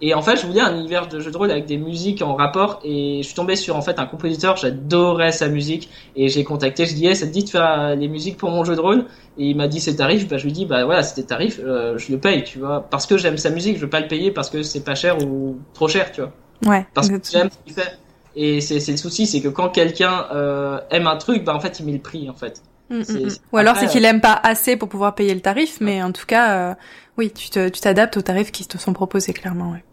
Et 0.00 0.14
en 0.14 0.22
fait, 0.22 0.36
je 0.36 0.46
voulais 0.46 0.60
un 0.60 0.76
univers 0.76 1.08
de 1.08 1.18
jeu 1.18 1.30
de 1.30 1.36
rôle 1.36 1.50
avec 1.50 1.66
des 1.66 1.76
musiques 1.76 2.22
en 2.22 2.34
rapport 2.36 2.80
et 2.84 3.18
je 3.22 3.26
suis 3.26 3.34
tombé 3.34 3.56
sur 3.56 3.76
en 3.76 3.82
fait 3.82 3.98
un 3.98 4.06
compositeur, 4.06 4.56
j'adorais 4.56 5.32
sa 5.32 5.48
musique 5.48 5.90
et 6.14 6.28
j'ai 6.28 6.44
contacté, 6.44 6.86
je 6.86 6.94
dis 6.94 7.06
hey, 7.06 7.16
ça 7.16 7.26
te 7.26 7.32
dit 7.32 7.42
de 7.42 7.48
faire 7.48 7.96
les 7.96 8.06
musiques 8.06 8.36
pour 8.36 8.50
mon 8.50 8.64
jeu 8.64 8.76
de 8.76 8.80
rôle? 8.80 9.06
Et 9.38 9.46
il 9.50 9.56
m'a 9.56 9.66
dit 9.66 9.80
ses 9.80 9.96
tarifs, 9.96 10.28
bah 10.28 10.38
je 10.38 10.44
lui 10.44 10.52
dis 10.52 10.66
bah 10.66 10.84
voilà, 10.84 11.02
c'était 11.02 11.26
tarif, 11.26 11.60
euh, 11.62 11.98
je 11.98 12.12
le 12.12 12.18
paye, 12.18 12.44
tu 12.44 12.60
vois, 12.60 12.86
parce 12.88 13.06
que 13.06 13.18
j'aime 13.18 13.38
sa 13.38 13.50
musique, 13.50 13.76
je 13.76 13.82
veux 13.82 13.90
pas 13.90 14.00
le 14.00 14.08
payer 14.08 14.30
parce 14.30 14.50
que 14.50 14.62
c'est 14.62 14.84
pas 14.84 14.94
cher 14.94 15.18
ou 15.24 15.58
trop 15.74 15.88
cher, 15.88 16.12
tu 16.12 16.20
vois. 16.20 16.32
Ouais. 16.66 16.86
Parce 16.94 17.08
que 17.08 17.16
j'aime 17.30 17.50
ce 17.50 17.56
qu'il 17.64 17.74
fait. 17.74 17.98
Et 18.36 18.60
c'est 18.60 18.90
le 18.90 18.96
souci, 18.96 19.26
c'est 19.26 19.40
que 19.40 19.48
quand 19.48 19.68
quelqu'un 19.68 20.26
euh, 20.32 20.78
aime 20.90 21.08
un 21.08 21.16
truc, 21.16 21.42
bah 21.42 21.54
en 21.54 21.60
fait 21.60 21.80
il 21.80 21.86
met 21.86 21.92
le 21.92 21.98
prix 21.98 22.30
en 22.30 22.34
fait. 22.34 22.62
Mm, 22.90 22.96
mm, 22.96 23.00
mm. 23.00 23.28
Ou 23.52 23.56
alors 23.56 23.76
c'est 23.76 23.86
qu'il 23.86 24.04
aime 24.04 24.20
pas 24.20 24.38
assez 24.42 24.76
pour 24.76 24.88
pouvoir 24.88 25.14
payer 25.14 25.34
le 25.34 25.40
tarif, 25.40 25.78
mais 25.80 26.02
en 26.02 26.12
tout 26.12 26.26
cas, 26.26 26.70
euh, 26.70 26.74
oui, 27.16 27.32
tu 27.32 27.50
t'adaptes 27.50 28.16
aux 28.16 28.22
tarifs 28.22 28.52
qui 28.52 28.66
te 28.66 28.78
sont 28.78 28.92
proposés 28.92 29.32
clairement. 29.32 29.72
Ouais. 29.72 29.84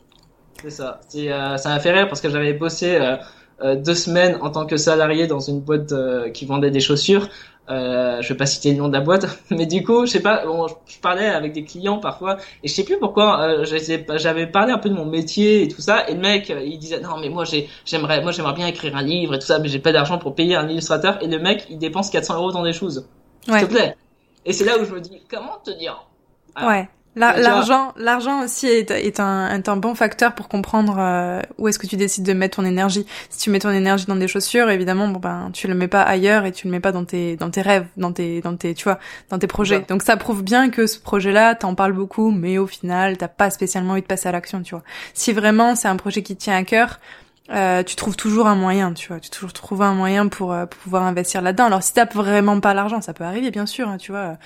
C'est 0.65 0.69
ça. 0.69 1.01
C'est, 1.07 1.31
euh, 1.31 1.57
ça 1.57 1.69
m'a 1.69 1.79
fait 1.79 1.91
rire 1.91 2.07
parce 2.07 2.21
que 2.21 2.29
j'avais 2.29 2.53
bossé 2.53 2.95
euh, 2.95 3.17
euh, 3.61 3.75
deux 3.75 3.93
semaines 3.93 4.37
en 4.41 4.49
tant 4.49 4.65
que 4.65 4.77
salarié 4.77 5.27
dans 5.27 5.39
une 5.39 5.59
boîte 5.59 5.93
qui 6.33 6.45
vendait 6.45 6.71
des 6.71 6.79
chaussures. 6.79 7.29
Euh, 7.69 8.21
je 8.21 8.29
vais 8.29 8.37
pas 8.37 8.45
citer 8.45 8.71
le 8.71 8.77
nom 8.77 8.89
de 8.89 8.93
la 8.93 9.01
boîte, 9.01 9.25
mais 9.49 9.65
du 9.65 9.83
coup, 9.83 10.05
je 10.05 10.11
sais 10.11 10.19
pas, 10.19 10.45
bon, 10.45 10.67
je 10.67 10.99
parlais 10.99 11.25
avec 11.25 11.51
des 11.51 11.63
clients 11.63 11.97
parfois, 11.97 12.37
et 12.63 12.67
je 12.67 12.73
sais 12.73 12.83
plus 12.83 12.99
pourquoi, 12.99 13.41
euh, 13.41 13.65
j'avais 13.65 14.45
parlé 14.45 14.71
un 14.71 14.77
peu 14.77 14.89
de 14.89 14.93
mon 14.93 15.05
métier 15.05 15.63
et 15.63 15.67
tout 15.67 15.81
ça, 15.81 16.07
et 16.07 16.13
le 16.13 16.19
mec, 16.19 16.53
il 16.63 16.77
disait 16.77 16.99
non 16.99 17.17
mais 17.19 17.29
moi 17.29 17.43
j'ai, 17.43 17.67
j'aimerais, 17.83 18.21
moi 18.21 18.31
j'aimerais 18.31 18.53
bien 18.53 18.67
écrire 18.67 18.95
un 18.95 19.01
livre 19.01 19.33
et 19.33 19.39
tout 19.39 19.47
ça, 19.47 19.57
mais 19.57 19.67
j'ai 19.67 19.79
pas 19.79 19.91
d'argent 19.91 20.19
pour 20.19 20.35
payer 20.35 20.55
un 20.55 20.69
illustrateur, 20.69 21.17
et 21.23 21.27
le 21.27 21.39
mec, 21.39 21.65
il 21.71 21.79
dépense 21.79 22.11
400 22.11 22.35
euros 22.35 22.51
dans 22.51 22.63
des 22.63 22.73
choses, 22.73 23.07
s'il 23.41 23.55
te 23.55 23.65
plaît. 23.65 23.95
Et 24.45 24.53
c'est 24.53 24.65
là 24.65 24.77
où 24.79 24.85
je 24.85 24.93
me 24.93 25.01
dis, 25.01 25.23
comment 25.27 25.57
te 25.63 25.71
dire? 25.71 26.05
Ouais. 26.61 26.87
L'argent, 27.15 27.93
l'argent 27.97 28.43
aussi 28.43 28.67
est, 28.67 28.91
est, 28.91 29.19
un, 29.19 29.55
est 29.55 29.69
un 29.69 29.77
bon 29.77 29.95
facteur 29.95 30.35
pour 30.35 30.49
comprendre 30.49 30.97
euh, 30.99 31.41
où 31.57 31.67
est-ce 31.67 31.79
que 31.79 31.87
tu 31.87 31.95
décides 31.95 32.25
de 32.25 32.33
mettre 32.33 32.57
ton 32.57 32.65
énergie. 32.65 33.05
Si 33.29 33.39
tu 33.39 33.49
mets 33.49 33.59
ton 33.59 33.71
énergie 33.71 34.05
dans 34.05 34.17
des 34.17 34.27
chaussures, 34.27 34.69
évidemment, 34.69 35.07
bon 35.07 35.19
ben, 35.19 35.49
tu 35.53 35.67
le 35.67 35.75
mets 35.75 35.87
pas 35.87 36.01
ailleurs 36.01 36.45
et 36.45 36.51
tu 36.51 36.67
le 36.67 36.71
mets 36.71 36.81
pas 36.81 36.91
dans 36.91 37.05
tes, 37.05 37.37
dans 37.37 37.49
tes 37.49 37.61
rêves, 37.61 37.85
dans 37.95 38.11
tes, 38.11 38.41
dans 38.41 38.57
tes, 38.57 38.73
tu 38.73 38.83
vois, 38.83 38.99
dans 39.29 39.39
tes 39.39 39.47
projets. 39.47 39.85
Donc 39.87 40.03
ça 40.03 40.17
prouve 40.17 40.43
bien 40.43 40.69
que 40.69 40.87
ce 40.87 40.99
projet-là, 40.99 41.55
t'en 41.55 41.73
parles 41.73 41.93
beaucoup, 41.93 42.31
mais 42.31 42.57
au 42.57 42.67
final, 42.67 43.17
t'as 43.17 43.29
pas 43.29 43.49
spécialement 43.49 43.93
envie 43.93 44.01
de 44.01 44.07
passer 44.07 44.27
à 44.27 44.33
l'action, 44.33 44.61
tu 44.61 44.75
vois. 44.75 44.83
Si 45.13 45.31
vraiment 45.31 45.75
c'est 45.75 45.87
un 45.87 45.95
projet 45.95 46.21
qui 46.21 46.35
te 46.35 46.41
tient 46.41 46.57
à 46.57 46.63
cœur, 46.63 46.99
euh, 47.51 47.83
tu 47.83 47.95
trouves 47.95 48.15
toujours 48.15 48.47
un 48.47 48.55
moyen, 48.55 48.93
tu 48.93 49.09
vois, 49.09 49.19
tu 49.19 49.29
toujours 49.29 49.53
trouver 49.53 49.85
un 49.85 49.93
moyen 49.93 50.27
pour, 50.27 50.51
euh, 50.51 50.65
pour 50.65 50.79
pouvoir 50.79 51.03
investir 51.03 51.41
là-dedans. 51.41 51.65
Alors 51.65 51.83
si 51.83 51.93
t'as 51.93 52.05
vraiment 52.05 52.59
pas 52.59 52.73
l'argent, 52.73 53.01
ça 53.01 53.13
peut 53.13 53.23
arriver 53.23 53.51
bien 53.51 53.65
sûr, 53.65 53.87
hein, 53.87 53.97
tu 53.97 54.11
vois. 54.11 54.37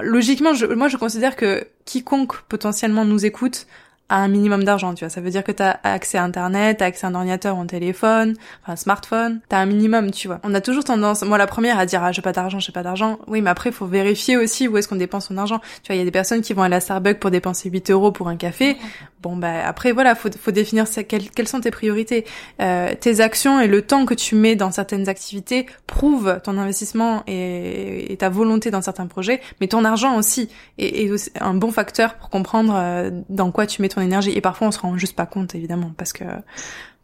Logiquement, 0.00 0.50
moi 0.76 0.88
je 0.88 0.96
considère 0.96 1.36
que 1.36 1.66
quiconque 1.84 2.42
potentiellement 2.42 3.04
nous 3.04 3.24
écoute 3.24 3.66
à 4.12 4.16
un 4.16 4.28
minimum 4.28 4.62
d'argent, 4.62 4.92
tu 4.92 5.06
vois. 5.06 5.08
Ça 5.08 5.22
veut 5.22 5.30
dire 5.30 5.42
que 5.42 5.52
tu 5.52 5.62
as 5.62 5.80
accès 5.84 6.18
à 6.18 6.22
Internet, 6.22 6.76
t'as 6.80 6.84
accès 6.84 7.06
à 7.06 7.08
un 7.08 7.14
ordinateur 7.14 7.56
ou 7.56 7.60
un 7.62 7.66
téléphone, 7.66 8.34
enfin 8.62 8.74
un 8.74 8.76
smartphone, 8.76 9.40
t'as 9.48 9.56
un 9.56 9.64
minimum, 9.64 10.10
tu 10.10 10.28
vois. 10.28 10.38
On 10.44 10.52
a 10.52 10.60
toujours 10.60 10.84
tendance, 10.84 11.22
moi 11.22 11.38
la 11.38 11.46
première, 11.46 11.78
à 11.78 11.86
dire 11.86 12.04
ah 12.04 12.12
j'ai 12.12 12.20
pas 12.20 12.32
d'argent, 12.32 12.60
j'ai 12.60 12.72
pas 12.72 12.82
d'argent. 12.82 13.18
Oui, 13.26 13.40
mais 13.40 13.48
après 13.48 13.72
faut 13.72 13.86
vérifier 13.86 14.36
aussi 14.36 14.68
où 14.68 14.76
est-ce 14.76 14.86
qu'on 14.86 14.96
dépense 14.96 15.28
son 15.28 15.38
argent. 15.38 15.60
Tu 15.82 15.86
vois, 15.86 15.96
il 15.96 15.98
y 15.98 16.02
a 16.02 16.04
des 16.04 16.10
personnes 16.10 16.42
qui 16.42 16.52
vont 16.52 16.62
aller 16.62 16.76
à 16.76 16.80
Starbucks 16.80 17.20
pour 17.20 17.30
dépenser 17.30 17.70
8 17.70 17.90
euros 17.90 18.12
pour 18.12 18.28
un 18.28 18.36
café. 18.36 18.76
Bon 19.22 19.36
bah 19.36 19.66
après 19.66 19.92
voilà, 19.92 20.14
faut 20.14 20.28
faut 20.38 20.50
définir 20.50 20.84
quelles, 21.08 21.30
quelles 21.30 21.48
sont 21.48 21.60
tes 21.60 21.70
priorités. 21.70 22.26
Euh, 22.60 22.92
tes 23.00 23.20
actions 23.20 23.60
et 23.60 23.68
le 23.68 23.80
temps 23.80 24.04
que 24.04 24.14
tu 24.14 24.34
mets 24.34 24.56
dans 24.56 24.72
certaines 24.72 25.08
activités 25.08 25.64
prouvent 25.86 26.38
ton 26.44 26.58
investissement 26.58 27.22
et, 27.26 28.14
ta 28.18 28.28
volonté 28.28 28.70
dans 28.70 28.82
certains 28.82 29.06
projets, 29.06 29.40
mais 29.60 29.68
ton 29.68 29.84
argent 29.84 30.16
aussi 30.16 30.50
est, 30.76 31.06
est 31.06 31.40
un 31.40 31.54
bon 31.54 31.70
facteur 31.70 32.16
pour 32.16 32.28
comprendre 32.28 32.74
euh, 32.76 33.10
dans 33.30 33.50
quoi 33.50 33.66
tu 33.66 33.80
mets 33.80 33.88
ton 33.88 34.01
énergie. 34.02 34.32
Et 34.36 34.40
parfois, 34.40 34.68
on 34.68 34.70
se 34.70 34.78
rend 34.78 34.96
juste 34.98 35.16
pas 35.16 35.26
compte, 35.26 35.54
évidemment, 35.54 35.92
parce 35.96 36.12
que 36.12 36.24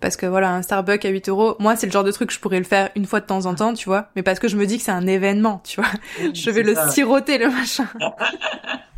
parce 0.01 0.17
que 0.17 0.27
voilà, 0.27 0.53
un 0.53 0.63
Starbucks 0.63 1.05
à 1.05 1.09
8 1.09 1.29
euros, 1.29 1.57
moi, 1.59 1.75
c'est 1.75 1.87
le 1.87 1.93
genre 1.93 2.05
de 2.05 2.13
truc 2.13 2.29
que 2.29 2.35
je 2.35 2.39
pourrais 2.39 2.59
le 2.59 2.65
faire 2.65 2.91
une 2.95 3.05
fois 3.05 3.21
de 3.21 3.27
temps 3.27 3.47
en 3.47 3.55
temps, 3.55 3.75
tu 3.75 3.89
vois, 3.89 4.11
mais 4.15 4.23
parce 4.23 4.39
que 4.39 4.47
je 4.47 4.57
me 4.57 4.65
dis 4.65 4.79
que 4.79 4.85
c'est 4.85 4.93
un 4.93 5.07
événement, 5.07 5.61
tu 5.65 5.81
vois. 5.81 5.91
je 6.35 6.51
vais 6.51 6.63
le 6.63 6.77
siroter, 6.91 7.39
le 7.39 7.51
machin. 7.51 7.89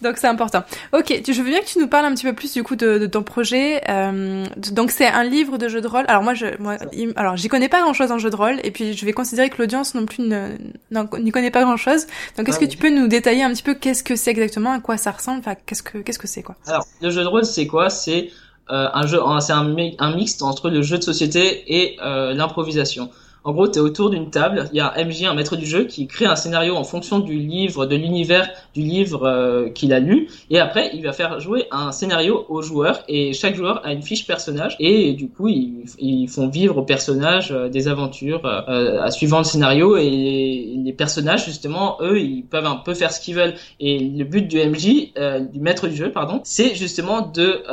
donc 0.00 0.16
c'est 0.16 0.26
important. 0.26 0.64
Ok, 0.92 1.22
je 1.26 1.42
veux 1.42 1.50
bien 1.50 1.60
que 1.60 1.66
tu 1.66 1.78
nous 1.78 1.86
parles 1.86 2.06
un 2.06 2.14
petit 2.14 2.24
peu 2.24 2.32
plus 2.32 2.52
du 2.52 2.62
coup 2.62 2.76
de, 2.76 2.98
de 2.98 3.06
ton 3.06 3.22
projet. 3.22 3.82
Euh, 3.88 4.46
donc 4.72 4.90
c'est 4.90 5.06
un 5.06 5.24
livre 5.24 5.58
de 5.58 5.68
jeu 5.68 5.80
de 5.80 5.86
rôle. 5.86 6.04
Alors 6.08 6.22
moi, 6.22 6.34
je, 6.34 6.46
moi, 6.58 6.76
alors 7.16 7.36
j'y 7.36 7.48
connais 7.48 7.68
pas 7.68 7.80
grand 7.80 7.94
chose 7.94 8.10
en 8.10 8.18
jeu 8.18 8.30
de 8.30 8.36
rôle, 8.36 8.60
et 8.64 8.70
puis 8.70 8.94
je 8.94 9.04
vais 9.04 9.12
considérer 9.12 9.50
que 9.50 9.60
l'audience 9.60 9.94
non 9.94 10.06
plus 10.06 10.24
n'y 10.24 11.30
connaît 11.30 11.50
pas 11.50 11.62
grand 11.62 11.76
chose. 11.76 12.06
Donc 12.36 12.48
est-ce 12.48 12.58
ah 12.58 12.66
que 12.66 12.70
tu 12.70 12.78
peux 12.78 12.90
nous 12.90 13.06
détailler 13.06 13.44
un 13.44 13.52
petit 13.52 13.62
peu 13.62 13.74
qu'est-ce 13.74 14.02
que 14.02 14.16
c'est 14.16 14.30
exactement, 14.30 14.72
à 14.72 14.80
quoi 14.80 14.96
ça 14.96 15.12
ressemble, 15.12 15.38
enfin 15.40 15.54
qu'est-ce 15.66 15.82
que 15.82 15.98
qu'est-ce 15.98 16.18
que 16.18 16.28
c'est 16.28 16.42
quoi? 16.42 16.56
Alors 16.66 16.86
le 17.00 17.10
jeu 17.10 17.22
de 17.22 17.28
rôle 17.28 17.44
c'est 17.44 17.66
quoi? 17.66 17.90
C'est 17.90 18.30
euh, 18.70 18.88
un 18.92 19.06
jeu, 19.06 19.20
c'est 19.40 19.52
un, 19.52 19.76
un 19.98 20.16
mixte 20.16 20.42
entre 20.42 20.70
le 20.70 20.82
jeu 20.82 20.98
de 20.98 21.02
société 21.02 21.64
et 21.68 21.96
euh, 22.02 22.34
l'improvisation. 22.34 23.10
En 23.46 23.52
gros, 23.52 23.68
tu 23.68 23.78
es 23.78 23.82
autour 23.82 24.08
d'une 24.08 24.30
table, 24.30 24.70
il 24.72 24.78
y 24.78 24.80
a 24.80 24.94
un 24.96 25.04
MJ, 25.04 25.24
un 25.24 25.34
maître 25.34 25.54
du 25.56 25.66
jeu, 25.66 25.84
qui 25.84 26.06
crée 26.06 26.24
un 26.24 26.34
scénario 26.34 26.76
en 26.76 26.84
fonction 26.84 27.18
du 27.18 27.34
livre, 27.34 27.84
de 27.84 27.94
l'univers 27.94 28.48
du 28.72 28.80
livre 28.80 29.24
euh, 29.24 29.68
qu'il 29.68 29.92
a 29.92 30.00
lu, 30.00 30.28
et 30.48 30.58
après, 30.58 30.90
il 30.94 31.02
va 31.02 31.12
faire 31.12 31.40
jouer 31.40 31.66
un 31.70 31.92
scénario 31.92 32.46
aux 32.48 32.62
joueurs, 32.62 33.04
et 33.06 33.34
chaque 33.34 33.54
joueur 33.54 33.84
a 33.84 33.92
une 33.92 34.00
fiche 34.00 34.26
personnage, 34.26 34.76
et 34.80 35.12
du 35.12 35.28
coup, 35.28 35.48
ils, 35.48 35.84
ils 35.98 36.26
font 36.26 36.48
vivre 36.48 36.78
aux 36.78 36.84
personnages 36.84 37.52
euh, 37.52 37.68
des 37.68 37.86
aventures 37.86 38.46
euh, 38.46 39.02
à 39.02 39.10
suivant 39.10 39.38
le 39.38 39.44
scénario, 39.44 39.98
et 39.98 40.08
les, 40.08 40.94
personnages, 40.94 41.44
justement, 41.44 41.98
eux, 42.00 42.20
ils 42.20 42.44
peuvent 42.44 42.66
un 42.66 42.76
peu 42.76 42.94
faire 42.94 43.10
ce 43.10 43.20
qu'ils 43.20 43.34
veulent. 43.34 43.54
Et 43.80 43.98
le 43.98 44.24
but 44.24 44.46
du 44.46 44.58
MJ, 44.58 45.12
du 45.52 45.58
maître 45.58 45.88
du 45.88 45.96
jeu, 45.96 46.12
pardon, 46.12 46.40
c'est 46.44 46.76
justement 46.76 47.20
de 47.20 47.64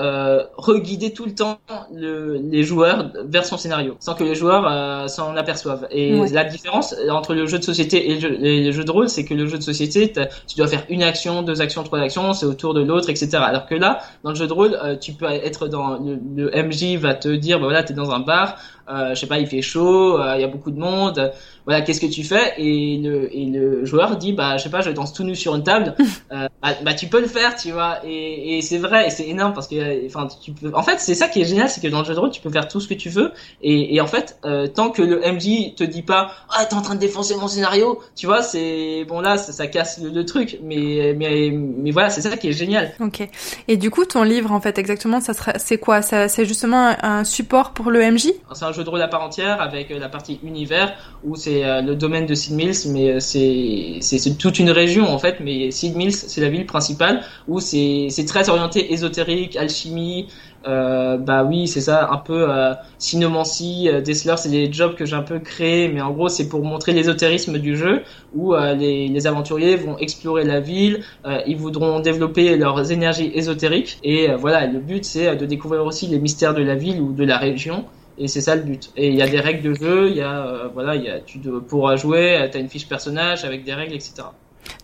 reguider 0.57 1.13
tout 1.13 1.25
le 1.25 1.35
temps 1.35 1.59
le, 1.93 2.37
les 2.37 2.63
joueurs 2.63 3.11
vers 3.25 3.45
son 3.45 3.57
scénario, 3.57 3.95
sans 3.99 4.15
que 4.15 4.23
les 4.23 4.33
joueurs 4.33 5.07
s'en 5.07 5.35
aperçoivent 5.35 5.60
et 5.91 6.15
la 6.31 6.43
différence 6.43 6.95
entre 7.09 7.33
le 7.33 7.45
jeu 7.45 7.59
de 7.59 7.63
société 7.63 8.11
et 8.11 8.19
le, 8.19 8.71
jeu, 8.71 8.83
de 8.83 8.91
rôle, 8.91 9.09
c'est 9.09 9.25
que 9.25 9.33
le 9.33 9.47
jeu 9.47 9.57
de 9.57 9.63
société, 9.63 10.11
tu 10.47 10.57
dois 10.57 10.67
faire 10.67 10.85
une 10.89 11.03
action, 11.03 11.41
deux 11.41 11.61
actions, 11.61 11.83
trois 11.83 11.99
actions, 11.99 12.33
c'est 12.33 12.45
autour 12.45 12.73
de 12.73 12.81
l'autre, 12.81 13.09
etc. 13.09 13.29
Alors 13.37 13.65
que 13.65 13.75
là, 13.75 13.99
dans 14.23 14.31
le 14.31 14.35
jeu 14.35 14.47
de 14.47 14.53
rôle, 14.53 14.77
euh, 14.83 14.95
tu 14.95 15.13
peux 15.13 15.25
être 15.25 15.67
dans 15.67 15.97
le, 15.97 16.19
le 16.35 16.63
MJ 16.63 16.97
va 16.97 17.13
te 17.13 17.29
dire, 17.29 17.59
bah 17.59 17.65
voilà, 17.65 17.83
t'es 17.83 17.93
dans 17.93 18.11
un 18.11 18.19
bar, 18.19 18.55
euh, 18.55 18.80
je 19.13 19.19
sais 19.19 19.27
pas, 19.27 19.39
il 19.39 19.47
fait 19.47 19.61
chaud, 19.61 20.19
euh, 20.19 20.35
il 20.35 20.41
y 20.41 20.43
a 20.43 20.47
beaucoup 20.47 20.71
de 20.71 20.79
monde, 20.79 21.31
voilà, 21.65 21.81
qu'est-ce 21.81 22.01
que 22.01 22.07
tu 22.07 22.23
fais? 22.23 22.53
Et 22.57 22.97
le, 22.97 23.35
et 23.35 23.45
le 23.45 23.85
joueur 23.85 24.17
dit, 24.17 24.33
bah 24.33 24.57
je 24.57 24.63
sais 24.63 24.69
pas, 24.69 24.81
je 24.81 24.89
danse 24.89 25.13
tout 25.13 25.23
nu 25.23 25.35
sur 25.35 25.55
une 25.55 25.63
table, 25.63 25.95
euh, 26.31 26.47
bah, 26.61 26.69
bah, 26.83 26.93
tu 26.93 27.07
peux 27.07 27.21
le 27.21 27.27
faire, 27.27 27.55
tu 27.55 27.71
vois, 27.71 27.99
et, 28.03 28.57
et 28.57 28.61
c'est 28.61 28.77
vrai, 28.77 29.07
et 29.07 29.09
c'est 29.09 29.27
énorme 29.27 29.53
parce 29.53 29.67
que, 29.67 30.05
enfin, 30.07 30.27
tu 30.41 30.51
peux, 30.51 30.71
en 30.73 30.83
fait, 30.83 30.99
c'est 30.99 31.15
ça 31.15 31.27
qui 31.27 31.41
est 31.41 31.45
génial, 31.45 31.69
c'est 31.69 31.81
que 31.81 31.87
dans 31.87 31.99
le 31.99 32.05
jeu 32.05 32.13
de 32.13 32.19
rôle, 32.19 32.31
tu 32.31 32.41
peux 32.41 32.49
faire 32.49 32.67
tout 32.67 32.79
ce 32.79 32.87
que 32.87 32.93
tu 32.93 33.09
veux, 33.09 33.31
et, 33.61 33.95
et 33.95 34.01
en 34.01 34.07
fait, 34.07 34.37
euh, 34.45 34.67
tant 34.67 34.89
que 34.89 35.01
le 35.01 35.19
MJ 35.19 35.75
te 35.75 35.83
dit 35.83 36.01
pas, 36.01 36.31
ah 36.49 36.65
t'es 36.65 36.75
en 36.75 36.81
train 36.81 36.95
de 36.95 36.99
défoncer 36.99 37.35
mon 37.35 37.47
scénario, 37.47 37.99
tu 38.15 38.25
vois, 38.25 38.41
c'est 38.41 39.05
bon 39.07 39.21
là, 39.21 39.37
ça, 39.37 39.51
ça 39.51 39.67
casse 39.67 39.99
le, 40.01 40.25
truc, 40.25 40.59
mais 40.63 41.15
mais 41.17 41.51
mais 41.51 41.91
voilà, 41.91 42.09
c'est 42.09 42.21
ça 42.21 42.37
qui 42.37 42.47
est 42.47 42.53
génial. 42.53 42.93
Ok. 42.99 43.27
Et 43.67 43.77
du 43.77 43.89
coup, 43.89 44.05
ton 44.05 44.23
livre, 44.23 44.51
en 44.51 44.61
fait, 44.61 44.77
exactement, 44.77 45.19
ça 45.19 45.33
c'est 45.57 45.77
quoi? 45.77 46.01
C'est 46.01 46.45
justement 46.45 46.95
un 47.01 47.23
support 47.23 47.71
pour 47.71 47.91
le 47.91 47.99
MJ 48.11 48.27
C'est 48.53 48.65
un 48.65 48.71
jeu 48.71 48.80
de 48.83 48.89
rôle 48.89 49.01
à 49.01 49.07
part 49.07 49.23
entière 49.23 49.61
avec 49.61 49.91
euh, 49.91 49.99
la 49.99 50.09
partie 50.09 50.39
univers 50.43 50.93
où 51.23 51.35
c'est 51.35 51.63
euh, 51.63 51.81
le 51.81 51.95
domaine 51.95 52.25
de 52.25 52.33
Sid 52.33 52.53
Mills, 52.55 52.75
mais 52.89 53.13
euh, 53.13 53.19
c'est 53.19 54.37
toute 54.37 54.59
une 54.59 54.71
région 54.71 55.09
en 55.09 55.19
fait. 55.19 55.37
Mais 55.39 55.71
Sid 55.71 55.95
Mills, 55.95 56.13
c'est 56.13 56.41
la 56.41 56.49
ville 56.49 56.65
principale 56.65 57.21
où 57.47 57.59
c'est 57.59 58.09
très 58.27 58.49
orienté 58.49 58.93
ésotérique, 58.93 59.55
alchimie. 59.55 60.27
Bah 60.63 61.43
oui, 61.43 61.67
c'est 61.67 61.81
ça, 61.81 62.09
un 62.11 62.17
peu 62.17 62.51
euh, 62.51 62.73
sinomancie, 62.99 63.89
euh, 63.89 64.01
c'est 64.03 64.49
des 64.49 64.71
jobs 64.71 64.95
que 64.95 65.05
j'ai 65.05 65.15
un 65.15 65.23
peu 65.23 65.39
créés, 65.39 65.87
mais 65.87 66.01
en 66.01 66.11
gros 66.11 66.29
c'est 66.29 66.47
pour 66.47 66.63
montrer 66.63 66.93
l'ésotérisme 66.93 67.57
du 67.57 67.75
jeu, 67.75 68.03
où 68.35 68.53
les, 68.53 69.07
les, 69.07 69.27
aventuriers 69.27 69.75
vont 69.75 69.97
explorer 69.97 70.43
la 70.43 70.59
ville, 70.59 71.03
ils 71.47 71.57
voudront 71.57 71.99
développer 71.99 72.57
leurs 72.57 72.91
énergies 72.91 73.31
ésotériques, 73.33 73.97
et 74.03 74.27
voilà, 74.35 74.67
le 74.67 74.79
but 74.79 75.03
c'est 75.03 75.35
de 75.35 75.45
découvrir 75.47 75.83
aussi 75.83 76.05
les 76.05 76.19
mystères 76.19 76.53
de 76.53 76.61
la 76.61 76.75
ville 76.75 77.01
ou 77.01 77.11
de 77.11 77.23
la 77.23 77.37
région, 77.37 77.85
et 78.17 78.27
c'est 78.27 78.41
ça 78.41 78.55
le 78.55 78.63
but. 78.63 78.91
Et 78.95 79.09
il 79.09 79.15
y 79.15 79.21
a 79.21 79.27
des 79.27 79.39
règles 79.39 79.61
de 79.61 79.73
jeu, 79.73 80.09
il 80.09 80.17
y 80.17 80.21
a 80.21 80.45
euh, 80.45 80.67
voilà, 80.73 80.95
il 80.95 81.03
y 81.03 81.09
a 81.09 81.19
tu 81.19 81.39
pour 81.39 81.95
jouer, 81.97 82.47
tu 82.51 82.57
as 82.57 82.61
une 82.61 82.69
fiche 82.69 82.87
personnage 82.87 83.45
avec 83.45 83.63
des 83.63 83.73
règles, 83.73 83.93
etc. 83.93 84.23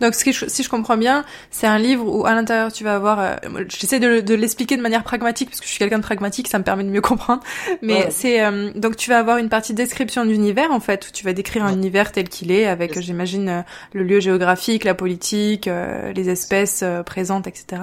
Donc, 0.00 0.14
ce 0.14 0.48
si 0.48 0.62
je 0.62 0.68
comprends 0.68 0.96
bien, 0.96 1.24
c'est 1.50 1.66
un 1.66 1.78
livre 1.78 2.06
où 2.06 2.26
à 2.26 2.34
l'intérieur 2.34 2.72
tu 2.72 2.84
vas 2.84 2.94
avoir. 2.94 3.20
Euh, 3.20 3.36
j'essaie 3.68 4.00
de, 4.00 4.20
de 4.20 4.34
l'expliquer 4.34 4.76
de 4.76 4.82
manière 4.82 5.02
pragmatique 5.02 5.48
parce 5.50 5.60
que 5.60 5.66
je 5.66 5.70
suis 5.70 5.78
quelqu'un 5.78 5.98
de 5.98 6.02
pragmatique, 6.02 6.48
ça 6.48 6.58
me 6.58 6.64
permet 6.64 6.84
de 6.84 6.90
mieux 6.90 7.00
comprendre. 7.00 7.42
Mais 7.82 8.08
c'est 8.10 8.44
euh, 8.44 8.70
donc 8.74 8.96
tu 8.96 9.10
vas 9.10 9.18
avoir 9.18 9.38
une 9.38 9.48
partie 9.48 9.74
description 9.74 10.24
d'univers 10.24 10.70
en 10.72 10.80
fait 10.80 11.06
où 11.08 11.12
tu 11.12 11.24
vas 11.24 11.32
décrire 11.32 11.64
un 11.64 11.72
univers 11.72 12.12
tel 12.12 12.28
qu'il 12.28 12.52
est 12.52 12.66
avec, 12.66 12.98
j'imagine, 13.00 13.48
euh, 13.48 13.62
le 13.92 14.02
lieu 14.02 14.20
géographique, 14.20 14.84
la 14.84 14.94
politique, 14.94 15.68
les 16.14 16.30
espèces 16.30 16.84
présentes, 17.06 17.46
etc. 17.46 17.82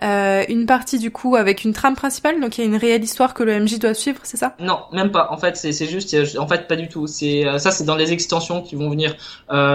une 0.00 0.66
partie 0.66 0.98
du 0.98 1.10
coup 1.10 1.36
avec 1.36 1.64
une 1.64 1.72
trame 1.72 1.94
principale, 1.94 2.40
donc 2.40 2.58
il 2.58 2.62
y 2.62 2.64
a 2.64 2.66
une 2.66 2.76
réelle 2.76 3.02
histoire 3.02 3.34
que 3.34 3.42
le 3.42 3.60
MJ 3.60 3.78
doit 3.78 3.94
suivre, 3.94 4.20
c'est 4.22 4.36
ça? 4.36 4.54
Non, 4.58 4.80
même 4.92 5.10
pas. 5.10 5.28
En 5.30 5.36
fait, 5.36 5.56
c'est 5.56 5.86
juste, 5.86 6.16
en 6.38 6.46
fait, 6.46 6.66
pas 6.66 6.76
du 6.76 6.88
tout. 6.88 7.06
C'est 7.06 7.44
ça, 7.58 7.70
c'est 7.70 7.84
dans 7.84 7.96
les 7.96 8.12
extensions 8.12 8.62
qui 8.62 8.76
vont 8.76 8.90
venir. 8.90 9.16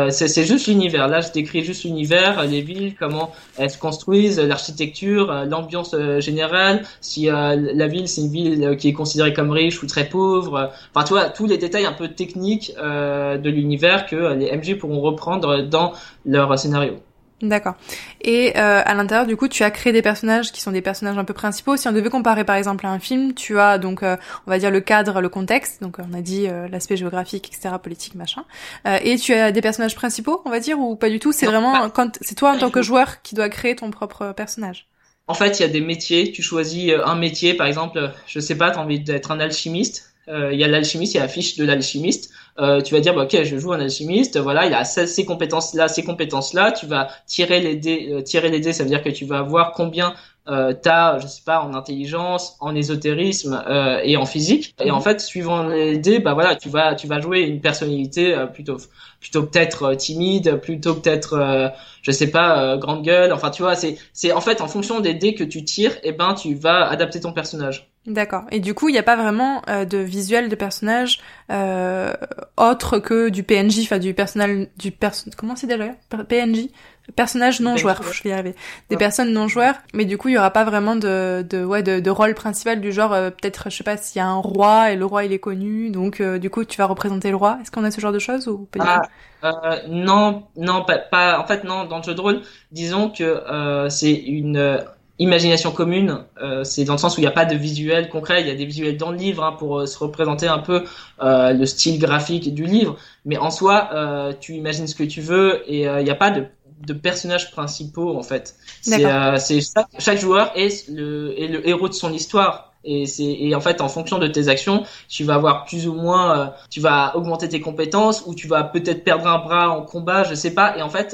c'est 0.10 0.46
juste 0.46 0.68
l'univers. 0.68 1.08
Là, 1.08 1.22
je 1.22 1.30
juste 1.54 1.84
l'univers, 1.84 2.46
les 2.46 2.62
villes, 2.62 2.96
comment 2.98 3.32
elles 3.58 3.70
se 3.70 3.78
construisent, 3.78 4.40
l'architecture, 4.40 5.46
l'ambiance 5.46 5.96
générale, 6.20 6.84
si 7.02 7.26
la 7.26 7.88
ville 7.88 8.08
c'est 8.08 8.22
une 8.22 8.32
ville 8.32 8.78
qui 8.78 8.90
est 8.90 8.94
considérée 8.94 9.34
comme 9.34 9.52
riche 9.52 9.82
ou 9.84 9.88
très 9.88 10.06
pauvre. 10.06 10.72
Enfin, 10.94 11.06
tu 11.06 11.14
vois, 11.14 11.30
tous 11.30 11.48
les 11.48 11.58
détails 11.58 11.86
un 11.86 11.94
peu 11.94 12.10
techniques 12.10 12.74
de 12.78 13.50
l'univers 13.50 14.06
que 14.06 14.34
les 14.34 14.56
MJ 14.56 14.78
pourront 14.78 15.02
reprendre 15.02 15.64
dans 15.64 15.94
leur 16.26 16.58
scénario. 16.58 16.94
D'accord. 17.42 17.76
Et 18.22 18.58
euh, 18.58 18.82
à 18.84 18.94
l'intérieur, 18.94 19.26
du 19.26 19.38
coup, 19.38 19.48
tu 19.48 19.64
as 19.64 19.72
créé 19.72 19.94
des 19.94 20.02
personnages 20.02 20.52
qui 20.52 20.60
sont 20.60 20.72
des 20.72 20.82
personnages 20.82 21.18
un 21.18 21.24
peu 21.24 21.34
principaux. 21.34 21.78
Si 21.78 21.88
on 21.88 21.94
devait 21.94 22.10
comparer, 22.10 22.44
par 22.44 22.58
exemple, 22.58 22.86
à 22.86 22.90
un 22.90 23.00
film, 23.00 23.34
tu 23.34 23.60
as 23.60 23.78
donc, 23.78 24.04
euh, 24.04 24.18
on 24.46 24.52
va 24.52 24.60
dire 24.60 24.72
le 24.72 24.82
cadre, 24.82 25.22
le 25.22 25.30
contexte. 25.30 25.82
Donc, 25.82 25.98
on 26.00 26.14
a 26.14 26.22
dit 26.22 26.48
euh, 26.48 26.68
l'aspect 26.68 26.98
géographique, 26.98 27.48
etc., 27.48 27.76
politique, 27.82 28.16
machin. 28.16 28.44
et 28.86 29.18
tu 29.18 29.34
as 29.34 29.52
des 29.52 29.62
personnages 29.62 29.96
principaux, 29.96 30.42
on 30.46 30.50
va 30.50 30.60
dire, 30.60 30.80
ou 30.80 30.96
pas 30.96 31.10
du 31.10 31.20
tout? 31.20 31.32
C'est 31.32 31.46
vraiment 31.46 31.90
quand 31.90 32.18
c'est 32.22 32.36
toi 32.36 32.52
en 32.52 32.58
tant 32.58 32.70
que 32.70 32.82
joueur 32.82 33.22
qui 33.22 33.36
dois 33.36 33.50
créer 33.50 33.76
ton 33.76 33.90
propre 33.92 34.34
personnage. 34.34 34.88
En 35.28 35.34
fait, 35.34 35.60
il 35.60 35.62
y 35.62 35.66
a 35.66 35.70
des 35.70 35.82
métiers. 35.82 36.32
Tu 36.32 36.42
choisis 36.42 36.92
un 37.06 37.16
métier, 37.16 37.54
par 37.54 37.68
exemple, 37.68 38.12
je 38.28 38.40
sais 38.40 38.56
pas, 38.56 38.72
t'as 38.72 38.82
envie 38.82 39.00
d'être 39.00 39.32
un 39.32 39.40
alchimiste. 39.40 40.14
Il 40.32 40.60
y 40.60 40.64
a 40.64 40.68
l'alchimiste, 40.68 41.14
il 41.14 41.18
y 41.18 41.20
a 41.20 41.24
la 41.24 41.30
fiche 41.30 41.58
de 41.58 41.66
l'alchimiste. 41.66 42.32
Euh, 42.60 42.82
tu 42.82 42.94
vas 42.94 43.00
dire 43.00 43.16
bah, 43.16 43.24
ok 43.24 43.44
je 43.44 43.58
joue 43.58 43.72
un 43.72 43.80
alchimiste 43.80 44.38
voilà 44.38 44.66
il 44.66 44.74
a 44.74 44.84
ces 44.84 45.24
compétences 45.24 45.74
là 45.76 45.88
ces 45.88 46.04
compétences 46.04 46.54
là 46.54 46.74
tu 46.74 46.88
vas 46.88 47.08
tirer 47.26 47.62
les 47.62 47.76
dés 47.76 48.10
euh, 48.12 48.22
tirer 48.22 48.50
les 48.50 48.60
dés 48.60 48.74
ça 48.74 48.84
veut 48.84 48.90
dire 48.90 49.02
que 49.02 49.10
tu 49.10 49.24
vas 49.24 49.44
voir 49.44 49.72
combien 49.72 50.14
euh, 50.50 50.74
t'as 50.74 51.20
je 51.20 51.28
sais 51.28 51.44
pas 51.46 51.62
en 51.62 51.76
intelligence 51.76 52.58
en 52.60 52.76
ésotérisme 52.76 53.64
euh, 53.68 54.02
et 54.04 54.18
en 54.18 54.26
physique. 54.26 54.74
Et 54.84 54.90
en 54.90 55.00
fait 55.00 55.22
suivant 55.22 55.68
les 55.68 56.00
dés 56.00 56.20
bah 56.20 56.34
voilà 56.34 56.56
tu 56.56 56.70
vas 56.70 56.96
tu 56.96 57.08
vas 57.08 57.22
jouer 57.22 57.42
une 57.42 57.62
personnalité 57.62 58.34
euh, 58.34 58.48
plutôt 58.48 58.78
plutôt 59.20 59.44
peut-être 59.44 59.94
timide 59.96 60.56
plutôt 60.56 60.96
peut-être 60.96 61.72
je 62.02 62.12
sais 62.12 62.32
pas 62.32 62.78
grande 62.78 63.04
gueule. 63.04 63.32
Enfin 63.32 63.52
tu 63.52 63.62
vois 63.62 63.76
c'est 63.76 63.98
c'est 64.12 64.32
en 64.32 64.42
fait 64.42 64.62
en 64.62 64.68
fonction 64.68 65.02
des 65.02 65.14
dés 65.14 65.36
que 65.36 65.44
tu 65.44 65.64
tires 65.64 65.96
et 65.98 66.10
eh 66.10 66.12
ben 66.14 66.34
tu 66.34 66.56
vas 66.56 66.90
adapter 66.90 67.20
ton 67.20 67.32
personnage 67.32 67.92
D'accord. 68.10 68.44
Et 68.52 68.60
du 68.60 68.74
coup, 68.74 68.90
il 68.90 68.94
n'y 68.94 68.98
a 68.98 69.04
pas 69.04 69.16
vraiment 69.16 69.62
de 69.68 69.98
visuel 69.98 70.50
de 70.50 70.56
personnage 70.56 71.20
euh, 71.52 72.14
autre 72.58 73.00
que 73.00 73.30
du 73.30 73.44
PNJ, 73.44 73.80
enfin 73.82 73.98
du 73.98 74.14
personnel, 74.14 74.70
du 74.78 74.92
perso 74.92 75.32
comment 75.36 75.56
c'est 75.56 75.66
d'ailleurs 75.66 75.96
PNJ, 76.28 76.68
personnage 77.16 77.60
non 77.60 77.76
joueur. 77.76 78.04
Je 78.04 78.22
vais 78.22 78.30
y 78.30 78.34
arriver. 78.34 78.56
Des 78.90 78.98
personnes 78.98 79.32
non 79.32 79.48
joueurs, 79.48 79.76
mais 79.96 80.06
du 80.06 80.18
coup 80.18 80.28
il 80.28 80.36
y 80.36 80.38
aura 80.38 80.52
pas 80.52 80.64
vraiment 80.64 80.96
de, 80.96 81.44
de 81.50 81.64
ouais 81.64 81.82
de, 81.82 82.00
de 82.00 82.10
rôle 82.12 82.36
principal 82.36 82.82
du 82.82 82.92
genre 82.92 83.14
euh, 83.14 83.32
peut-être 83.32 83.72
je 83.72 83.78
sais 83.78 83.84
pas 83.84 83.98
s'il 83.98 84.20
y 84.20 84.22
a 84.22 84.28
un 84.28 84.36
roi 84.36 84.92
et 84.92 84.96
le 84.96 85.06
roi 85.06 85.26
il 85.26 85.34
est 85.34 85.40
connu, 85.40 85.90
donc 85.90 86.22
euh, 86.22 86.38
du 86.38 86.52
coup 86.52 86.66
tu 86.66 86.78
vas 86.78 86.86
représenter 86.86 87.32
le 87.32 87.36
roi. 87.36 87.58
Est-ce 87.62 87.72
qu'on 87.72 87.84
a 87.84 87.90
ce 87.90 88.00
genre 88.00 88.14
de 88.14 88.20
choses 88.20 88.48
ou 88.48 88.68
pas 88.72 89.02
ah, 89.42 89.80
Non, 89.88 90.44
non 90.56 90.86
pas, 90.86 91.00
pas, 91.00 91.40
En 91.40 91.48
fait 91.48 91.64
non 91.64 91.86
dans 91.86 91.98
le 91.98 92.04
jeu 92.04 92.14
de 92.14 92.22
rôle, 92.22 92.42
disons 92.72 93.10
que 93.10 93.42
c'est 93.90 94.14
une 94.14 94.84
imagination 95.20 95.72
commune, 95.72 96.24
euh, 96.42 96.64
c'est 96.64 96.86
dans 96.86 96.94
le 96.94 96.98
sens 96.98 97.18
où 97.18 97.20
il 97.20 97.24
n'y 97.24 97.28
a 97.28 97.32
pas 97.32 97.46
de 97.46 97.56
visuel 97.56 98.10
concret, 98.10 98.42
il 98.42 98.48
y 98.48 98.52
a 98.52 98.56
des 98.56 98.66
visuels 98.66 98.98
dans 98.98 99.12
le 99.12 99.18
livre 99.18 99.44
hein, 99.44 99.56
pour 99.60 99.80
euh, 99.80 99.86
se 99.86 99.98
représenter 99.98 100.48
un 100.48 100.60
peu 100.60 100.86
euh, 101.22 101.52
le 101.52 101.66
style 101.66 102.00
graphique 102.00 102.54
du 102.54 102.66
livre, 102.66 102.98
mais 103.26 103.38
en 103.38 103.52
soi, 103.52 103.90
euh, 103.94 104.34
tu 104.40 104.56
imagines 104.56 104.88
ce 104.88 104.96
que 104.96 105.04
tu 105.04 105.20
veux 105.20 105.70
et 105.70 105.82
il 105.84 106.04
n'y 106.04 106.10
a 106.10 106.16
pas 106.16 106.32
de, 106.32 106.46
de, 106.88 106.94
personnages 106.94 107.52
principaux 107.52 108.18
en 108.18 108.24
fait. 108.24 108.56
C'est 108.82 109.02
chaque, 109.02 109.88
chaque, 110.00 110.20
joueur 110.20 110.54
est 110.56 110.88
le, 110.90 111.38
est 111.38 111.48
le 111.48 111.68
héros 111.68 111.90
de 111.90 111.94
son 111.94 112.14
histoire. 112.14 112.68
Et 112.86 113.06
c'est 113.08 113.26
et 113.26 113.54
en 113.56 113.60
fait 113.60 113.82
en 113.82 113.90
fonction 113.90 114.20
de 114.20 114.28
tes 114.28 114.48
actions, 114.48 114.86
tu 115.10 115.26
vas 115.26 115.34
avoir 115.34 115.66
plus 115.66 115.86
ou 115.86 115.94
moins, 115.94 116.54
tu 116.70 116.80
vas 116.80 117.14
augmenter 117.18 117.50
tes 117.50 117.60
compétences 117.60 118.24
ou 118.26 118.34
tu 118.34 118.48
vas 118.48 118.64
peut-être 118.64 119.04
perdre 119.04 119.28
un 119.28 119.40
bras 119.40 119.70
en 119.70 119.82
combat, 119.82 120.24
je 120.24 120.34
sais 120.34 120.54
pas. 120.54 120.78
Et 120.78 120.82
en 120.82 120.90
fait, 120.90 121.14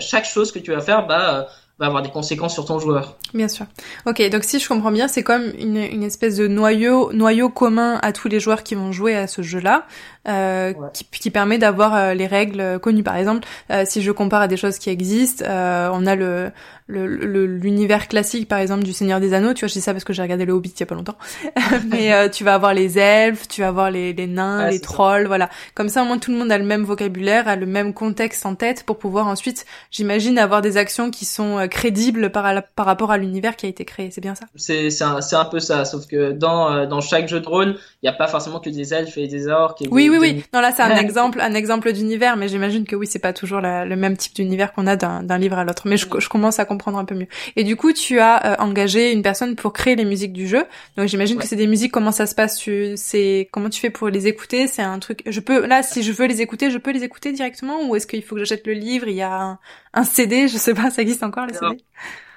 chaque 0.00 0.24
chose 0.24 0.50
que 0.50 0.58
tu 0.58 0.72
vas 0.72 0.80
faire, 0.80 1.06
bah 1.06 1.46
va 1.78 1.86
avoir 1.86 2.02
des 2.02 2.10
conséquences 2.10 2.54
sur 2.54 2.64
ton 2.64 2.78
joueur. 2.78 3.16
Bien 3.32 3.48
sûr. 3.48 3.66
Ok, 4.06 4.22
donc 4.30 4.44
si 4.44 4.60
je 4.60 4.68
comprends 4.68 4.92
bien, 4.92 5.08
c'est 5.08 5.22
comme 5.24 5.52
une, 5.58 5.76
une 5.76 6.04
espèce 6.04 6.36
de 6.36 6.46
noyau, 6.46 7.12
noyau 7.12 7.48
commun 7.48 7.98
à 8.02 8.12
tous 8.12 8.28
les 8.28 8.38
joueurs 8.38 8.62
qui 8.62 8.74
vont 8.74 8.92
jouer 8.92 9.16
à 9.16 9.26
ce 9.26 9.42
jeu-là, 9.42 9.86
euh, 10.28 10.72
qui, 10.92 11.04
qui, 11.04 11.30
permet 11.30 11.58
d'avoir 11.58 11.94
euh, 11.94 12.14
les 12.14 12.26
règles 12.26 12.78
connues. 12.80 13.02
Par 13.02 13.16
exemple, 13.16 13.46
euh, 13.70 13.84
si 13.86 14.02
je 14.02 14.10
compare 14.10 14.42
à 14.42 14.48
des 14.48 14.56
choses 14.56 14.78
qui 14.78 14.90
existent, 14.90 15.44
euh, 15.46 15.90
on 15.92 16.06
a 16.06 16.14
le 16.14 16.52
l'univers 16.86 18.08
classique, 18.08 18.46
par 18.46 18.58
exemple, 18.58 18.84
du 18.84 18.92
Seigneur 18.92 19.18
des 19.18 19.32
Anneaux. 19.32 19.54
Tu 19.54 19.60
vois, 19.60 19.68
je 19.68 19.72
dis 19.72 19.80
ça 19.80 19.92
parce 19.92 20.04
que 20.04 20.12
j'ai 20.12 20.20
regardé 20.20 20.44
le 20.44 20.52
Hobbit 20.52 20.68
il 20.68 20.80
y 20.80 20.82
a 20.82 20.86
pas 20.86 20.94
longtemps. 20.94 21.16
Mais 21.88 22.28
tu 22.28 22.44
vas 22.44 22.52
avoir 22.52 22.74
les 22.74 22.98
elfes, 22.98 23.48
tu 23.48 23.62
vas 23.62 23.68
avoir 23.68 23.90
les, 23.90 24.12
les 24.12 24.26
nains, 24.26 24.68
les 24.68 24.80
trolls, 24.80 25.26
voilà. 25.26 25.48
Comme 25.74 25.88
ça, 25.88 26.02
au 26.02 26.04
moins 26.04 26.18
tout 26.18 26.30
le 26.30 26.36
monde 26.36 26.52
a 26.52 26.58
le 26.58 26.64
même 26.64 26.84
vocabulaire, 26.84 27.48
a 27.48 27.56
le 27.56 27.64
même 27.64 27.94
contexte 27.94 28.44
en 28.44 28.54
tête 28.54 28.84
pour 28.84 28.98
pouvoir 28.98 29.28
ensuite, 29.28 29.64
j'imagine, 29.90 30.38
avoir 30.38 30.60
des 30.60 30.76
actions 30.76 31.10
qui 31.10 31.24
sont 31.24 31.66
crédibles 31.70 32.28
par, 32.28 32.62
par 32.76 32.84
rapport 32.84 33.10
à 33.10 33.16
l'univers 33.16 33.56
qui 33.56 33.64
a 33.64 33.70
été 33.70 33.86
créé. 33.86 34.10
C'est 34.10 34.20
bien 34.20 34.34
ça? 34.34 34.44
C'est 34.54 34.90
c'est 34.90 35.04
un, 35.04 35.20
un, 35.32 35.44
peu 35.46 35.60
ça, 35.60 35.86
sauf 35.86 36.06
que 36.06 36.32
dans 36.32 36.84
dans 36.86 37.00
chaque 37.00 37.28
jeu 37.28 37.40
de 37.40 37.48
rôle, 37.48 37.76
il 38.02 38.04
n'y 38.04 38.10
a 38.10 38.12
pas 38.12 38.28
forcément 38.28 38.60
que 38.60 38.68
des 38.68 38.92
elfes 38.92 39.16
et 39.16 39.26
des 39.26 39.48
orques. 39.48 39.80
Et 39.80 39.88
oui, 39.90 40.10
oui, 40.10 40.13
oui, 40.18 40.34
oui. 40.34 40.44
Non, 40.52 40.60
là, 40.60 40.72
c'est 40.72 40.82
un 40.82 40.96
exemple, 40.96 41.40
un 41.40 41.54
exemple 41.54 41.92
d'univers, 41.92 42.36
mais 42.36 42.48
j'imagine 42.48 42.84
que 42.84 42.96
oui, 42.96 43.06
c'est 43.06 43.18
pas 43.18 43.32
toujours 43.32 43.60
le 43.60 43.96
même 43.96 44.16
type 44.16 44.34
d'univers 44.34 44.72
qu'on 44.72 44.86
a 44.86 44.96
d'un 44.96 45.38
livre 45.38 45.58
à 45.58 45.64
l'autre. 45.64 45.82
Mais 45.86 45.96
je, 45.96 46.06
je, 46.18 46.28
commence 46.28 46.58
à 46.58 46.64
comprendre 46.64 46.98
un 46.98 47.04
peu 47.04 47.14
mieux. 47.14 47.26
Et 47.56 47.64
du 47.64 47.76
coup, 47.76 47.92
tu 47.92 48.18
as 48.18 48.46
euh, 48.46 48.56
engagé 48.58 49.12
une 49.12 49.22
personne 49.22 49.56
pour 49.56 49.72
créer 49.72 49.96
les 49.96 50.04
musiques 50.04 50.32
du 50.32 50.46
jeu. 50.46 50.64
Donc, 50.96 51.08
j'imagine 51.08 51.38
que 51.38 51.46
c'est 51.46 51.56
des 51.56 51.66
musiques. 51.66 51.92
Comment 51.92 52.12
ça 52.12 52.26
se 52.26 52.34
passe? 52.34 52.56
Tu, 52.56 52.92
c'est 52.96 53.48
comment 53.52 53.70
tu 53.70 53.80
fais 53.80 53.90
pour 53.90 54.08
les 54.08 54.26
écouter? 54.26 54.66
C'est 54.66 54.82
un 54.82 54.98
truc. 54.98 55.22
Je 55.26 55.40
peux 55.40 55.66
là, 55.66 55.82
si 55.82 56.02
je 56.02 56.12
veux 56.12 56.26
les 56.26 56.40
écouter, 56.40 56.70
je 56.70 56.78
peux 56.78 56.90
les 56.90 57.04
écouter 57.04 57.32
directement, 57.32 57.86
ou 57.86 57.96
est-ce 57.96 58.06
qu'il 58.06 58.22
faut 58.22 58.34
que 58.34 58.40
j'achète 58.40 58.66
le 58.66 58.74
livre? 58.74 59.08
Il 59.08 59.16
y 59.16 59.22
a 59.22 59.58
un, 59.92 60.04
CD, 60.04 60.48
je 60.48 60.56
sais 60.56 60.74
pas, 60.74 60.90
ça 60.90 61.02
existe 61.02 61.22
encore 61.22 61.46
les 61.46 61.54
CD 61.54 61.82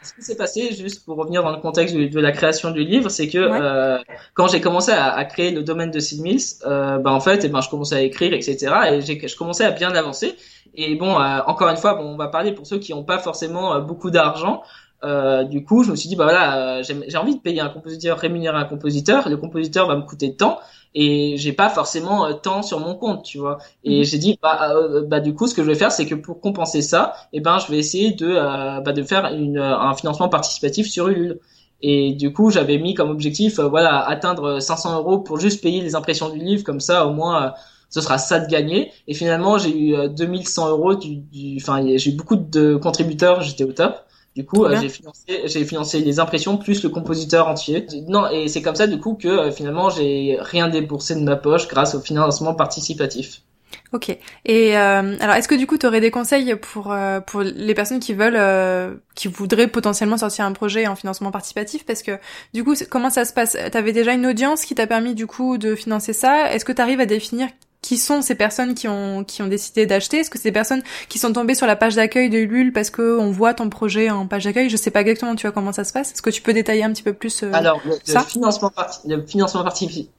ce 0.07 0.13
qui 0.13 0.21
s'est 0.21 0.37
passé, 0.37 0.73
juste 0.73 1.05
pour 1.05 1.17
revenir 1.17 1.43
dans 1.43 1.51
le 1.51 1.61
contexte 1.61 1.95
de, 1.95 2.19
la 2.19 2.31
création 2.31 2.71
du 2.71 2.83
livre, 2.83 3.09
c'est 3.09 3.27
que 3.27 3.37
euh, 3.37 3.97
quand 4.33 4.47
j'ai 4.47 4.61
commencé 4.61 4.91
à, 4.91 5.13
à, 5.13 5.25
créer 5.25 5.51
le 5.51 5.63
domaine 5.63 5.91
de 5.91 5.99
Sid 5.99 6.21
Mills, 6.21 6.41
euh, 6.65 6.97
bah 6.97 7.11
en 7.11 7.19
fait, 7.19 7.43
et 7.43 7.47
eh 7.47 7.49
ben 7.49 7.61
je 7.61 7.69
commençais 7.69 7.95
à 7.95 8.01
écrire, 8.01 8.33
etc. 8.33 8.73
Et 8.91 9.01
j'ai, 9.01 9.27
je 9.27 9.35
commençais 9.35 9.65
à 9.65 9.71
bien 9.71 9.91
avancer. 9.91 10.35
Et 10.77 10.95
bon, 10.95 11.19
euh, 11.19 11.39
encore 11.47 11.69
une 11.69 11.77
fois, 11.77 11.95
bon, 11.95 12.03
on 12.03 12.17
va 12.17 12.27
parler 12.27 12.51
pour 12.51 12.67
ceux 12.67 12.77
qui 12.77 12.93
n'ont 12.93 13.03
pas 13.03 13.17
forcément 13.17 13.73
euh, 13.73 13.79
beaucoup 13.81 14.11
d'argent. 14.11 14.61
Euh, 15.03 15.43
du 15.43 15.63
coup, 15.63 15.83
je 15.83 15.91
me 15.91 15.95
suis 15.95 16.07
dit, 16.07 16.15
bah 16.15 16.25
voilà, 16.25 16.81
j'ai 16.81 17.17
envie 17.17 17.35
de 17.35 17.41
payer 17.41 17.61
un 17.61 17.69
compositeur, 17.69 18.17
rémunérer 18.17 18.57
un 18.57 18.65
compositeur. 18.65 19.27
Le 19.27 19.37
compositeur 19.37 19.87
va 19.87 19.95
me 19.95 20.03
coûter 20.03 20.29
de 20.29 20.35
temps 20.35 20.59
et 20.99 21.37
j'ai 21.37 21.53
pas 21.53 21.69
forcément 21.69 22.25
euh, 22.25 22.33
tant 22.33 22.63
sur 22.63 22.79
mon 22.79 22.95
compte, 22.95 23.23
tu 23.23 23.37
vois. 23.37 23.59
Et 23.83 23.99
mhm. 23.99 24.03
j'ai 24.03 24.17
dit 24.17 24.39
bah, 24.41 24.71
euh, 24.71 25.03
bah 25.05 25.19
du 25.19 25.35
coup 25.35 25.45
ce 25.45 25.53
que 25.53 25.61
je 25.61 25.67
vais 25.67 25.75
faire 25.75 25.91
c'est 25.91 26.07
que 26.07 26.15
pour 26.15 26.41
compenser 26.41 26.81
ça, 26.81 27.13
eh 27.33 27.39
ben 27.39 27.59
je 27.59 27.71
vais 27.71 27.77
essayer 27.77 28.13
de 28.13 28.27
euh, 28.27 28.81
bah, 28.81 28.93
de 28.93 29.03
faire 29.03 29.25
une, 29.27 29.59
un 29.59 29.93
financement 29.93 30.27
participatif 30.27 30.89
sur 30.89 31.07
Ulule. 31.07 31.39
Et 31.83 32.13
du 32.13 32.33
coup 32.33 32.49
j'avais 32.49 32.79
mis 32.79 32.95
comme 32.95 33.11
objectif 33.11 33.59
voilà 33.59 33.99
atteindre 34.07 34.59
500 34.59 34.97
euros 34.97 35.19
pour 35.19 35.39
juste 35.39 35.61
payer 35.61 35.81
les 35.81 35.93
impressions 35.93 36.29
du 36.29 36.39
livre 36.39 36.63
comme 36.63 36.79
ça 36.79 37.05
au 37.05 37.13
moins 37.13 37.53
ce 37.89 38.01
sera 38.01 38.17
ça 38.17 38.39
de 38.39 38.47
gagner. 38.49 38.91
Et 39.07 39.13
finalement 39.13 39.59
j'ai 39.59 39.77
eu 39.77 40.09
2100 40.09 40.69
euros 40.69 40.95
du, 40.95 41.57
enfin 41.61 41.85
j'ai 41.95 42.09
eu 42.09 42.15
beaucoup 42.15 42.37
de 42.37 42.75
contributeurs, 42.75 43.43
j'étais 43.43 43.65
au 43.65 43.71
top. 43.71 43.99
Du 44.37 44.45
coup, 44.45 44.65
euh, 44.65 44.79
j'ai 44.79 44.89
financé, 44.89 45.41
j'ai 45.45 45.65
financé 45.65 45.99
les 45.99 46.19
impressions 46.19 46.57
plus 46.57 46.83
le 46.83 46.89
compositeur 46.89 47.47
entier. 47.47 47.87
Non, 48.07 48.29
et 48.29 48.47
c'est 48.47 48.61
comme 48.61 48.75
ça 48.75 48.85
du 48.85 48.99
coup 48.99 49.15
que 49.15 49.27
euh, 49.27 49.51
finalement 49.51 49.89
j'ai 49.89 50.37
rien 50.39 50.67
déboursé 50.67 51.15
de 51.15 51.21
ma 51.21 51.35
poche 51.35 51.67
grâce 51.67 51.95
au 51.95 52.01
financement 52.01 52.53
participatif. 52.53 53.41
Ok. 53.93 54.15
Et 54.45 54.77
euh, 54.77 55.15
alors, 55.19 55.35
est-ce 55.35 55.47
que 55.47 55.55
du 55.55 55.65
coup, 55.65 55.79
tu 55.79 55.87
aurais 55.87 56.01
des 56.01 56.11
conseils 56.11 56.55
pour 56.55 56.95
pour 57.25 57.41
les 57.41 57.73
personnes 57.73 57.99
qui 57.99 58.13
veulent, 58.13 58.99
qui 59.15 59.27
voudraient 59.27 59.67
potentiellement 59.67 60.17
sortir 60.17 60.45
un 60.45 60.51
projet 60.51 60.85
en 60.85 60.95
financement 60.95 61.31
participatif? 61.31 61.83
Parce 61.83 62.03
que 62.03 62.19
du 62.53 62.63
coup, 62.63 62.75
comment 62.91 63.09
ça 63.09 63.25
se 63.25 63.33
passe? 63.33 63.57
T'avais 63.71 63.91
déjà 63.91 64.13
une 64.13 64.27
audience 64.27 64.65
qui 64.65 64.75
t'a 64.75 64.85
permis 64.85 65.15
du 65.15 65.25
coup 65.25 65.57
de 65.57 65.73
financer 65.73 66.13
ça 66.13 66.53
Est-ce 66.53 66.63
que 66.63 66.73
tu 66.73 66.81
arrives 66.81 66.99
à 66.99 67.07
définir 67.07 67.47
qui 67.81 67.97
sont 67.97 68.21
ces 68.21 68.35
personnes 68.35 68.73
qui 68.73 68.87
ont 68.87 69.23
qui 69.23 69.41
ont 69.41 69.47
décidé 69.47 69.85
d'acheter? 69.85 70.17
Est-ce 70.17 70.29
que 70.29 70.37
c'est 70.37 70.49
des 70.49 70.53
personnes 70.53 70.81
qui 71.09 71.19
sont 71.19 71.31
tombées 71.31 71.55
sur 71.55 71.67
la 71.67 71.75
page 71.75 71.95
d'accueil 71.95 72.29
de 72.29 72.37
Ulule 72.37 72.73
parce 72.73 72.89
que 72.89 73.17
on 73.17 73.31
voit 73.31 73.53
ton 73.53 73.69
projet 73.69 74.09
en 74.09 74.27
page 74.27 74.45
d'accueil? 74.45 74.69
Je 74.69 74.77
sais 74.77 74.91
pas 74.91 75.01
exactement 75.01 75.35
tu 75.35 75.47
vois 75.47 75.51
comment 75.51 75.71
ça 75.71 75.83
se 75.83 75.93
passe. 75.93 76.11
Est-ce 76.11 76.21
que 76.21 76.29
tu 76.29 76.41
peux 76.41 76.53
détailler 76.53 76.83
un 76.83 76.91
petit 76.91 77.03
peu 77.03 77.13
plus 77.13 77.43
euh, 77.43 77.51
Alors 77.53 77.79
le, 77.85 77.93
financement 78.21 78.71
le 79.05 79.25
financement 79.25 79.63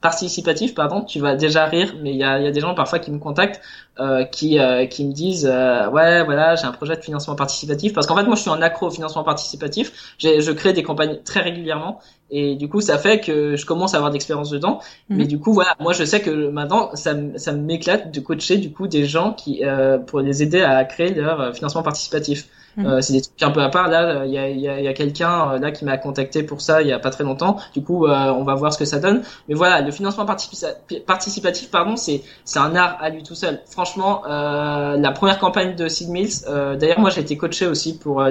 participatif 0.01 0.75
pardon, 0.75 1.05
tu 1.05 1.21
vas 1.21 1.37
déjà 1.37 1.67
rire 1.67 1.97
mais 2.03 2.11
il 2.11 2.19
y 2.19 2.25
a, 2.25 2.39
y 2.39 2.47
a 2.47 2.53
des 2.53 2.61
gens 2.61 2.75
parfois 2.75 2.99
qui 2.99 3.11
me 3.11 3.19
contactent 3.19 3.61
euh, 4.01 4.25
qui 4.25 4.61
euh, 4.61 4.87
qui 4.87 5.05
me 5.05 5.13
disent 5.13 5.49
euh, 5.51 5.89
ouais 5.91 6.25
voilà 6.25 6.55
j'ai 6.55 6.67
un 6.67 6.73
projet 6.73 6.95
de 6.95 7.01
financement 7.01 7.35
participatif. 7.35 7.93
Parce 7.93 8.07
qu'en 8.07 8.17
fait 8.17 8.23
moi 8.23 8.37
je 8.37 8.43
suis 8.43 8.51
un 8.51 8.63
accro 8.63 8.87
au 8.87 8.91
financement 8.91 9.25
participatif. 9.25 10.15
Je 10.19 10.53
crée 10.53 10.73
des 10.73 10.85
campagnes 10.85 11.19
très 11.25 11.41
régulièrement. 11.41 12.01
Et 12.31 12.55
du 12.55 12.69
coup 12.69 12.81
ça 12.81 12.97
fait 12.97 13.21
que 13.21 13.57
je 13.57 13.67
commence 13.67 13.95
à 13.95 13.97
avoir 13.97 14.13
d'expérience 14.13 14.51
dedans. 14.51 14.81
Mhm. 15.09 15.17
mais 15.17 15.25
du 15.27 15.41
coup 15.41 15.53
voilà 15.53 15.75
moi 15.81 15.93
je 15.93 16.05
sais 16.05 16.21
que 16.21 16.31
maintenant 16.49 16.95
ça 16.95 17.15
ça 17.37 17.53
m'éclate 17.53 18.15
de 18.15 18.21
coacher 18.21 18.59
du 18.59 18.71
coup 18.71 18.87
des 18.87 19.05
gens 19.05 19.33
qui 19.33 19.63
pour 20.07 20.21
les 20.21 20.45
aider 20.45 20.61
à 20.61 20.85
créer 20.85 21.13
leur 21.13 21.53
financement 21.55 21.83
participatif 21.83 22.49
Mhm. 22.79 23.03
c'est 23.03 23.13
des 23.13 23.21
trucs 23.21 23.43
un 23.43 23.51
peu 23.51 23.61
à 23.61 23.69
part. 23.69 23.89
Là, 23.89 24.25
il 24.25 24.33
y 24.33 24.39
a, 24.39 24.49
y 24.49 24.69
a, 24.69 24.81
y 24.81 24.89
a 24.89 24.93
quelqu'un 24.93 25.59
là 25.59 25.71
qui 25.71 25.85
m'a 25.85 25.97
contacté 25.99 26.43
pour 26.43 26.61
ça 26.61 26.83
il 26.83 26.89
y 26.89 26.93
a 26.93 26.99
pas 26.99 27.11
très 27.11 27.25
longtemps. 27.25 27.57
Du 27.75 27.83
coup, 27.83 28.07
on 28.07 28.45
va 28.45 28.55
voir 28.55 28.73
ce 28.73 28.79
que 28.79 28.85
ça 28.85 28.99
donne. 28.99 29.23
Mais 29.49 29.55
voilà, 29.55 29.81
le 29.81 29.91
financement 29.91 30.25
participatif, 30.27 31.71
pardon, 31.71 31.97
c'est 31.97 32.23
c'est 32.45 32.59
un 32.59 32.75
art 32.77 32.97
à 33.01 33.11
lui 33.11 33.23
tout 33.23 33.35
seul. 33.35 33.61
Franchement, 33.67 34.23
la 34.27 35.13
première 35.13 35.39
campagne 35.39 35.75
de 35.77 35.89
Sid 35.89 36.09
Mills. 36.11 36.45
D'ailleurs, 36.79 37.01
moi, 37.01 37.11
j'ai 37.11 37.21
été 37.21 37.37
coaché 37.37 37.67
aussi 37.67 37.99
pour 37.99 38.23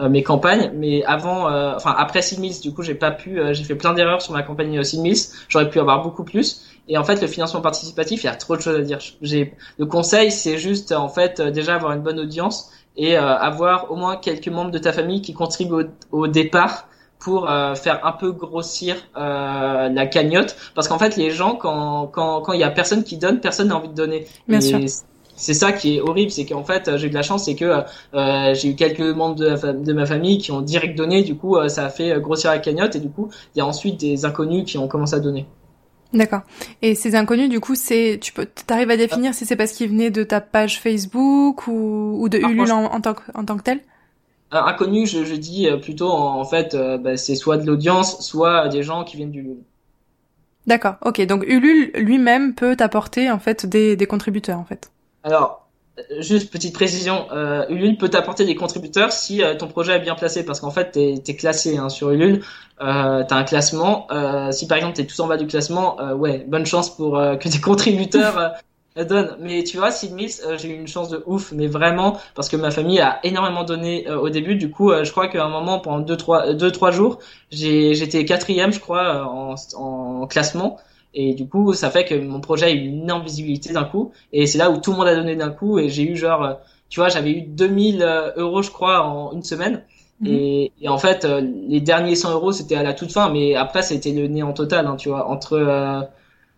mes 0.00 0.22
campagnes, 0.22 0.70
mais 0.74 1.04
avant, 1.04 1.46
enfin 1.74 1.94
après 1.96 2.22
Sid 2.22 2.38
Mills, 2.38 2.60
du 2.60 2.72
coup, 2.72 2.82
j'ai 2.82 2.94
pas 2.94 3.10
pu. 3.10 3.40
j'ai 3.52 3.64
fait 3.64 3.74
plein 3.74 3.94
d'erreurs 3.94 4.22
sur 4.22 4.32
ma 4.32 4.42
campagne 4.42 4.82
Sid 4.84 5.00
Mills. 5.00 5.18
J'aurais 5.48 5.70
pu 5.70 5.80
avoir 5.80 6.02
beaucoup 6.02 6.24
plus. 6.24 6.62
Et 6.88 6.96
en 6.96 7.04
fait, 7.04 7.20
le 7.20 7.26
financement 7.26 7.60
participatif, 7.60 8.22
il 8.22 8.26
y 8.26 8.30
a 8.30 8.36
trop 8.36 8.56
de 8.56 8.62
choses 8.62 8.76
à 8.76 8.82
dire. 8.82 8.98
J'ai 9.22 9.54
le 9.78 9.86
conseil, 9.86 10.30
c'est 10.30 10.58
juste 10.58 10.92
en 10.92 11.08
fait 11.08 11.40
euh, 11.40 11.50
déjà 11.50 11.74
avoir 11.74 11.92
une 11.92 12.02
bonne 12.02 12.20
audience 12.20 12.70
et 12.96 13.16
euh, 13.16 13.36
avoir 13.36 13.90
au 13.90 13.96
moins 13.96 14.16
quelques 14.16 14.48
membres 14.48 14.70
de 14.70 14.78
ta 14.78 14.92
famille 14.92 15.22
qui 15.22 15.34
contribuent 15.34 15.88
au, 16.12 16.26
départ 16.26 16.88
pour 17.18 17.50
euh, 17.50 17.74
faire 17.74 18.04
un 18.06 18.12
peu 18.12 18.32
grossir 18.32 18.96
la 19.14 20.06
cagnotte. 20.06 20.56
Parce 20.74 20.88
qu'en 20.88 20.98
fait 20.98 21.16
les 21.16 21.30
gens 21.30 21.54
quand 21.54 22.06
quand 22.06 22.40
quand 22.42 22.52
il 22.52 22.60
y 22.60 22.64
a 22.64 22.70
personne 22.70 23.04
qui 23.04 23.16
donne 23.16 23.40
personne 23.40 23.68
n'a 23.68 23.76
envie 23.76 23.88
de 23.88 23.94
donner. 23.94 24.26
Bien 24.48 24.60
sûr. 24.60 24.80
c'est 25.38 25.54
ça 25.54 25.72
qui 25.72 25.96
est 25.96 26.00
horrible 26.00 26.30
c'est 26.30 26.46
qu'en 26.46 26.64
fait 26.64 26.96
j'ai 26.96 27.08
eu 27.08 27.10
de 27.10 27.14
la 27.14 27.22
chance 27.22 27.44
c'est 27.44 27.56
que 27.56 27.82
j'ai 28.54 28.68
eu 28.68 28.74
quelques 28.74 29.00
membres 29.00 29.36
de, 29.36 29.72
de, 29.72 29.92
ma 29.92 30.06
famille 30.06 30.38
qui 30.38 30.52
ont 30.52 30.60
direct 30.60 30.96
donné. 30.96 31.22
Du 31.22 31.36
coup 31.36 31.56
ça 31.68 31.86
a 31.86 31.88
fait 31.90 32.20
grossir 32.20 32.50
la 32.50 32.58
cagnotte 32.58 32.96
et 32.96 33.00
du 33.00 33.10
coup 33.10 33.28
il 33.54 33.58
y 33.58 33.60
a 33.60 33.66
ensuite 33.66 34.00
des 34.00 34.24
inconnus 34.24 34.64
qui 34.64 34.78
ont 34.78 34.88
commencé 34.88 35.14
à 35.14 35.20
donner 35.20 35.46
D'accord. 36.12 36.42
Et 36.82 36.94
ces 36.94 37.14
inconnus, 37.14 37.48
du 37.48 37.60
coup, 37.60 37.74
c'est, 37.74 38.18
tu 38.20 38.32
peux, 38.32 38.46
t'arrives 38.66 38.90
à 38.90 38.96
définir 38.96 39.34
si 39.34 39.44
c'est 39.44 39.56
parce 39.56 39.72
qu'ils 39.72 39.90
venaient 39.90 40.10
de 40.10 40.22
ta 40.22 40.40
page 40.40 40.80
Facebook 40.80 41.66
ou, 41.66 42.16
ou 42.20 42.28
de 42.28 42.40
ah, 42.42 42.48
Ulule 42.48 42.72
en, 42.72 43.00
tant 43.00 43.14
que, 43.14 43.22
en 43.34 43.44
tant 43.44 43.56
que 43.56 43.62
tel? 43.62 43.80
Inconnu, 44.50 45.06
je, 45.06 45.24
je 45.24 45.34
dis 45.34 45.68
euh, 45.68 45.76
plutôt 45.76 46.10
en, 46.10 46.44
fait, 46.44 46.74
euh, 46.74 46.96
bah, 46.98 47.16
c'est 47.16 47.34
soit 47.34 47.56
de 47.56 47.66
l'audience, 47.66 48.20
soit 48.20 48.68
des 48.68 48.82
gens 48.82 49.04
qui 49.04 49.16
viennent 49.16 49.32
d'Ulule. 49.32 49.58
D'accord. 50.66 50.94
Ok. 51.04 51.20
Donc 51.26 51.44
Ulule 51.46 51.90
lui-même 51.94 52.54
peut 52.54 52.76
t'apporter 52.76 53.30
en 53.30 53.38
fait 53.38 53.66
des, 53.66 53.96
des 53.96 54.06
contributeurs 54.06 54.58
en 54.58 54.64
fait. 54.64 54.90
Alors 55.24 55.66
juste 56.18 56.52
petite 56.52 56.74
précision, 56.74 57.26
euh, 57.32 57.64
Ulule 57.68 57.96
peut 57.96 58.08
t'apporter 58.08 58.44
des 58.44 58.54
contributeurs 58.54 59.12
si 59.12 59.42
euh, 59.42 59.54
ton 59.54 59.68
projet 59.68 59.94
est 59.94 60.00
bien 60.00 60.14
placé, 60.14 60.44
parce 60.44 60.60
qu'en 60.60 60.70
fait, 60.70 60.92
t'es 60.92 61.14
es 61.26 61.36
classé 61.36 61.76
hein, 61.76 61.88
sur 61.88 62.10
Ulule, 62.10 62.42
euh, 62.80 63.24
t'as 63.26 63.36
un 63.36 63.44
classement. 63.44 64.06
Euh, 64.10 64.52
si 64.52 64.66
par 64.66 64.78
exemple 64.78 64.96
t'es 64.96 65.06
tout 65.06 65.20
en 65.20 65.26
bas 65.26 65.36
du 65.36 65.46
classement, 65.46 66.00
euh, 66.00 66.14
ouais, 66.14 66.44
bonne 66.46 66.66
chance 66.66 66.94
pour 66.94 67.14
que 67.14 67.48
tes 67.48 67.60
contributeurs 67.60 68.54
donnent. 68.96 69.36
Mais 69.40 69.62
tu 69.64 69.76
vois, 69.76 69.90
Sid 69.90 70.12
Mills, 70.12 70.40
j'ai 70.58 70.68
eu 70.68 70.74
une 70.74 70.88
chance 70.88 71.10
de 71.10 71.22
ouf, 71.26 71.52
mais 71.52 71.66
vraiment 71.66 72.18
parce 72.34 72.48
que 72.48 72.56
ma 72.56 72.70
famille 72.70 73.00
a 73.00 73.20
énormément 73.24 73.64
donné 73.64 74.10
au 74.10 74.30
début. 74.30 74.56
Du 74.56 74.70
coup, 74.70 74.92
je 74.92 75.10
crois 75.10 75.28
qu'à 75.28 75.44
un 75.44 75.48
moment, 75.48 75.80
pendant 75.80 76.00
deux 76.00 76.16
trois 76.16 76.54
deux 76.54 76.70
trois 76.72 76.90
jours, 76.90 77.18
j'étais 77.50 78.24
quatrième, 78.24 78.72
je 78.72 78.80
crois, 78.80 79.26
en, 79.26 79.54
en 79.76 80.26
classement. 80.26 80.78
Et 81.16 81.32
du 81.34 81.48
coup, 81.48 81.72
ça 81.72 81.90
fait 81.90 82.04
que 82.04 82.14
mon 82.14 82.40
projet 82.40 82.66
a 82.66 82.70
eu 82.70 82.78
une 82.78 83.02
énorme 83.02 83.24
visibilité 83.24 83.72
d'un 83.72 83.84
coup. 83.84 84.12
Et 84.34 84.46
c'est 84.46 84.58
là 84.58 84.70
où 84.70 84.78
tout 84.78 84.90
le 84.92 84.98
monde 84.98 85.08
a 85.08 85.16
donné 85.16 85.34
d'un 85.34 85.50
coup. 85.50 85.78
Et 85.78 85.88
j'ai 85.88 86.02
eu 86.02 86.14
genre, 86.14 86.44
euh, 86.44 86.54
tu 86.90 87.00
vois, 87.00 87.08
j'avais 87.08 87.30
eu 87.32 87.40
2000 87.40 88.02
euh, 88.02 88.32
euros, 88.36 88.60
je 88.60 88.70
crois, 88.70 89.02
en 89.02 89.32
une 89.32 89.42
semaine. 89.42 89.82
Mhm. 90.20 90.28
Et, 90.28 90.72
et, 90.80 90.88
en 90.88 90.98
fait, 90.98 91.24
euh, 91.24 91.42
les 91.68 91.80
derniers 91.80 92.16
100 92.16 92.32
euros, 92.32 92.52
c'était 92.52 92.76
à 92.76 92.82
la 92.82 92.94
toute 92.94 93.12
fin. 93.12 93.30
Mais 93.30 93.54
après, 93.54 93.82
c'était 93.82 94.12
le 94.12 94.26
néant 94.28 94.52
total, 94.52 94.86
hein, 94.86 94.96
tu 94.96 95.08
vois. 95.08 95.28
Entre, 95.28 96.08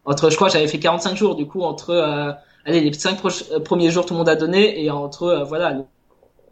entre, 0.04 0.30
je 0.30 0.36
crois, 0.36 0.48
j'avais 0.48 0.68
fait 0.68 0.78
45 0.78 1.16
jours. 1.16 1.34
Du 1.34 1.46
coup, 1.46 1.62
entre, 1.62 2.36
allez, 2.64 2.80
les 2.80 2.92
5 2.92 3.20
premiers 3.64 3.90
jours, 3.90 4.06
tout 4.06 4.14
le 4.14 4.18
monde 4.18 4.28
a 4.28 4.36
donné. 4.36 4.82
Et 4.82 4.90
entre, 4.90 5.44
voilà, 5.48 5.84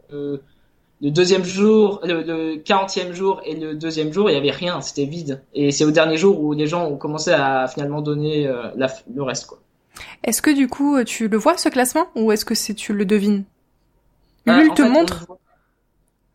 le, 0.09 0.41
le 1.01 1.11
deuxième 1.11 1.43
jour, 1.43 2.01
le, 2.03 2.55
40e 2.57 3.13
jour 3.13 3.41
et 3.45 3.55
le 3.55 3.75
deuxième 3.75 4.11
jour, 4.11 4.29
il 4.29 4.33
y 4.33 4.37
avait 4.37 4.51
rien, 4.51 4.81
c'était 4.81 5.05
vide. 5.05 5.43
Et 5.53 5.71
c'est 5.71 5.85
au 5.85 5.91
dernier 5.91 6.17
jour 6.17 6.41
où 6.41 6.53
les 6.53 6.65
gens 6.65 6.87
ont 6.87 6.97
commencé 6.97 7.31
à 7.31 7.67
finalement 7.67 8.01
donner 8.01 8.47
euh, 8.47 8.69
le 9.13 9.23
reste, 9.23 9.45
quoi. 9.45 9.59
Est-ce 10.23 10.43
que 10.43 10.51
du 10.51 10.67
coup 10.67 11.03
tu 11.03 11.27
le 11.27 11.37
vois 11.37 11.57
ce 11.57 11.69
classement 11.69 12.07
ou 12.15 12.31
est-ce 12.31 12.45
que 12.45 12.53
c'est 12.53 12.75
tu 12.75 12.93
le 12.93 13.03
devines? 13.03 13.45
Ulule 14.45 14.69
euh, 14.69 14.73
te 14.75 14.81
montre 14.83 15.25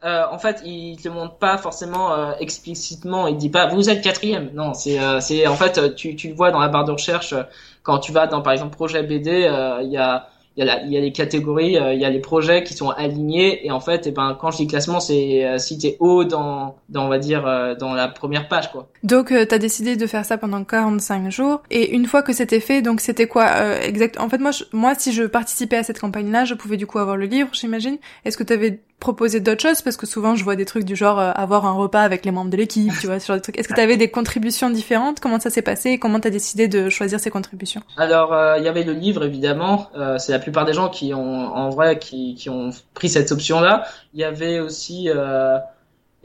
euh, 0.05 0.25
en 0.31 0.39
fait, 0.39 0.63
il 0.65 0.97
te 0.97 1.09
montre 1.09 1.37
pas 1.37 1.59
forcément 1.59 2.37
explicitement. 2.39 3.27
Il 3.29 3.37
dit 3.37 3.51
pas 3.51 3.67
vous 3.69 3.91
êtes 3.91 4.03
quatrième. 4.03 4.51
Non, 4.55 4.75
c'est 4.75 4.99
c'est 5.21 5.47
en 5.47 5.57
fait 5.57 5.95
tu 5.95 6.17
tu 6.17 6.29
le 6.29 6.35
vois 6.35 6.51
dans 6.51 6.61
la 6.61 6.69
barre 6.69 6.85
de 6.85 6.93
recherche 6.93 7.35
quand 7.83 7.99
tu 7.99 8.13
vas 8.13 8.27
dans 8.27 8.43
par 8.43 8.53
exemple 8.53 8.75
projet 8.75 9.03
BD. 9.03 9.49
Il 9.83 9.91
y 9.91 9.97
a 9.97 10.29
il 10.57 10.65
y 10.65 10.69
a 10.69 10.83
il 10.83 10.93
y 10.93 10.97
a 10.97 11.01
les 11.01 11.13
catégories, 11.13 11.79
euh, 11.79 11.95
il 11.95 12.01
y 12.01 12.05
a 12.05 12.11
les 12.11 12.19
projets 12.19 12.63
qui 12.63 12.75
sont 12.75 12.91
alignés 12.91 13.65
et 13.67 13.71
en 13.71 13.81
fait, 13.81 14.07
eh 14.07 14.11
ben 14.11 14.37
quand 14.39 14.51
je 14.51 14.59
dis 14.59 14.67
classement, 14.67 15.01
c'est 15.01 15.47
euh, 15.47 15.59
si 15.59 15.79
t'es 15.79 15.97
haut 15.99 16.25
dans, 16.25 16.77
dans 16.89 17.07
on 17.07 17.09
va 17.09 17.19
dire 17.19 17.47
euh, 17.47 17.75
dans 17.75 17.95
la 17.95 18.09
première 18.09 18.49
page 18.49 18.71
quoi. 18.71 18.89
Donc 19.03 19.33
euh, 19.33 19.47
t'as 19.47 19.59
décidé 19.59 19.97
de 19.97 20.07
faire 20.07 20.25
ça 20.25 20.37
pendant 20.37 20.63
45 20.63 21.31
jours 21.31 21.63
et 21.71 21.95
une 21.95 22.07
fois 22.07 22.23
que 22.23 22.33
c'était 22.33 22.61
fait, 22.61 22.83
donc 22.83 23.01
c'était 23.01 23.27
quoi 23.27 23.81
exact 23.83 24.21
En 24.21 24.29
fait 24.29 24.39
moi 24.39 24.51
moi 24.73 24.95
si 24.95 25.13
je 25.13 25.25
participais 25.25 25.77
à 25.77 25.83
cette 25.83 25.99
campagne 25.99 26.31
là, 26.31 26.45
je 26.45 26.55
pouvais 26.55 26.77
du 26.77 26.87
coup 26.87 26.99
avoir 26.99 27.17
le 27.17 27.27
livre, 27.27 27.49
j'imagine. 27.53 27.99
Est-ce 28.25 28.37
que 28.37 28.45
t'avais 28.45 28.81
proposer 29.03 29.41
d'autres 29.41 29.61
choses 29.61 29.83
parce 29.83 29.97
que 29.97 30.07
souvent 30.07 30.37
je 30.37 30.45
vois 30.45 30.55
des 30.55 30.65
trucs 30.65 30.85
du 30.85 30.95
genre 30.95 31.19
euh, 31.19 31.33
avoir 31.35 31.67
un 31.67 31.73
repas 31.73 32.03
avec 32.03 32.25
les 32.25 32.31
membres 32.31 32.51
de 32.51 32.57
l'équipe, 32.57 32.93
tu 33.01 33.09
vois, 33.09 33.19
ce 33.19 33.27
genre 33.27 33.37
de 33.37 33.43
trucs. 33.43 33.59
Est-ce 33.59 33.69
que 33.69 33.75
tu 33.75 33.81
avais 33.81 33.97
des 33.97 34.09
contributions 34.09 34.71
différentes? 34.71 35.19
Comment 35.19 35.41
ça 35.41 35.51
s'est 35.51 35.61
passé? 35.61 35.91
Et 35.91 35.99
comment 35.99 36.21
tu 36.21 36.29
as 36.29 36.31
décidé 36.31 36.69
de 36.69 36.89
choisir 36.89 37.19
ces 37.19 37.31
contributions? 37.31 37.83
Alors, 37.97 38.33
euh, 38.33 38.59
il 38.59 38.65
y 38.65 38.69
avait 38.69 38.85
le 38.85 38.93
livre 38.93 39.25
évidemment, 39.25 39.91
euh, 39.97 40.19
c'est 40.19 40.31
la 40.31 40.39
plupart 40.39 40.65
des 40.65 40.73
gens 40.73 40.89
qui 40.89 41.13
ont 41.15 41.21
en 41.21 41.69
vrai 41.71 41.99
qui, 41.99 42.37
qui 42.37 42.49
ont 42.49 42.71
pris 42.95 43.09
cette 43.09 43.33
option-là. 43.33 43.85
Il 44.15 44.21
y 44.21 44.25
avait 44.25 44.61
aussi 44.61 45.09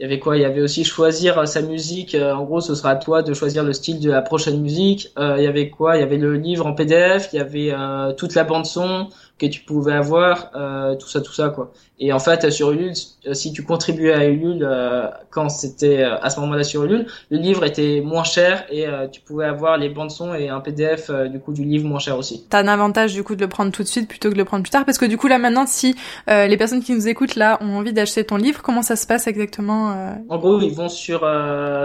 il 0.00 0.04
y 0.04 0.04
avait 0.04 0.20
quoi? 0.20 0.36
Il 0.36 0.42
y 0.42 0.44
avait 0.44 0.60
aussi 0.60 0.84
choisir 0.84 1.48
sa 1.48 1.60
musique. 1.60 2.14
en 2.14 2.44
gros, 2.44 2.60
ce 2.60 2.76
sera 2.76 2.90
à 2.90 2.96
toi 2.96 3.22
de 3.22 3.34
choisir 3.34 3.64
le 3.64 3.72
style 3.72 3.98
de 3.98 4.12
la 4.12 4.22
prochaine 4.22 4.60
musique. 4.60 5.12
il 5.18 5.42
y 5.42 5.48
avait 5.48 5.70
quoi? 5.70 5.96
Il 5.96 6.00
y 6.00 6.04
avait 6.04 6.18
le 6.18 6.34
livre 6.36 6.66
en 6.66 6.72
PDF. 6.72 7.30
Il 7.32 7.36
y 7.36 7.40
avait 7.40 7.74
toute 8.16 8.36
la 8.36 8.44
bande 8.44 8.64
son 8.64 9.08
que 9.38 9.46
tu 9.46 9.62
pouvais 9.62 9.94
avoir, 9.94 10.52
tout 11.00 11.08
ça, 11.08 11.20
tout 11.20 11.32
ça, 11.32 11.48
quoi. 11.48 11.72
Et 12.00 12.12
en 12.12 12.18
fait, 12.18 12.50
sur 12.50 12.70
Ulule, 12.70 12.94
euh, 13.26 13.34
si 13.34 13.52
tu 13.52 13.64
contribuais 13.64 14.12
à 14.12 14.24
Ulule 14.26 14.62
euh, 14.62 15.08
quand 15.30 15.48
c'était 15.48 16.04
euh, 16.04 16.18
à 16.20 16.30
ce 16.30 16.38
moment-là 16.40 16.62
sur 16.62 16.84
Ulule, 16.84 17.06
le 17.30 17.38
livre 17.38 17.64
était 17.64 18.00
moins 18.00 18.24
cher 18.24 18.64
et 18.70 18.86
tu 19.12 19.20
pouvais 19.20 19.44
avoir 19.44 19.76
les 19.76 19.88
bandes 19.88 20.10
son 20.10 20.34
et 20.34 20.48
un 20.48 20.60
PDF 20.60 21.10
du 21.30 21.40
coup 21.40 21.52
du 21.52 21.64
livre 21.64 21.86
moins 21.86 21.98
cher 21.98 22.16
aussi. 22.16 22.44
T'as 22.48 22.60
un 22.60 22.68
avantage 22.68 23.14
du 23.14 23.22
coup 23.22 23.34
de 23.34 23.40
le 23.40 23.48
prendre 23.48 23.72
tout 23.72 23.82
de 23.82 23.88
suite 23.88 24.08
plutôt 24.08 24.28
que 24.28 24.34
de 24.34 24.38
le 24.38 24.44
prendre 24.44 24.62
plus 24.62 24.70
tard 24.70 24.84
parce 24.84 24.98
que 24.98 25.04
du 25.04 25.16
coup 25.16 25.28
là 25.28 25.38
maintenant, 25.38 25.66
si 25.66 25.94
les 26.26 26.56
personnes 26.56 26.82
qui 26.82 26.92
nous 26.94 27.08
écoutent 27.08 27.36
là 27.36 27.58
ont 27.60 27.76
envie 27.76 27.92
d'acheter 27.92 28.24
ton 28.24 28.36
livre, 28.36 28.62
comment 28.62 28.82
ça 28.82 28.96
se 28.96 29.06
passe 29.06 29.26
exactement 29.26 30.16
En 30.28 30.38
gros, 30.38 30.60
ils 30.60 30.72
vont 30.72 30.88
sur 30.88 31.20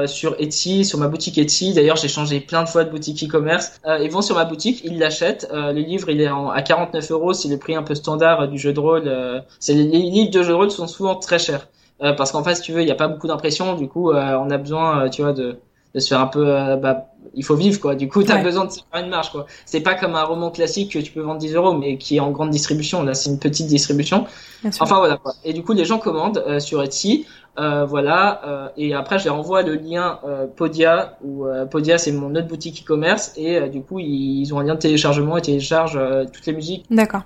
sur 0.06 0.36
Etsy, 0.40 0.86
sur 0.86 1.00
ma 1.00 1.08
boutique 1.08 1.38
Etsy. 1.38 1.74
D'ailleurs, 1.74 1.98
j'ai 1.98 2.08
changé 2.08 2.40
plein 2.40 2.64
de 2.64 2.70
fois 2.70 2.84
de 2.84 2.90
boutique 2.90 3.24
e-commerce. 3.24 3.80
ils 4.02 4.12
vont 4.12 4.22
sur 4.22 4.36
ma 4.36 4.46
boutique, 4.46 4.82
ils 4.84 4.98
l'achètent. 4.98 5.48
le 5.52 5.80
livre, 5.80 6.10
il 6.10 6.22
est 6.22 6.30
en, 6.30 6.50
à 6.50 6.62
49 6.62 7.12
euros, 7.12 7.34
c'est 7.34 7.50
le 7.50 7.58
prix 7.58 7.76
un 7.76 7.84
peu 7.84 7.96
standard 7.96 8.48
du 8.48 8.58
jeu 8.58 8.74
de 8.74 8.80
rôle. 8.80 9.44
c'est 9.60 9.74
les 9.74 10.03
livres 10.10 10.32
de 10.32 10.44
jeux 10.44 10.50
de 10.50 10.54
rôle 10.54 10.72
sont 10.72 10.88
souvent 10.88 11.16
très 11.16 11.40
chers. 11.40 11.68
Euh, 12.02 12.14
parce 12.14 12.32
qu'en 12.32 12.44
fait, 12.44 12.56
si 12.56 12.62
tu 12.62 12.74
veux, 12.74 12.82
il 12.82 12.86
n'y 12.86 12.92
a 12.92 12.96
pas 12.96 13.08
beaucoup 13.08 13.28
d'impression. 13.28 13.76
Du 13.76 13.88
coup, 13.88 14.12
euh, 14.12 14.38
on 14.38 14.50
a 14.50 14.58
besoin, 14.58 15.06
euh, 15.06 15.10
tu 15.10 15.22
vois, 15.22 15.32
de, 15.32 15.58
de 15.94 16.00
se 16.00 16.10
faire 16.10 16.20
un 16.20 16.28
peu, 16.28 16.44
bah, 16.76 17.08
il 17.36 17.46
faut 17.46 17.56
vivre 17.56 17.80
quoi. 17.80 17.96
Du 17.96 18.10
coup, 18.10 18.24
tu 18.24 18.32
as 18.32 18.42
besoin 18.44 18.66
de 18.66 18.72
se 18.72 18.80
faire 18.92 19.04
une 19.04 19.10
marge 19.10 19.32
quoi. 19.32 19.46
C'est 19.66 19.82
pas 19.82 19.94
comme 19.94 20.16
un 20.16 20.24
roman 20.24 20.50
classique 20.50 20.92
que 20.92 21.00
tu 21.00 21.12
peux 21.12 21.22
vendre 21.22 21.40
10 21.40 21.54
euros, 21.54 21.74
mais 21.74 21.98
qui 21.98 22.18
est 22.18 22.20
en 22.20 22.32
grande 22.32 22.50
distribution. 22.50 23.04
Là, 23.04 23.14
c'est 23.14 23.30
une 23.30 23.40
petite 23.40 23.68
distribution. 23.68 24.26
Enfin 24.66 24.98
voilà. 24.98 25.18
Quoi. 25.18 25.34
Et 25.44 25.54
du 25.54 25.64
coup, 25.64 25.74
les 25.74 25.86
gens 25.86 26.00
commandent 26.00 26.60
sur 26.60 26.82
Etsy. 26.82 27.26
Euh, 27.60 27.86
voilà. 27.86 28.42
Euh, 28.46 28.70
et 28.78 28.94
après, 28.94 29.20
je 29.20 29.26
leur 29.26 29.36
envoie 29.36 29.62
le 29.62 29.76
lien 29.76 30.20
euh, 30.24 30.48
Podia 30.48 31.18
ou 31.24 31.46
Podia, 31.70 31.98
c'est 31.98 32.12
mon 32.12 32.36
autre 32.36 32.48
boutique 32.48 32.84
e-commerce 32.84 33.34
et 33.38 33.70
du 33.70 33.82
coup, 33.82 34.00
ils, 34.00 34.52
ont 34.54 34.60
un 34.60 34.64
lien 34.64 34.76
de 34.76 34.80
téléchargement 34.80 35.38
et 35.38 35.42
téléchargent 35.42 36.00
toutes 36.32 36.46
les 36.46 36.54
musiques. 36.54 36.86
D'accord. 36.90 37.24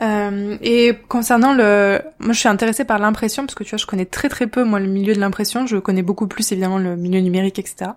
et 0.00 0.94
concernant 1.08 1.54
le, 1.54 2.00
moi, 2.18 2.32
je 2.32 2.38
suis 2.38 2.48
intéressée 2.48 2.84
par 2.84 2.98
l'impression 2.98 3.44
parce 3.44 3.54
que 3.54 3.64
tu 3.64 3.70
vois, 3.70 3.78
je 3.78 3.86
connais 3.86 4.06
très 4.06 4.28
très 4.28 4.46
peu 4.46 4.64
moi 4.64 4.80
le 4.80 4.88
milieu 4.88 5.14
de 5.14 5.20
l'impression. 5.20 5.66
Je 5.66 5.76
connais 5.76 6.02
beaucoup 6.02 6.26
plus 6.26 6.50
évidemment 6.52 6.78
le 6.78 6.96
milieu 6.96 7.20
numérique, 7.20 7.58
etc. 7.58 7.92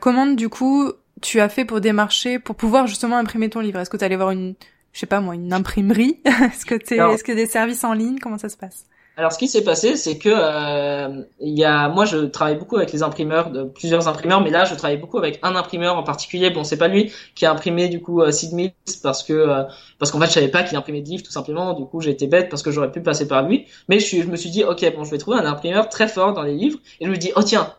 comment 0.00 0.26
du 0.26 0.48
coup 0.48 0.92
tu 1.22 1.40
as 1.40 1.48
fait 1.48 1.64
pour 1.64 1.80
démarcher, 1.80 2.38
pour 2.38 2.56
pouvoir 2.56 2.86
justement 2.86 3.16
imprimer 3.16 3.48
ton 3.48 3.60
livre? 3.60 3.80
Est-ce 3.80 3.90
que 3.90 3.96
tu 3.96 4.04
allais 4.04 4.16
voir 4.16 4.32
une, 4.32 4.54
je 4.92 5.00
sais 5.00 5.06
pas 5.06 5.20
moi, 5.20 5.34
une 5.34 5.52
imprimerie? 5.52 6.20
Est-ce 6.24 6.66
que 6.66 6.74
tu 6.74 6.94
est-ce 6.94 7.24
que 7.24 7.32
des 7.32 7.46
services 7.46 7.84
en 7.84 7.92
ligne? 7.92 8.18
Comment 8.18 8.38
ça 8.38 8.48
se 8.48 8.56
passe? 8.56 8.86
Alors, 9.18 9.32
ce 9.32 9.38
qui 9.38 9.48
s'est 9.48 9.64
passé, 9.64 9.96
c'est 9.96 10.18
que 10.18 10.28
euh, 10.30 11.22
il 11.40 11.58
y 11.58 11.64
a, 11.64 11.88
moi, 11.88 12.04
je 12.04 12.18
travaille 12.18 12.56
beaucoup 12.56 12.76
avec 12.76 12.92
les 12.92 13.02
imprimeurs, 13.02 13.50
de 13.50 13.64
plusieurs 13.64 14.08
imprimeurs, 14.08 14.42
mais 14.42 14.50
là, 14.50 14.66
je 14.66 14.74
travaille 14.74 14.98
beaucoup 14.98 15.16
avec 15.16 15.38
un 15.42 15.56
imprimeur 15.56 15.96
en 15.96 16.02
particulier. 16.02 16.50
Bon, 16.50 16.64
c'est 16.64 16.76
pas 16.76 16.88
lui 16.88 17.10
qui 17.34 17.46
a 17.46 17.50
imprimé 17.50 17.88
du 17.88 18.02
coup 18.02 18.20
euh, 18.20 18.30
Sid 18.30 18.52
Mills 18.52 18.74
parce 19.02 19.22
que 19.22 19.32
euh, 19.32 19.62
parce 19.98 20.10
qu'en 20.10 20.20
fait, 20.20 20.26
je 20.26 20.32
savais 20.32 20.48
pas 20.48 20.64
qu'il 20.64 20.76
imprimait 20.76 21.00
de 21.00 21.08
livres 21.08 21.22
tout 21.22 21.32
simplement. 21.32 21.72
Du 21.72 21.86
coup, 21.86 22.02
j'ai 22.02 22.10
été 22.10 22.26
bête 22.26 22.50
parce 22.50 22.62
que 22.62 22.70
j'aurais 22.70 22.92
pu 22.92 23.00
passer 23.00 23.26
par 23.26 23.42
lui. 23.42 23.64
Mais 23.88 24.00
je, 24.00 24.20
je 24.20 24.26
me 24.28 24.36
suis 24.36 24.50
dit, 24.50 24.64
ok, 24.64 24.84
bon, 24.94 25.04
je 25.04 25.10
vais 25.10 25.18
trouver 25.18 25.38
un 25.38 25.46
imprimeur 25.46 25.88
très 25.88 26.08
fort 26.08 26.34
dans 26.34 26.42
les 26.42 26.54
livres. 26.54 26.78
Et 27.00 27.06
je 27.06 27.10
me 27.10 27.16
dis, 27.16 27.32
oh 27.36 27.42
tiens, 27.42 27.72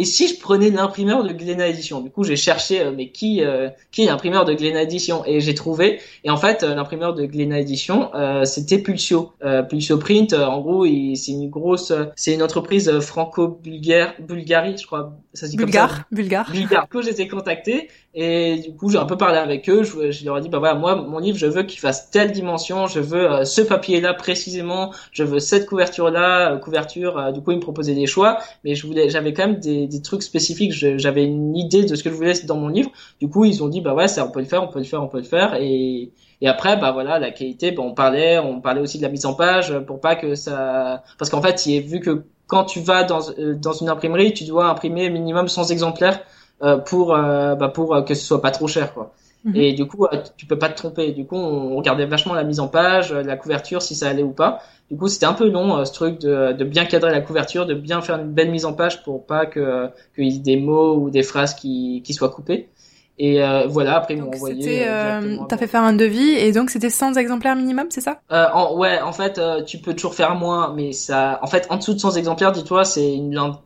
et 0.00 0.06
si 0.06 0.28
je 0.28 0.40
prenais 0.40 0.70
l'imprimeur 0.70 1.22
de 1.24 1.30
Glénat 1.30 1.68
Edition 1.68 2.00
Du 2.00 2.10
coup, 2.10 2.24
j'ai 2.24 2.34
cherché, 2.34 2.80
euh, 2.80 2.90
mais 2.90 3.10
qui 3.10 3.44
euh, 3.44 3.68
qui 3.90 4.00
est 4.00 4.06
l'imprimeur 4.06 4.46
de 4.46 4.54
Glénat 4.54 4.84
Edition 4.84 5.26
Et 5.26 5.40
j'ai 5.40 5.54
trouvé. 5.54 6.00
Et 6.24 6.30
en 6.30 6.38
fait, 6.38 6.62
euh, 6.62 6.74
l'imprimeur 6.74 7.12
de 7.12 7.26
Glénat 7.26 7.60
Edition, 7.60 8.10
c'était 8.44 8.78
Pulsio. 8.78 9.32
Pulsio 9.68 9.98
Print, 9.98 10.32
en 10.32 10.60
gros, 10.62 10.86
c'est 10.86 11.32
une 11.32 11.50
grosse, 11.50 11.92
c'est 12.16 12.32
une 12.32 12.42
entreprise 12.42 12.98
franco-bulgare, 13.00 14.14
Bulgarie, 14.20 14.78
je 14.78 14.86
crois. 14.86 15.18
Ça 15.34 15.44
se 15.44 15.50
dit 15.50 15.58
Bulgare, 15.58 15.88
comme 15.88 15.98
ça. 15.98 16.04
Bulgare. 16.10 16.50
Bulgare. 16.50 16.82
Du 16.84 16.88
coup, 16.88 17.06
été 17.06 17.28
contacté 17.28 17.88
et 18.12 18.58
du 18.58 18.74
coup, 18.74 18.90
j'ai 18.90 18.98
un 18.98 19.06
peu 19.06 19.16
parlé 19.16 19.38
avec 19.38 19.68
eux. 19.70 19.84
Je, 19.84 20.24
leur 20.24 20.38
ai 20.38 20.40
dit, 20.40 20.48
bah 20.48 20.58
voilà, 20.58 20.74
moi, 20.74 20.96
mon 20.96 21.18
livre, 21.18 21.38
je 21.38 21.46
veux 21.46 21.62
qu'il 21.62 21.78
fasse 21.78 22.10
telle 22.10 22.32
dimension, 22.32 22.88
je 22.88 22.98
veux 22.98 23.44
ce 23.44 23.60
papier-là 23.60 24.14
précisément, 24.14 24.92
je 25.12 25.22
veux 25.22 25.38
cette 25.38 25.66
couverture-là, 25.66 26.56
couverture. 26.56 27.32
du 27.32 27.40
coup, 27.40 27.52
ils 27.52 27.56
me 27.56 27.60
proposaient 27.60 27.94
des 27.94 28.06
choix, 28.06 28.38
mais 28.64 28.74
je 28.74 28.86
voulais, 28.86 29.10
j'avais 29.10 29.32
quand 29.32 29.46
même 29.46 29.60
des 29.60 30.02
trucs 30.02 30.22
spécifiques. 30.22 30.72
J'avais 30.72 31.24
une 31.24 31.56
idée 31.56 31.84
de 31.84 31.94
ce 31.94 32.02
que 32.02 32.10
je 32.10 32.14
voulais 32.14 32.32
dans 32.44 32.56
mon 32.56 32.68
livre. 32.68 32.90
Du 33.20 33.28
coup, 33.28 33.44
ils 33.44 33.62
ont 33.62 33.68
dit 33.68 33.80
bah 33.80 33.94
ouais, 33.94 34.08
ça 34.08 34.26
on 34.26 34.30
peut 34.30 34.40
le 34.40 34.46
faire, 34.46 34.62
on 34.62 34.68
peut 34.68 34.80
le 34.80 34.84
faire, 34.84 35.02
on 35.02 35.08
peut 35.08 35.18
le 35.18 35.24
faire. 35.24 35.54
Et 35.60 36.12
après 36.44 36.76
bah 36.76 36.90
voilà 36.92 37.18
la 37.18 37.30
qualité. 37.30 37.70
Bah, 37.70 37.82
on 37.84 37.94
parlait, 37.94 38.38
on 38.38 38.60
parlait 38.60 38.80
aussi 38.80 38.98
de 38.98 39.02
la 39.02 39.08
mise 39.08 39.26
en 39.26 39.34
page 39.34 39.78
pour 39.86 40.00
pas 40.00 40.16
que 40.16 40.34
ça, 40.34 41.02
parce 41.18 41.30
qu'en 41.30 41.42
fait, 41.42 41.66
il 41.66 41.76
est 41.76 41.80
vu 41.80 42.00
que 42.00 42.24
quand 42.46 42.64
tu 42.64 42.80
vas 42.80 43.04
dans 43.04 43.30
euh, 43.38 43.54
une 43.80 43.88
imprimerie, 43.88 44.34
tu 44.34 44.44
dois 44.44 44.66
imprimer 44.66 45.08
minimum 45.08 45.46
100 45.46 45.70
exemplaires 45.70 46.18
euh, 46.18 46.39
pour 46.86 47.14
euh, 47.14 47.54
bah, 47.54 47.68
pour 47.68 48.04
que 48.04 48.14
ce 48.14 48.24
soit 48.24 48.42
pas 48.42 48.50
trop 48.50 48.68
cher 48.68 48.92
quoi. 48.94 49.12
Mhm. 49.44 49.56
Et 49.56 49.72
du 49.72 49.86
coup, 49.86 50.06
tu 50.36 50.44
peux 50.44 50.58
pas 50.58 50.68
te 50.68 50.76
tromper. 50.76 51.12
Du 51.12 51.24
coup, 51.24 51.36
on 51.36 51.76
regardait 51.76 52.04
vachement 52.04 52.34
la 52.34 52.44
mise 52.44 52.60
en 52.60 52.68
page, 52.68 53.12
la 53.12 53.36
couverture, 53.36 53.80
si 53.80 53.94
ça 53.94 54.08
allait 54.08 54.22
ou 54.22 54.32
pas. 54.32 54.60
Du 54.90 54.98
coup, 54.98 55.08
c'était 55.08 55.24
un 55.24 55.32
peu 55.32 55.48
long 55.48 55.78
euh, 55.78 55.84
ce 55.86 55.94
truc 55.94 56.20
de, 56.20 56.52
de, 56.52 56.64
bien 56.64 56.84
cadrer 56.84 57.10
la 57.10 57.22
couverture, 57.22 57.64
de 57.64 57.72
bien 57.72 58.02
faire 58.02 58.16
une 58.18 58.32
belle 58.32 58.50
mise 58.50 58.66
en 58.66 58.74
page 58.74 59.02
pour 59.02 59.24
pas 59.24 59.46
que 59.46 59.88
qu'il 60.14 60.26
y 60.26 60.36
ait 60.36 60.38
des 60.40 60.56
mots 60.58 60.96
ou 60.96 61.10
des 61.10 61.22
phrases 61.22 61.54
qui, 61.54 62.02
qui 62.04 62.12
soient 62.12 62.28
coupées. 62.28 62.68
Et 63.22 63.42
euh, 63.42 63.66
voilà, 63.66 63.96
après 63.96 64.14
ils 64.14 64.22
m'ont 64.22 64.32
envoyé. 64.32 64.88
Euh, 64.88 65.36
T'as 65.46 65.58
fait 65.58 65.66
faire 65.66 65.82
un 65.82 65.92
devis 65.92 66.30
et 66.30 66.52
donc 66.52 66.70
c'était 66.70 66.88
100 66.88 67.14
exemplaires 67.14 67.54
minimum, 67.54 67.86
c'est 67.90 68.00
ça? 68.00 68.20
Euh, 68.32 68.46
en, 68.54 68.74
Ouais, 68.78 68.98
en 68.98 69.12
fait, 69.12 69.36
euh, 69.36 69.62
tu 69.62 69.76
peux 69.76 69.92
toujours 69.92 70.14
faire 70.14 70.34
moins, 70.36 70.72
mais 70.74 70.92
ça, 70.92 71.38
en 71.42 71.46
fait, 71.46 71.66
en 71.68 71.76
dessous 71.76 71.92
de 71.92 71.98
100 71.98 72.16
exemplaires, 72.16 72.50
dis-toi, 72.50 72.84
c'est 72.84 73.14
une 73.14 73.28
blinde, 73.28 73.56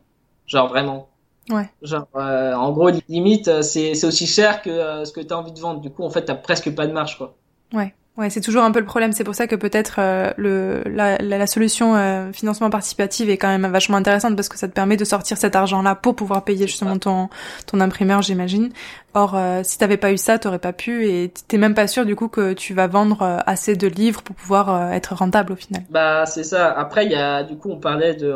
genre 0.45 0.67
vraiment. 0.67 1.07
Ouais. 1.49 1.69
Genre, 1.81 2.07
en 2.13 2.71
gros, 2.71 2.89
limite, 3.07 3.61
c'est 3.61 3.93
c'est 3.95 4.07
aussi 4.07 4.27
cher 4.27 4.61
que 4.61 5.05
ce 5.05 5.11
que 5.11 5.21
t'as 5.21 5.35
envie 5.35 5.51
de 5.51 5.59
vendre. 5.59 5.79
Du 5.81 5.91
coup, 5.91 6.03
en 6.03 6.09
fait, 6.09 6.25
t'as 6.25 6.35
presque 6.35 6.73
pas 6.73 6.87
de 6.87 6.93
marge, 6.93 7.17
quoi. 7.17 7.35
Ouais. 7.73 7.93
Ouais, 8.17 8.29
c'est 8.29 8.39
toujours 8.39 8.63
un 8.63 8.71
peu 8.71 8.79
le 8.79 8.85
problème. 8.85 9.11
C'est 9.11 9.25
pour 9.25 9.35
ça 9.35 9.45
que 9.45 9.57
peut-être 9.57 9.95
euh, 9.99 10.31
le 10.37 10.83
la, 10.85 11.17
la, 11.17 11.47
solution 11.47 11.95
euh, 11.97 12.31
financement 12.31 12.69
participatif 12.69 13.27
est 13.27 13.37
quand 13.37 13.49
même 13.49 13.69
vachement 13.69 13.97
intéressante 13.97 14.37
parce 14.37 14.47
que 14.47 14.57
ça 14.57 14.69
te 14.69 14.73
permet 14.73 14.95
de 14.95 15.03
sortir 15.03 15.37
cet 15.37 15.53
argent-là 15.53 15.95
pour 15.95 16.15
pouvoir 16.15 16.45
payer 16.45 16.65
justement 16.65 16.97
ton 16.97 17.27
ton 17.67 17.81
imprimeur, 17.81 18.21
j'imagine. 18.21 18.69
Or, 19.13 19.33
euh, 19.35 19.61
si 19.63 19.77
t'avais 19.77 19.95
pas 19.97 20.11
eu 20.11 20.17
ça, 20.17 20.39
t'aurais 20.39 20.59
pas 20.59 20.73
pu 20.73 21.07
et 21.07 21.31
t'es 21.47 21.57
même 21.57 21.73
pas 21.73 21.87
sûr 21.87 22.05
du 22.05 22.15
coup 22.15 22.27
que 22.27 22.53
tu 22.53 22.73
vas 22.73 22.87
vendre 22.87 23.21
euh, 23.21 23.37
assez 23.45 23.75
de 23.75 23.87
livres 23.87 24.21
pour 24.21 24.35
pouvoir 24.35 24.93
être 24.93 25.13
rentable 25.13 25.53
au 25.53 25.55
final. 25.55 25.83
Bah 25.89 26.25
c'est 26.25 26.43
ça. 26.43 26.71
Après, 26.71 27.05
il 27.05 27.11
y 27.11 27.15
a 27.15 27.43
du 27.43 27.57
coup 27.57 27.69
on 27.69 27.79
parlait 27.79 28.13
de, 28.13 28.33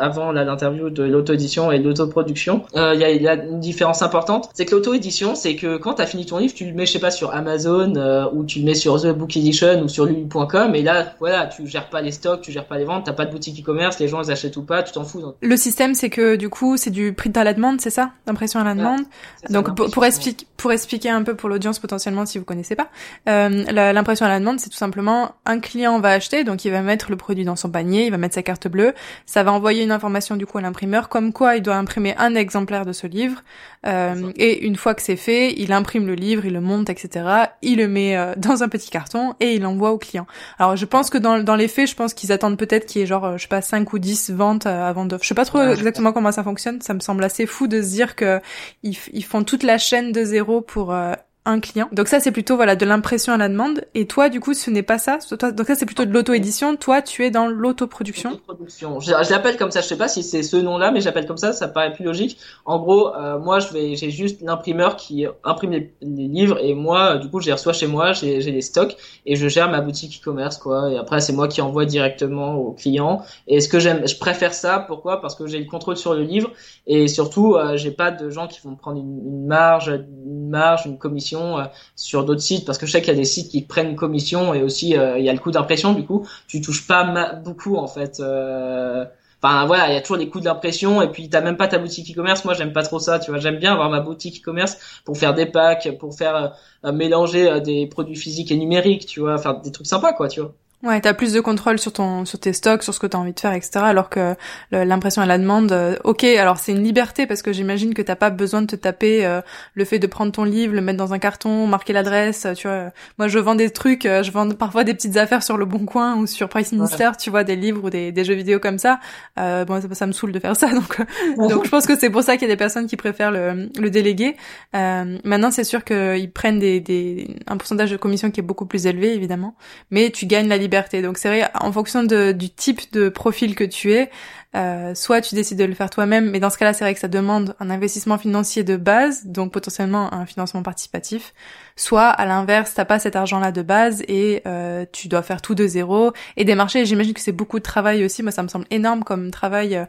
avant 0.00 0.32
l'interview 0.32 0.90
de 0.90 1.04
l'auto-édition 1.04 1.70
et 1.70 1.78
de 1.78 1.84
l'auto-production. 1.84 2.64
Il 2.74 2.98
y, 2.98 3.04
a, 3.04 3.10
y 3.10 3.28
a 3.28 3.34
une 3.34 3.60
différence 3.60 4.02
importante, 4.02 4.50
c'est 4.54 4.66
que 4.66 4.74
l'auto-édition, 4.74 5.36
c'est 5.36 5.54
que 5.54 5.76
quand 5.76 5.94
t'as 5.94 6.06
fini 6.06 6.26
ton 6.26 6.38
livre, 6.38 6.54
tu 6.54 6.64
le 6.64 6.72
mets 6.72 6.86
je 6.86 6.92
sais 6.92 6.98
pas 6.98 7.12
sur 7.12 7.32
Amazon 7.32 7.94
ou 8.32 8.44
tu 8.44 8.58
le 8.58 8.64
mets 8.64 8.74
sur 8.74 9.00
The 9.00 9.19
Book 9.20 9.36
Edition 9.36 9.82
ou 9.82 9.88
sur 9.88 10.06
lulu.com 10.06 10.74
et 10.74 10.82
là 10.82 11.14
voilà 11.20 11.46
tu 11.46 11.66
gères 11.66 11.88
pas 11.88 12.00
les 12.00 12.12
stocks 12.12 12.40
tu 12.40 12.50
gères 12.50 12.66
pas 12.66 12.78
les 12.78 12.84
ventes 12.84 13.06
t'as 13.06 13.12
pas 13.12 13.26
de 13.26 13.30
boutique 13.30 13.60
e-commerce 13.60 13.98
les 13.98 14.08
gens 14.08 14.22
ils 14.22 14.30
achètent 14.30 14.56
ou 14.56 14.62
pas 14.62 14.82
tu 14.82 14.92
t'en 14.92 15.04
fous 15.04 15.22
le 15.40 15.56
système 15.56 15.94
c'est 15.94 16.10
que 16.10 16.36
du 16.36 16.48
coup 16.48 16.76
c'est 16.76 16.90
du 16.90 17.12
print 17.12 17.36
à 17.36 17.44
la 17.44 17.54
demande 17.54 17.80
c'est 17.80 17.90
ça? 17.90 18.12
D'impression 18.26 18.60
à 18.60 18.64
la 18.64 18.74
demande? 18.74 19.02
Donc 19.48 19.74
pour, 19.74 20.04
expliquer 20.04 20.46
pour 20.56 20.72
expliquer 20.72 21.10
un 21.10 21.22
peu 21.22 21.34
pour 21.34 21.48
l'audience 21.48 21.78
potentiellement 21.78 22.26
si 22.26 22.38
vous 22.38 22.44
connaissez 22.44 22.76
pas 22.76 22.88
euh, 23.28 23.92
l'impression 23.92 24.26
à 24.26 24.28
la 24.28 24.38
demande 24.38 24.60
c'est 24.60 24.70
tout 24.70 24.76
simplement 24.76 25.32
un 25.46 25.58
client 25.60 25.98
va 26.00 26.10
acheter 26.10 26.44
donc 26.44 26.64
il 26.64 26.70
va 26.70 26.82
mettre 26.82 27.10
le 27.10 27.16
produit 27.16 27.44
dans 27.44 27.56
son 27.56 27.70
panier 27.70 28.06
il 28.06 28.10
va 28.10 28.18
mettre 28.18 28.34
sa 28.34 28.42
carte 28.42 28.68
bleue 28.68 28.94
ça 29.26 29.42
va 29.42 29.52
envoyer 29.52 29.82
une 29.82 29.92
information 29.92 30.36
du 30.36 30.46
coup 30.46 30.58
à 30.58 30.60
l'imprimeur 30.60 31.08
comme 31.08 31.32
quoi 31.32 31.56
il 31.56 31.62
doit 31.62 31.76
imprimer 31.76 32.14
un 32.18 32.34
exemplaire 32.34 32.86
de 32.86 32.92
ce 32.92 33.06
livre 33.06 33.42
euh, 33.86 34.32
et 34.36 34.64
une 34.66 34.76
fois 34.76 34.94
que 34.94 35.02
c'est 35.02 35.16
fait 35.16 35.54
il 35.58 35.72
imprime 35.72 36.06
le 36.06 36.14
livre 36.14 36.44
il 36.44 36.52
le 36.52 36.60
monte 36.60 36.90
etc 36.90 37.26
il 37.62 37.78
le 37.78 37.88
met 37.88 38.16
euh, 38.16 38.34
dans 38.36 38.62
un 38.62 38.68
petit 38.68 38.90
carton 38.90 39.09
et 39.40 39.54
il 39.54 39.66
envoie 39.66 39.90
au 39.90 39.98
client. 39.98 40.26
Alors 40.58 40.76
je 40.76 40.84
pense 40.84 41.10
que 41.10 41.18
dans, 41.18 41.42
dans 41.42 41.56
les 41.56 41.68
faits, 41.68 41.88
je 41.88 41.94
pense 41.94 42.14
qu'ils 42.14 42.32
attendent 42.32 42.58
peut-être 42.58 42.86
qu'il 42.86 43.00
y 43.00 43.04
ait 43.04 43.06
genre, 43.06 43.24
euh, 43.24 43.36
je 43.36 43.42
sais 43.42 43.48
pas, 43.48 43.62
5 43.62 43.92
ou 43.92 43.98
10 43.98 44.30
ventes 44.30 44.66
euh, 44.66 44.88
avant 44.88 45.04
de... 45.04 45.18
Je 45.20 45.26
sais 45.26 45.34
pas 45.34 45.44
trop 45.44 45.60
exactement 45.62 46.12
comment 46.12 46.32
ça 46.32 46.44
fonctionne, 46.44 46.80
ça 46.80 46.94
me 46.94 47.00
semble 47.00 47.24
assez 47.24 47.46
fou 47.46 47.66
de 47.66 47.82
se 47.82 47.88
dire 47.88 48.16
que 48.16 48.40
ils, 48.82 48.96
ils 49.12 49.24
font 49.24 49.44
toute 49.44 49.62
la 49.62 49.78
chaîne 49.78 50.12
de 50.12 50.24
zéro 50.24 50.60
pour 50.60 50.92
euh, 50.92 51.12
un 51.46 51.58
client. 51.60 51.88
Donc 51.92 52.08
ça 52.08 52.20
c'est 52.20 52.32
plutôt 52.32 52.56
voilà 52.56 52.76
de 52.76 52.84
l'impression 52.84 53.32
à 53.32 53.36
la 53.36 53.48
demande. 53.48 53.84
Et 53.94 54.06
toi 54.06 54.28
du 54.28 54.40
coup 54.40 54.52
ce 54.52 54.70
n'est 54.70 54.82
pas 54.82 54.98
ça. 54.98 55.18
donc 55.30 55.66
ça 55.66 55.74
c'est 55.74 55.86
plutôt 55.86 56.04
de 56.04 56.12
l'auto-édition. 56.12 56.76
Toi 56.76 57.00
tu 57.00 57.24
es 57.24 57.30
dans 57.30 57.46
l'autoproduction. 57.46 58.38
Production. 58.46 59.00
Je, 59.00 59.06
je 59.06 59.30
l'appelle 59.30 59.56
comme 59.56 59.70
ça. 59.70 59.80
Je 59.80 59.86
sais 59.86 59.96
pas 59.96 60.08
si 60.08 60.22
c'est 60.22 60.42
ce 60.42 60.56
nom-là, 60.56 60.90
mais 60.90 61.00
j'appelle 61.00 61.26
comme 61.26 61.38
ça. 61.38 61.52
Ça 61.52 61.68
paraît 61.68 61.92
plus 61.92 62.04
logique. 62.04 62.38
En 62.66 62.78
gros, 62.78 63.14
euh, 63.14 63.38
moi 63.38 63.58
je 63.58 63.72
vais, 63.72 63.96
j'ai 63.96 64.10
juste 64.10 64.42
l'imprimeur 64.42 64.96
qui 64.96 65.26
imprime 65.42 65.70
les, 65.70 65.92
livres 66.02 66.58
et 66.62 66.74
moi 66.74 67.16
du 67.16 67.30
coup 67.30 67.40
je 67.40 67.46
les 67.46 67.52
reçois 67.52 67.72
chez 67.72 67.86
moi. 67.86 68.12
J'ai, 68.12 68.42
j'ai 68.42 68.52
les 68.52 68.62
stocks 68.62 68.96
et 69.24 69.36
je 69.36 69.48
gère 69.48 69.70
ma 69.70 69.80
boutique 69.80 70.20
e-commerce 70.20 70.58
quoi. 70.58 70.90
Et 70.90 70.98
après 70.98 71.20
c'est 71.22 71.32
moi 71.32 71.48
qui 71.48 71.62
envoie 71.62 71.86
directement 71.86 72.56
au 72.56 72.72
client. 72.72 73.22
Et 73.46 73.62
ce 73.62 73.68
que 73.68 73.78
j'aime, 73.78 74.06
je 74.06 74.16
préfère 74.16 74.52
ça? 74.52 74.78
Pourquoi? 74.78 75.22
Parce 75.22 75.34
que 75.34 75.46
j'ai 75.46 75.58
le 75.58 75.64
contrôle 75.64 75.96
sur 75.96 76.12
le 76.12 76.22
livre 76.22 76.50
et 76.86 77.08
surtout 77.08 77.54
euh, 77.54 77.78
j'ai 77.78 77.92
pas 77.92 78.10
de 78.10 78.28
gens 78.28 78.46
qui 78.46 78.60
vont 78.62 78.76
prendre 78.76 79.00
une, 79.00 79.26
une 79.26 79.46
marge, 79.46 79.88
une 79.88 80.50
marge, 80.50 80.84
une 80.84 80.98
commission 80.98 81.29
euh, 81.36 81.64
sur 81.96 82.24
d'autres 82.24 82.40
sites 82.40 82.64
parce 82.64 82.78
que 82.78 82.86
je 82.86 82.92
sais 82.92 83.00
qu'il 83.00 83.12
y 83.12 83.16
a 83.16 83.18
des 83.18 83.24
sites 83.24 83.50
qui 83.50 83.62
prennent 83.62 83.96
commission 83.96 84.54
et 84.54 84.62
aussi 84.62 84.96
euh, 84.96 85.18
il 85.18 85.24
y 85.24 85.28
a 85.28 85.32
le 85.32 85.38
coût 85.38 85.50
d'impression 85.50 85.92
du 85.92 86.04
coup 86.04 86.26
tu 86.48 86.60
touches 86.60 86.86
pas 86.86 87.34
beaucoup 87.34 87.76
en 87.76 87.86
fait 87.86 88.20
euh, 88.20 89.04
Enfin 89.42 89.64
voilà, 89.64 89.88
il 89.88 89.94
y 89.94 89.96
a 89.96 90.02
toujours 90.02 90.18
des 90.18 90.28
coûts 90.28 90.40
d'impression 90.40 91.00
et 91.00 91.08
puis 91.08 91.30
t'as 91.30 91.40
même 91.40 91.56
pas 91.56 91.66
ta 91.66 91.78
boutique 91.78 92.12
e-commerce. 92.12 92.44
Moi 92.44 92.52
j'aime 92.52 92.74
pas 92.74 92.82
trop 92.82 92.98
ça, 92.98 93.18
tu 93.18 93.30
vois. 93.30 93.40
J'aime 93.40 93.56
bien 93.58 93.72
avoir 93.72 93.88
ma 93.88 94.00
boutique 94.00 94.42
e-commerce 94.42 94.76
pour 95.06 95.16
faire 95.16 95.32
des 95.32 95.46
packs, 95.46 95.96
pour 95.98 96.14
faire 96.14 96.54
mélanger 96.84 97.58
des 97.62 97.86
produits 97.86 98.16
physiques 98.16 98.52
et 98.52 98.56
numériques, 98.58 99.06
tu 99.06 99.20
vois, 99.20 99.38
faire 99.38 99.58
des 99.62 99.72
trucs 99.72 99.86
sympas 99.86 100.12
quoi, 100.12 100.28
tu 100.28 100.40
vois. 100.40 100.52
Ouais, 100.82 100.98
t'as 101.02 101.12
plus 101.12 101.34
de 101.34 101.40
contrôle 101.40 101.78
sur 101.78 101.92
ton, 101.92 102.24
sur 102.24 102.40
tes 102.40 102.54
stocks, 102.54 102.82
sur 102.82 102.94
ce 102.94 102.98
que 102.98 103.06
t'as 103.06 103.18
envie 103.18 103.34
de 103.34 103.40
faire, 103.40 103.52
etc. 103.52 103.80
Alors 103.82 104.08
que 104.08 104.34
l'impression 104.72 105.20
à 105.20 105.26
la 105.26 105.36
demande, 105.36 105.72
euh, 105.72 105.96
ok, 106.04 106.24
alors 106.24 106.56
c'est 106.56 106.72
une 106.72 106.82
liberté 106.82 107.26
parce 107.26 107.42
que 107.42 107.52
j'imagine 107.52 107.92
que 107.92 108.00
t'as 108.00 108.16
pas 108.16 108.30
besoin 108.30 108.62
de 108.62 108.66
te 108.66 108.76
taper 108.76 109.26
euh, 109.26 109.42
le 109.74 109.84
fait 109.84 109.98
de 109.98 110.06
prendre 110.06 110.32
ton 110.32 110.44
livre, 110.44 110.74
le 110.74 110.80
mettre 110.80 110.96
dans 110.96 111.12
un 111.12 111.18
carton, 111.18 111.66
marquer 111.66 111.92
l'adresse, 111.92 112.46
tu 112.56 112.66
vois. 112.66 112.92
Moi, 113.18 113.28
je 113.28 113.38
vends 113.38 113.56
des 113.56 113.68
trucs, 113.68 114.06
euh, 114.06 114.22
je 114.22 114.30
vends 114.30 114.48
parfois 114.52 114.84
des 114.84 114.94
petites 114.94 115.18
affaires 115.18 115.42
sur 115.42 115.58
le 115.58 115.66
Bon 115.66 115.84
Coin 115.84 116.16
ou 116.16 116.26
sur 116.26 116.48
Price 116.48 116.72
Minister, 116.72 117.10
tu 117.18 117.28
vois, 117.28 117.44
des 117.44 117.56
livres 117.56 117.84
ou 117.84 117.90
des, 117.90 118.10
des 118.10 118.24
jeux 118.24 118.32
vidéo 118.32 118.58
comme 118.58 118.78
ça. 118.78 119.00
bon, 119.36 119.82
ça, 119.82 119.94
ça, 119.94 120.06
me 120.06 120.12
saoule 120.12 120.32
de 120.32 120.40
faire 120.40 120.56
ça, 120.56 120.68
donc 120.72 120.98
donc 121.36 121.66
je 121.66 121.70
pense 121.70 121.86
que 121.86 121.98
c'est 121.98 122.10
pour 122.10 122.22
ça 122.22 122.38
qu'il 122.38 122.48
y 122.48 122.50
a 122.50 122.54
des 122.54 122.58
personnes 122.58 122.86
qui 122.86 122.96
préfèrent 122.96 123.32
le, 123.32 123.68
le 123.78 123.90
déléguer. 123.90 124.34
maintenant, 124.72 125.50
c'est 125.50 125.64
sûr 125.64 125.84
qu'ils 125.84 126.32
prennent 126.32 126.58
des, 126.58 126.80
des 126.80 127.36
un 127.48 127.58
pourcentage 127.58 127.90
de 127.90 127.98
commission 127.98 128.30
qui 128.30 128.40
est 128.40 128.42
beaucoup 128.42 128.64
plus 128.64 128.86
élevé, 128.86 129.12
évidemment, 129.12 129.54
mais 129.90 130.08
tu 130.08 130.24
gagnes 130.24 130.48
la 130.48 130.56
liberté 130.56 130.69
donc 131.02 131.18
c'est 131.18 131.28
vrai, 131.28 131.50
en 131.54 131.72
fonction 131.72 132.02
du 132.04 132.50
type 132.50 132.92
de 132.92 133.08
profil 133.08 133.54
que 133.54 133.64
tu 133.64 133.92
es, 133.92 134.10
euh, 134.56 134.94
soit 134.94 135.20
tu 135.20 135.34
décides 135.34 135.58
de 135.58 135.64
le 135.64 135.74
faire 135.74 135.90
toi-même, 135.90 136.30
mais 136.30 136.40
dans 136.40 136.50
ce 136.50 136.58
cas-là, 136.58 136.72
c'est 136.72 136.84
vrai 136.84 136.94
que 136.94 137.00
ça 137.00 137.08
demande 137.08 137.54
un 137.60 137.70
investissement 137.70 138.18
financier 138.18 138.64
de 138.64 138.76
base, 138.76 139.26
donc 139.26 139.52
potentiellement 139.52 140.12
un 140.12 140.26
financement 140.26 140.62
participatif. 140.62 141.34
Soit 141.76 142.08
à 142.08 142.26
l'inverse, 142.26 142.74
t'as 142.74 142.84
pas 142.84 142.98
cet 142.98 143.16
argent-là 143.16 143.52
de 143.52 143.62
base 143.62 144.02
et 144.08 144.42
euh, 144.46 144.84
tu 144.92 145.08
dois 145.08 145.22
faire 145.22 145.40
tout 145.40 145.54
de 145.54 145.66
zéro 145.66 146.12
et 146.36 146.44
démarcher. 146.44 146.84
J'imagine 146.84 147.14
que 147.14 147.20
c'est 147.20 147.32
beaucoup 147.32 147.58
de 147.58 147.64
travail 147.64 148.04
aussi. 148.04 148.22
Moi, 148.22 148.32
ça 148.32 148.42
me 148.42 148.48
semble 148.48 148.66
énorme 148.70 149.04
comme 149.04 149.30
travail. 149.30 149.76
Euh, 149.76 149.84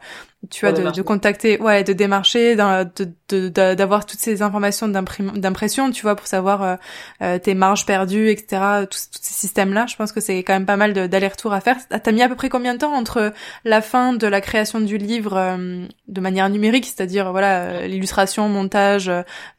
tu 0.50 0.66
vois, 0.66 0.72
de, 0.72 0.90
de, 0.90 1.02
contacter, 1.02 1.60
ouais, 1.60 1.84
de 1.84 1.92
démarcher, 1.92 2.56
d'avoir 2.56 2.84
de, 2.84 4.06
toutes 4.10 4.18
ces 4.18 4.42
informations 4.42 4.88
d'impression, 4.88 5.92
tu 5.92 6.02
vois, 6.02 6.16
pour 6.16 6.26
savoir 6.26 6.78
euh, 7.22 7.38
tes 7.38 7.54
marges 7.54 7.86
perdues, 7.86 8.28
etc. 8.28 8.86
Tous, 8.90 9.08
tous 9.10 9.20
ces 9.22 9.34
systèmes-là. 9.34 9.86
Je 9.86 9.94
pense 9.94 10.10
que 10.10 10.20
c'est 10.20 10.38
quand 10.38 10.52
même 10.52 10.66
pas 10.66 10.76
mal 10.76 10.94
d'aller-retour 10.94 11.52
à 11.52 11.60
faire. 11.60 11.76
T'as 11.88 12.10
mis 12.10 12.22
à 12.22 12.28
peu 12.28 12.34
près 12.34 12.48
combien 12.48 12.74
de 12.74 12.80
temps 12.80 12.92
entre 12.92 13.32
la 13.64 13.80
fin 13.82 14.14
de 14.14 14.26
la 14.26 14.40
création 14.40 14.80
du 14.80 14.98
livre 14.98 15.36
euh, 15.36 15.86
de 16.08 16.20
manière 16.20 16.50
numérique, 16.50 16.86
c'est-à-dire 16.86 17.30
voilà 17.30 17.86
l'illustration, 17.86 18.48
montage, 18.48 19.10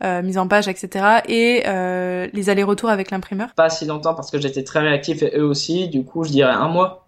mise 0.02 0.38
en 0.38 0.48
page, 0.50 0.68
etc. 0.68 1.22
et 1.28 1.64
les 2.34 2.50
allers-retours 2.50 2.90
avec 2.90 3.12
l'imprimeur? 3.12 3.54
Pas 3.56 3.70
si 3.70 3.86
longtemps 3.86 4.14
parce 4.14 4.32
que 4.32 4.40
j'étais 4.40 4.64
très 4.64 4.80
réactif 4.80 5.22
et 5.24 5.38
eux 5.38 5.46
aussi. 5.46 5.88
Du 5.90 6.04
coup, 6.04 6.24
je 6.24 6.32
dirais 6.32 6.52
un 6.52 6.68
mois. 6.68 7.04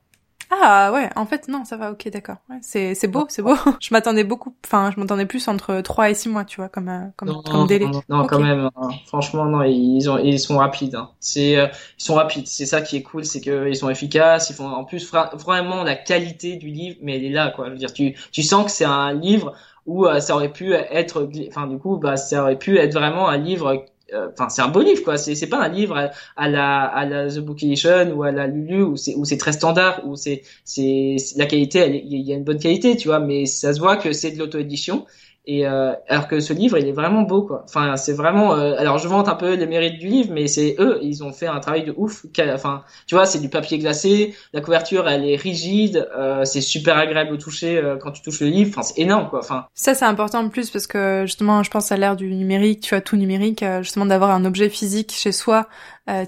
Ah 0.51 0.91
ouais, 0.93 1.09
en 1.15 1.25
fait 1.25 1.47
non, 1.47 1.65
ça 1.65 1.75
va, 1.75 1.91
ok, 1.91 2.09
d'accord. 2.09 2.37
Ouais, 2.49 2.57
c'est 2.61 3.07
beau, 3.07 3.25
c'est 3.29 3.41
beau. 3.41 3.55
je 3.79 3.89
m'attendais 3.91 4.23
beaucoup, 4.23 4.55
enfin 4.65 4.91
je 4.93 4.99
m'attendais 4.99 5.25
plus 5.25 5.47
entre 5.47 5.81
3 5.81 6.11
et 6.11 6.13
6 6.13 6.29
mois, 6.29 6.45
tu 6.45 6.57
vois, 6.57 6.69
comme 6.69 6.89
euh, 6.89 7.07
comme, 7.15 7.41
comme 7.43 7.67
délai. 7.67 7.87
Non, 8.09 8.25
quand 8.27 8.39
même. 8.39 8.69
Hein. 8.75 8.89
Franchement, 9.07 9.45
non, 9.45 9.63
ils 9.63 10.09
ont 10.09 10.17
ils 10.17 10.39
sont 10.39 10.57
rapides. 10.57 10.95
Hein. 10.95 11.09
C'est 11.19 11.57
euh, 11.57 11.67
ils 11.97 12.03
sont 12.03 12.15
rapides. 12.15 12.47
C'est 12.47 12.65
ça 12.65 12.81
qui 12.81 12.97
est 12.97 13.01
cool, 13.01 13.25
c'est 13.25 13.41
que 13.41 13.67
ils 13.67 13.75
sont 13.75 13.89
efficaces. 13.89 14.49
Ils 14.49 14.55
font 14.55 14.67
en 14.67 14.83
plus 14.83 15.11
vraiment 15.33 15.83
la 15.83 15.95
qualité 15.95 16.57
du 16.57 16.67
livre, 16.67 16.97
mais 17.01 17.17
elle 17.17 17.25
est 17.25 17.29
là, 17.29 17.49
quoi. 17.49 17.67
Je 17.67 17.71
veux 17.71 17.77
dire, 17.77 17.93
tu 17.93 18.15
tu 18.31 18.43
sens 18.43 18.65
que 18.65 18.71
c'est 18.71 18.85
un 18.85 19.13
livre 19.13 19.53
où 19.87 20.07
ça 20.19 20.35
aurait 20.35 20.51
pu 20.51 20.73
être, 20.73 21.29
enfin 21.47 21.67
du 21.67 21.77
coup, 21.77 21.97
bah 21.97 22.17
ça 22.17 22.41
aurait 22.41 22.57
pu 22.57 22.77
être 22.77 22.93
vraiment 22.93 23.29
un 23.29 23.37
livre 23.37 23.85
enfin 24.31 24.49
c'est 24.49 24.61
un 24.61 24.67
beau 24.67 24.81
livre 24.81 25.03
quoi. 25.03 25.17
C'est 25.17 25.35
c'est 25.35 25.47
pas 25.47 25.61
un 25.63 25.69
livre 25.69 26.11
à, 26.35 26.49
la 26.49 26.83
à 26.83 27.05
la 27.05 27.27
The 27.29 27.39
Book 27.39 27.63
Edition 27.63 28.11
ou 28.15 28.23
à 28.23 28.31
la 28.31 28.47
Lulu 28.47 28.83
où 28.83 28.97
c'est 28.97 29.15
où 29.15 29.25
c'est 29.25 29.37
très 29.37 29.53
standard 29.53 30.01
où 30.05 30.15
c'est 30.15 30.43
c'est 30.63 31.15
la 31.35 31.45
qualité 31.45 32.03
il 32.05 32.21
y 32.21 32.33
a 32.33 32.35
une 32.35 32.43
bonne 32.43 32.59
qualité 32.59 32.95
tu 32.97 33.07
vois 33.07 33.19
mais 33.19 33.45
ça 33.45 33.73
se 33.73 33.79
voit 33.79 33.97
que 33.97 34.13
c'est 34.13 34.31
de 34.31 34.39
l'auto 34.39 34.59
édition 34.59 35.05
et 35.47 35.67
euh, 35.67 35.93
alors 36.07 36.27
que 36.27 36.39
ce 36.39 36.53
livre, 36.53 36.77
il 36.79 36.87
est 36.87 36.91
vraiment 36.91 37.21
beau, 37.21 37.43
quoi. 37.43 37.63
Enfin, 37.65 37.97
c'est 37.97 38.13
vraiment. 38.13 38.55
Euh, 38.55 38.75
alors, 38.79 38.97
je 38.97 39.07
vante 39.07 39.29
un 39.29 39.35
peu 39.35 39.53
les 39.53 39.67
mérites 39.67 39.99
du 39.99 40.07
livre, 40.07 40.31
mais 40.33 40.47
c'est 40.47 40.75
eux, 40.79 40.97
ils 41.03 41.23
ont 41.23 41.31
fait 41.31 41.45
un 41.45 41.59
travail 41.59 41.83
de 41.83 41.93
ouf. 41.95 42.25
Enfin, 42.53 42.83
tu 43.05 43.13
vois, 43.13 43.27
c'est 43.27 43.39
du 43.39 43.49
papier 43.49 43.77
glacé. 43.77 44.33
La 44.53 44.61
couverture, 44.61 45.07
elle 45.07 45.27
est 45.27 45.35
rigide. 45.35 46.09
Euh, 46.17 46.45
c'est 46.45 46.61
super 46.61 46.97
agréable 46.97 47.33
au 47.33 47.37
toucher 47.37 47.77
euh, 47.77 47.97
quand 47.97 48.11
tu 48.11 48.23
touches 48.23 48.41
le 48.41 48.47
livre. 48.47 48.71
Enfin, 48.71 48.81
c'est 48.81 48.99
énorme, 48.99 49.29
quoi. 49.29 49.39
Enfin. 49.39 49.67
Ça, 49.75 49.93
c'est 49.93 50.05
important 50.05 50.39
en 50.39 50.49
plus 50.49 50.71
parce 50.71 50.87
que 50.87 51.23
justement, 51.25 51.61
je 51.61 51.69
pense 51.69 51.91
à 51.91 51.97
l'ère 51.97 52.15
du 52.15 52.33
numérique. 52.33 52.81
Tu 52.81 52.95
as 52.95 53.01
tout 53.01 53.15
numérique, 53.15 53.61
euh, 53.61 53.83
justement, 53.83 54.07
d'avoir 54.07 54.31
un 54.31 54.45
objet 54.45 54.69
physique 54.69 55.11
chez 55.11 55.31
soi. 55.31 55.67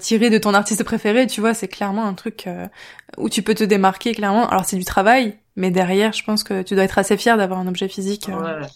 tiré 0.00 0.30
de 0.30 0.38
ton 0.38 0.54
artiste 0.54 0.84
préféré, 0.84 1.26
tu 1.26 1.40
vois, 1.40 1.54
c'est 1.54 1.68
clairement 1.68 2.04
un 2.04 2.14
truc 2.14 2.48
où 3.16 3.28
tu 3.28 3.42
peux 3.42 3.54
te 3.54 3.64
démarquer 3.64 4.12
clairement. 4.12 4.48
Alors 4.48 4.64
c'est 4.64 4.76
du 4.76 4.84
travail, 4.84 5.36
mais 5.54 5.70
derrière, 5.70 6.12
je 6.12 6.24
pense 6.24 6.42
que 6.42 6.62
tu 6.62 6.74
dois 6.74 6.84
être 6.84 6.98
assez 6.98 7.16
fier 7.16 7.36
d'avoir 7.36 7.60
un 7.60 7.68
objet 7.68 7.88
physique. 7.88 8.28
Ouais 8.28 8.66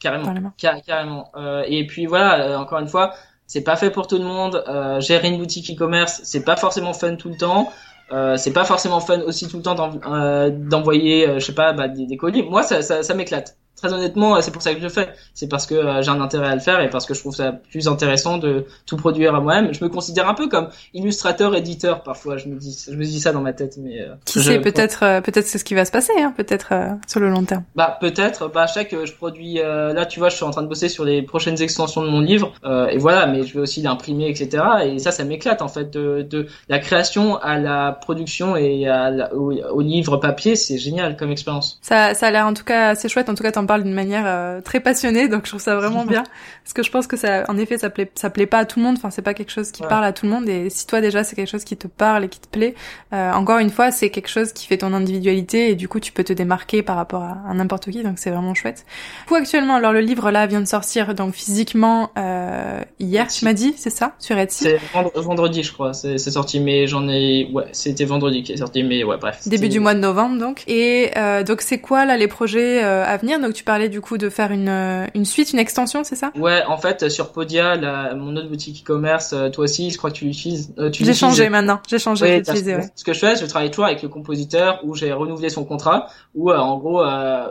carrément, 0.00 0.34
carrément. 0.56 1.30
Euh, 1.36 1.62
et 1.68 1.86
puis 1.86 2.06
voilà, 2.06 2.40
euh, 2.40 2.56
encore 2.56 2.80
une 2.80 2.88
fois, 2.88 3.14
c'est 3.46 3.62
pas 3.62 3.76
fait 3.76 3.90
pour 3.90 4.06
tout 4.08 4.18
le 4.18 4.24
monde. 4.24 4.64
Euh, 4.66 5.00
gérer 5.00 5.28
une 5.28 5.38
boutique 5.38 5.70
e-commerce, 5.70 6.20
c'est 6.24 6.44
pas 6.44 6.56
forcément 6.56 6.92
fun 6.92 7.14
tout 7.14 7.28
le 7.28 7.36
temps. 7.36 7.70
Euh, 8.12 8.36
c'est 8.36 8.52
pas 8.52 8.64
forcément 8.64 8.98
fun 8.98 9.20
aussi 9.20 9.46
tout 9.46 9.58
le 9.58 9.62
temps 9.62 9.76
d'envoyer, 9.76 11.34
je 11.34 11.44
sais 11.44 11.54
pas, 11.54 11.72
bah, 11.72 11.86
des, 11.86 12.06
des, 12.06 12.16
colis. 12.16 12.42
Moi, 12.42 12.64
ça, 12.64 12.82
ça, 12.82 13.04
ça 13.04 13.14
m'éclate 13.14 13.56
très 13.80 13.92
honnêtement, 13.92 14.40
c'est 14.40 14.50
pour 14.50 14.62
ça 14.62 14.72
que 14.72 14.78
je 14.78 14.84
le 14.84 14.88
fais. 14.88 15.08
C'est 15.34 15.48
parce 15.48 15.66
que 15.66 15.74
euh, 15.74 16.02
j'ai 16.02 16.10
un 16.10 16.20
intérêt 16.20 16.48
à 16.48 16.54
le 16.54 16.60
faire 16.60 16.80
et 16.80 16.90
parce 16.90 17.06
que 17.06 17.14
je 17.14 17.20
trouve 17.20 17.34
ça 17.34 17.52
plus 17.52 17.88
intéressant 17.88 18.38
de 18.38 18.66
tout 18.86 18.96
produire 18.96 19.34
à 19.34 19.40
moi-même. 19.40 19.72
Je 19.72 19.82
me 19.84 19.88
considère 19.88 20.28
un 20.28 20.34
peu 20.34 20.48
comme 20.48 20.68
illustrateur, 20.94 21.54
éditeur 21.54 22.02
parfois. 22.02 22.36
Je 22.36 22.48
me 22.48 22.56
dis, 22.56 22.86
je 22.90 22.94
me 22.94 23.04
dis 23.04 23.20
ça 23.20 23.32
dans 23.32 23.40
ma 23.40 23.52
tête, 23.52 23.76
mais 23.78 24.00
euh, 24.00 24.14
qui 24.24 24.42
sait, 24.42 24.60
peut-être, 24.60 25.04
euh, 25.04 25.20
peut-être 25.20 25.46
c'est 25.46 25.58
ce 25.58 25.64
qui 25.64 25.74
va 25.74 25.84
se 25.84 25.92
passer, 25.92 26.12
hein, 26.18 26.32
peut-être 26.36 26.72
sur 27.06 27.20
le 27.20 27.30
long 27.30 27.44
terme. 27.44 27.64
Bah 27.74 27.98
peut-être. 28.00 28.48
Bah 28.48 28.66
chaque 28.66 28.90
que 28.90 29.06
je 29.06 29.14
produis, 29.14 29.54
là 29.54 30.04
tu 30.06 30.18
vois, 30.18 30.30
je 30.30 30.36
suis 30.36 30.44
en 30.44 30.50
train 30.50 30.62
de 30.62 30.66
bosser 30.66 30.88
sur 30.88 31.04
les 31.04 31.22
prochaines 31.22 31.60
extensions 31.62 32.02
de 32.02 32.08
mon 32.08 32.20
livre 32.20 32.52
et 32.90 32.98
voilà, 32.98 33.26
mais 33.26 33.44
je 33.44 33.54
vais 33.54 33.60
aussi 33.60 33.82
l'imprimer, 33.82 34.28
etc. 34.28 34.62
Et 34.84 34.98
ça, 34.98 35.12
ça 35.12 35.24
m'éclate 35.24 35.62
en 35.62 35.68
fait 35.68 35.90
de, 35.90 36.22
de 36.22 36.46
la 36.68 36.78
création 36.80 37.36
à 37.36 37.58
la 37.58 37.92
production 37.92 38.56
et 38.56 38.88
à 38.88 39.10
au, 39.34 39.80
livre 39.80 40.16
papier, 40.16 40.56
c'est 40.56 40.78
génial 40.78 41.16
comme 41.16 41.30
expérience. 41.30 41.78
Ça, 41.82 42.14
ça 42.14 42.26
a 42.26 42.30
l'air 42.30 42.46
en 42.46 42.54
tout 42.54 42.64
cas 42.64 42.90
assez 42.90 43.08
chouette. 43.08 43.28
En 43.28 43.34
tout 43.34 43.42
cas, 43.42 43.52
t'en 43.52 43.66
parle 43.70 43.84
d'une 43.84 43.94
manière 43.94 44.24
euh, 44.26 44.60
très 44.60 44.80
passionnée, 44.80 45.28
donc 45.28 45.44
je 45.44 45.50
trouve 45.50 45.60
ça 45.60 45.76
vraiment 45.76 46.04
bien. 46.04 46.24
Parce 46.64 46.72
que 46.72 46.82
je 46.82 46.90
pense 46.90 47.06
que 47.06 47.16
ça, 47.16 47.44
en 47.46 47.56
effet, 47.56 47.78
ça 47.78 47.88
plaît, 47.88 48.10
ça 48.16 48.28
plaît 48.28 48.46
pas 48.46 48.58
à 48.58 48.64
tout 48.64 48.80
le 48.80 48.84
monde. 48.84 48.96
Enfin, 48.98 49.10
c'est 49.10 49.22
pas 49.22 49.32
quelque 49.32 49.52
chose 49.52 49.70
qui 49.70 49.82
parle 49.82 50.04
à 50.04 50.12
tout 50.12 50.26
le 50.26 50.32
monde. 50.32 50.48
Et 50.48 50.70
si 50.70 50.88
toi 50.88 51.00
déjà 51.00 51.22
c'est 51.22 51.36
quelque 51.36 51.48
chose 51.48 51.62
qui 51.62 51.76
te 51.76 51.86
parle 51.86 52.24
et 52.24 52.28
qui 52.28 52.40
te 52.40 52.48
plaît, 52.48 52.74
euh, 53.12 53.32
encore 53.32 53.58
une 53.58 53.70
fois, 53.70 53.92
c'est 53.92 54.10
quelque 54.10 54.28
chose 54.28 54.52
qui 54.52 54.66
fait 54.66 54.78
ton 54.78 54.92
individualité 54.92 55.70
et 55.70 55.76
du 55.76 55.86
coup 55.86 56.00
tu 56.00 56.10
peux 56.10 56.24
te 56.24 56.32
démarquer 56.32 56.82
par 56.82 56.96
rapport 56.96 57.22
à, 57.22 57.54
n'importe 57.54 57.92
qui. 57.92 58.02
Donc 58.02 58.18
c'est 58.18 58.30
vraiment 58.30 58.54
chouette. 58.54 58.84
Du 59.22 59.28
coup, 59.28 59.34
actuellement, 59.36 59.76
alors 59.76 59.92
le 59.92 60.00
livre 60.00 60.32
là 60.32 60.48
vient 60.48 60.60
de 60.60 60.66
sortir 60.66 61.14
donc 61.14 61.34
physiquement 61.34 62.10
euh, 62.18 62.80
hier, 62.98 63.28
tu 63.28 63.44
m'as 63.44 63.52
dit, 63.52 63.74
c'est 63.76 63.90
ça, 63.90 64.16
sur 64.18 64.36
Etsy? 64.36 64.64
C'est 64.64 64.80
vendredi, 65.14 65.62
je 65.62 65.72
crois. 65.72 65.92
C'est 65.92 66.18
sorti, 66.18 66.58
mais 66.58 66.88
j'en 66.88 67.08
ai, 67.08 67.48
ouais, 67.52 67.66
c'était 67.70 68.04
vendredi 68.04 68.42
qui 68.42 68.52
est 68.52 68.56
sorti, 68.56 68.82
mais 68.82 69.04
ouais, 69.04 69.16
bref. 69.16 69.46
Début 69.46 69.68
du 69.68 69.78
mois 69.78 69.94
de 69.94 70.00
novembre 70.00 70.40
donc. 70.40 70.64
Et 70.66 71.10
euh, 71.16 71.44
donc 71.44 71.60
c'est 71.60 71.78
quoi 71.78 72.04
là 72.04 72.16
les 72.16 72.28
projets 72.28 72.82
euh, 72.82 73.04
à 73.04 73.16
venir? 73.16 73.40
Donc 73.40 73.52
tu 73.60 73.64
parlais 73.64 73.90
du 73.90 74.00
coup 74.00 74.16
de 74.16 74.30
faire 74.30 74.52
une, 74.52 74.70
euh, 74.70 75.06
une 75.14 75.26
suite, 75.26 75.52
une 75.52 75.58
extension, 75.58 76.02
c'est 76.02 76.16
ça? 76.16 76.32
Ouais, 76.34 76.62
en 76.66 76.78
fait, 76.78 77.10
sur 77.10 77.30
Podia, 77.30 77.76
la, 77.76 78.14
mon 78.14 78.34
autre 78.36 78.48
boutique 78.48 78.82
e-commerce, 78.82 79.34
euh, 79.34 79.50
toi 79.50 79.64
aussi, 79.64 79.90
je 79.90 79.98
crois 79.98 80.10
que 80.10 80.16
tu 80.16 80.24
l'utilises. 80.24 80.72
Euh, 80.78 80.88
j'ai 80.90 81.12
changé 81.12 81.50
maintenant, 81.50 81.78
j'ai 81.86 81.98
changé, 81.98 82.24
ouais, 82.24 82.50
ouais. 82.50 82.90
Ce 82.94 83.04
que 83.04 83.12
je 83.12 83.18
fais, 83.18 83.36
je 83.36 83.44
travaille 83.44 83.70
toujours 83.70 83.84
avec 83.84 84.00
le 84.00 84.08
compositeur 84.08 84.80
où 84.82 84.94
j'ai 84.94 85.12
renouvelé 85.12 85.50
son 85.50 85.66
contrat, 85.66 86.06
ou 86.34 86.50
en 86.50 86.78
gros, 86.78 87.04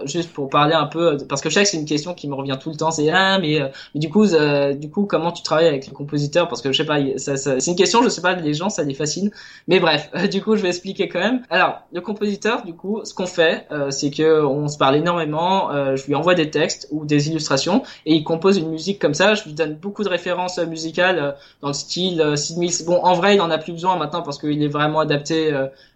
juste 0.05 0.33
pour 0.33 0.49
parler 0.49 0.73
un 0.73 0.87
peu, 0.87 1.15
parce 1.29 1.41
que 1.41 1.49
je 1.49 1.53
sais 1.53 1.63
que 1.63 1.69
c'est 1.69 1.77
une 1.77 1.85
question 1.85 2.15
qui 2.15 2.27
me 2.27 2.33
revient 2.33 2.57
tout 2.59 2.71
le 2.71 2.75
temps, 2.75 2.89
c'est 2.89 3.11
ah 3.11 3.37
mais, 3.37 3.59
mais 3.93 3.99
du 3.99 4.09
coup, 4.09 4.25
du 4.25 4.89
coup, 4.89 5.05
comment 5.05 5.31
tu 5.31 5.43
travailles 5.43 5.67
avec 5.67 5.85
le 5.85 5.93
compositeur? 5.93 6.47
Parce 6.47 6.63
que 6.63 6.71
je 6.71 6.77
sais 6.77 6.87
pas, 6.87 6.97
ça, 7.17 7.37
ça, 7.37 7.59
c'est 7.59 7.69
une 7.69 7.77
question, 7.77 8.01
je 8.01 8.09
sais 8.09 8.21
pas, 8.21 8.33
les 8.33 8.55
gens 8.55 8.69
ça 8.69 8.81
les 8.81 8.95
fascine, 8.95 9.29
mais 9.67 9.79
bref, 9.79 10.09
du 10.31 10.41
coup, 10.41 10.55
je 10.55 10.63
vais 10.63 10.69
expliquer 10.69 11.07
quand 11.07 11.19
même. 11.19 11.43
Alors, 11.51 11.83
le 11.93 12.01
compositeur, 12.01 12.63
du 12.63 12.73
coup, 12.73 13.01
ce 13.03 13.13
qu'on 13.13 13.27
fait, 13.27 13.67
c'est 13.91 14.09
que 14.09 14.43
on 14.43 14.67
se 14.67 14.79
parle 14.79 14.95
énormément, 14.95 15.69
je 15.99 16.07
lui 16.07 16.15
envoie 16.15 16.35
des 16.35 16.49
textes 16.49 16.87
ou 16.91 17.05
des 17.05 17.29
illustrations 17.29 17.83
et 18.05 18.15
il 18.15 18.23
compose 18.23 18.57
une 18.57 18.69
musique 18.69 18.99
comme 18.99 19.13
ça. 19.13 19.35
Je 19.35 19.43
lui 19.43 19.53
donne 19.53 19.75
beaucoup 19.75 20.03
de 20.03 20.09
références 20.09 20.57
euh, 20.57 20.65
musicales 20.65 21.19
euh, 21.19 21.31
dans 21.61 21.69
le 21.69 21.73
style 21.73 22.21
euh, 22.21 22.35
Sid 22.35 22.57
Bon, 22.85 22.99
en 23.03 23.13
vrai, 23.13 23.35
il 23.35 23.41
en 23.41 23.51
a 23.51 23.57
plus 23.57 23.73
besoin 23.73 23.97
maintenant 23.97 24.21
parce 24.21 24.39
qu'il 24.39 24.61
est 24.63 24.67
vraiment 24.67 24.99
adapté 24.99 25.51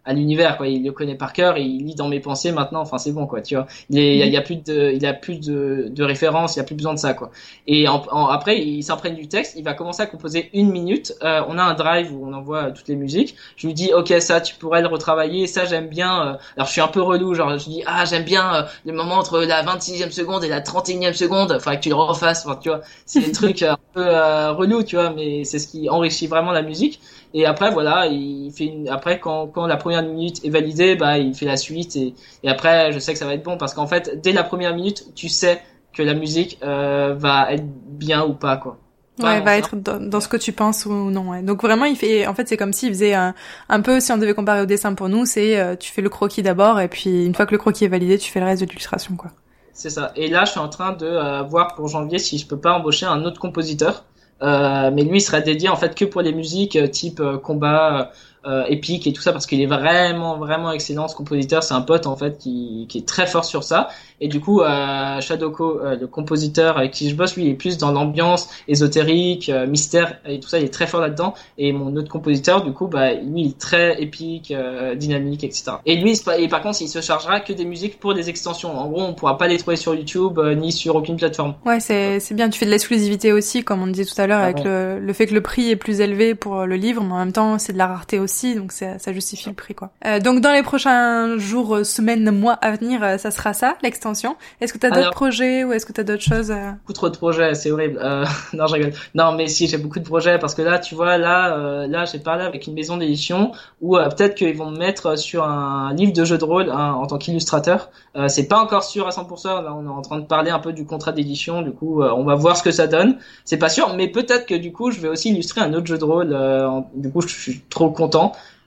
à 0.05 0.13
l'univers 0.13 0.57
quoi. 0.57 0.67
Il 0.67 0.83
le 0.83 0.91
connaît 0.91 1.15
par 1.15 1.33
cœur 1.33 1.57
il 1.57 1.85
lit 1.85 1.95
dans 1.95 2.07
mes 2.07 2.19
pensées 2.19 2.51
maintenant 2.51 2.81
enfin 2.81 2.97
c'est 2.97 3.11
bon 3.11 3.25
quoi 3.25 3.41
tu 3.41 3.55
vois. 3.55 3.67
Il 3.89 3.99
il 3.99 4.27
y, 4.27 4.37
a, 4.37 4.41
plus 4.41 4.57
de 4.57 4.91
il 4.93 5.05
a 5.05 5.13
plus 5.13 5.39
de, 5.39 5.87
de 5.89 6.03
références 6.03 6.55
il 6.55 6.59
y 6.59 6.61
a 6.61 6.65
plus 6.65 6.75
besoin 6.75 6.93
de 6.93 6.99
ça 6.99 7.13
quoi. 7.13 7.31
Et 7.67 7.87
en, 7.87 8.27
après 8.27 8.59
il 8.59 8.83
s'imprègne 8.83 9.15
du 9.15 9.27
texte 9.27 9.55
il 9.57 9.63
va 9.63 9.73
commencer 9.73 10.01
à 10.01 10.05
composer 10.05 10.49
une 10.53 10.71
minute 10.71 11.13
euh, 11.23 11.41
on 11.47 11.57
a 11.57 11.63
un 11.63 11.73
drive 11.73 12.13
où 12.13 12.25
on 12.27 12.33
envoie 12.33 12.71
toutes 12.71 12.87
les 12.87 12.95
musiques. 12.95 13.35
Je 13.55 13.67
lui 13.67 13.73
dis 13.73 13.93
ok 13.93 14.13
ça 14.19 14.41
tu 14.41 14.55
pourrais 14.55 14.81
le 14.81 14.87
retravailler 14.87 15.47
ça 15.47 15.65
j'aime 15.65 15.87
bien 15.87 16.13
euh. 16.13 16.33
alors 16.55 16.67
je 16.67 16.71
suis 16.71 16.81
un 16.81 16.87
peu 16.87 17.01
relou 17.01 17.33
genre 17.33 17.57
je 17.57 17.65
dis 17.65 17.83
ah 17.85 18.05
j'aime 18.05 18.23
bien 18.23 18.55
euh, 18.55 18.63
le 18.85 18.93
moment 18.93 19.15
entre 19.15 19.39
la 19.41 19.63
26e 19.63 20.11
seconde 20.11 20.43
et 20.43 20.49
la 20.49 20.61
31e 20.61 21.13
seconde 21.13 21.53
faudrait 21.59 21.77
que 21.77 21.83
tu 21.83 21.89
le 21.89 21.95
refasses 21.95 22.45
enfin 22.45 22.59
tu 22.61 22.69
vois. 22.69 22.81
C'est 23.05 23.21
des 23.21 23.31
trucs 23.43 23.61
un 23.61 23.77
peu 23.93 24.03
relou 24.03 24.83
tu 24.83 24.95
vois 24.95 25.11
mais 25.11 25.43
c'est 25.45 25.59
ce 25.59 25.67
qui 25.67 25.89
enrichit 25.89 26.27
vraiment 26.27 26.51
la 26.51 26.61
musique 26.61 26.99
et 27.33 27.45
après, 27.45 27.71
voilà, 27.71 28.07
il 28.07 28.51
fait 28.51 28.65
une... 28.65 28.87
après 28.89 29.19
quand, 29.19 29.47
quand 29.47 29.65
la 29.65 29.77
première 29.77 30.03
minute 30.03 30.43
est 30.45 30.49
validée, 30.49 30.95
bah 30.95 31.17
il 31.17 31.33
fait 31.33 31.45
la 31.45 31.57
suite 31.57 31.95
et, 31.95 32.13
et 32.43 32.49
après, 32.49 32.91
je 32.91 32.99
sais 32.99 33.13
que 33.13 33.19
ça 33.19 33.25
va 33.25 33.33
être 33.33 33.43
bon 33.43 33.57
parce 33.57 33.73
qu'en 33.73 33.87
fait, 33.87 34.21
dès 34.21 34.33
la 34.33 34.43
première 34.43 34.75
minute, 34.75 35.13
tu 35.15 35.29
sais 35.29 35.61
que 35.93 36.03
la 36.03 36.13
musique 36.13 36.59
euh, 36.63 37.13
va 37.17 37.51
être 37.53 37.65
bien 37.65 38.23
ou 38.23 38.33
pas 38.33 38.57
quoi. 38.57 38.77
Ouais, 39.19 39.41
va 39.41 39.57
être 39.57 39.75
dans, 39.75 40.19
ce 40.19 40.27
que 40.27 40.37
tu 40.37 40.53
penses 40.53 40.87
ou 40.87 40.91
non. 40.91 41.29
Ouais. 41.29 41.43
Donc 41.43 41.61
vraiment, 41.61 41.85
il 41.85 41.95
fait. 41.95 42.25
En 42.25 42.33
fait, 42.33 42.47
c'est 42.47 42.57
comme 42.57 42.73
s'il 42.73 42.89
faisait 42.89 43.13
un, 43.13 43.35
un 43.69 43.81
peu, 43.81 43.99
si 43.99 44.11
on 44.11 44.17
devait 44.17 44.33
comparer 44.33 44.61
au 44.61 44.65
dessin 44.65 44.95
pour 44.95 45.07
nous, 45.07 45.27
c'est 45.27 45.59
euh, 45.59 45.75
tu 45.75 45.91
fais 45.91 46.01
le 46.01 46.09
croquis 46.09 46.41
d'abord 46.41 46.79
et 46.79 46.87
puis 46.87 47.23
une 47.25 47.35
fois 47.35 47.45
que 47.45 47.51
le 47.51 47.59
croquis 47.59 47.85
est 47.85 47.89
validé, 47.89 48.17
tu 48.17 48.31
fais 48.31 48.39
le 48.39 48.47
reste 48.47 48.61
de 48.61 48.67
l'illustration, 48.67 49.15
quoi. 49.15 49.29
C'est 49.71 49.91
ça. 49.91 50.11
Et 50.15 50.27
là, 50.27 50.45
je 50.45 50.51
suis 50.51 50.59
en 50.59 50.69
train 50.69 50.93
de 50.93 51.05
euh, 51.05 51.43
voir 51.43 51.75
pour 51.75 51.87
janvier 51.87 52.17
si 52.17 52.39
je 52.39 52.47
peux 52.47 52.57
pas 52.57 52.73
embaucher 52.73 53.05
un 53.05 53.23
autre 53.23 53.39
compositeur 53.39 54.03
mais 54.41 55.03
lui 55.03 55.17
il 55.17 55.21
serait 55.21 55.41
dédié 55.41 55.69
en 55.69 55.75
fait 55.75 55.95
que 55.95 56.05
pour 56.05 56.21
les 56.21 56.33
musiques 56.33 56.75
euh, 56.75 56.87
type 56.87 57.19
euh, 57.19 57.37
combat 57.37 58.11
euh, 58.45 58.65
épique 58.67 59.07
et 59.07 59.13
tout 59.13 59.21
ça 59.21 59.31
parce 59.31 59.45
qu'il 59.45 59.61
est 59.61 59.67
vraiment 59.67 60.37
vraiment 60.37 60.71
excellent 60.71 61.07
ce 61.07 61.15
compositeur. 61.15 61.63
C'est 61.63 61.73
un 61.73 61.81
pote 61.81 62.07
en 62.07 62.15
fait 62.15 62.37
qui, 62.37 62.85
qui 62.89 62.97
est 62.99 63.07
très 63.07 63.25
fort 63.25 63.45
sur 63.45 63.63
ça. 63.63 63.87
Et 64.19 64.27
du 64.27 64.39
coup 64.39 64.61
euh, 64.61 65.21
Shadoko 65.21 65.79
euh, 65.81 65.95
le 65.95 66.07
compositeur 66.07 66.77
avec 66.77 66.91
qui 66.91 67.09
je 67.09 67.15
bosse 67.15 67.35
lui 67.35 67.45
il 67.45 67.49
est 67.51 67.55
plus 67.55 67.77
dans 67.77 67.91
l'ambiance 67.91 68.49
ésotérique 68.67 69.49
euh, 69.49 69.65
mystère 69.65 70.17
et 70.25 70.39
tout 70.39 70.49
ça. 70.49 70.59
Il 70.59 70.65
est 70.65 70.73
très 70.73 70.87
fort 70.87 71.01
là-dedans. 71.01 71.33
Et 71.57 71.71
mon 71.71 71.95
autre 71.95 72.09
compositeur 72.09 72.63
du 72.63 72.73
coup 72.73 72.87
bah 72.87 73.13
lui 73.13 73.41
il 73.41 73.47
est 73.51 73.57
très 73.57 74.01
épique 74.01 74.53
dynamique 74.97 75.43
etc 75.43 75.77
et 75.85 75.95
lui 75.95 76.19
et 76.37 76.47
par 76.47 76.61
contre 76.61 76.81
il 76.81 76.87
se 76.87 77.01
chargera 77.01 77.39
que 77.39 77.53
des 77.53 77.65
musiques 77.65 77.99
pour 77.99 78.13
des 78.13 78.29
extensions. 78.29 78.77
En 78.77 78.89
gros 78.89 79.03
on 79.03 79.13
pourra 79.13 79.37
pas 79.37 79.47
les 79.47 79.57
trouver 79.57 79.77
sur 79.77 79.95
YouTube 79.95 80.39
ni 80.57 80.71
sur 80.71 80.95
aucune 80.95 81.15
plateforme. 81.15 81.55
Ouais 81.65 81.79
c'est 81.79 82.19
c'est 82.19 82.33
bien. 82.33 82.49
Tu 82.49 82.59
fais 82.59 82.65
de 82.65 82.71
l'exclusivité 82.71 83.31
aussi 83.31 83.63
comme 83.63 83.81
on 83.81 83.87
disait 83.87 84.05
tout 84.05 84.19
à 84.21 84.27
l'heure 84.27 84.39
ah 84.41 84.45
avec 84.45 84.63
le, 84.63 84.99
le 84.99 85.13
fait 85.13 85.27
que 85.27 85.33
le 85.33 85.41
prix 85.41 85.69
est 85.69 85.75
plus 85.75 86.01
élevé 86.01 86.35
pour 86.35 86.65
le 86.65 86.75
livre 86.75 87.01
mais 87.03 87.13
en 87.13 87.19
même 87.19 87.31
temps 87.31 87.57
c'est 87.57 87.73
de 87.73 87.77
la 87.77 87.87
rareté 87.87 88.19
aussi 88.19 88.32
donc 88.55 88.71
ça, 88.71 88.99
ça 88.99 89.13
justifie 89.13 89.49
le 89.49 89.55
prix 89.55 89.75
quoi. 89.75 89.91
Euh, 90.05 90.19
donc 90.19 90.41
dans 90.41 90.51
les 90.51 90.63
prochains 90.63 91.37
jours, 91.37 91.75
euh, 91.75 91.83
semaines, 91.83 92.31
mois 92.31 92.53
à 92.53 92.71
venir, 92.75 93.03
euh, 93.03 93.17
ça 93.17 93.31
sera 93.31 93.53
ça, 93.53 93.75
l'extension. 93.83 94.35
Est-ce 94.61 94.73
que 94.73 94.77
tu 94.77 94.85
as 94.85 94.91
d'autres 94.91 95.11
projets 95.11 95.63
ou 95.63 95.71
est-ce 95.71 95.85
que 95.85 95.93
tu 95.93 96.01
as 96.01 96.03
d'autres 96.03 96.23
choses 96.23 96.53
Beaucoup 96.81 96.93
trop 96.93 97.09
de 97.09 97.17
projets, 97.17 97.53
c'est 97.55 97.71
horrible. 97.71 97.99
Euh, 98.01 98.25
non, 98.53 98.67
je 98.67 98.73
rigole. 98.73 98.93
Non, 99.15 99.33
mais 99.33 99.47
si, 99.47 99.67
j'ai 99.67 99.77
beaucoup 99.77 99.99
de 99.99 100.05
projets 100.05 100.39
parce 100.39 100.55
que 100.55 100.61
là, 100.61 100.79
tu 100.79 100.95
vois, 100.95 101.17
là, 101.17 101.57
euh, 101.57 101.87
là, 101.87 102.05
j'ai 102.05 102.19
parlé 102.19 102.43
avec 102.43 102.67
une 102.67 102.73
maison 102.73 102.97
d'édition 102.97 103.51
où 103.81 103.95
peut-être 103.95 104.35
qu'ils 104.35 104.55
vont 104.57 104.71
me 104.71 104.77
mettre 104.77 105.17
sur 105.17 105.43
un 105.43 105.93
livre 105.93 106.13
de 106.13 106.25
jeu 106.25 106.37
de 106.37 106.45
rôle 106.45 106.69
hein, 106.69 106.93
en 106.93 107.05
tant 107.05 107.17
qu'illustrateur. 107.17 107.89
c'est 108.27 108.47
pas 108.47 108.59
encore 108.59 108.83
sûr 108.83 109.07
à 109.07 109.11
100%. 109.11 109.63
Là, 109.63 109.73
on 109.73 109.85
est 109.85 109.89
en 109.89 110.01
train 110.01 110.19
de 110.19 110.25
parler 110.25 110.51
un 110.51 110.59
peu 110.59 110.73
du 110.73 110.85
contrat 110.85 111.11
d'édition. 111.11 111.61
Du 111.61 111.71
coup, 111.71 112.03
on 112.03 112.23
va 112.23 112.35
voir 112.35 112.57
ce 112.57 112.63
que 112.63 112.71
ça 112.71 112.87
donne. 112.87 113.17
C'est 113.45 113.57
pas 113.57 113.69
sûr, 113.69 113.93
mais 113.95 114.07
peut-être 114.07 114.45
que 114.45 114.55
du 114.55 114.71
coup, 114.71 114.91
je 114.91 114.99
vais 114.99 115.09
aussi 115.09 115.29
illustrer 115.29 115.61
un 115.61 115.73
autre 115.73 115.87
jeu 115.87 115.97
de 115.97 116.05
rôle. 116.05 116.83
du 116.95 117.11
coup, 117.11 117.21
je 117.21 117.27
suis 117.27 117.61
trop 117.69 117.89
content. 117.89 118.22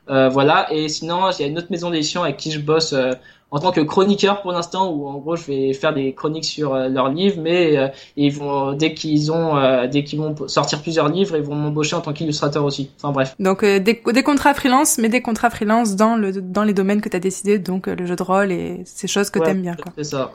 Euh, 0.09 0.29
voilà. 0.29 0.73
Et 0.73 0.89
sinon, 0.89 1.31
il 1.31 1.41
y 1.41 1.45
a 1.45 1.49
une 1.49 1.59
autre 1.59 1.71
maison 1.71 1.91
d'édition 1.91 2.23
avec 2.23 2.37
qui 2.37 2.51
je 2.51 2.61
bosse 2.61 2.93
euh, 2.93 3.13
en 3.57 3.61
tant 3.61 3.73
que 3.73 3.81
chroniqueur 3.81 4.43
pour 4.43 4.53
l'instant, 4.53 4.91
où 4.91 5.07
en 5.09 5.19
gros 5.19 5.37
je 5.37 5.45
vais 5.47 5.73
faire 5.73 5.95
des 5.95 6.13
chroniques 6.13 6.45
sur 6.45 6.75
leurs 6.75 7.09
livres, 7.09 7.41
mais 7.41 7.93
ils 8.17 8.33
vont 8.33 8.73
dès 8.73 8.95
qu'ils 8.95 9.33
ont, 9.33 9.55
dès 9.91 10.05
qu'ils 10.05 10.19
vont 10.19 10.35
sortir 10.47 10.83
plusieurs 10.83 11.09
livres, 11.09 11.37
ils 11.37 11.43
vont 11.43 11.55
m'embaucher 11.55 11.97
en 11.97 12.01
tant 12.01 12.13
qu'illustrateur 12.13 12.65
aussi. 12.65 12.91
Enfin 12.99 13.13
bref. 13.13 13.35
Donc 13.39 13.65
des, 13.65 13.81
des 14.13 14.23
contrats 14.23 14.55
freelance, 14.55 14.99
mais 14.99 15.09
des 15.09 15.23
contrats 15.23 15.51
freelance 15.51 15.97
dans 15.97 16.17
le 16.17 16.33
dans 16.33 16.65
les 16.65 16.75
domaines 16.75 17.01
que 17.01 17.09
tu 17.09 17.17
as 17.17 17.21
décidé, 17.21 17.59
donc 17.59 17.87
le 17.87 18.07
jeu 18.07 18.17
de 18.17 18.23
rôle 18.23 18.53
et 18.53 18.83
ces 18.85 19.09
choses 19.09 19.31
que 19.31 19.39
tu 19.39 19.49
aimes 19.49 19.63
bien. 19.63 19.77
C'est 19.97 20.05
ça. 20.05 20.33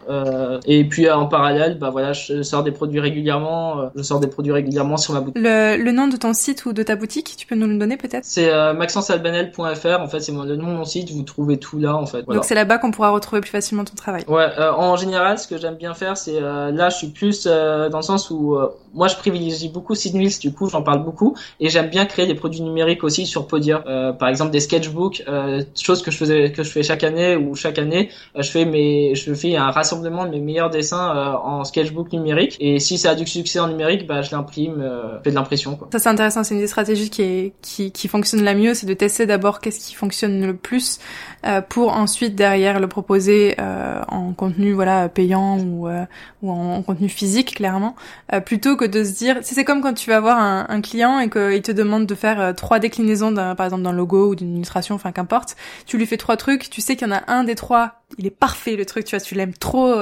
et 0.65 0.83
puis 0.85 1.09
en 1.09 1.27
parallèle, 1.27 1.77
bah 1.77 1.89
voilà, 1.91 2.13
je 2.13 2.41
sors 2.41 2.63
des 2.63 2.71
produits 2.71 2.99
régulièrement. 2.99 3.91
je 3.95 4.01
sors 4.01 4.19
des 4.19 4.27
produits 4.27 4.51
régulièrement 4.51 4.97
sur 4.97 5.13
ma 5.13 5.21
boutique. 5.21 5.41
Le, 5.41 5.77
le 5.77 5.91
nom 5.91 6.07
de 6.07 6.17
ton 6.17 6.33
site 6.33 6.65
ou 6.65 6.73
de 6.73 6.83
ta 6.83 6.95
boutique, 6.95 7.35
tu 7.37 7.47
peux 7.47 7.55
nous 7.55 7.67
le 7.67 7.77
donner 7.77 7.97
peut-être? 7.97 8.25
C'est 8.25 8.51
euh, 8.51 8.73
maxencealbanel.fr. 8.73 9.99
En 9.99 10.07
fait, 10.07 10.19
c'est 10.19 10.31
le 10.31 10.55
nom 10.55 10.71
de 10.71 10.77
mon 10.77 10.85
site. 10.85 11.11
Vous 11.11 11.23
trouvez 11.23 11.57
tout 11.57 11.79
là, 11.79 11.95
en 11.95 12.05
fait. 12.05 12.23
Donc 12.23 12.45
c'est 12.45 12.55
là-bas 12.55 12.77
qu'on 12.77 12.91
pourra 12.91 13.10
retrouver 13.11 13.41
plus 13.41 13.51
facilement 13.51 13.83
ton 13.83 13.95
travail. 13.95 14.23
Ouais. 14.27 14.47
Euh, 14.57 14.73
en 14.73 14.95
général, 14.95 15.37
ce 15.39 15.47
que 15.47 15.57
j'aime 15.57 15.75
bien 15.75 15.93
faire, 15.93 16.17
c'est 16.17 16.35
euh, 16.35 16.71
là, 16.71 16.89
je 16.89 16.97
suis 16.97 17.07
plus 17.07 17.47
euh, 17.47 17.89
dans 17.89 17.99
le 17.99 18.03
sens 18.03 18.29
où 18.29 18.57
moi, 18.93 19.07
je 19.07 19.15
privilégie 19.15 19.69
beaucoup 19.69 19.95
Sid 19.95 20.15
Mills. 20.15 20.37
Du 20.39 20.51
coup, 20.51 20.67
j'en 20.69 20.81
parle 20.81 21.03
beaucoup 21.03 21.35
et 21.59 21.69
j'aime 21.69 21.89
bien 21.89 22.05
créer 22.05 22.27
des 22.27 22.35
produits 22.35 22.61
numériques 22.61 23.03
aussi 23.03 23.25
sur 23.25 23.47
Podia. 23.47 23.79
par 24.19 24.27
exemple, 24.27 24.51
des 24.51 24.59
sketchbooks, 24.59 25.23
chose 25.81 26.01
que 26.01 26.11
je 26.11 26.17
faisais, 26.17 26.51
que 26.51 26.63
je 26.63 26.69
fais 26.69 26.83
chaque 26.83 27.03
année 27.03 27.37
ou 27.37 27.55
chaque 27.55 27.79
année, 27.79 28.09
je 28.35 28.49
fais 28.49 28.65
mes, 28.65 29.15
je 29.15 29.33
fais 29.33 29.55
un 29.55 29.71
rassemblement 29.71 30.25
de 30.25 30.31
mes 30.31 30.39
meilleurs 30.39 30.69
dessins 30.69 31.39
en 31.41 31.63
sketchbook 31.63 32.11
numérique. 32.11 32.57
Et 32.59 32.79
si 32.79 32.97
ça 32.97 33.11
a 33.11 33.15
du 33.15 33.25
succès 33.25 33.59
en 33.59 33.69
numérique, 33.69 34.07
bah, 34.07 34.21
je 34.21 34.31
l'imprime, 34.31 34.83
fais 35.23 35.29
de 35.29 35.35
l'impression. 35.35 35.79
Ça 35.93 35.99
c'est 35.99 36.09
intéressant. 36.09 36.43
C'est 36.43 36.55
une 36.55 36.61
des 36.61 36.67
stratégies 36.67 37.09
qui 37.09 37.21
est 37.21 37.53
qui, 37.61 37.91
qui 37.91 38.09
fonctionne 38.09 38.43
la 38.43 38.55
mieux, 38.55 38.73
c'est 38.73 38.87
de 38.87 38.93
tester 38.93 39.25
d'abord 39.25 39.61
qu'est-ce 39.61 39.79
qui 39.79 39.95
fonctionne 39.95 40.45
le 40.45 40.55
plus 40.55 40.99
pour 41.69 41.93
ensuite 41.93 42.35
derrière 42.35 42.79
le 42.79 42.87
proposer 42.91 43.55
euh, 43.59 44.01
en 44.07 44.33
contenu 44.33 44.73
voilà 44.73 45.09
payant 45.09 45.57
ou 45.57 45.87
euh, 45.87 46.05
ou 46.43 46.51
en, 46.51 46.83
contenu 46.83 47.09
physique 47.09 47.55
clairement, 47.55 47.95
plutôt 48.45 48.75
que 48.75 48.85
de 48.85 49.03
se 49.03 49.13
dire 49.13 49.37
c'est 49.41 49.63
comme 49.63 49.81
quand 49.81 49.93
tu 49.93 50.09
vas 50.09 50.19
voir 50.19 50.37
un, 50.39 50.81
client 50.81 51.19
et 51.19 51.29
qu'il 51.29 51.61
te 51.61 51.71
demande 51.71 52.05
de 52.05 52.15
faire 52.15 52.55
trois 52.55 52.79
déclinaisons 52.79 53.33
par 53.33 53.65
exemple 53.65 53.83
d'un 53.83 53.91
logo 53.91 54.29
ou 54.29 54.35
d'une 54.35 54.55
illustration, 54.55 54.95
enfin 54.95 55.11
qu'importe, 55.11 55.55
tu 55.85 55.97
lui 55.97 56.05
fais 56.05 56.17
trois 56.17 56.37
trucs, 56.37 56.69
tu 56.69 56.81
sais 56.81 56.95
qu'il 56.95 57.07
y 57.07 57.11
en 57.11 57.15
a 57.15 57.23
un 57.27 57.43
des 57.43 57.55
trois 57.55 58.00
il 58.17 58.27
est 58.27 58.35
parfait 58.35 58.75
le 58.75 58.85
truc, 58.85 59.05
tu 59.05 59.15
vois, 59.15 59.23
tu 59.23 59.35
l'aimes 59.35 59.53
trop. 59.53 59.95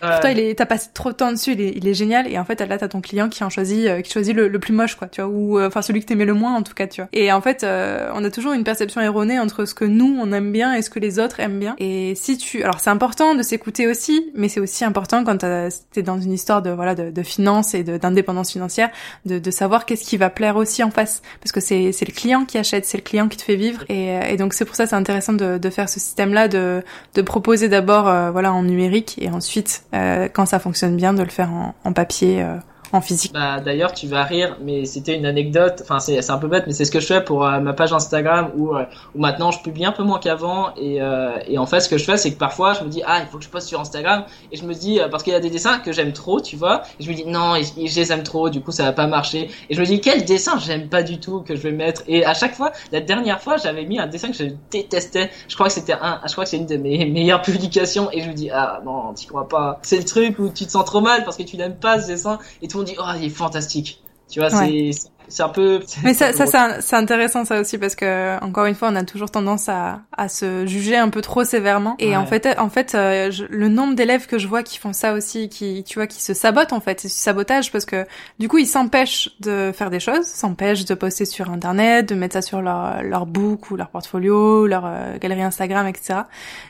Pour 0.00 0.20
toi, 0.20 0.30
il 0.30 0.38
est, 0.38 0.54
t'as 0.56 0.66
passé 0.66 0.88
trop 0.94 1.10
de 1.10 1.16
temps 1.16 1.30
dessus, 1.32 1.52
il 1.52 1.60
est, 1.60 1.72
il 1.76 1.86
est 1.88 1.94
génial. 1.94 2.26
Et 2.30 2.38
en 2.38 2.44
fait, 2.44 2.60
là, 2.60 2.78
t'as 2.78 2.88
ton 2.88 3.00
client 3.00 3.28
qui 3.28 3.44
en 3.44 3.50
choisit, 3.50 4.02
qui 4.02 4.12
choisit 4.12 4.34
le, 4.34 4.48
le, 4.48 4.58
plus 4.58 4.72
moche, 4.72 4.94
quoi, 4.94 5.08
tu 5.08 5.20
vois, 5.20 5.30
ou 5.30 5.60
enfin 5.60 5.82
celui 5.82 6.00
que 6.00 6.06
t'aimais 6.06 6.24
le 6.24 6.34
moins 6.34 6.54
en 6.54 6.62
tout 6.62 6.74
cas, 6.74 6.86
tu 6.86 7.00
vois. 7.00 7.08
Et 7.12 7.32
en 7.32 7.40
fait, 7.40 7.64
on 7.64 8.24
a 8.24 8.30
toujours 8.30 8.52
une 8.52 8.64
perception 8.64 9.00
erronée 9.00 9.38
entre 9.38 9.64
ce 9.64 9.74
que 9.74 9.84
nous 9.84 10.16
on 10.20 10.32
aime 10.32 10.52
bien 10.52 10.74
et 10.74 10.82
ce 10.82 10.90
que 10.90 10.98
les 10.98 11.18
autres 11.18 11.40
aiment 11.40 11.58
bien. 11.58 11.74
Et 11.78 12.14
si 12.14 12.36
tu, 12.38 12.62
alors 12.62 12.80
c'est 12.80 12.90
important 12.90 13.34
de 13.34 13.42
s'écouter 13.42 13.86
aussi, 13.86 14.30
mais 14.34 14.48
c'est 14.48 14.60
aussi 14.60 14.84
important 14.84 15.24
quand 15.24 15.38
t'es 15.38 16.02
dans 16.02 16.18
une 16.18 16.32
histoire 16.32 16.62
de 16.62 16.70
voilà 16.70 16.94
de, 16.94 17.10
de 17.10 17.22
finance 17.22 17.74
et 17.74 17.82
d'indépendance 17.82 18.52
financière, 18.52 18.90
de, 19.26 19.38
de 19.38 19.50
savoir 19.50 19.86
qu'est-ce 19.86 20.04
qui 20.04 20.16
va 20.16 20.30
plaire 20.30 20.56
aussi 20.56 20.82
en 20.82 20.90
face, 20.90 21.22
parce 21.40 21.52
que 21.52 21.60
c'est 21.60 21.92
c'est 21.92 22.06
le 22.06 22.12
client 22.12 22.44
qui 22.44 22.58
achète, 22.58 22.84
c'est 22.84 22.98
le 22.98 23.02
client 23.02 23.28
qui 23.28 23.36
te 23.36 23.42
fait 23.42 23.56
vivre. 23.56 23.84
Et, 23.88 24.18
et 24.32 24.36
donc 24.36 24.54
c'est 24.54 24.64
pour 24.64 24.76
ça 24.76 24.86
c'est 24.86 24.96
intéressant 24.96 25.32
de, 25.32 25.58
de 25.58 25.70
faire 25.70 25.88
ce 25.88 26.00
système-là, 26.00 26.48
de 26.48 26.82
de 27.14 27.22
proposer 27.22 27.49
d'abord 27.68 28.08
euh, 28.08 28.30
voilà 28.30 28.52
en 28.52 28.62
numérique 28.62 29.16
et 29.20 29.30
ensuite 29.30 29.84
euh, 29.94 30.28
quand 30.32 30.46
ça 30.46 30.58
fonctionne 30.58 30.96
bien 30.96 31.12
de 31.12 31.22
le 31.22 31.28
faire 31.28 31.50
en, 31.50 31.74
en 31.84 31.92
papier. 31.92 32.44
Euh, 32.92 32.96
en 32.96 33.00
physique. 33.00 33.32
Bah 33.32 33.60
d'ailleurs 33.60 33.92
tu 33.92 34.06
vas 34.06 34.24
rire, 34.24 34.56
mais 34.62 34.84
c'était 34.84 35.16
une 35.16 35.26
anecdote. 35.26 35.80
Enfin 35.82 35.98
c'est 36.00 36.30
un 36.30 36.38
peu 36.38 36.48
bête, 36.48 36.64
mais 36.66 36.72
c'est 36.72 36.84
ce 36.84 36.90
que 36.90 37.00
je 37.00 37.06
fais 37.06 37.22
pour 37.22 37.44
euh, 37.44 37.60
ma 37.60 37.72
page 37.72 37.92
Instagram 37.92 38.50
où 38.56 38.74
euh, 38.74 38.84
où 39.14 39.20
maintenant 39.20 39.50
je 39.50 39.62
publie 39.62 39.84
un 39.84 39.92
peu 39.92 40.02
moins 40.02 40.18
qu'avant 40.18 40.74
et 40.76 41.00
euh, 41.00 41.38
et 41.46 41.58
en 41.58 41.66
fait 41.66 41.80
ce 41.80 41.88
que 41.88 41.98
je 41.98 42.04
fais 42.04 42.16
c'est 42.16 42.32
que 42.32 42.38
parfois 42.38 42.74
je 42.74 42.84
me 42.84 42.88
dis 42.88 43.02
ah 43.06 43.20
il 43.20 43.26
faut 43.28 43.38
que 43.38 43.44
je 43.44 43.48
poste 43.48 43.68
sur 43.68 43.80
Instagram 43.80 44.24
et 44.52 44.56
je 44.56 44.64
me 44.64 44.74
dis 44.74 45.00
parce 45.10 45.22
qu'il 45.22 45.32
y 45.32 45.36
a 45.36 45.40
des 45.40 45.50
dessins 45.50 45.78
que 45.78 45.92
j'aime 45.92 46.12
trop 46.12 46.40
tu 46.40 46.56
vois 46.56 46.82
et 46.98 47.04
je 47.04 47.10
me 47.10 47.14
dis 47.14 47.24
non 47.26 47.54
je 47.56 47.96
les 47.96 48.12
aime 48.12 48.22
trop 48.22 48.50
du 48.50 48.60
coup 48.60 48.72
ça 48.72 48.84
va 48.84 48.92
pas 48.92 49.06
marcher 49.06 49.50
et 49.68 49.74
je 49.74 49.80
me 49.80 49.86
dis 49.86 50.00
quel 50.00 50.24
dessin 50.24 50.58
j'aime 50.58 50.88
pas 50.88 51.02
du 51.02 51.20
tout 51.20 51.40
que 51.40 51.56
je 51.56 51.62
vais 51.62 51.72
mettre 51.72 52.02
et 52.08 52.24
à 52.24 52.34
chaque 52.34 52.54
fois 52.54 52.72
la 52.92 53.00
dernière 53.00 53.40
fois 53.40 53.56
j'avais 53.56 53.84
mis 53.84 53.98
un 53.98 54.06
dessin 54.06 54.28
que 54.28 54.36
je 54.36 54.44
détestais. 54.70 55.30
Je 55.48 55.54
crois 55.54 55.66
que 55.66 55.72
c'était 55.72 55.92
un 55.92 56.20
je 56.26 56.32
crois 56.32 56.44
que 56.44 56.50
c'est 56.50 56.56
une 56.56 56.66
de 56.66 56.76
mes 56.76 57.04
meilleures 57.10 57.42
publications 57.42 58.08
et 58.12 58.22
je 58.22 58.28
me 58.28 58.34
dis 58.34 58.50
ah 58.50 58.80
non 58.84 59.14
tu 59.14 59.26
crois 59.26 59.48
pas 59.48 59.78
c'est 59.82 59.98
le 59.98 60.04
truc 60.04 60.38
où 60.38 60.48
tu 60.48 60.66
te 60.66 60.70
sens 60.70 60.84
trop 60.84 61.00
mal 61.00 61.24
parce 61.24 61.36
que 61.36 61.42
tu 61.42 61.56
n'aimes 61.56 61.76
pas 61.76 62.00
ce 62.00 62.08
dessin 62.08 62.38
et 62.62 62.68
tout 62.68 62.79
on 62.80 62.84
dit 62.84 62.96
oh 62.98 63.10
il 63.16 63.24
est 63.24 63.28
fantastique. 63.30 64.02
Tu 64.28 64.40
vois 64.40 64.50
c'est 64.50 64.90
c'est 65.30 65.42
un 65.42 65.48
peu. 65.48 65.80
Mais 66.04 66.12
ça, 66.14 66.32
ça 66.32 66.80
c'est 66.80 66.96
intéressant 66.96 67.44
ça 67.44 67.60
aussi 67.60 67.78
parce 67.78 67.94
que 67.94 68.42
encore 68.44 68.66
une 68.66 68.74
fois, 68.74 68.88
on 68.90 68.96
a 68.96 69.04
toujours 69.04 69.30
tendance 69.30 69.68
à, 69.68 70.00
à 70.16 70.28
se 70.28 70.66
juger 70.66 70.96
un 70.96 71.08
peu 71.08 71.20
trop 71.20 71.44
sévèrement. 71.44 71.94
Et 71.98 72.16
en 72.16 72.26
fait, 72.26 72.48
en 72.58 72.68
fait, 72.68 72.94
euh, 72.94 73.30
le 73.48 73.68
nombre 73.68 73.94
d'élèves 73.94 74.26
que 74.26 74.38
je 74.38 74.48
vois 74.48 74.62
qui 74.62 74.78
font 74.78 74.92
ça 74.92 75.14
aussi, 75.14 75.48
qui, 75.48 75.84
tu 75.84 75.98
vois, 75.98 76.06
qui 76.06 76.20
se 76.20 76.34
sabotent 76.34 76.72
en 76.72 76.80
fait, 76.80 77.00
c'est 77.00 77.08
du 77.08 77.14
sabotage 77.14 77.70
parce 77.72 77.84
que 77.84 78.06
du 78.38 78.48
coup, 78.48 78.58
ils 78.58 78.66
s'empêchent 78.66 79.30
de 79.40 79.72
faire 79.74 79.90
des 79.90 80.00
choses, 80.00 80.24
s'empêchent 80.26 80.84
de 80.84 80.94
poster 80.94 81.24
sur 81.24 81.50
internet, 81.50 82.08
de 82.08 82.14
mettre 82.14 82.34
ça 82.34 82.42
sur 82.42 82.60
leur 82.60 83.02
leur 83.02 83.26
book 83.26 83.70
ou 83.70 83.76
leur 83.76 83.88
portfolio, 83.88 84.66
leur 84.66 84.84
euh, 84.84 85.18
galerie 85.18 85.42
Instagram, 85.42 85.86
etc. 85.86 86.20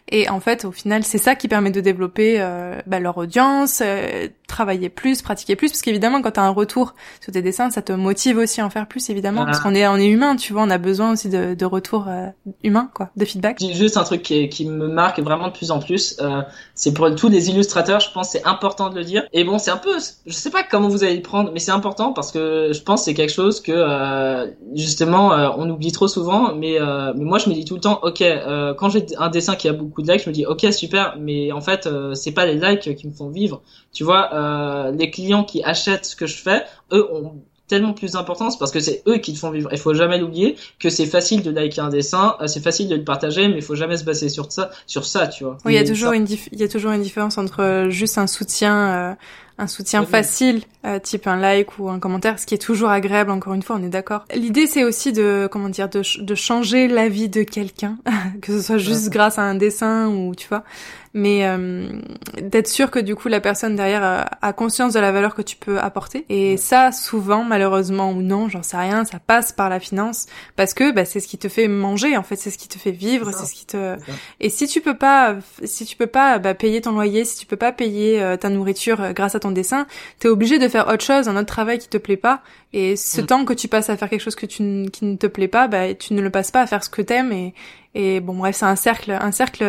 Et 0.09 0.29
en 0.29 0.41
fait, 0.41 0.65
au 0.65 0.73
final, 0.73 1.05
c'est 1.05 1.19
ça 1.19 1.35
qui 1.35 1.49
permet 1.49 1.71
de 1.71 1.81
développer 1.81 2.37
euh, 2.39 2.79
bah, 2.87 3.01
leur 3.01 3.17
audience, 3.17 3.83
travailler 4.49 4.89
plus, 4.89 5.23
pratiquer 5.23 5.57
plus, 5.57 5.71
parce 5.71 5.83
qu'évidemment, 5.83 6.21
quand 6.21 6.33
tu 6.33 6.41
as 6.41 6.43
un 6.43 6.51
retour 6.51 6.95
sur 7.21 7.33
tes 7.33 7.43
dessins, 7.43 7.71
ça 7.71 7.83
te 7.83 7.93
motive 7.93 8.39
aussi 8.39 8.50
aussi 8.51 8.63
en 8.63 8.71
faire 8.71 8.87
plus 8.89 9.11
évidemment 9.11 9.45
parce 9.45 9.61
qu'on 9.61 9.75
est 9.75 9.87
on 9.87 9.97
est 9.97 10.09
humain 10.09 10.35
tu 10.35 10.53
vois 10.53 10.63
on 10.63 10.71
a 10.71 10.79
besoin 10.79 11.13
aussi 11.13 11.29
de, 11.29 11.55
de 11.55 11.65
retour 11.65 12.07
euh, 12.09 12.27
humain 12.65 12.91
quoi 12.93 13.11
de 13.17 13.25
feedback. 13.25 13.61
Juste 13.61 13.97
un 13.97 14.03
truc 14.03 14.23
qui, 14.23 14.49
qui 14.49 14.67
me 14.67 14.89
marque 14.89 15.21
vraiment 15.21 15.49
de 15.49 15.53
plus 15.53 15.71
en 15.71 15.79
plus 15.79 16.17
euh, 16.21 16.43
c'est 16.75 16.93
pour 16.93 17.15
tous 17.15 17.29
les 17.29 17.49
illustrateurs 17.49 18.01
je 18.01 18.11
pense 18.11 18.31
c'est 18.31 18.45
important 18.45 18.91
de 18.91 18.97
le 18.97 19.05
dire. 19.05 19.23
Et 19.33 19.45
bon 19.45 19.59
c'est 19.59 19.71
un 19.71 19.77
peu 19.77 19.99
je 20.27 20.33
sais 20.33 20.51
pas 20.51 20.65
comment 20.65 20.89
vous 20.89 21.05
allez 21.05 21.17
le 21.17 21.23
prendre 21.23 21.53
mais 21.53 21.61
c'est 21.61 21.71
important 21.71 22.13
parce 22.13 22.33
que 22.33 22.73
je 22.73 22.83
pense 22.83 23.05
c'est 23.05 23.15
quelque 23.15 23.33
chose 23.33 23.61
que 23.61 23.73
euh, 23.73 24.49
justement 24.75 25.33
euh, 25.33 25.49
on 25.57 25.71
oublie 25.71 25.93
trop 25.93 26.09
souvent 26.09 26.55
mais 26.55 26.79
mais 27.17 27.25
moi 27.25 27.39
je 27.39 27.49
me 27.49 27.55
dis 27.55 27.65
tout 27.65 27.77
le 27.77 27.81
temps 27.81 28.01
ok 28.03 28.23
quand 28.79 28.89
j'ai 28.89 29.07
un 29.19 29.29
dessin 29.29 29.55
qui 29.55 29.69
a 29.69 29.73
beaucoup 29.73 30.03
de 30.03 30.11
likes 30.11 30.25
je 30.25 30.31
me 30.31 30.35
dis 30.35 30.47
ok 30.47 30.67
super 30.73 31.17
mais 31.21 31.53
en 31.53 31.61
fait 31.61 31.89
c'est 32.15 32.33
pas 32.33 32.47
les 32.47 32.55
likes 32.55 32.97
qui 32.97 33.07
me 33.07 33.13
font 33.13 33.31
vivre. 33.31 33.63
Tu 33.93 34.03
vois 34.03 34.91
les 34.93 35.11
clients 35.11 35.45
qui 35.45 35.63
achètent 35.63 36.07
ce 36.07 36.17
que 36.17 36.27
je 36.27 36.37
fais 36.37 36.65
eux 36.93 37.09
ont 37.13 37.35
tellement 37.71 37.95
plus 37.95 38.13
d'importance 38.13 38.59
parce 38.59 38.73
que 38.73 38.81
c'est 38.81 39.03
eux 39.07 39.19
qui 39.19 39.33
te 39.33 39.39
font 39.39 39.51
vivre. 39.51 39.71
Il 39.73 39.79
faut 39.79 39.95
jamais 39.95 40.19
l'oublier 40.19 40.57
que 40.81 40.91
c'est 40.91 41.07
facile 41.07 41.43
de 41.43 41.51
liker 41.51 41.81
un 41.81 41.89
dessin, 41.89 42.37
euh, 42.41 42.49
c'est 42.49 42.61
facile 42.61 42.89
de 42.89 42.97
le 42.97 43.05
partager, 43.05 43.47
mais 43.49 43.57
il 43.57 43.63
faut 43.63 43.77
jamais 43.77 43.97
se 43.97 44.05
baser 44.05 44.29
sur 44.29 44.51
ça, 44.51 44.71
sur 44.87 45.07
ça, 45.07 45.29
tu 45.29 45.45
vois. 45.45 45.57
Oui, 45.65 45.73
il 45.73 45.77
y 45.77 45.79
a 45.79 45.85
toujours 45.85 46.13
une 46.13 46.27
il 46.53 46.61
y 46.61 46.65
a 46.65 46.69
toujours 46.69 46.91
une 46.91 47.03
différence 47.03 47.39
entre 47.39 47.63
euh, 47.63 47.91
juste 47.91 48.19
un 48.19 48.27
soutien, 48.27 49.11
euh, 49.11 49.15
un 49.59 49.67
soutien 49.69 50.05
facile, 50.05 50.63
type 51.03 51.27
un 51.27 51.37
like 51.37 51.79
ou 51.79 51.91
un 51.91 51.99
commentaire, 51.99 52.39
ce 52.39 52.47
qui 52.47 52.55
est 52.55 52.59
toujours 52.59 52.89
agréable. 52.89 53.31
Encore 53.31 53.53
une 53.53 53.63
fois, 53.63 53.77
on 53.79 53.85
est 53.85 53.91
d'accord. 53.91 54.25
L'idée, 54.35 54.67
c'est 54.67 54.85
aussi 54.85 55.13
de 55.13 55.49
comment 55.53 55.69
dire, 55.69 55.89
de, 55.91 56.03
de 56.23 56.35
changer 56.35 56.89
la 56.89 57.09
vie 57.09 57.29
de 57.29 57.43
quelqu'un, 57.43 57.99
que 58.43 58.53
ce 58.53 58.63
soit 58.63 58.79
juste 58.79 59.11
grâce 59.11 59.39
à 59.39 59.43
un 59.43 59.55
dessin 59.55 60.09
ou 60.09 60.35
tu 60.35 60.49
vois 60.49 60.65
mais 61.13 61.45
euh, 61.45 61.89
d'être 62.41 62.69
sûr 62.69 62.91
que 62.91 63.01
du 63.01 63.17
coup 63.17 63.29
la 63.29 63.41
personne 63.41 63.75
derrière 63.75 64.05
euh, 64.05 64.23
a, 64.43 64.53
conscience 64.53 64.93
de 64.93 65.01
la 65.01 65.11
valeur 65.11 65.35
que 65.35 65.43
tu 65.43 65.57
peux 65.57 65.79
apporter. 65.79 66.25
Et 66.29 66.57
ça, 66.57 66.93
souvent, 66.93 67.43
malheureusement 67.43 68.13
ou 68.13 68.23
non, 68.23 68.49
j'en 68.49 68.63
sais 68.63 68.77
rien, 68.77 69.05
ça 69.05 69.19
passe 69.19 69.53
par 69.53 69.69
la 69.69 69.81
finance 69.81 70.27
parce 70.57 70.73
que 70.73 70.93
bah, 70.93 71.05
c'est 71.05 71.19
ce 71.19 71.27
qui 71.27 71.39
te 71.39 71.49
fait 71.49 71.67
manger 71.67 72.17
en 72.17 72.23
fait, 72.23 72.37
c'est 72.37 72.51
ce 72.51 72.59
qui 72.59 72.69
te 72.69 72.79
fait 72.79 72.93
vivre, 72.93 73.33
c'est 73.33 73.47
ce 73.47 73.55
qui 73.55 73.67
te. 73.67 73.97
Et 74.39 74.51
si 74.51 74.69
tu 74.69 74.81
peux 74.81 74.97
pas, 74.97 75.37
si 75.65 75.85
tu 75.85 75.97
peux 75.97 76.07
pas 76.07 76.39
bah, 76.39 76.55
payer 76.55 76.81
ton 76.81 76.93
loyer, 76.93 77.25
si 77.25 77.39
tu 77.39 77.47
peux 77.47 77.57
pas 77.57 77.73
payer 77.73 78.23
euh, 78.23 78.37
ta 78.37 78.49
nourriture 78.49 79.13
grâce 79.13 79.35
à 79.35 79.41
ton 79.41 79.51
dessin, 79.51 79.87
t'es 80.21 80.29
obligé 80.29 80.59
de 80.59 80.69
faire 80.69 80.89
autre 80.89 81.05
chose, 81.05 81.29
un 81.29 81.37
autre 81.37 81.47
travail 81.47 81.79
qui 81.79 81.89
te 81.89 81.99
plaît 81.99 82.17
pas. 82.17 82.43
Et 82.73 82.95
ce 82.95 83.21
mm. 83.21 83.27
temps 83.27 83.45
que 83.45 83.53
tu 83.53 83.67
passes 83.67 83.91
à 83.91 83.97
faire 83.97 84.09
quelque 84.09 84.23
chose 84.23 84.37
que 84.37 84.47
tu 84.47 84.89
qui 84.93 85.05
ne 85.05 85.17
te 85.17 85.27
plaît 85.27 85.49
pas, 85.49 85.67
bah 85.67 85.93
tu 85.95 86.15
ne 86.15 86.21
le 86.21 86.31
passes 86.31 86.53
pas 86.53 86.61
à 86.61 86.67
faire 86.69 86.85
ce 86.85 86.91
que 86.91 87.03
t'aimes 87.03 87.33
et 87.33 87.55
et 87.95 88.21
bon 88.21 88.35
bref, 88.35 88.55
c'est 88.57 88.67
un 88.67 88.77
cercle, 88.77 89.11
un 89.11 89.33
cercle 89.33 89.65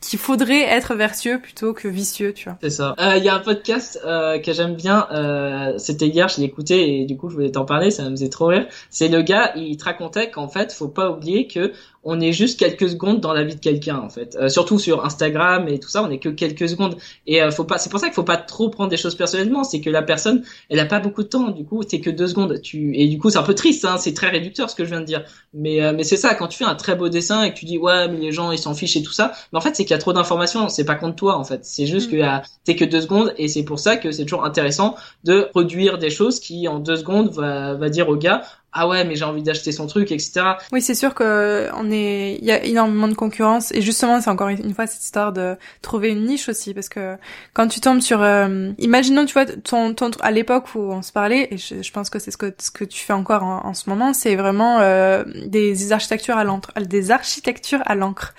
qu'il 0.00 0.18
faudrait 0.18 0.62
être 0.62 0.94
vertueux 0.94 1.38
plutôt 1.40 1.74
que 1.74 1.86
vicieux, 1.86 2.32
tu 2.32 2.48
vois. 2.48 2.58
C'est 2.62 2.70
ça. 2.70 2.94
Il 2.98 3.04
euh, 3.04 3.16
y 3.18 3.28
a 3.28 3.34
un 3.34 3.40
podcast 3.40 4.00
euh, 4.04 4.38
que 4.38 4.52
j'aime 4.52 4.74
bien. 4.74 5.06
Euh, 5.12 5.74
C'était 5.78 6.08
hier, 6.08 6.28
je 6.28 6.38
l'ai 6.38 6.46
écouté 6.46 7.00
et 7.00 7.04
du 7.04 7.16
coup 7.16 7.28
je 7.28 7.34
voulais 7.34 7.50
t'en 7.50 7.64
parler. 7.64 7.90
Ça 7.90 8.04
me 8.04 8.10
faisait 8.10 8.30
trop 8.30 8.46
rire. 8.46 8.66
C'est 8.88 9.08
le 9.08 9.22
gars, 9.22 9.52
il 9.56 9.76
te 9.76 9.84
racontait 9.84 10.30
qu'en 10.30 10.48
fait, 10.48 10.72
faut 10.72 10.88
pas 10.88 11.10
oublier 11.10 11.46
que 11.46 11.72
on 12.02 12.20
est 12.20 12.32
juste 12.32 12.58
quelques 12.58 12.88
secondes 12.88 13.20
dans 13.20 13.34
la 13.34 13.44
vie 13.44 13.54
de 13.54 13.60
quelqu'un 13.60 13.98
en 13.98 14.08
fait. 14.08 14.36
Euh, 14.40 14.48
surtout 14.48 14.78
sur 14.78 15.04
Instagram 15.04 15.68
et 15.68 15.78
tout 15.78 15.90
ça, 15.90 16.02
on 16.02 16.10
est 16.10 16.18
que 16.18 16.30
quelques 16.30 16.68
secondes. 16.68 16.96
Et 17.26 17.42
euh, 17.42 17.50
faut 17.50 17.64
pas, 17.64 17.76
c'est 17.76 17.90
pour 17.90 18.00
ça 18.00 18.06
qu'il 18.06 18.14
faut 18.14 18.22
pas 18.22 18.38
trop 18.38 18.70
prendre 18.70 18.88
des 18.88 18.96
choses 18.96 19.14
personnellement. 19.14 19.64
C'est 19.64 19.80
que 19.80 19.90
la 19.90 20.02
personne, 20.02 20.42
elle 20.70 20.80
a 20.80 20.86
pas 20.86 21.00
beaucoup 21.00 21.22
de 21.22 21.28
temps. 21.28 21.50
Du 21.50 21.64
coup, 21.64 21.82
c'est 21.86 22.00
que 22.00 22.08
deux 22.08 22.28
secondes. 22.28 22.60
Tu 22.62 22.96
et 22.96 23.06
du 23.08 23.18
coup, 23.18 23.28
c'est 23.28 23.38
un 23.38 23.42
peu 23.42 23.54
triste. 23.54 23.84
Hein, 23.84 23.96
c'est 23.98 24.14
très 24.14 24.28
réducteur 24.28 24.70
ce 24.70 24.74
que 24.74 24.84
je 24.84 24.90
viens 24.90 25.00
de 25.00 25.06
dire. 25.06 25.24
Mais 25.52 25.82
euh, 25.82 25.92
mais 25.94 26.04
c'est 26.04 26.16
ça. 26.16 26.34
Quand 26.34 26.48
tu 26.48 26.58
fais 26.58 26.64
un 26.64 26.74
très 26.74 26.96
beau 26.96 27.10
dessin 27.10 27.42
et 27.42 27.52
que 27.52 27.58
tu 27.58 27.66
dis 27.66 27.76
ouais, 27.76 28.08
mais 28.08 28.18
les 28.18 28.32
gens 28.32 28.50
ils 28.50 28.58
s'en 28.58 28.74
fichent 28.74 28.96
et 28.96 29.02
tout 29.02 29.12
ça. 29.12 29.32
Mais 29.52 29.58
en 29.58 29.60
fait, 29.60 29.76
c'est 29.76 29.84
qu'il 29.84 29.92
y 29.92 29.94
a 29.94 29.98
trop 29.98 30.14
d'informations. 30.14 30.70
C'est 30.70 30.84
pas 30.84 30.94
contre 30.94 31.16
toi 31.16 31.36
en 31.36 31.44
fait. 31.44 31.64
C'est 31.64 31.86
juste 31.86 32.10
mm. 32.10 32.16
que 32.16 32.46
t'es 32.64 32.76
que 32.76 32.84
deux 32.86 33.02
secondes 33.02 33.34
et 33.36 33.48
c'est 33.48 33.64
pour 33.64 33.78
ça 33.78 33.98
que 33.98 34.10
c'est 34.10 34.22
toujours 34.22 34.46
intéressant 34.46 34.96
de 35.24 35.48
produire 35.50 35.98
des 35.98 36.10
choses 36.10 36.40
qui 36.40 36.66
en 36.66 36.78
deux 36.78 36.96
secondes 36.96 37.30
va 37.30 37.74
va 37.74 37.90
dire 37.90 38.08
au 38.08 38.16
gars 38.16 38.42
ah 38.72 38.88
ouais 38.88 39.04
mais 39.04 39.16
j'ai 39.16 39.24
envie 39.24 39.42
d'acheter 39.42 39.72
son 39.72 39.86
truc 39.86 40.12
etc 40.12 40.42
oui 40.72 40.80
c'est 40.80 40.94
sûr 40.94 41.14
que 41.14 41.68
on 41.74 41.90
est 41.90 42.38
il 42.40 42.44
y 42.44 42.50
a 42.52 42.62
énormément 42.64 43.08
de 43.08 43.14
concurrence. 43.14 43.72
Et 43.72 43.80
justement 43.80 44.20
c'est 44.20 44.30
encore 44.30 44.48
une 44.48 44.74
fois 44.74 44.86
cette 44.86 45.02
histoire 45.02 45.32
de 45.32 45.56
trouver 45.82 46.10
une 46.10 46.24
niche 46.24 46.48
aussi 46.48 46.74
parce 46.74 46.88
que 46.88 47.16
quand 47.54 47.68
tu 47.68 47.80
tombes 47.80 48.00
sur 48.00 48.22
euh, 48.22 48.70
imaginons 48.78 49.24
tu 49.26 49.32
vois 49.32 49.46
ton, 49.46 49.94
ton 49.94 50.10
à 50.20 50.30
l'époque 50.30 50.74
où 50.74 50.78
on 50.78 51.02
se 51.02 51.12
parlait 51.12 51.48
et 51.50 51.58
je, 51.58 51.92
pense 51.92 52.10
que 52.10 52.18
c'est 52.18 52.30
ce 52.30 52.36
que 52.36 52.52
ce 52.58 52.70
que 52.70 52.84
tu 52.84 53.04
fais 53.04 53.12
encore 53.12 53.42
en, 53.42 53.66
en 53.66 53.74
ce 53.74 53.88
moment 53.88 54.12
c'est 54.12 54.36
vraiment 54.36 54.80
euh, 54.80 55.24
des, 55.46 55.92
architectures 55.92 56.36
à 56.36 56.44
l'encre 56.44 56.72
des 56.80 57.10
architectures 57.10 57.82
à 57.86 57.94
l'encre 57.94 58.34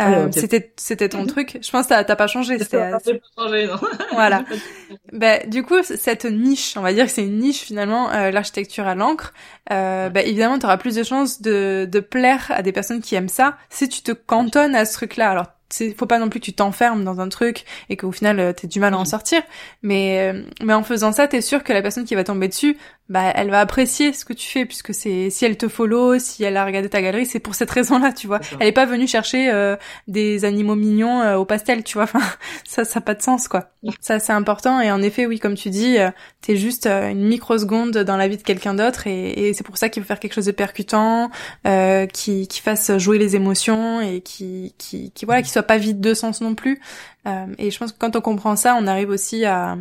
euh, 0.00 0.28
c'était 0.32 0.72
c'était 0.76 1.08
ton 1.08 1.26
truc. 1.26 1.58
Je 1.62 1.70
pense 1.70 1.86
que 1.86 2.02
t'as 2.02 2.16
pas 2.16 2.26
changé 2.26 2.58
c'était 2.58 2.90
pas 2.90 2.98
changé 3.38 3.66
non. 3.66 3.76
Voilà. 4.12 4.44
Ben 5.12 5.48
du 5.48 5.62
coup 5.62 5.82
cette 5.82 6.24
niche 6.24 6.76
on 6.76 6.80
va 6.80 6.92
dire 6.92 7.06
que 7.06 7.12
c'est 7.12 7.24
une 7.24 7.38
niche 7.38 7.60
finalement 7.60 8.10
l'architecture 8.30 8.86
à 8.86 8.94
l'encre 8.94 9.32
euh, 9.70 10.10
bah, 10.10 10.22
évidemment, 10.22 10.58
tu 10.58 10.66
auras 10.66 10.76
plus 10.76 10.94
de 10.96 11.02
chances 11.02 11.40
de, 11.40 11.88
de 11.90 12.00
plaire 12.00 12.46
à 12.50 12.62
des 12.62 12.72
personnes 12.72 13.00
qui 13.00 13.14
aiment 13.14 13.28
ça 13.28 13.56
si 13.70 13.88
tu 13.88 14.02
te 14.02 14.12
cantonnes 14.12 14.74
à 14.74 14.84
ce 14.84 14.94
truc-là. 14.94 15.30
Alors, 15.30 15.46
faut 15.96 16.06
pas 16.06 16.18
non 16.18 16.28
plus 16.28 16.40
que 16.40 16.44
tu 16.44 16.52
t'enfermes 16.52 17.02
dans 17.02 17.20
un 17.20 17.30
truc 17.30 17.64
et 17.88 17.96
qu'au 17.96 18.12
final 18.12 18.38
euh, 18.40 18.52
t'aies 18.52 18.66
du 18.66 18.78
mal 18.78 18.92
à 18.92 18.98
en 18.98 19.04
sortir. 19.06 19.42
Mais 19.82 20.32
euh, 20.32 20.42
mais 20.62 20.74
en 20.74 20.82
faisant 20.82 21.12
ça 21.12 21.28
t'es 21.28 21.40
sûr 21.40 21.64
que 21.64 21.72
la 21.72 21.80
personne 21.80 22.04
qui 22.04 22.14
va 22.14 22.24
tomber 22.24 22.48
dessus 22.48 22.76
bah 23.08 23.32
elle 23.34 23.50
va 23.50 23.60
apprécier 23.60 24.12
ce 24.12 24.24
que 24.24 24.32
tu 24.32 24.48
fais 24.48 24.64
puisque 24.64 24.94
c'est 24.94 25.28
si 25.30 25.44
elle 25.44 25.56
te 25.56 25.68
follow 25.68 26.18
si 26.18 26.44
elle 26.44 26.56
a 26.56 26.64
regardé 26.64 26.88
ta 26.88 27.02
galerie 27.02 27.26
c'est 27.26 27.40
pour 27.40 27.54
cette 27.54 27.70
raison 27.70 27.98
là 27.98 28.12
tu 28.12 28.26
vois. 28.26 28.40
Elle 28.60 28.68
est 28.68 28.72
pas 28.72 28.86
venue 28.86 29.06
chercher 29.06 29.50
euh, 29.50 29.76
des 30.08 30.44
animaux 30.44 30.76
mignons 30.76 31.36
au 31.36 31.44
pastel 31.44 31.84
tu 31.84 31.94
vois. 31.94 32.04
Enfin 32.12 32.20
ça 32.64 32.84
ça 32.84 32.98
a 32.98 33.02
pas 33.02 33.14
de 33.14 33.22
sens 33.22 33.48
quoi. 33.48 33.70
Ça 34.00 34.18
c'est 34.18 34.32
important. 34.32 34.80
Et 34.80 34.90
en 34.90 35.02
effet 35.02 35.26
oui 35.26 35.38
comme 35.38 35.54
tu 35.54 35.70
dis 35.70 35.98
t'es 36.40 36.56
juste 36.56 36.86
une 36.86 37.24
microseconde 37.26 37.98
dans 37.98 38.16
la 38.16 38.28
vie 38.28 38.36
de 38.36 38.42
quelqu'un 38.42 38.74
d'autre. 38.74 39.06
Et, 39.06 39.48
et 39.48 39.52
c'est 39.52 39.64
pour 39.64 39.76
ça 39.76 39.88
qu'il 39.88 40.02
faut 40.02 40.06
faire 40.06 40.20
quelque 40.20 40.34
chose 40.34 40.46
de 40.46 40.52
percutant 40.52 41.30
qui 42.12 42.48
qui 42.48 42.60
fasse 42.60 42.96
jouer 42.98 43.18
les 43.18 43.36
émotions 43.36 44.00
et 44.00 44.20
qui 44.20 44.74
qui 44.78 45.10
qui 45.12 45.24
voilà 45.24 45.42
qui 45.42 45.50
soit 45.50 45.62
pas 45.62 45.78
vide 45.78 46.00
de 46.00 46.14
sens 46.14 46.40
non 46.40 46.54
plus. 46.54 46.80
Euh, 47.26 47.46
et 47.58 47.70
je 47.70 47.78
pense 47.78 47.92
que 47.92 47.98
quand 47.98 48.16
on 48.16 48.20
comprend 48.20 48.56
ça, 48.56 48.76
on 48.78 48.86
arrive 48.86 49.10
aussi 49.10 49.44
à, 49.44 49.76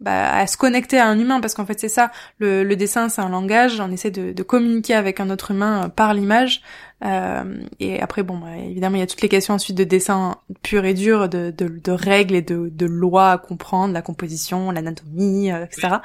bah, 0.00 0.32
à 0.36 0.46
se 0.46 0.56
connecter 0.56 0.98
à 0.98 1.08
un 1.08 1.18
humain 1.18 1.40
parce 1.40 1.54
qu'en 1.54 1.66
fait 1.66 1.78
c'est 1.80 1.88
ça. 1.88 2.10
Le, 2.38 2.62
le 2.62 2.76
dessin 2.76 3.08
c'est 3.08 3.20
un 3.20 3.28
langage. 3.28 3.80
On 3.80 3.90
essaie 3.90 4.10
de, 4.10 4.32
de, 4.32 4.42
communiquer 4.42 4.94
avec 4.94 5.18
un 5.18 5.30
autre 5.30 5.50
humain 5.50 5.84
euh, 5.84 5.88
par 5.88 6.14
l'image. 6.14 6.62
Euh, 7.04 7.62
et 7.80 8.00
après 8.00 8.22
bon, 8.22 8.38
bah, 8.38 8.56
évidemment 8.56 8.96
il 8.96 9.00
y 9.00 9.02
a 9.02 9.06
toutes 9.06 9.22
les 9.22 9.28
questions 9.28 9.54
ensuite 9.54 9.76
de 9.76 9.84
dessin 9.84 10.36
pur 10.62 10.84
et 10.84 10.94
dur, 10.94 11.28
de, 11.28 11.52
de, 11.56 11.68
de 11.68 11.92
règles 11.92 12.36
et 12.36 12.42
de, 12.42 12.68
de 12.72 12.86
lois 12.86 13.32
à 13.32 13.38
comprendre, 13.38 13.92
la 13.92 14.02
composition, 14.02 14.70
l'anatomie, 14.70 15.50
euh, 15.50 15.64
etc. 15.64 15.96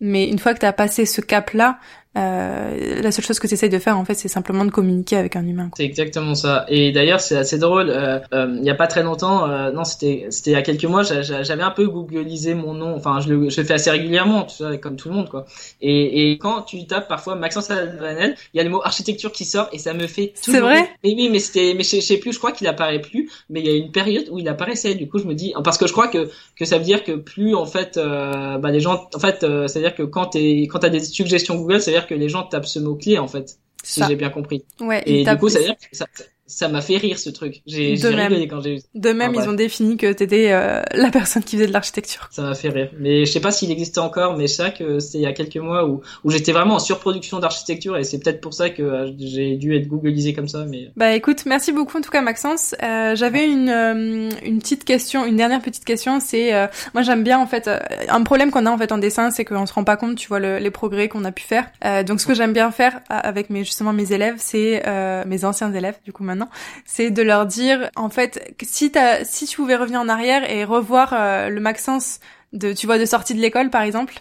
Mais 0.00 0.28
une 0.28 0.38
fois 0.38 0.54
que 0.54 0.60
tu 0.60 0.66
as 0.66 0.72
passé 0.72 1.06
ce 1.06 1.20
cap-là, 1.20 1.78
euh, 2.18 3.00
la 3.02 3.12
seule 3.12 3.24
chose 3.24 3.38
que 3.38 3.46
tu 3.46 3.54
essayes 3.54 3.68
de 3.68 3.78
faire 3.78 3.96
en 3.96 4.04
fait 4.04 4.14
c'est 4.14 4.28
simplement 4.28 4.64
de 4.64 4.70
communiquer 4.70 5.16
avec 5.16 5.36
un 5.36 5.46
humain. 5.46 5.70
C'est 5.76 5.84
exactement 5.84 6.34
ça. 6.34 6.64
Et 6.68 6.92
d'ailleurs 6.92 7.20
c'est 7.20 7.36
assez 7.36 7.58
drôle. 7.58 7.90
Euh, 7.90 8.18
euh, 8.32 8.56
il 8.58 8.64
y 8.64 8.70
a 8.70 8.74
pas 8.74 8.86
très 8.86 9.02
longtemps, 9.02 9.48
euh, 9.48 9.70
non 9.70 9.84
c'était 9.84 10.26
c'était 10.30 10.50
il 10.50 10.54
y 10.54 10.56
a 10.56 10.62
quelques 10.62 10.84
mois, 10.84 11.02
j'avais 11.02 11.62
un 11.62 11.70
peu 11.70 11.86
googlisé 11.86 12.54
mon 12.54 12.74
nom. 12.74 12.94
Enfin 12.96 13.20
je 13.20 13.28
le, 13.28 13.50
je 13.50 13.60
le 13.60 13.66
fais 13.66 13.74
assez 13.74 13.90
régulièrement, 13.90 14.44
tu 14.44 14.56
sais, 14.56 14.78
comme 14.78 14.96
tout 14.96 15.08
le 15.08 15.14
monde 15.14 15.28
quoi. 15.28 15.46
Et, 15.80 16.32
et 16.32 16.38
quand 16.38 16.62
tu 16.62 16.86
tapes 16.86 17.08
parfois 17.08 17.36
Maxence 17.36 17.70
Alvanel, 17.70 18.34
il 18.54 18.58
y 18.58 18.60
a 18.60 18.64
le 18.64 18.70
mot 18.70 18.80
architecture 18.82 19.32
qui 19.32 19.44
sort 19.44 19.68
et 19.72 19.78
ça 19.78 19.94
me 19.94 20.06
fait. 20.06 20.32
C'est 20.34 20.60
vrai. 20.60 20.88
Mais 21.04 21.14
oui 21.14 21.28
mais 21.30 21.38
c'était 21.38 21.74
mais 21.74 21.84
je, 21.84 22.00
sais 22.00 22.16
plus, 22.18 22.32
je 22.32 22.38
crois 22.38 22.52
qu'il 22.52 22.66
apparaît 22.66 23.00
plus. 23.00 23.30
Mais 23.50 23.60
il 23.60 23.66
y 23.66 23.70
a 23.70 23.76
une 23.76 23.92
période 23.92 24.26
où 24.30 24.38
il 24.38 24.48
apparaissait. 24.48 24.94
Du 24.94 25.08
coup 25.08 25.18
je 25.18 25.24
me 25.24 25.34
dis 25.34 25.54
parce 25.62 25.78
que 25.78 25.86
je 25.86 25.92
crois 25.92 26.08
que 26.08 26.28
que 26.56 26.64
ça 26.64 26.78
veut 26.78 26.84
dire 26.84 27.04
que 27.04 27.12
plus 27.12 27.54
en 27.54 27.66
fait 27.66 27.96
bah 27.98 28.70
les 28.70 28.80
gens 28.80 29.08
en 29.14 29.20
fait 29.20 29.46
c'est 29.66 29.78
à 29.78 29.82
dire 29.82 29.94
que 29.94 30.02
quand 30.02 30.26
t'es 30.26 30.62
quand 30.62 30.80
t'as 30.80 30.88
des 30.88 31.00
suggestions 31.00 31.54
Google, 31.54 31.80
ça 31.80 31.90
veut 31.90 31.96
dire 31.96 32.07
que 32.08 32.14
les 32.14 32.28
gens 32.28 32.42
tapent 32.44 32.66
ce 32.66 32.78
mot-clé, 32.78 33.18
en 33.18 33.28
fait. 33.28 33.58
Si 33.84 34.02
j'ai 34.06 34.16
bien 34.16 34.30
compris. 34.30 34.64
Ouais, 34.80 35.02
et 35.06 35.24
du 35.24 35.36
coup, 35.36 35.48
ça 35.48 35.60
veut 35.60 35.66
dire 35.66 35.76
que 35.76 35.96
ça, 35.96 36.06
ça 36.48 36.68
m'a 36.68 36.80
fait 36.80 36.96
rire 36.96 37.18
ce 37.18 37.30
truc. 37.30 37.62
J'ai 37.66 37.94
rigolé 37.94 38.48
quand 38.48 38.60
j'ai 38.62 38.76
eu. 38.76 38.80
De 38.94 39.10
même, 39.12 39.34
ils 39.34 39.48
ont 39.48 39.52
défini 39.52 39.96
que 39.96 40.12
t'étais 40.12 40.50
euh, 40.50 40.82
la 40.92 41.10
personne 41.10 41.44
qui 41.44 41.56
faisait 41.56 41.68
de 41.68 41.72
l'architecture. 41.72 42.26
Ça 42.30 42.42
m'a 42.42 42.54
fait 42.54 42.70
rire. 42.70 42.90
Mais 42.98 43.26
je 43.26 43.30
sais 43.30 43.40
pas 43.40 43.50
s'il 43.50 43.70
existait 43.70 44.00
encore, 44.00 44.36
mais 44.36 44.48
c'est 44.48 44.62
ça 44.62 44.70
que 44.70 44.98
c'était 44.98 45.18
il 45.18 45.22
y 45.22 45.26
a 45.26 45.32
quelques 45.32 45.56
mois 45.58 45.86
où, 45.86 46.00
où 46.24 46.30
j'étais 46.30 46.52
vraiment 46.52 46.76
en 46.76 46.78
surproduction 46.78 47.38
d'architecture 47.38 47.96
et 47.98 48.04
c'est 48.04 48.18
peut-être 48.18 48.40
pour 48.40 48.54
ça 48.54 48.70
que 48.70 48.82
euh, 48.82 49.12
j'ai 49.18 49.56
dû 49.56 49.76
être 49.76 49.86
googlisé 49.86 50.32
comme 50.32 50.48
ça. 50.48 50.64
Mais 50.64 50.90
bah 50.96 51.14
écoute, 51.14 51.44
merci 51.44 51.70
beaucoup 51.72 51.98
en 51.98 52.00
tout 52.00 52.10
cas 52.10 52.22
Maxence. 52.22 52.74
Euh, 52.82 53.14
J'avais 53.14 53.46
une 53.46 53.68
euh, 53.68 54.30
une 54.42 54.58
petite 54.58 54.84
question, 54.84 55.26
une 55.26 55.36
dernière 55.36 55.60
petite 55.60 55.84
question. 55.84 56.18
C'est 56.18 56.54
euh, 56.54 56.66
moi 56.94 57.02
j'aime 57.02 57.24
bien 57.24 57.38
en 57.38 57.46
fait 57.46 57.68
un 58.08 58.22
problème 58.22 58.50
qu'on 58.50 58.64
a 58.64 58.70
en 58.70 58.78
fait 58.78 58.90
en 58.92 58.98
dessin, 58.98 59.30
c'est 59.30 59.44
qu'on 59.44 59.66
se 59.66 59.74
rend 59.74 59.84
pas 59.84 59.96
compte, 59.96 60.16
tu 60.16 60.28
vois, 60.28 60.40
le, 60.40 60.58
les 60.58 60.70
progrès 60.70 61.08
qu'on 61.08 61.24
a 61.24 61.32
pu 61.32 61.42
faire. 61.42 61.66
donc 62.06 62.20
ce 62.20 62.26
que 62.26 62.34
j'aime 62.34 62.52
bien 62.52 62.70
faire 62.70 63.00
avec 63.08 63.50
mes 63.50 63.64
justement 63.64 63.92
mes 63.92 64.12
élèves, 64.12 64.36
c'est 64.38 64.82
mes 65.26 65.44
anciens 65.44 65.72
élèves 65.72 65.96
du 66.04 66.12
coup 66.12 66.24
maintenant 66.24 66.37
c'est 66.84 67.10
de 67.10 67.22
leur 67.22 67.46
dire, 67.46 67.90
en 67.96 68.10
fait, 68.10 68.54
si 68.62 68.90
t'as, 68.92 69.24
si 69.24 69.46
tu 69.46 69.56
pouvais 69.56 69.76
revenir 69.76 70.00
en 70.00 70.08
arrière 70.08 70.48
et 70.50 70.64
revoir 70.64 71.12
euh, 71.12 71.48
le 71.48 71.60
Maxence 71.60 72.20
de, 72.52 72.72
tu 72.72 72.86
vois, 72.86 72.98
de 72.98 73.04
sortie 73.04 73.34
de 73.34 73.40
l'école, 73.40 73.70
par 73.70 73.82
exemple, 73.82 74.14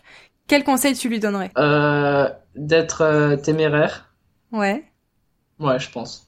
quel 0.47 0.63
conseil 0.63 0.95
tu 0.95 1.09
lui 1.09 1.20
donnerais? 1.20 1.51
Euh, 1.57 2.30
D'être 2.55 3.01
euh, 3.01 3.36
téméraire. 3.36 4.13
Ouais. 4.51 4.91
Ouais, 5.59 5.80
je 5.80 5.89
pense. 5.89 6.28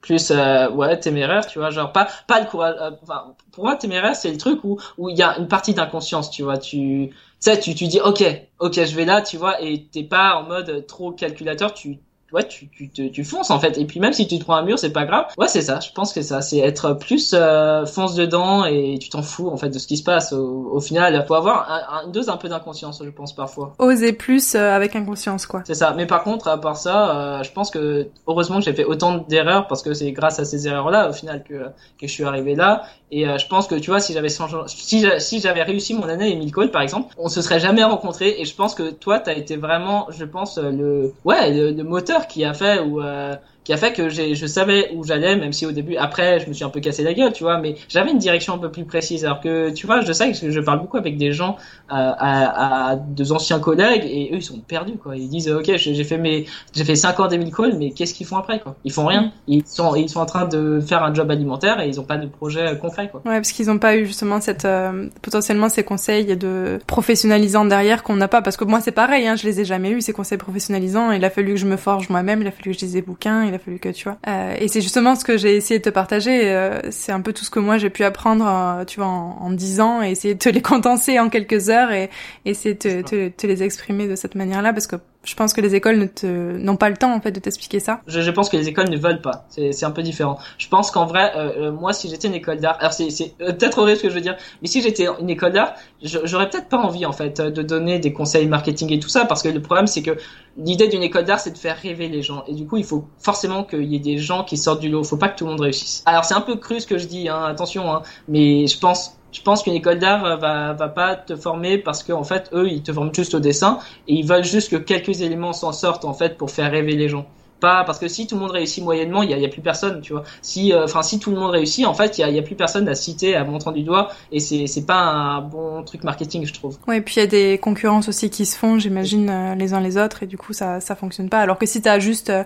Plus, 0.00 0.30
euh, 0.30 0.70
ouais, 0.70 0.98
téméraire, 0.98 1.46
tu 1.46 1.58
vois, 1.58 1.70
genre 1.70 1.92
pas, 1.92 2.08
pas 2.26 2.40
le 2.40 2.46
courage. 2.46 2.76
Enfin, 3.02 3.36
pour 3.52 3.64
moi, 3.64 3.76
téméraire, 3.76 4.16
c'est 4.16 4.30
le 4.30 4.38
truc 4.38 4.64
où 4.64 4.78
où 4.98 5.08
il 5.10 5.16
y 5.18 5.22
a 5.22 5.38
une 5.38 5.48
partie 5.48 5.74
d'inconscience, 5.74 6.30
tu 6.30 6.42
vois. 6.42 6.58
Tu, 6.58 7.10
sais, 7.40 7.60
tu, 7.60 7.74
tu 7.74 7.86
dis, 7.88 8.00
ok, 8.00 8.22
ok, 8.60 8.74
je 8.74 8.96
vais 8.96 9.04
là, 9.04 9.22
tu 9.22 9.36
vois, 9.36 9.60
et 9.62 9.86
t'es 9.88 10.04
pas 10.04 10.36
en 10.36 10.44
mode 10.44 10.86
trop 10.86 11.12
calculateur, 11.12 11.74
tu 11.74 11.98
ouais, 12.32 12.46
tu, 12.46 12.68
tu, 12.68 13.10
tu 13.10 13.24
fonces 13.24 13.50
en 13.50 13.60
fait. 13.60 13.78
Et 13.78 13.84
puis 13.84 14.00
même 14.00 14.12
si 14.12 14.26
tu 14.26 14.38
te 14.38 14.44
prends 14.44 14.56
un 14.56 14.62
mur, 14.62 14.78
c'est 14.78 14.92
pas 14.92 15.04
grave. 15.04 15.26
Ouais, 15.38 15.48
c'est 15.48 15.62
ça. 15.62 15.80
Je 15.80 15.92
pense 15.92 16.12
que 16.12 16.22
ça, 16.22 16.40
c'est 16.40 16.58
être 16.58 16.94
plus 16.94 17.34
euh, 17.34 17.86
fonce 17.86 18.14
dedans 18.14 18.64
et 18.64 18.98
tu 19.00 19.08
t'en 19.08 19.22
fous 19.22 19.48
en 19.48 19.56
fait 19.56 19.68
de 19.68 19.78
ce 19.78 19.86
qui 19.86 19.96
se 19.96 20.02
passe. 20.02 20.32
Au, 20.32 20.70
au 20.72 20.80
final, 20.80 21.24
faut 21.26 21.34
avoir 21.34 22.02
une 22.04 22.12
dose 22.12 22.28
un 22.28 22.36
peu 22.36 22.48
d'inconscience, 22.48 23.02
je 23.04 23.10
pense 23.10 23.34
parfois. 23.34 23.74
Oser 23.78 24.12
plus 24.12 24.54
euh, 24.54 24.72
avec 24.72 24.96
inconscience, 24.96 25.46
quoi. 25.46 25.62
C'est 25.66 25.74
ça. 25.74 25.92
Mais 25.96 26.06
par 26.06 26.22
contre, 26.22 26.48
à 26.48 26.60
part 26.60 26.76
ça, 26.76 27.38
euh, 27.38 27.42
je 27.42 27.52
pense 27.52 27.70
que 27.70 28.08
heureusement 28.26 28.58
que 28.58 28.64
j'ai 28.64 28.74
fait 28.74 28.84
autant 28.84 29.18
d'erreurs 29.28 29.66
parce 29.66 29.82
que 29.82 29.94
c'est 29.94 30.12
grâce 30.12 30.38
à 30.38 30.44
ces 30.44 30.66
erreurs-là 30.66 31.10
au 31.10 31.12
final 31.12 31.42
que 31.42 31.54
que 31.98 32.06
je 32.06 32.12
suis 32.12 32.24
arrivé 32.24 32.54
là. 32.54 32.82
Et 33.12 33.24
je 33.24 33.46
pense 33.48 33.66
que 33.66 33.74
tu 33.74 33.90
vois, 33.90 34.00
si 34.00 34.12
j'avais 34.12 34.28
si 34.28 35.40
j'avais 35.40 35.62
réussi 35.62 35.94
mon 35.94 36.08
année 36.08 36.32
Emile 36.32 36.52
Cole 36.52 36.70
par 36.70 36.82
exemple, 36.82 37.14
on 37.18 37.28
se 37.28 37.42
serait 37.42 37.60
jamais 37.60 37.82
rencontrés. 37.82 38.36
Et 38.38 38.44
je 38.44 38.54
pense 38.54 38.74
que 38.74 38.90
toi, 38.90 39.18
t'as 39.18 39.34
été 39.34 39.56
vraiment, 39.56 40.06
je 40.10 40.24
pense, 40.24 40.58
le 40.58 41.12
ouais 41.24 41.72
le 41.72 41.82
moteur 41.82 42.28
qui 42.28 42.44
a 42.44 42.54
fait 42.54 42.78
ou 42.80 43.00
euh, 43.02 43.34
qui 43.64 43.72
a 43.72 43.76
fait 43.76 43.92
que 43.92 44.08
je 44.08 44.46
savais 44.46 44.90
où 44.94 45.04
j'allais, 45.04 45.36
même 45.36 45.52
si 45.52 45.66
au 45.66 45.72
début, 45.72 45.96
après, 45.96 46.40
je 46.40 46.48
me 46.48 46.54
suis 46.54 46.64
un 46.64 46.70
peu 46.70 46.80
cassé 46.80 47.02
la 47.02 47.12
gueule, 47.12 47.32
tu 47.32 47.42
vois, 47.42 47.58
mais 47.58 47.74
j'avais 47.88 48.10
une 48.10 48.18
direction 48.18 48.54
un 48.54 48.58
peu 48.58 48.70
plus 48.70 48.84
précise. 48.84 49.24
Alors 49.24 49.40
que, 49.40 49.70
tu 49.70 49.86
vois, 49.86 50.00
je 50.00 50.12
sais 50.12 50.32
que 50.32 50.50
je 50.50 50.60
parle 50.60 50.80
beaucoup 50.80 50.96
avec 50.96 51.18
des 51.18 51.32
gens, 51.32 51.56
euh, 51.56 51.94
à, 51.94 52.90
à 52.90 52.96
deux 52.96 53.32
anciens 53.32 53.60
collègues, 53.60 54.04
et 54.04 54.30
eux, 54.32 54.36
ils 54.36 54.42
sont 54.42 54.58
perdus, 54.60 54.96
quoi. 54.96 55.16
Ils 55.16 55.28
disent, 55.28 55.50
ok, 55.50 55.70
j'ai 55.76 56.04
fait 56.04 56.18
mes, 56.18 56.46
j'ai 56.74 56.84
fait 56.84 56.94
5 56.94 57.20
ans 57.20 57.26
d'Emile 57.26 57.50
Cole, 57.50 57.74
mais 57.76 57.90
qu'est-ce 57.90 58.14
qu'ils 58.14 58.26
font 58.26 58.36
après, 58.36 58.60
quoi? 58.60 58.76
Ils 58.84 58.92
font 58.92 59.06
rien. 59.06 59.24
Mm. 59.24 59.32
Ils 59.48 59.66
sont, 59.66 59.94
ils 59.94 60.08
sont 60.08 60.20
en 60.20 60.26
train 60.26 60.46
de 60.46 60.80
faire 60.80 61.02
un 61.02 61.12
job 61.12 61.30
alimentaire 61.30 61.80
et 61.80 61.88
ils 61.88 62.00
ont 62.00 62.04
pas 62.04 62.16
de 62.16 62.26
projet 62.26 62.78
concret, 62.78 63.10
quoi. 63.10 63.20
Ouais, 63.26 63.36
parce 63.36 63.52
qu'ils 63.52 63.70
ont 63.70 63.78
pas 63.78 63.96
eu 63.96 64.06
justement 64.06 64.40
cette, 64.40 64.64
euh, 64.64 65.08
potentiellement 65.20 65.68
ces 65.68 65.84
conseils 65.84 66.36
de 66.36 66.78
professionnalisants 66.86 67.66
derrière 67.66 68.02
qu'on 68.02 68.16
n'a 68.16 68.28
pas, 68.28 68.40
parce 68.40 68.56
que 68.56 68.64
moi, 68.64 68.80
c'est 68.80 68.92
pareil, 68.92 69.26
hein, 69.26 69.36
je 69.36 69.44
les 69.46 69.60
ai 69.60 69.64
jamais 69.64 69.90
eu 69.90 70.00
ces 70.00 70.12
conseils 70.12 70.38
professionnalisants. 70.38 71.12
Il 71.12 71.24
a 71.24 71.30
fallu 71.30 71.54
que 71.54 71.60
je 71.60 71.66
me 71.66 71.76
forge 71.76 72.08
moi-même, 72.08 72.40
il 72.40 72.46
a 72.46 72.50
fallu 72.50 72.72
que 72.72 72.78
je 72.78 72.84
lise 72.84 72.94
des 72.94 73.02
bouquins, 73.02 73.49
il 73.50 73.54
a 73.54 73.58
fallu 73.58 73.78
que 73.78 73.90
tu 73.90 74.04
vois. 74.04 74.18
Euh, 74.26 74.54
et 74.58 74.68
c'est 74.68 74.80
justement 74.80 75.14
ce 75.14 75.24
que 75.24 75.36
j'ai 75.36 75.56
essayé 75.56 75.78
de 75.78 75.84
te 75.84 75.90
partager. 75.90 76.50
Euh, 76.50 76.80
c'est 76.90 77.12
un 77.12 77.20
peu 77.20 77.32
tout 77.32 77.44
ce 77.44 77.50
que 77.50 77.58
moi 77.58 77.78
j'ai 77.78 77.90
pu 77.90 78.04
apprendre, 78.04 78.46
euh, 78.46 78.84
tu 78.84 79.00
vois, 79.00 79.08
en, 79.08 79.50
10 79.50 79.80
ans, 79.80 80.02
et 80.02 80.10
essayer 80.10 80.34
de 80.34 80.38
te 80.38 80.48
les 80.48 80.62
condenser 80.62 81.18
en 81.18 81.28
quelques 81.28 81.68
heures 81.68 81.92
et, 81.92 82.10
et 82.44 82.50
essayer 82.50 82.74
de 82.74 82.78
te, 82.78 83.02
te, 83.02 83.28
te, 83.28 83.46
les 83.46 83.62
exprimer 83.62 84.08
de 84.08 84.16
cette 84.16 84.34
manière-là, 84.34 84.72
parce 84.72 84.86
que 84.86 84.96
je 85.22 85.34
pense 85.34 85.52
que 85.52 85.60
les 85.60 85.74
écoles 85.74 85.98
ne 85.98 86.06
te 86.06 86.26
n'ont 86.26 86.76
pas 86.76 86.88
le 86.88 86.96
temps 86.96 87.14
en 87.14 87.20
fait 87.20 87.30
de 87.30 87.40
t'expliquer 87.40 87.78
ça. 87.78 88.00
Je, 88.06 88.22
je, 88.22 88.30
pense 88.30 88.48
que 88.48 88.56
les 88.56 88.68
écoles 88.68 88.88
ne 88.88 88.96
veulent 88.96 89.20
pas. 89.20 89.46
C'est 89.50 89.84
un 89.84 89.90
peu 89.90 90.02
différent. 90.02 90.38
Je 90.56 90.68
pense 90.68 90.90
qu'en 90.90 91.04
vrai, 91.04 91.32
euh, 91.36 91.68
euh 91.68 91.72
moi, 91.72 91.92
si 91.92 92.08
j'étais 92.08 92.28
une 92.28 92.34
école 92.34 92.58
d'art, 92.58 92.78
alors 92.80 92.92
c'est 92.94 93.08
euh, 93.42 93.52
peut-être 93.52 93.78
horrible 93.78 93.98
ce 93.98 94.02
que 94.04 94.08
je 94.08 94.14
veux 94.14 94.22
dire, 94.22 94.36
mais 94.62 94.68
si 94.68 94.80
j'étais 94.80 95.06
une 95.20 95.28
école 95.28 95.52
d'art, 95.52 95.74
j'aurais 96.02 96.48
peut-être 96.48 96.68
pas 96.68 96.78
envie 96.78 97.04
en 97.04 97.12
fait 97.12 97.40
de 97.40 97.62
donner 97.62 97.98
des 97.98 98.12
conseils 98.14 98.46
marketing 98.46 98.92
et 98.92 98.98
tout 98.98 99.10
ça, 99.10 99.26
parce 99.26 99.42
que 99.42 99.48
le 99.48 99.60
problème 99.60 99.86
c'est 99.86 100.02
que 100.02 100.16
l'idée 100.56 100.88
d'une 100.88 101.02
école 101.02 101.24
d'art 101.24 101.40
c'est 101.40 101.50
de 101.50 101.58
faire 101.58 101.76
rêver 101.76 102.08
les 102.08 102.22
gens, 102.22 102.44
et 102.48 102.54
du 102.54 102.66
coup 102.66 102.78
il 102.78 102.84
faut 102.84 103.06
forcément 103.18 103.64
qu'il 103.64 103.84
y 103.84 103.96
ait 103.96 104.00
des 104.00 104.16
gens 104.16 104.44
qui 104.44 104.56
sortent 104.56 104.80
du 104.80 104.88
lot. 104.88 105.04
Faut 105.04 105.18
pas 105.18 105.28
que 105.28 105.38
tout 105.38 105.44
le 105.44 105.50
monde 105.50 105.60
réussisse. 105.60 106.02
Alors 106.06 106.24
c'est 106.24 106.34
un 106.34 106.40
peu 106.40 106.56
cru 106.56 106.80
ce 106.80 106.86
que 106.86 106.96
je 106.96 107.06
dis, 107.06 107.28
hein, 107.28 107.44
attention, 107.44 107.92
hein, 107.92 108.02
mais 108.26 108.66
je 108.66 108.78
pense 108.78 109.19
je 109.32 109.42
pense 109.42 109.62
qu'une 109.62 109.74
école 109.74 109.98
d'art 109.98 110.38
va 110.38 110.72
va 110.72 110.88
pas 110.88 111.16
te 111.16 111.36
former 111.36 111.78
parce 111.78 112.02
qu'en 112.02 112.20
en 112.20 112.24
fait 112.24 112.50
eux 112.52 112.68
ils 112.68 112.82
te 112.82 112.92
forment 112.92 113.14
juste 113.14 113.34
au 113.34 113.40
dessin 113.40 113.78
et 114.08 114.14
ils 114.14 114.26
veulent 114.26 114.44
juste 114.44 114.70
que 114.70 114.76
quelques 114.76 115.20
éléments 115.22 115.52
s'en 115.52 115.72
sortent 115.72 116.04
en 116.04 116.14
fait 116.14 116.36
pour 116.36 116.50
faire 116.50 116.70
rêver 116.70 116.96
les 116.96 117.08
gens. 117.08 117.26
Pas 117.60 117.84
parce 117.84 117.98
que 117.98 118.08
si 118.08 118.26
tout 118.26 118.34
le 118.34 118.40
monde 118.40 118.50
réussit 118.50 118.82
moyennement, 118.82 119.22
il 119.22 119.30
y 119.30 119.34
a, 119.34 119.38
y 119.38 119.44
a, 119.44 119.48
plus 119.48 119.62
personne, 119.62 120.00
tu 120.00 120.12
vois. 120.12 120.24
Si, 120.42 120.72
euh, 120.72 120.84
enfin, 120.84 121.02
si 121.02 121.18
tout 121.18 121.30
le 121.30 121.36
monde 121.36 121.50
réussit, 121.50 121.86
en 121.86 121.94
fait, 121.94 122.18
il 122.18 122.22
y 122.22 122.24
a, 122.24 122.30
y 122.30 122.38
a, 122.38 122.42
plus 122.42 122.54
personne 122.54 122.88
à 122.88 122.94
citer, 122.94 123.36
à 123.36 123.44
montrer 123.44 123.72
du 123.72 123.82
doigt, 123.82 124.10
et 124.32 124.40
c'est 124.40 124.66
c'est 124.66 124.86
pas 124.86 125.00
un 125.00 125.40
bon 125.40 125.82
truc 125.82 126.04
marketing, 126.04 126.46
je 126.46 126.52
trouve. 126.52 126.78
Ouais, 126.88 126.98
et 126.98 127.00
puis 127.00 127.16
il 127.16 127.20
y 127.20 127.22
a 127.22 127.26
des 127.26 127.58
concurrences 127.58 128.08
aussi 128.08 128.30
qui 128.30 128.46
se 128.46 128.56
font, 128.56 128.78
j'imagine, 128.78 129.28
euh, 129.30 129.54
les 129.54 129.74
uns 129.74 129.80
les 129.80 129.96
autres, 129.96 130.22
et 130.22 130.26
du 130.26 130.38
coup 130.38 130.52
ça 130.52 130.80
ça 130.80 130.96
fonctionne 130.96 131.28
pas. 131.28 131.40
Alors 131.40 131.58
que 131.58 131.66
si 131.66 131.82
t'as 131.82 131.98
juste 131.98 132.30
euh, 132.30 132.44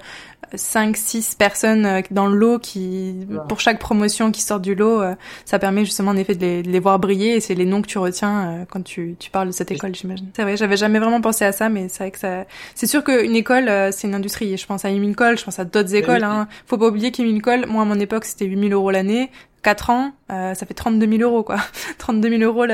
5 0.54 0.96
6 0.96 1.36
personnes 1.36 1.86
euh, 1.86 2.00
dans 2.10 2.26
le 2.26 2.36
lot 2.36 2.58
qui 2.58 3.14
pour 3.48 3.60
chaque 3.60 3.78
promotion 3.78 4.32
qui 4.32 4.42
sort 4.42 4.60
du 4.60 4.74
lot, 4.74 5.02
ça 5.44 5.58
permet 5.58 5.84
justement 5.84 6.10
en 6.10 6.16
effet 6.16 6.34
de 6.34 6.40
les, 6.40 6.62
de 6.62 6.70
les 6.70 6.80
voir 6.80 6.98
briller, 6.98 7.36
et 7.36 7.40
c'est 7.40 7.54
les 7.54 7.66
noms 7.66 7.82
que 7.82 7.86
tu 7.86 7.98
retiens 7.98 8.66
quand 8.70 8.82
tu 8.82 9.16
tu 9.18 9.30
parles 9.30 9.48
de 9.48 9.52
cette 9.52 9.70
école, 9.70 9.94
j'imagine. 9.94 10.28
C'est 10.34 10.42
vrai, 10.42 10.56
j'avais 10.56 10.76
jamais 10.76 10.98
vraiment 10.98 11.20
pensé 11.20 11.44
à 11.44 11.52
ça, 11.52 11.68
mais 11.68 11.88
c'est 11.88 11.98
vrai 11.98 12.10
que 12.10 12.18
ça, 12.18 12.44
c'est 12.74 12.86
sûr 12.86 13.04
qu'une 13.04 13.36
école, 13.36 13.70
c'est 13.92 14.08
une 14.08 14.14
industrie. 14.14 14.52
Et 14.52 14.56
je 14.56 14.66
pense 14.66 14.84
à 14.84 14.90
Imicol, 15.04 15.38
je 15.38 15.44
pense 15.44 15.58
à 15.58 15.64
d'autres 15.64 15.94
écoles. 15.94 16.24
Hein. 16.24 16.48
Faut 16.66 16.78
pas 16.78 16.86
oublier 16.86 17.10
qu'Imicol, 17.10 17.66
moi 17.66 17.82
à 17.82 17.84
mon 17.84 17.98
époque, 18.00 18.24
c'était 18.24 18.46
8000 18.46 18.72
euros 18.72 18.90
l'année. 18.90 19.30
4 19.64 19.90
ans, 19.90 20.12
euh, 20.30 20.54
ça 20.54 20.66
fait 20.66 20.74
32 20.74 21.18
000 21.18 21.22
euros, 21.22 21.42
quoi. 21.42 21.56
32 21.98 22.38
000 22.38 22.42
euros 22.42 22.66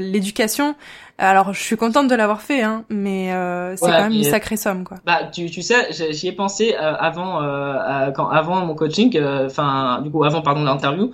l'éducation. 0.00 0.74
Alors, 1.18 1.52
je 1.52 1.60
suis 1.62 1.76
contente 1.76 2.08
de 2.08 2.14
l'avoir 2.14 2.40
fait, 2.40 2.62
hein, 2.62 2.84
mais 2.88 3.32
euh, 3.32 3.76
c'est 3.76 3.86
quand 3.86 4.02
même 4.02 4.12
une 4.12 4.24
sacrée 4.24 4.56
somme, 4.56 4.84
quoi. 4.84 4.98
Bah, 5.04 5.24
tu, 5.30 5.50
tu 5.50 5.62
sais, 5.62 5.92
j'y 6.12 6.28
ai 6.28 6.32
pensé 6.32 6.74
euh, 6.74 6.94
avant, 6.94 7.42
euh, 7.42 8.10
quand 8.10 8.28
avant 8.28 8.64
mon 8.64 8.74
coaching, 8.74 9.16
euh, 9.16 9.46
enfin, 9.46 10.00
du 10.02 10.10
coup, 10.10 10.24
avant 10.24 10.42
pardon 10.42 10.64
l'interview. 10.64 11.12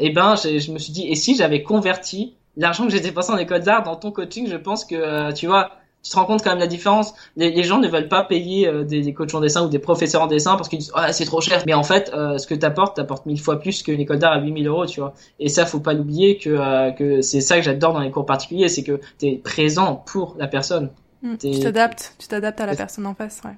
et 0.00 0.10
ben, 0.10 0.34
je 0.36 0.72
me 0.72 0.78
suis 0.78 0.92
dit, 0.92 1.08
et 1.08 1.14
si 1.14 1.36
j'avais 1.36 1.62
converti 1.62 2.34
l'argent 2.56 2.84
que 2.84 2.90
j'étais 2.90 3.12
passé 3.12 3.32
en 3.32 3.36
école 3.36 3.60
d'art 3.60 3.82
dans 3.82 3.96
ton 3.96 4.10
coaching, 4.10 4.48
je 4.48 4.56
pense 4.56 4.84
que, 4.84 5.32
tu 5.32 5.46
vois, 5.46 5.70
tu 6.04 6.10
te 6.10 6.16
rends 6.16 6.26
compte 6.26 6.44
quand 6.44 6.50
même 6.50 6.58
la 6.58 6.66
différence. 6.66 7.14
Les, 7.36 7.50
les 7.50 7.62
gens 7.62 7.78
ne 7.78 7.88
veulent 7.88 8.08
pas 8.08 8.22
payer 8.22 8.68
euh, 8.68 8.84
des, 8.84 9.00
des, 9.00 9.14
coachs 9.14 9.34
en 9.34 9.40
dessin 9.40 9.64
ou 9.64 9.68
des 9.68 9.78
professeurs 9.78 10.22
en 10.22 10.26
dessin 10.26 10.54
parce 10.56 10.68
qu'ils 10.68 10.78
disent 10.78 10.92
ah 10.94 11.12
c'est 11.12 11.24
trop 11.24 11.40
cher. 11.40 11.62
Mais 11.66 11.72
en 11.72 11.82
fait, 11.82 12.12
euh, 12.14 12.36
ce 12.36 12.46
que 12.46 12.54
t'apportes, 12.54 12.96
t'apportes 12.96 13.24
mille 13.24 13.40
fois 13.40 13.58
plus 13.58 13.82
qu'une 13.82 14.00
école 14.00 14.18
d'art 14.18 14.32
à 14.32 14.40
8000 14.40 14.66
euros, 14.66 14.86
tu 14.86 15.00
vois. 15.00 15.14
Et 15.40 15.48
ça, 15.48 15.64
faut 15.64 15.80
pas 15.80 15.94
l'oublier 15.94 16.36
que 16.36 16.50
euh, 16.50 16.90
que 16.90 17.22
c'est 17.22 17.40
ça 17.40 17.56
que 17.56 17.62
j'adore 17.62 17.94
dans 17.94 18.00
les 18.00 18.10
cours 18.10 18.26
particuliers, 18.26 18.68
c'est 18.68 18.84
que 18.84 19.00
t'es 19.18 19.40
présent 19.42 19.96
pour 20.06 20.36
la 20.38 20.46
personne. 20.46 20.90
Mmh, 21.22 21.36
tu 21.38 21.58
t'adaptes, 21.60 22.14
tu 22.18 22.28
t'adaptes 22.28 22.60
à 22.60 22.66
la 22.66 22.76
personne 22.76 23.06
en 23.06 23.14
face, 23.14 23.40
ouais. 23.46 23.56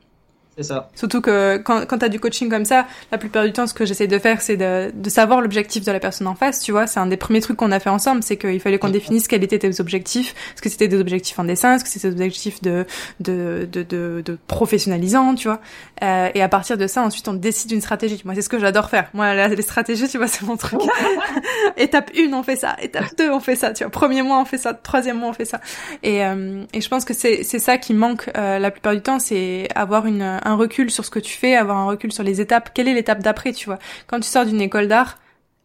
C'est 0.58 0.62
ça. 0.62 0.88
Surtout 0.94 1.20
que 1.20 1.58
quand, 1.58 1.84
quand 1.86 1.98
tu 1.98 2.04
as 2.06 2.08
du 2.08 2.18
coaching 2.18 2.48
comme 2.48 2.64
ça, 2.64 2.86
la 3.12 3.18
plupart 3.18 3.44
du 3.44 3.52
temps, 3.52 3.66
ce 3.66 3.74
que 3.74 3.84
j'essaie 3.84 4.06
de 4.06 4.18
faire, 4.18 4.40
c'est 4.40 4.56
de, 4.56 4.90
de 4.94 5.10
savoir 5.10 5.42
l'objectif 5.42 5.84
de 5.84 5.92
la 5.92 6.00
personne 6.00 6.26
en 6.26 6.34
face, 6.34 6.60
tu 6.62 6.72
vois. 6.72 6.86
C'est 6.86 6.98
un 6.98 7.06
des 7.06 7.18
premiers 7.18 7.42
trucs 7.42 7.58
qu'on 7.58 7.72
a 7.72 7.78
fait 7.78 7.90
ensemble, 7.90 8.22
c'est 8.22 8.38
qu'il 8.38 8.58
fallait 8.60 8.78
qu'on 8.78 8.88
définisse 8.88 9.28
quels 9.28 9.44
étaient 9.44 9.58
tes 9.58 9.80
objectifs. 9.80 10.34
Est-ce 10.54 10.62
que 10.62 10.70
c'était 10.70 10.88
des 10.88 10.98
objectifs 10.98 11.38
en 11.38 11.44
dessin? 11.44 11.74
Est-ce 11.74 11.84
que 11.84 11.90
c'était 11.90 12.08
des 12.10 12.24
objectifs 12.24 12.62
de, 12.62 12.86
de, 13.20 13.68
de, 13.70 13.82
de, 13.82 14.22
de 14.24 14.38
professionnalisant, 14.46 15.34
tu 15.34 15.48
vois? 15.48 15.60
Euh, 16.02 16.30
Et 16.34 16.40
à 16.40 16.48
partir 16.48 16.78
de 16.78 16.86
ça, 16.86 17.02
ensuite, 17.02 17.28
on 17.28 17.34
décide 17.34 17.72
une 17.72 17.82
stratégie. 17.82 18.22
Moi, 18.24 18.34
c'est 18.34 18.40
ce 18.42 18.48
que 18.48 18.58
j'adore 18.58 18.88
faire. 18.88 19.10
Moi, 19.12 19.34
les 19.48 19.60
stratégies, 19.62 20.08
tu 20.08 20.16
vois, 20.16 20.26
c'est 20.26 20.46
mon 20.46 20.56
truc. 20.56 20.80
Étape 21.76 22.10
1, 22.16 22.32
on 22.32 22.42
fait 22.42 22.56
ça. 22.56 22.76
Étape 22.80 23.14
2, 23.18 23.30
on 23.30 23.40
fait 23.40 23.56
ça. 23.56 23.72
Tu 23.72 23.84
vois, 23.84 23.90
premier 23.90 24.22
mois, 24.22 24.40
on 24.40 24.46
fait 24.46 24.58
ça. 24.58 24.72
Troisième 24.72 25.18
mois, 25.18 25.28
on 25.28 25.34
fait 25.34 25.44
ça. 25.44 25.60
Et, 26.02 26.24
euh, 26.24 26.64
et 26.72 26.80
je 26.80 26.88
pense 26.88 27.04
que 27.04 27.12
c'est 27.12 27.42
ça 27.44 27.78
qui 27.78 27.92
manque 27.94 28.30
euh, 28.36 28.58
la 28.58 28.70
plupart 28.70 28.94
du 28.94 29.02
temps, 29.02 29.18
c'est 29.18 29.68
avoir 29.74 30.06
une, 30.06 30.22
un 30.46 30.54
recul 30.54 30.90
sur 30.90 31.04
ce 31.04 31.10
que 31.10 31.18
tu 31.18 31.36
fais, 31.36 31.56
avoir 31.56 31.76
un 31.76 31.86
recul 31.86 32.12
sur 32.12 32.22
les 32.22 32.40
étapes. 32.40 32.70
Quelle 32.72 32.88
est 32.88 32.94
l'étape 32.94 33.22
d'après, 33.22 33.52
tu 33.52 33.66
vois? 33.66 33.78
Quand 34.06 34.20
tu 34.20 34.28
sors 34.28 34.46
d'une 34.46 34.60
école 34.60 34.86
d'art, 34.86 35.18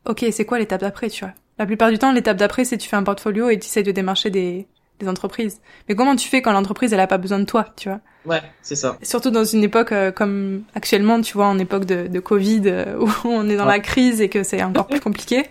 ok, 0.05 0.25
c'est 0.31 0.45
quoi 0.45 0.59
l'étape 0.59 0.81
d'après, 0.81 1.09
tu 1.09 1.23
vois? 1.23 1.33
La 1.59 1.65
plupart 1.65 1.91
du 1.91 1.99
temps, 1.99 2.11
l'étape 2.11 2.37
d'après, 2.37 2.65
c'est 2.65 2.77
tu 2.77 2.89
fais 2.89 2.95
un 2.95 3.03
portfolio 3.03 3.49
et 3.49 3.59
tu 3.59 3.67
essayes 3.67 3.83
de 3.83 3.91
démarcher 3.91 4.31
des, 4.31 4.67
des 4.99 5.07
entreprises. 5.07 5.61
Mais 5.87 5.95
comment 5.95 6.15
tu 6.15 6.27
fais 6.27 6.41
quand 6.41 6.51
l'entreprise, 6.51 6.93
elle 6.93 6.99
a 6.99 7.07
pas 7.07 7.19
besoin 7.19 7.39
de 7.39 7.45
toi, 7.45 7.67
tu 7.77 7.89
vois? 7.89 7.99
Ouais, 8.25 8.41
c'est 8.63 8.75
ça. 8.75 8.97
Surtout 9.03 9.29
dans 9.29 9.43
une 9.43 9.63
époque 9.63 9.91
euh, 9.91 10.11
comme 10.11 10.63
actuellement, 10.73 11.21
tu 11.21 11.33
vois, 11.33 11.47
en 11.47 11.59
époque 11.59 11.85
de, 11.85 12.07
de 12.07 12.19
Covid, 12.19 12.63
euh, 12.65 12.97
où 12.99 13.09
on 13.25 13.47
est 13.49 13.57
dans 13.57 13.65
ouais. 13.65 13.73
la 13.73 13.79
crise 13.79 14.19
et 14.19 14.29
que 14.29 14.41
c'est 14.41 14.63
encore 14.63 14.87
plus 14.87 14.99
compliqué. 14.99 15.45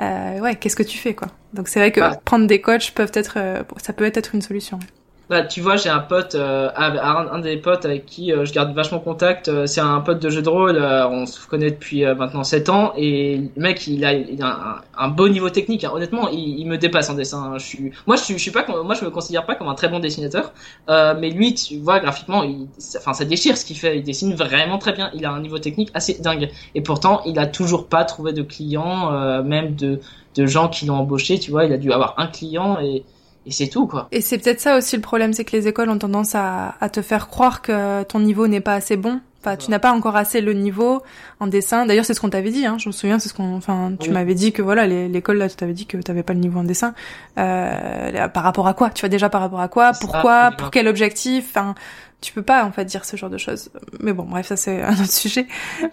Euh, 0.00 0.40
ouais, 0.40 0.56
qu'est-ce 0.56 0.76
que 0.76 0.82
tu 0.82 0.96
fais, 0.96 1.14
quoi? 1.14 1.28
Donc 1.52 1.68
c'est 1.68 1.78
vrai 1.78 1.92
que 1.92 2.00
ouais. 2.00 2.16
prendre 2.24 2.46
des 2.46 2.62
coachs 2.62 2.92
peuvent 2.92 3.12
être, 3.12 3.38
ça 3.76 3.92
peut 3.92 4.10
être 4.14 4.34
une 4.34 4.40
solution. 4.40 4.78
Bah, 5.30 5.42
tu 5.44 5.60
vois, 5.60 5.76
j'ai 5.76 5.88
un 5.88 6.00
pote, 6.00 6.34
euh, 6.34 6.68
un, 6.76 7.38
des 7.38 7.56
potes 7.56 7.84
avec 7.84 8.06
qui 8.06 8.32
euh, 8.32 8.44
je 8.44 8.52
garde 8.52 8.74
vachement 8.74 8.98
contact. 8.98 9.48
Euh, 9.48 9.66
c'est 9.66 9.80
un 9.80 10.00
pote 10.00 10.20
de 10.20 10.28
jeu 10.28 10.42
de 10.42 10.48
rôle. 10.48 10.76
Euh, 10.76 11.08
on 11.08 11.26
se 11.26 11.46
connaît 11.46 11.70
depuis 11.70 12.04
euh, 12.04 12.14
maintenant 12.14 12.44
7 12.44 12.68
ans 12.68 12.92
et 12.96 13.38
le 13.56 13.62
mec, 13.62 13.86
il 13.86 14.04
a, 14.04 14.12
il 14.12 14.42
a 14.42 14.80
un, 14.96 15.04
un, 15.06 15.08
beau 15.08 15.28
niveau 15.28 15.48
technique. 15.48 15.84
Hein. 15.84 15.92
Honnêtement, 15.94 16.28
il, 16.28 16.58
il, 16.58 16.66
me 16.66 16.76
dépasse 16.76 17.08
en 17.08 17.14
dessin. 17.14 17.52
Hein. 17.54 17.58
Je 17.58 17.64
suis, 17.64 17.92
moi, 18.06 18.16
je 18.16 18.22
suis, 18.24 18.34
je 18.34 18.42
suis 18.42 18.50
pas, 18.50 18.66
moi, 18.82 18.94
je 18.94 19.04
me 19.04 19.10
considère 19.10 19.46
pas 19.46 19.54
comme 19.54 19.68
un 19.68 19.74
très 19.74 19.88
bon 19.88 20.00
dessinateur. 20.00 20.52
mais 20.88 21.30
lui, 21.30 21.54
tu 21.54 21.78
vois, 21.78 22.00
graphiquement, 22.00 22.42
il, 22.42 22.66
enfin, 22.96 23.12
ça 23.14 23.24
déchire 23.24 23.56
ce 23.56 23.64
qu'il 23.64 23.78
fait. 23.78 23.98
Il 23.98 24.02
dessine 24.02 24.34
vraiment 24.34 24.78
très 24.78 24.92
bien. 24.92 25.10
Il 25.14 25.24
a 25.24 25.30
un 25.30 25.40
niveau 25.40 25.58
technique 25.58 25.90
assez 25.94 26.14
dingue. 26.20 26.50
Et 26.74 26.82
pourtant, 26.82 27.22
il 27.26 27.38
a 27.38 27.46
toujours 27.46 27.86
pas 27.86 28.04
trouvé 28.04 28.32
de 28.32 28.42
clients, 28.42 29.42
même 29.42 29.76
de, 29.76 30.00
de 30.34 30.46
gens 30.46 30.68
qui 30.68 30.84
l'ont 30.86 30.96
embauché. 30.96 31.38
Tu 31.38 31.50
vois, 31.52 31.64
il 31.64 31.72
a 31.72 31.78
dû 31.78 31.92
avoir 31.92 32.14
un 32.18 32.26
client 32.26 32.78
et 32.80 33.04
et 33.46 33.50
c'est 33.50 33.68
tout 33.68 33.86
quoi. 33.86 34.08
Et 34.12 34.20
c'est 34.20 34.38
peut-être 34.38 34.60
ça 34.60 34.76
aussi 34.76 34.96
le 34.96 35.02
problème, 35.02 35.32
c'est 35.32 35.44
que 35.44 35.56
les 35.56 35.68
écoles 35.68 35.90
ont 35.90 35.98
tendance 35.98 36.34
à, 36.34 36.74
à 36.80 36.88
te 36.88 37.02
faire 37.02 37.28
croire 37.28 37.62
que 37.62 38.02
ton 38.04 38.20
niveau 38.20 38.46
n'est 38.46 38.60
pas 38.60 38.74
assez 38.74 38.96
bon. 38.96 39.20
Enfin, 39.44 39.56
tu 39.56 39.72
n'as 39.72 39.80
pas 39.80 39.90
encore 39.90 40.14
assez 40.14 40.40
le 40.40 40.52
niveau 40.52 41.02
en 41.40 41.48
dessin. 41.48 41.84
D'ailleurs, 41.84 42.04
c'est 42.04 42.14
ce 42.14 42.20
qu'on 42.20 42.30
t'avait 42.30 42.52
dit. 42.52 42.64
Hein. 42.64 42.76
Je 42.78 42.88
me 42.88 42.92
souviens, 42.92 43.18
c'est 43.18 43.28
ce 43.28 43.34
qu'on. 43.34 43.56
Enfin, 43.56 43.92
tu 43.98 44.08
oui. 44.08 44.14
m'avais 44.14 44.34
dit 44.34 44.52
que 44.52 44.62
voilà, 44.62 44.86
l'école 44.86 45.38
là, 45.38 45.48
tu 45.48 45.56
t'avais 45.56 45.72
dit 45.72 45.86
que 45.86 45.96
tu 45.96 46.04
t'avais 46.04 46.22
pas 46.22 46.32
le 46.32 46.38
niveau 46.38 46.60
en 46.60 46.64
dessin. 46.64 46.94
Euh, 47.38 48.28
par 48.28 48.44
rapport 48.44 48.68
à 48.68 48.74
quoi? 48.74 48.90
Tu 48.90 49.00
vois 49.00 49.08
déjà 49.08 49.28
par 49.30 49.40
rapport 49.40 49.60
à 49.60 49.66
quoi? 49.66 49.90
Pourquoi? 50.00 50.50
ça, 50.50 50.56
Pour 50.56 50.70
quel 50.70 50.86
objectif? 50.86 51.46
Enfin, 51.50 51.74
tu 52.22 52.32
peux 52.32 52.42
pas 52.42 52.64
en 52.64 52.72
fait 52.72 52.84
dire 52.84 53.04
ce 53.04 53.16
genre 53.16 53.28
de 53.28 53.36
choses. 53.36 53.68
Mais 54.00 54.12
bon, 54.12 54.22
bref, 54.22 54.46
ça 54.46 54.56
c'est 54.56 54.80
un 54.80 54.92
autre 54.92 55.10
sujet. 55.10 55.46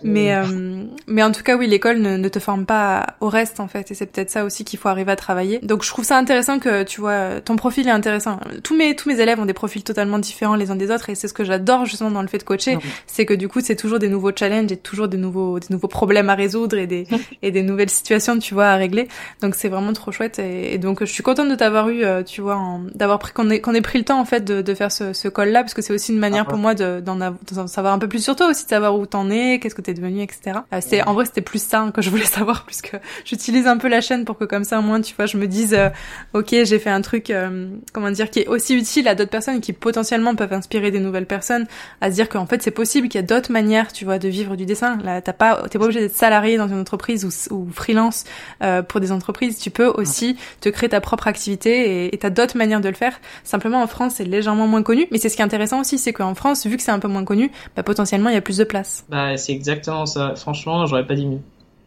Mais 0.03 0.35
euh, 0.35 0.83
mais 1.07 1.23
en 1.23 1.31
tout 1.31 1.43
cas, 1.43 1.57
oui, 1.57 1.67
l'école 1.67 1.99
ne, 1.99 2.17
ne, 2.17 2.29
te 2.29 2.39
forme 2.39 2.65
pas 2.65 3.15
au 3.19 3.27
reste 3.27 3.59
en 3.59 3.67
fait, 3.67 3.91
et 3.91 3.95
c'est 3.95 4.05
peut-être 4.05 4.29
ça 4.29 4.45
aussi 4.45 4.63
qu'il 4.63 4.79
faut 4.79 4.87
arriver 4.87 5.11
à 5.11 5.15
travailler. 5.15 5.59
Donc 5.59 5.83
je 5.83 5.89
trouve 5.89 6.05
ça 6.05 6.17
intéressant 6.17 6.59
que 6.59 6.83
tu 6.83 7.01
vois, 7.01 7.41
ton 7.41 7.55
profil 7.55 7.87
est 7.87 7.91
intéressant. 7.91 8.39
Tous 8.63 8.77
mes 8.77 8.95
tous 8.95 9.09
mes 9.09 9.19
élèves 9.19 9.39
ont 9.39 9.45
des 9.45 9.53
profils 9.53 9.83
totalement 9.83 10.19
différents 10.19 10.55
les 10.55 10.71
uns 10.71 10.75
des 10.75 10.91
autres, 10.91 11.09
et 11.09 11.15
c'est 11.15 11.27
ce 11.27 11.33
que 11.33 11.43
j'adore 11.43 11.85
justement 11.85 12.11
dans 12.11 12.21
le 12.21 12.27
fait 12.27 12.37
de 12.37 12.43
coacher, 12.43 12.75
mmh. 12.75 12.81
c'est 13.07 13.25
que 13.25 13.33
du 13.33 13.47
coup 13.47 13.59
c'est 13.61 13.75
toujours 13.75 13.99
des 13.99 14.09
nouveaux 14.09 14.31
challenges 14.35 14.71
et 14.71 14.77
toujours 14.77 15.07
des 15.07 15.17
nouveaux 15.17 15.59
des 15.59 15.67
nouveaux 15.71 15.87
problèmes 15.87 16.29
à 16.29 16.35
résoudre 16.35 16.77
et 16.77 16.87
des 16.87 17.07
et 17.41 17.51
des 17.51 17.63
nouvelles 17.63 17.89
situations 17.89 18.37
tu 18.37 18.53
vois 18.53 18.67
à 18.67 18.75
régler. 18.75 19.07
Donc 19.41 19.55
c'est 19.55 19.69
vraiment 19.69 19.93
trop 19.93 20.11
chouette 20.11 20.37
et, 20.37 20.75
et, 20.75 20.77
donc 20.77 20.99
je 20.99 21.11
suis 21.11 21.23
contente 21.23 21.49
de 21.49 21.55
t'avoir 21.55 21.89
eu, 21.89 22.03
euh, 22.03 22.21
tu 22.23 22.41
vois, 22.41 22.59
d'avoir 22.93 23.17
pris 23.17 23.33
qu'on 23.33 23.49
ait 23.49 23.61
qu'on 23.61 23.73
ait 23.73 23.81
pris 23.81 23.97
le 23.97 24.05
temps 24.05 24.19
en 24.19 24.25
fait 24.25 24.45
de, 24.45 24.61
de 24.61 24.73
faire 24.75 24.91
ce, 24.91 25.13
ce 25.13 25.27
call 25.27 25.49
là 25.49 25.61
parce 25.61 25.73
que 25.73 25.81
c'est 25.81 25.93
aussi 25.93 26.13
une 26.13 26.18
manière 26.19 26.45
ah, 26.47 26.49
pour 26.49 26.57
moi 26.57 26.75
d'en 26.75 27.67
savoir 27.67 27.93
un 27.93 27.99
peu 27.99 28.07
plus 28.07 28.23
sur 28.23 28.35
toi 28.35 28.47
aussi, 28.47 28.65
de 28.65 28.69
savoir 28.69 28.95
où 28.97 29.05
t'en 29.05 29.29
es, 29.29 29.59
qu'est-ce 29.59 29.75
que 29.75 29.81
t'es 29.81 29.93
devenu, 29.93 30.21
etc. 30.21 30.59
Euh, 30.73 30.79
c'est 30.81 31.03
en 31.03 31.13
vrai 31.13 31.25
c'était 31.25 31.41
plus 31.41 31.61
ça 31.61 31.81
hein, 31.81 31.91
que 31.91 32.01
je 32.01 32.09
voulais 32.09 32.25
savoir, 32.25 32.65
puisque 32.65 32.97
j'utilise 33.25 33.67
un 33.67 33.77
peu 33.77 33.87
la 33.87 34.01
chaîne 34.01 34.25
pour 34.25 34.37
que 34.37 34.45
comme 34.45 34.63
ça 34.63 34.79
au 34.79 34.81
moins 34.81 35.01
tu 35.01 35.15
vois 35.15 35.25
je 35.25 35.37
me 35.37 35.47
dise 35.47 35.73
euh, 35.73 35.89
ok 36.33 36.49
j'ai 36.49 36.79
fait 36.79 36.89
un 36.89 37.01
truc 37.01 37.29
euh, 37.29 37.69
comment 37.93 38.11
dire 38.11 38.29
qui 38.29 38.39
est 38.39 38.47
aussi 38.47 38.75
utile 38.75 39.07
à 39.07 39.15
d'autres 39.15 39.29
personnes 39.29 39.61
qui 39.61 39.73
potentiellement 39.73 40.35
peuvent 40.35 40.53
inspirer 40.53 40.91
des 40.91 40.99
nouvelles 40.99 41.25
personnes 41.25 41.67
à 42.01 42.09
se 42.09 42.15
dire 42.15 42.29
qu'en 42.29 42.45
fait 42.45 42.61
c'est 42.61 42.71
possible 42.71 43.07
qu'il 43.07 43.19
y 43.19 43.23
a 43.23 43.27
d'autres 43.27 43.51
manières 43.51 43.91
tu 43.93 44.05
vois 44.05 44.19
de 44.19 44.27
vivre 44.27 44.55
du 44.55 44.65
dessin. 44.65 44.97
Là 45.03 45.21
t'as 45.21 45.33
pas 45.33 45.67
t'es 45.69 45.77
pas 45.77 45.85
obligé 45.85 46.01
d'être 46.01 46.15
salarié 46.15 46.57
dans 46.57 46.67
une 46.67 46.79
entreprise 46.79 47.25
ou, 47.25 47.55
ou 47.55 47.69
freelance 47.71 48.25
euh, 48.61 48.81
pour 48.81 48.99
des 48.99 49.11
entreprises. 49.11 49.59
Tu 49.59 49.69
peux 49.69 49.87
aussi 49.87 50.37
te 50.61 50.69
créer 50.69 50.89
ta 50.89 51.01
propre 51.01 51.27
activité 51.27 52.13
et 52.13 52.17
t'as 52.17 52.29
d'autres 52.29 52.57
manières 52.57 52.81
de 52.81 52.89
le 52.89 52.95
faire. 52.95 53.19
Simplement 53.43 53.81
en 53.81 53.87
France 53.87 54.13
c'est 54.17 54.25
légèrement 54.25 54.67
moins 54.67 54.83
connu, 54.83 55.07
mais 55.11 55.17
c'est 55.17 55.29
ce 55.29 55.35
qui 55.35 55.41
est 55.41 55.45
intéressant 55.45 55.81
aussi, 55.81 55.97
c'est 56.09 56.13
qu'en 56.13 56.33
France 56.33 56.65
vu 56.65 56.75
que 56.75 56.81
c'est 56.81 56.91
un 56.91 56.97
peu 56.99 57.07
moins 57.07 57.23
connu, 57.23 57.51
bah, 57.75 57.83
potentiellement 57.83 58.29
il 58.29 58.33
y 58.33 58.37
a 58.37 58.41
plus 58.41 58.57
de 58.57 58.63
place. 58.63 59.05
Bah 59.09 59.37
c'est 59.37 59.53
exactement 59.53 60.07
ça. 60.07 60.33
Franchement, 60.35 60.87
j'aurais 60.87 61.05
pas 61.05 61.15
dit 61.15 61.27
mieux. 61.27 61.41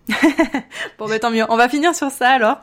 bon 0.99 1.07
bah 1.09 1.19
tant 1.19 1.31
mieux. 1.31 1.45
On 1.49 1.57
va 1.57 1.69
finir 1.69 1.95
sur 1.95 2.11
ça 2.11 2.31
alors. 2.31 2.61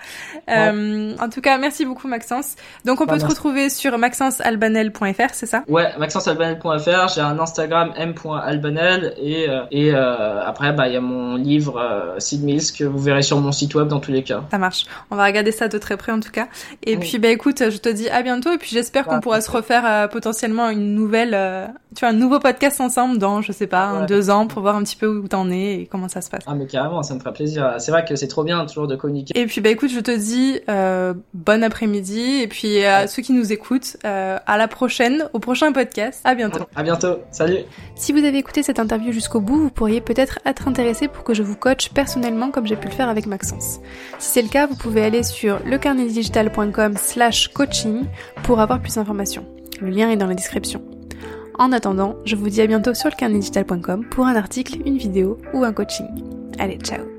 Ouais. 0.48 0.54
Euh, 0.58 1.16
en 1.20 1.30
tout 1.30 1.42
cas, 1.42 1.58
merci 1.58 1.86
beaucoup 1.86 2.08
Maxence. 2.08 2.56
Donc 2.86 3.00
on 3.00 3.06
bah, 3.06 3.14
peut 3.14 3.20
merci. 3.20 3.26
te 3.26 3.30
retrouver 3.30 3.70
sur 3.70 3.98
maxencealbanel.fr, 3.98 5.34
c'est 5.34 5.46
ça? 5.46 5.64
Ouais, 5.68 5.98
maxencealbanel.fr. 5.98 7.08
J'ai 7.14 7.22
un 7.22 7.40
Instagram 7.40 7.94
m.albanel 7.96 9.14
et 9.18 9.50
euh, 9.50 9.64
et 9.72 9.94
euh, 9.94 10.44
après 10.44 10.74
bah 10.74 10.88
il 10.88 10.94
y 10.94 10.98
a 10.98 11.02
mon 11.02 11.36
livre 11.36 11.80
euh, 11.80 12.20
Sid 12.20 12.44
Mills 12.44 12.74
que 12.78 12.84
vous 12.84 13.00
verrez 13.00 13.22
sur 13.22 13.40
mon 13.40 13.52
site 13.52 13.76
web 13.76 13.88
dans 13.88 14.00
tous 14.00 14.12
les 14.12 14.24
cas. 14.24 14.44
Ça 14.52 14.58
marche. 14.58 14.86
On 15.10 15.16
va 15.16 15.26
regarder 15.26 15.52
ça 15.52 15.68
de 15.68 15.78
très 15.78 15.96
près 15.96 16.12
en 16.12 16.20
tout 16.20 16.32
cas. 16.32 16.48
Et 16.84 16.96
oui. 16.96 17.00
puis 17.00 17.20
bah 17.20 17.30
écoute, 17.30 17.70
je 17.70 17.78
te 17.78 17.90
dis 17.90 18.10
à 18.10 18.22
bientôt 18.22 18.52
et 18.52 18.58
puis 18.58 18.70
j'espère 18.72 19.06
qu'on 19.06 19.22
pourra 19.22 19.42
se 19.42 19.50
refaire 19.50 20.10
potentiellement 20.10 20.70
une 20.70 20.94
nouvelle, 20.94 21.32
tu 21.96 22.02
vois, 22.02 22.10
un 22.10 22.14
nouveau 22.14 22.40
podcast 22.40 22.82
ensemble 22.82 23.18
dans 23.18 23.42
je 23.42 23.52
sais 23.52 23.68
pas 23.68 23.94
ouais. 23.94 24.00
un, 24.00 24.06
deux 24.06 24.30
ans 24.30 24.48
pour 24.48 24.62
voir 24.62 24.76
un 24.76 24.84
petit 24.84 24.96
peu 24.96 25.08
où 25.08 25.28
t'en 25.28 25.50
es 25.50 25.82
et 25.82 25.86
comment 25.90 26.10
ça 26.10 26.22
se 26.22 26.30
passe. 26.30 26.44
Ah 26.48 26.56
mais 26.56 26.66
carrément, 26.66 27.04
ça 27.04 27.14
me 27.14 27.20
fera 27.30 27.34
plaisir. 27.34 27.76
C'est 27.80 27.92
vrai 27.92 28.06
que 28.06 28.16
c'est 28.16 28.28
trop 28.28 28.44
bien 28.44 28.66
toujours 28.66 28.88
de 28.88 28.96
communiquer. 28.96 29.40
Et 29.40 29.46
puis 29.46 29.62
bah 29.62 29.70
écoute, 29.70 29.90
je 29.90 30.00
te 30.00 30.16
dis 30.16 30.60
euh, 30.70 31.14
bon 31.34 31.64
après-midi 31.64 32.42
et 32.42 32.48
puis 32.48 32.84
à 32.84 33.08
ceux 33.08 33.22
qui 33.22 33.34
nous 33.34 33.52
écoutent, 33.52 33.98
euh, 34.06 34.38
à 34.46 34.58
la 34.58 34.68
prochaine, 34.68 35.30
au 35.34 35.40
prochain 35.40 35.72
podcast. 35.72 36.22
À 36.24 36.36
bientôt. 36.36 36.66
À 36.76 36.84
bientôt. 36.84 37.20
Salut. 37.32 37.60
Si 37.96 38.12
vous 38.12 38.24
avez 38.24 38.38
écouté 38.38 38.64
cette 38.64 38.80
interview 38.80 39.12
jusqu'au 39.12 39.42
bout, 39.42 39.58
vous 39.58 39.70
pourriez 39.70 40.02
peut-être 40.02 40.40
être 40.46 40.68
intéressé 40.68 41.08
pour 41.08 41.24
que 41.24 41.34
je 41.34 41.44
vous 41.44 41.56
coach 41.56 41.90
personnellement 41.90 42.52
comme 42.52 42.68
j'ai 42.68 42.76
pu 42.76 42.88
le 42.88 42.94
faire 42.94 43.10
avec 43.10 43.26
Maxence. 43.26 43.80
Si 44.20 44.32
c'est 44.32 44.42
le 44.42 44.50
cas, 44.50 44.68
vous 44.68 44.76
pouvez 44.76 45.04
aller 45.04 45.24
sur 45.24 45.60
lecarnetdigital.com 45.66 46.96
slash 46.98 47.50
coaching 47.50 48.06
pour 48.44 48.60
avoir 48.60 48.82
plus 48.82 48.96
d'informations. 48.96 49.46
Le 49.82 49.90
lien 49.90 50.10
est 50.10 50.18
dans 50.18 50.28
la 50.28 50.36
description. 50.36 50.82
En 51.58 51.74
attendant, 51.74 52.16
je 52.24 52.38
vous 52.38 52.50
dis 52.50 52.62
à 52.62 52.68
bientôt 52.68 52.94
sur 52.94 53.10
le 53.10 54.00
pour 54.10 54.26
un 54.26 54.36
article, 54.36 54.80
une 54.86 54.98
vidéo 54.98 55.38
ou 55.54 55.66
un 55.66 55.74
coaching. 55.74 56.08
Allez, 56.58 56.78
ciao 56.78 57.19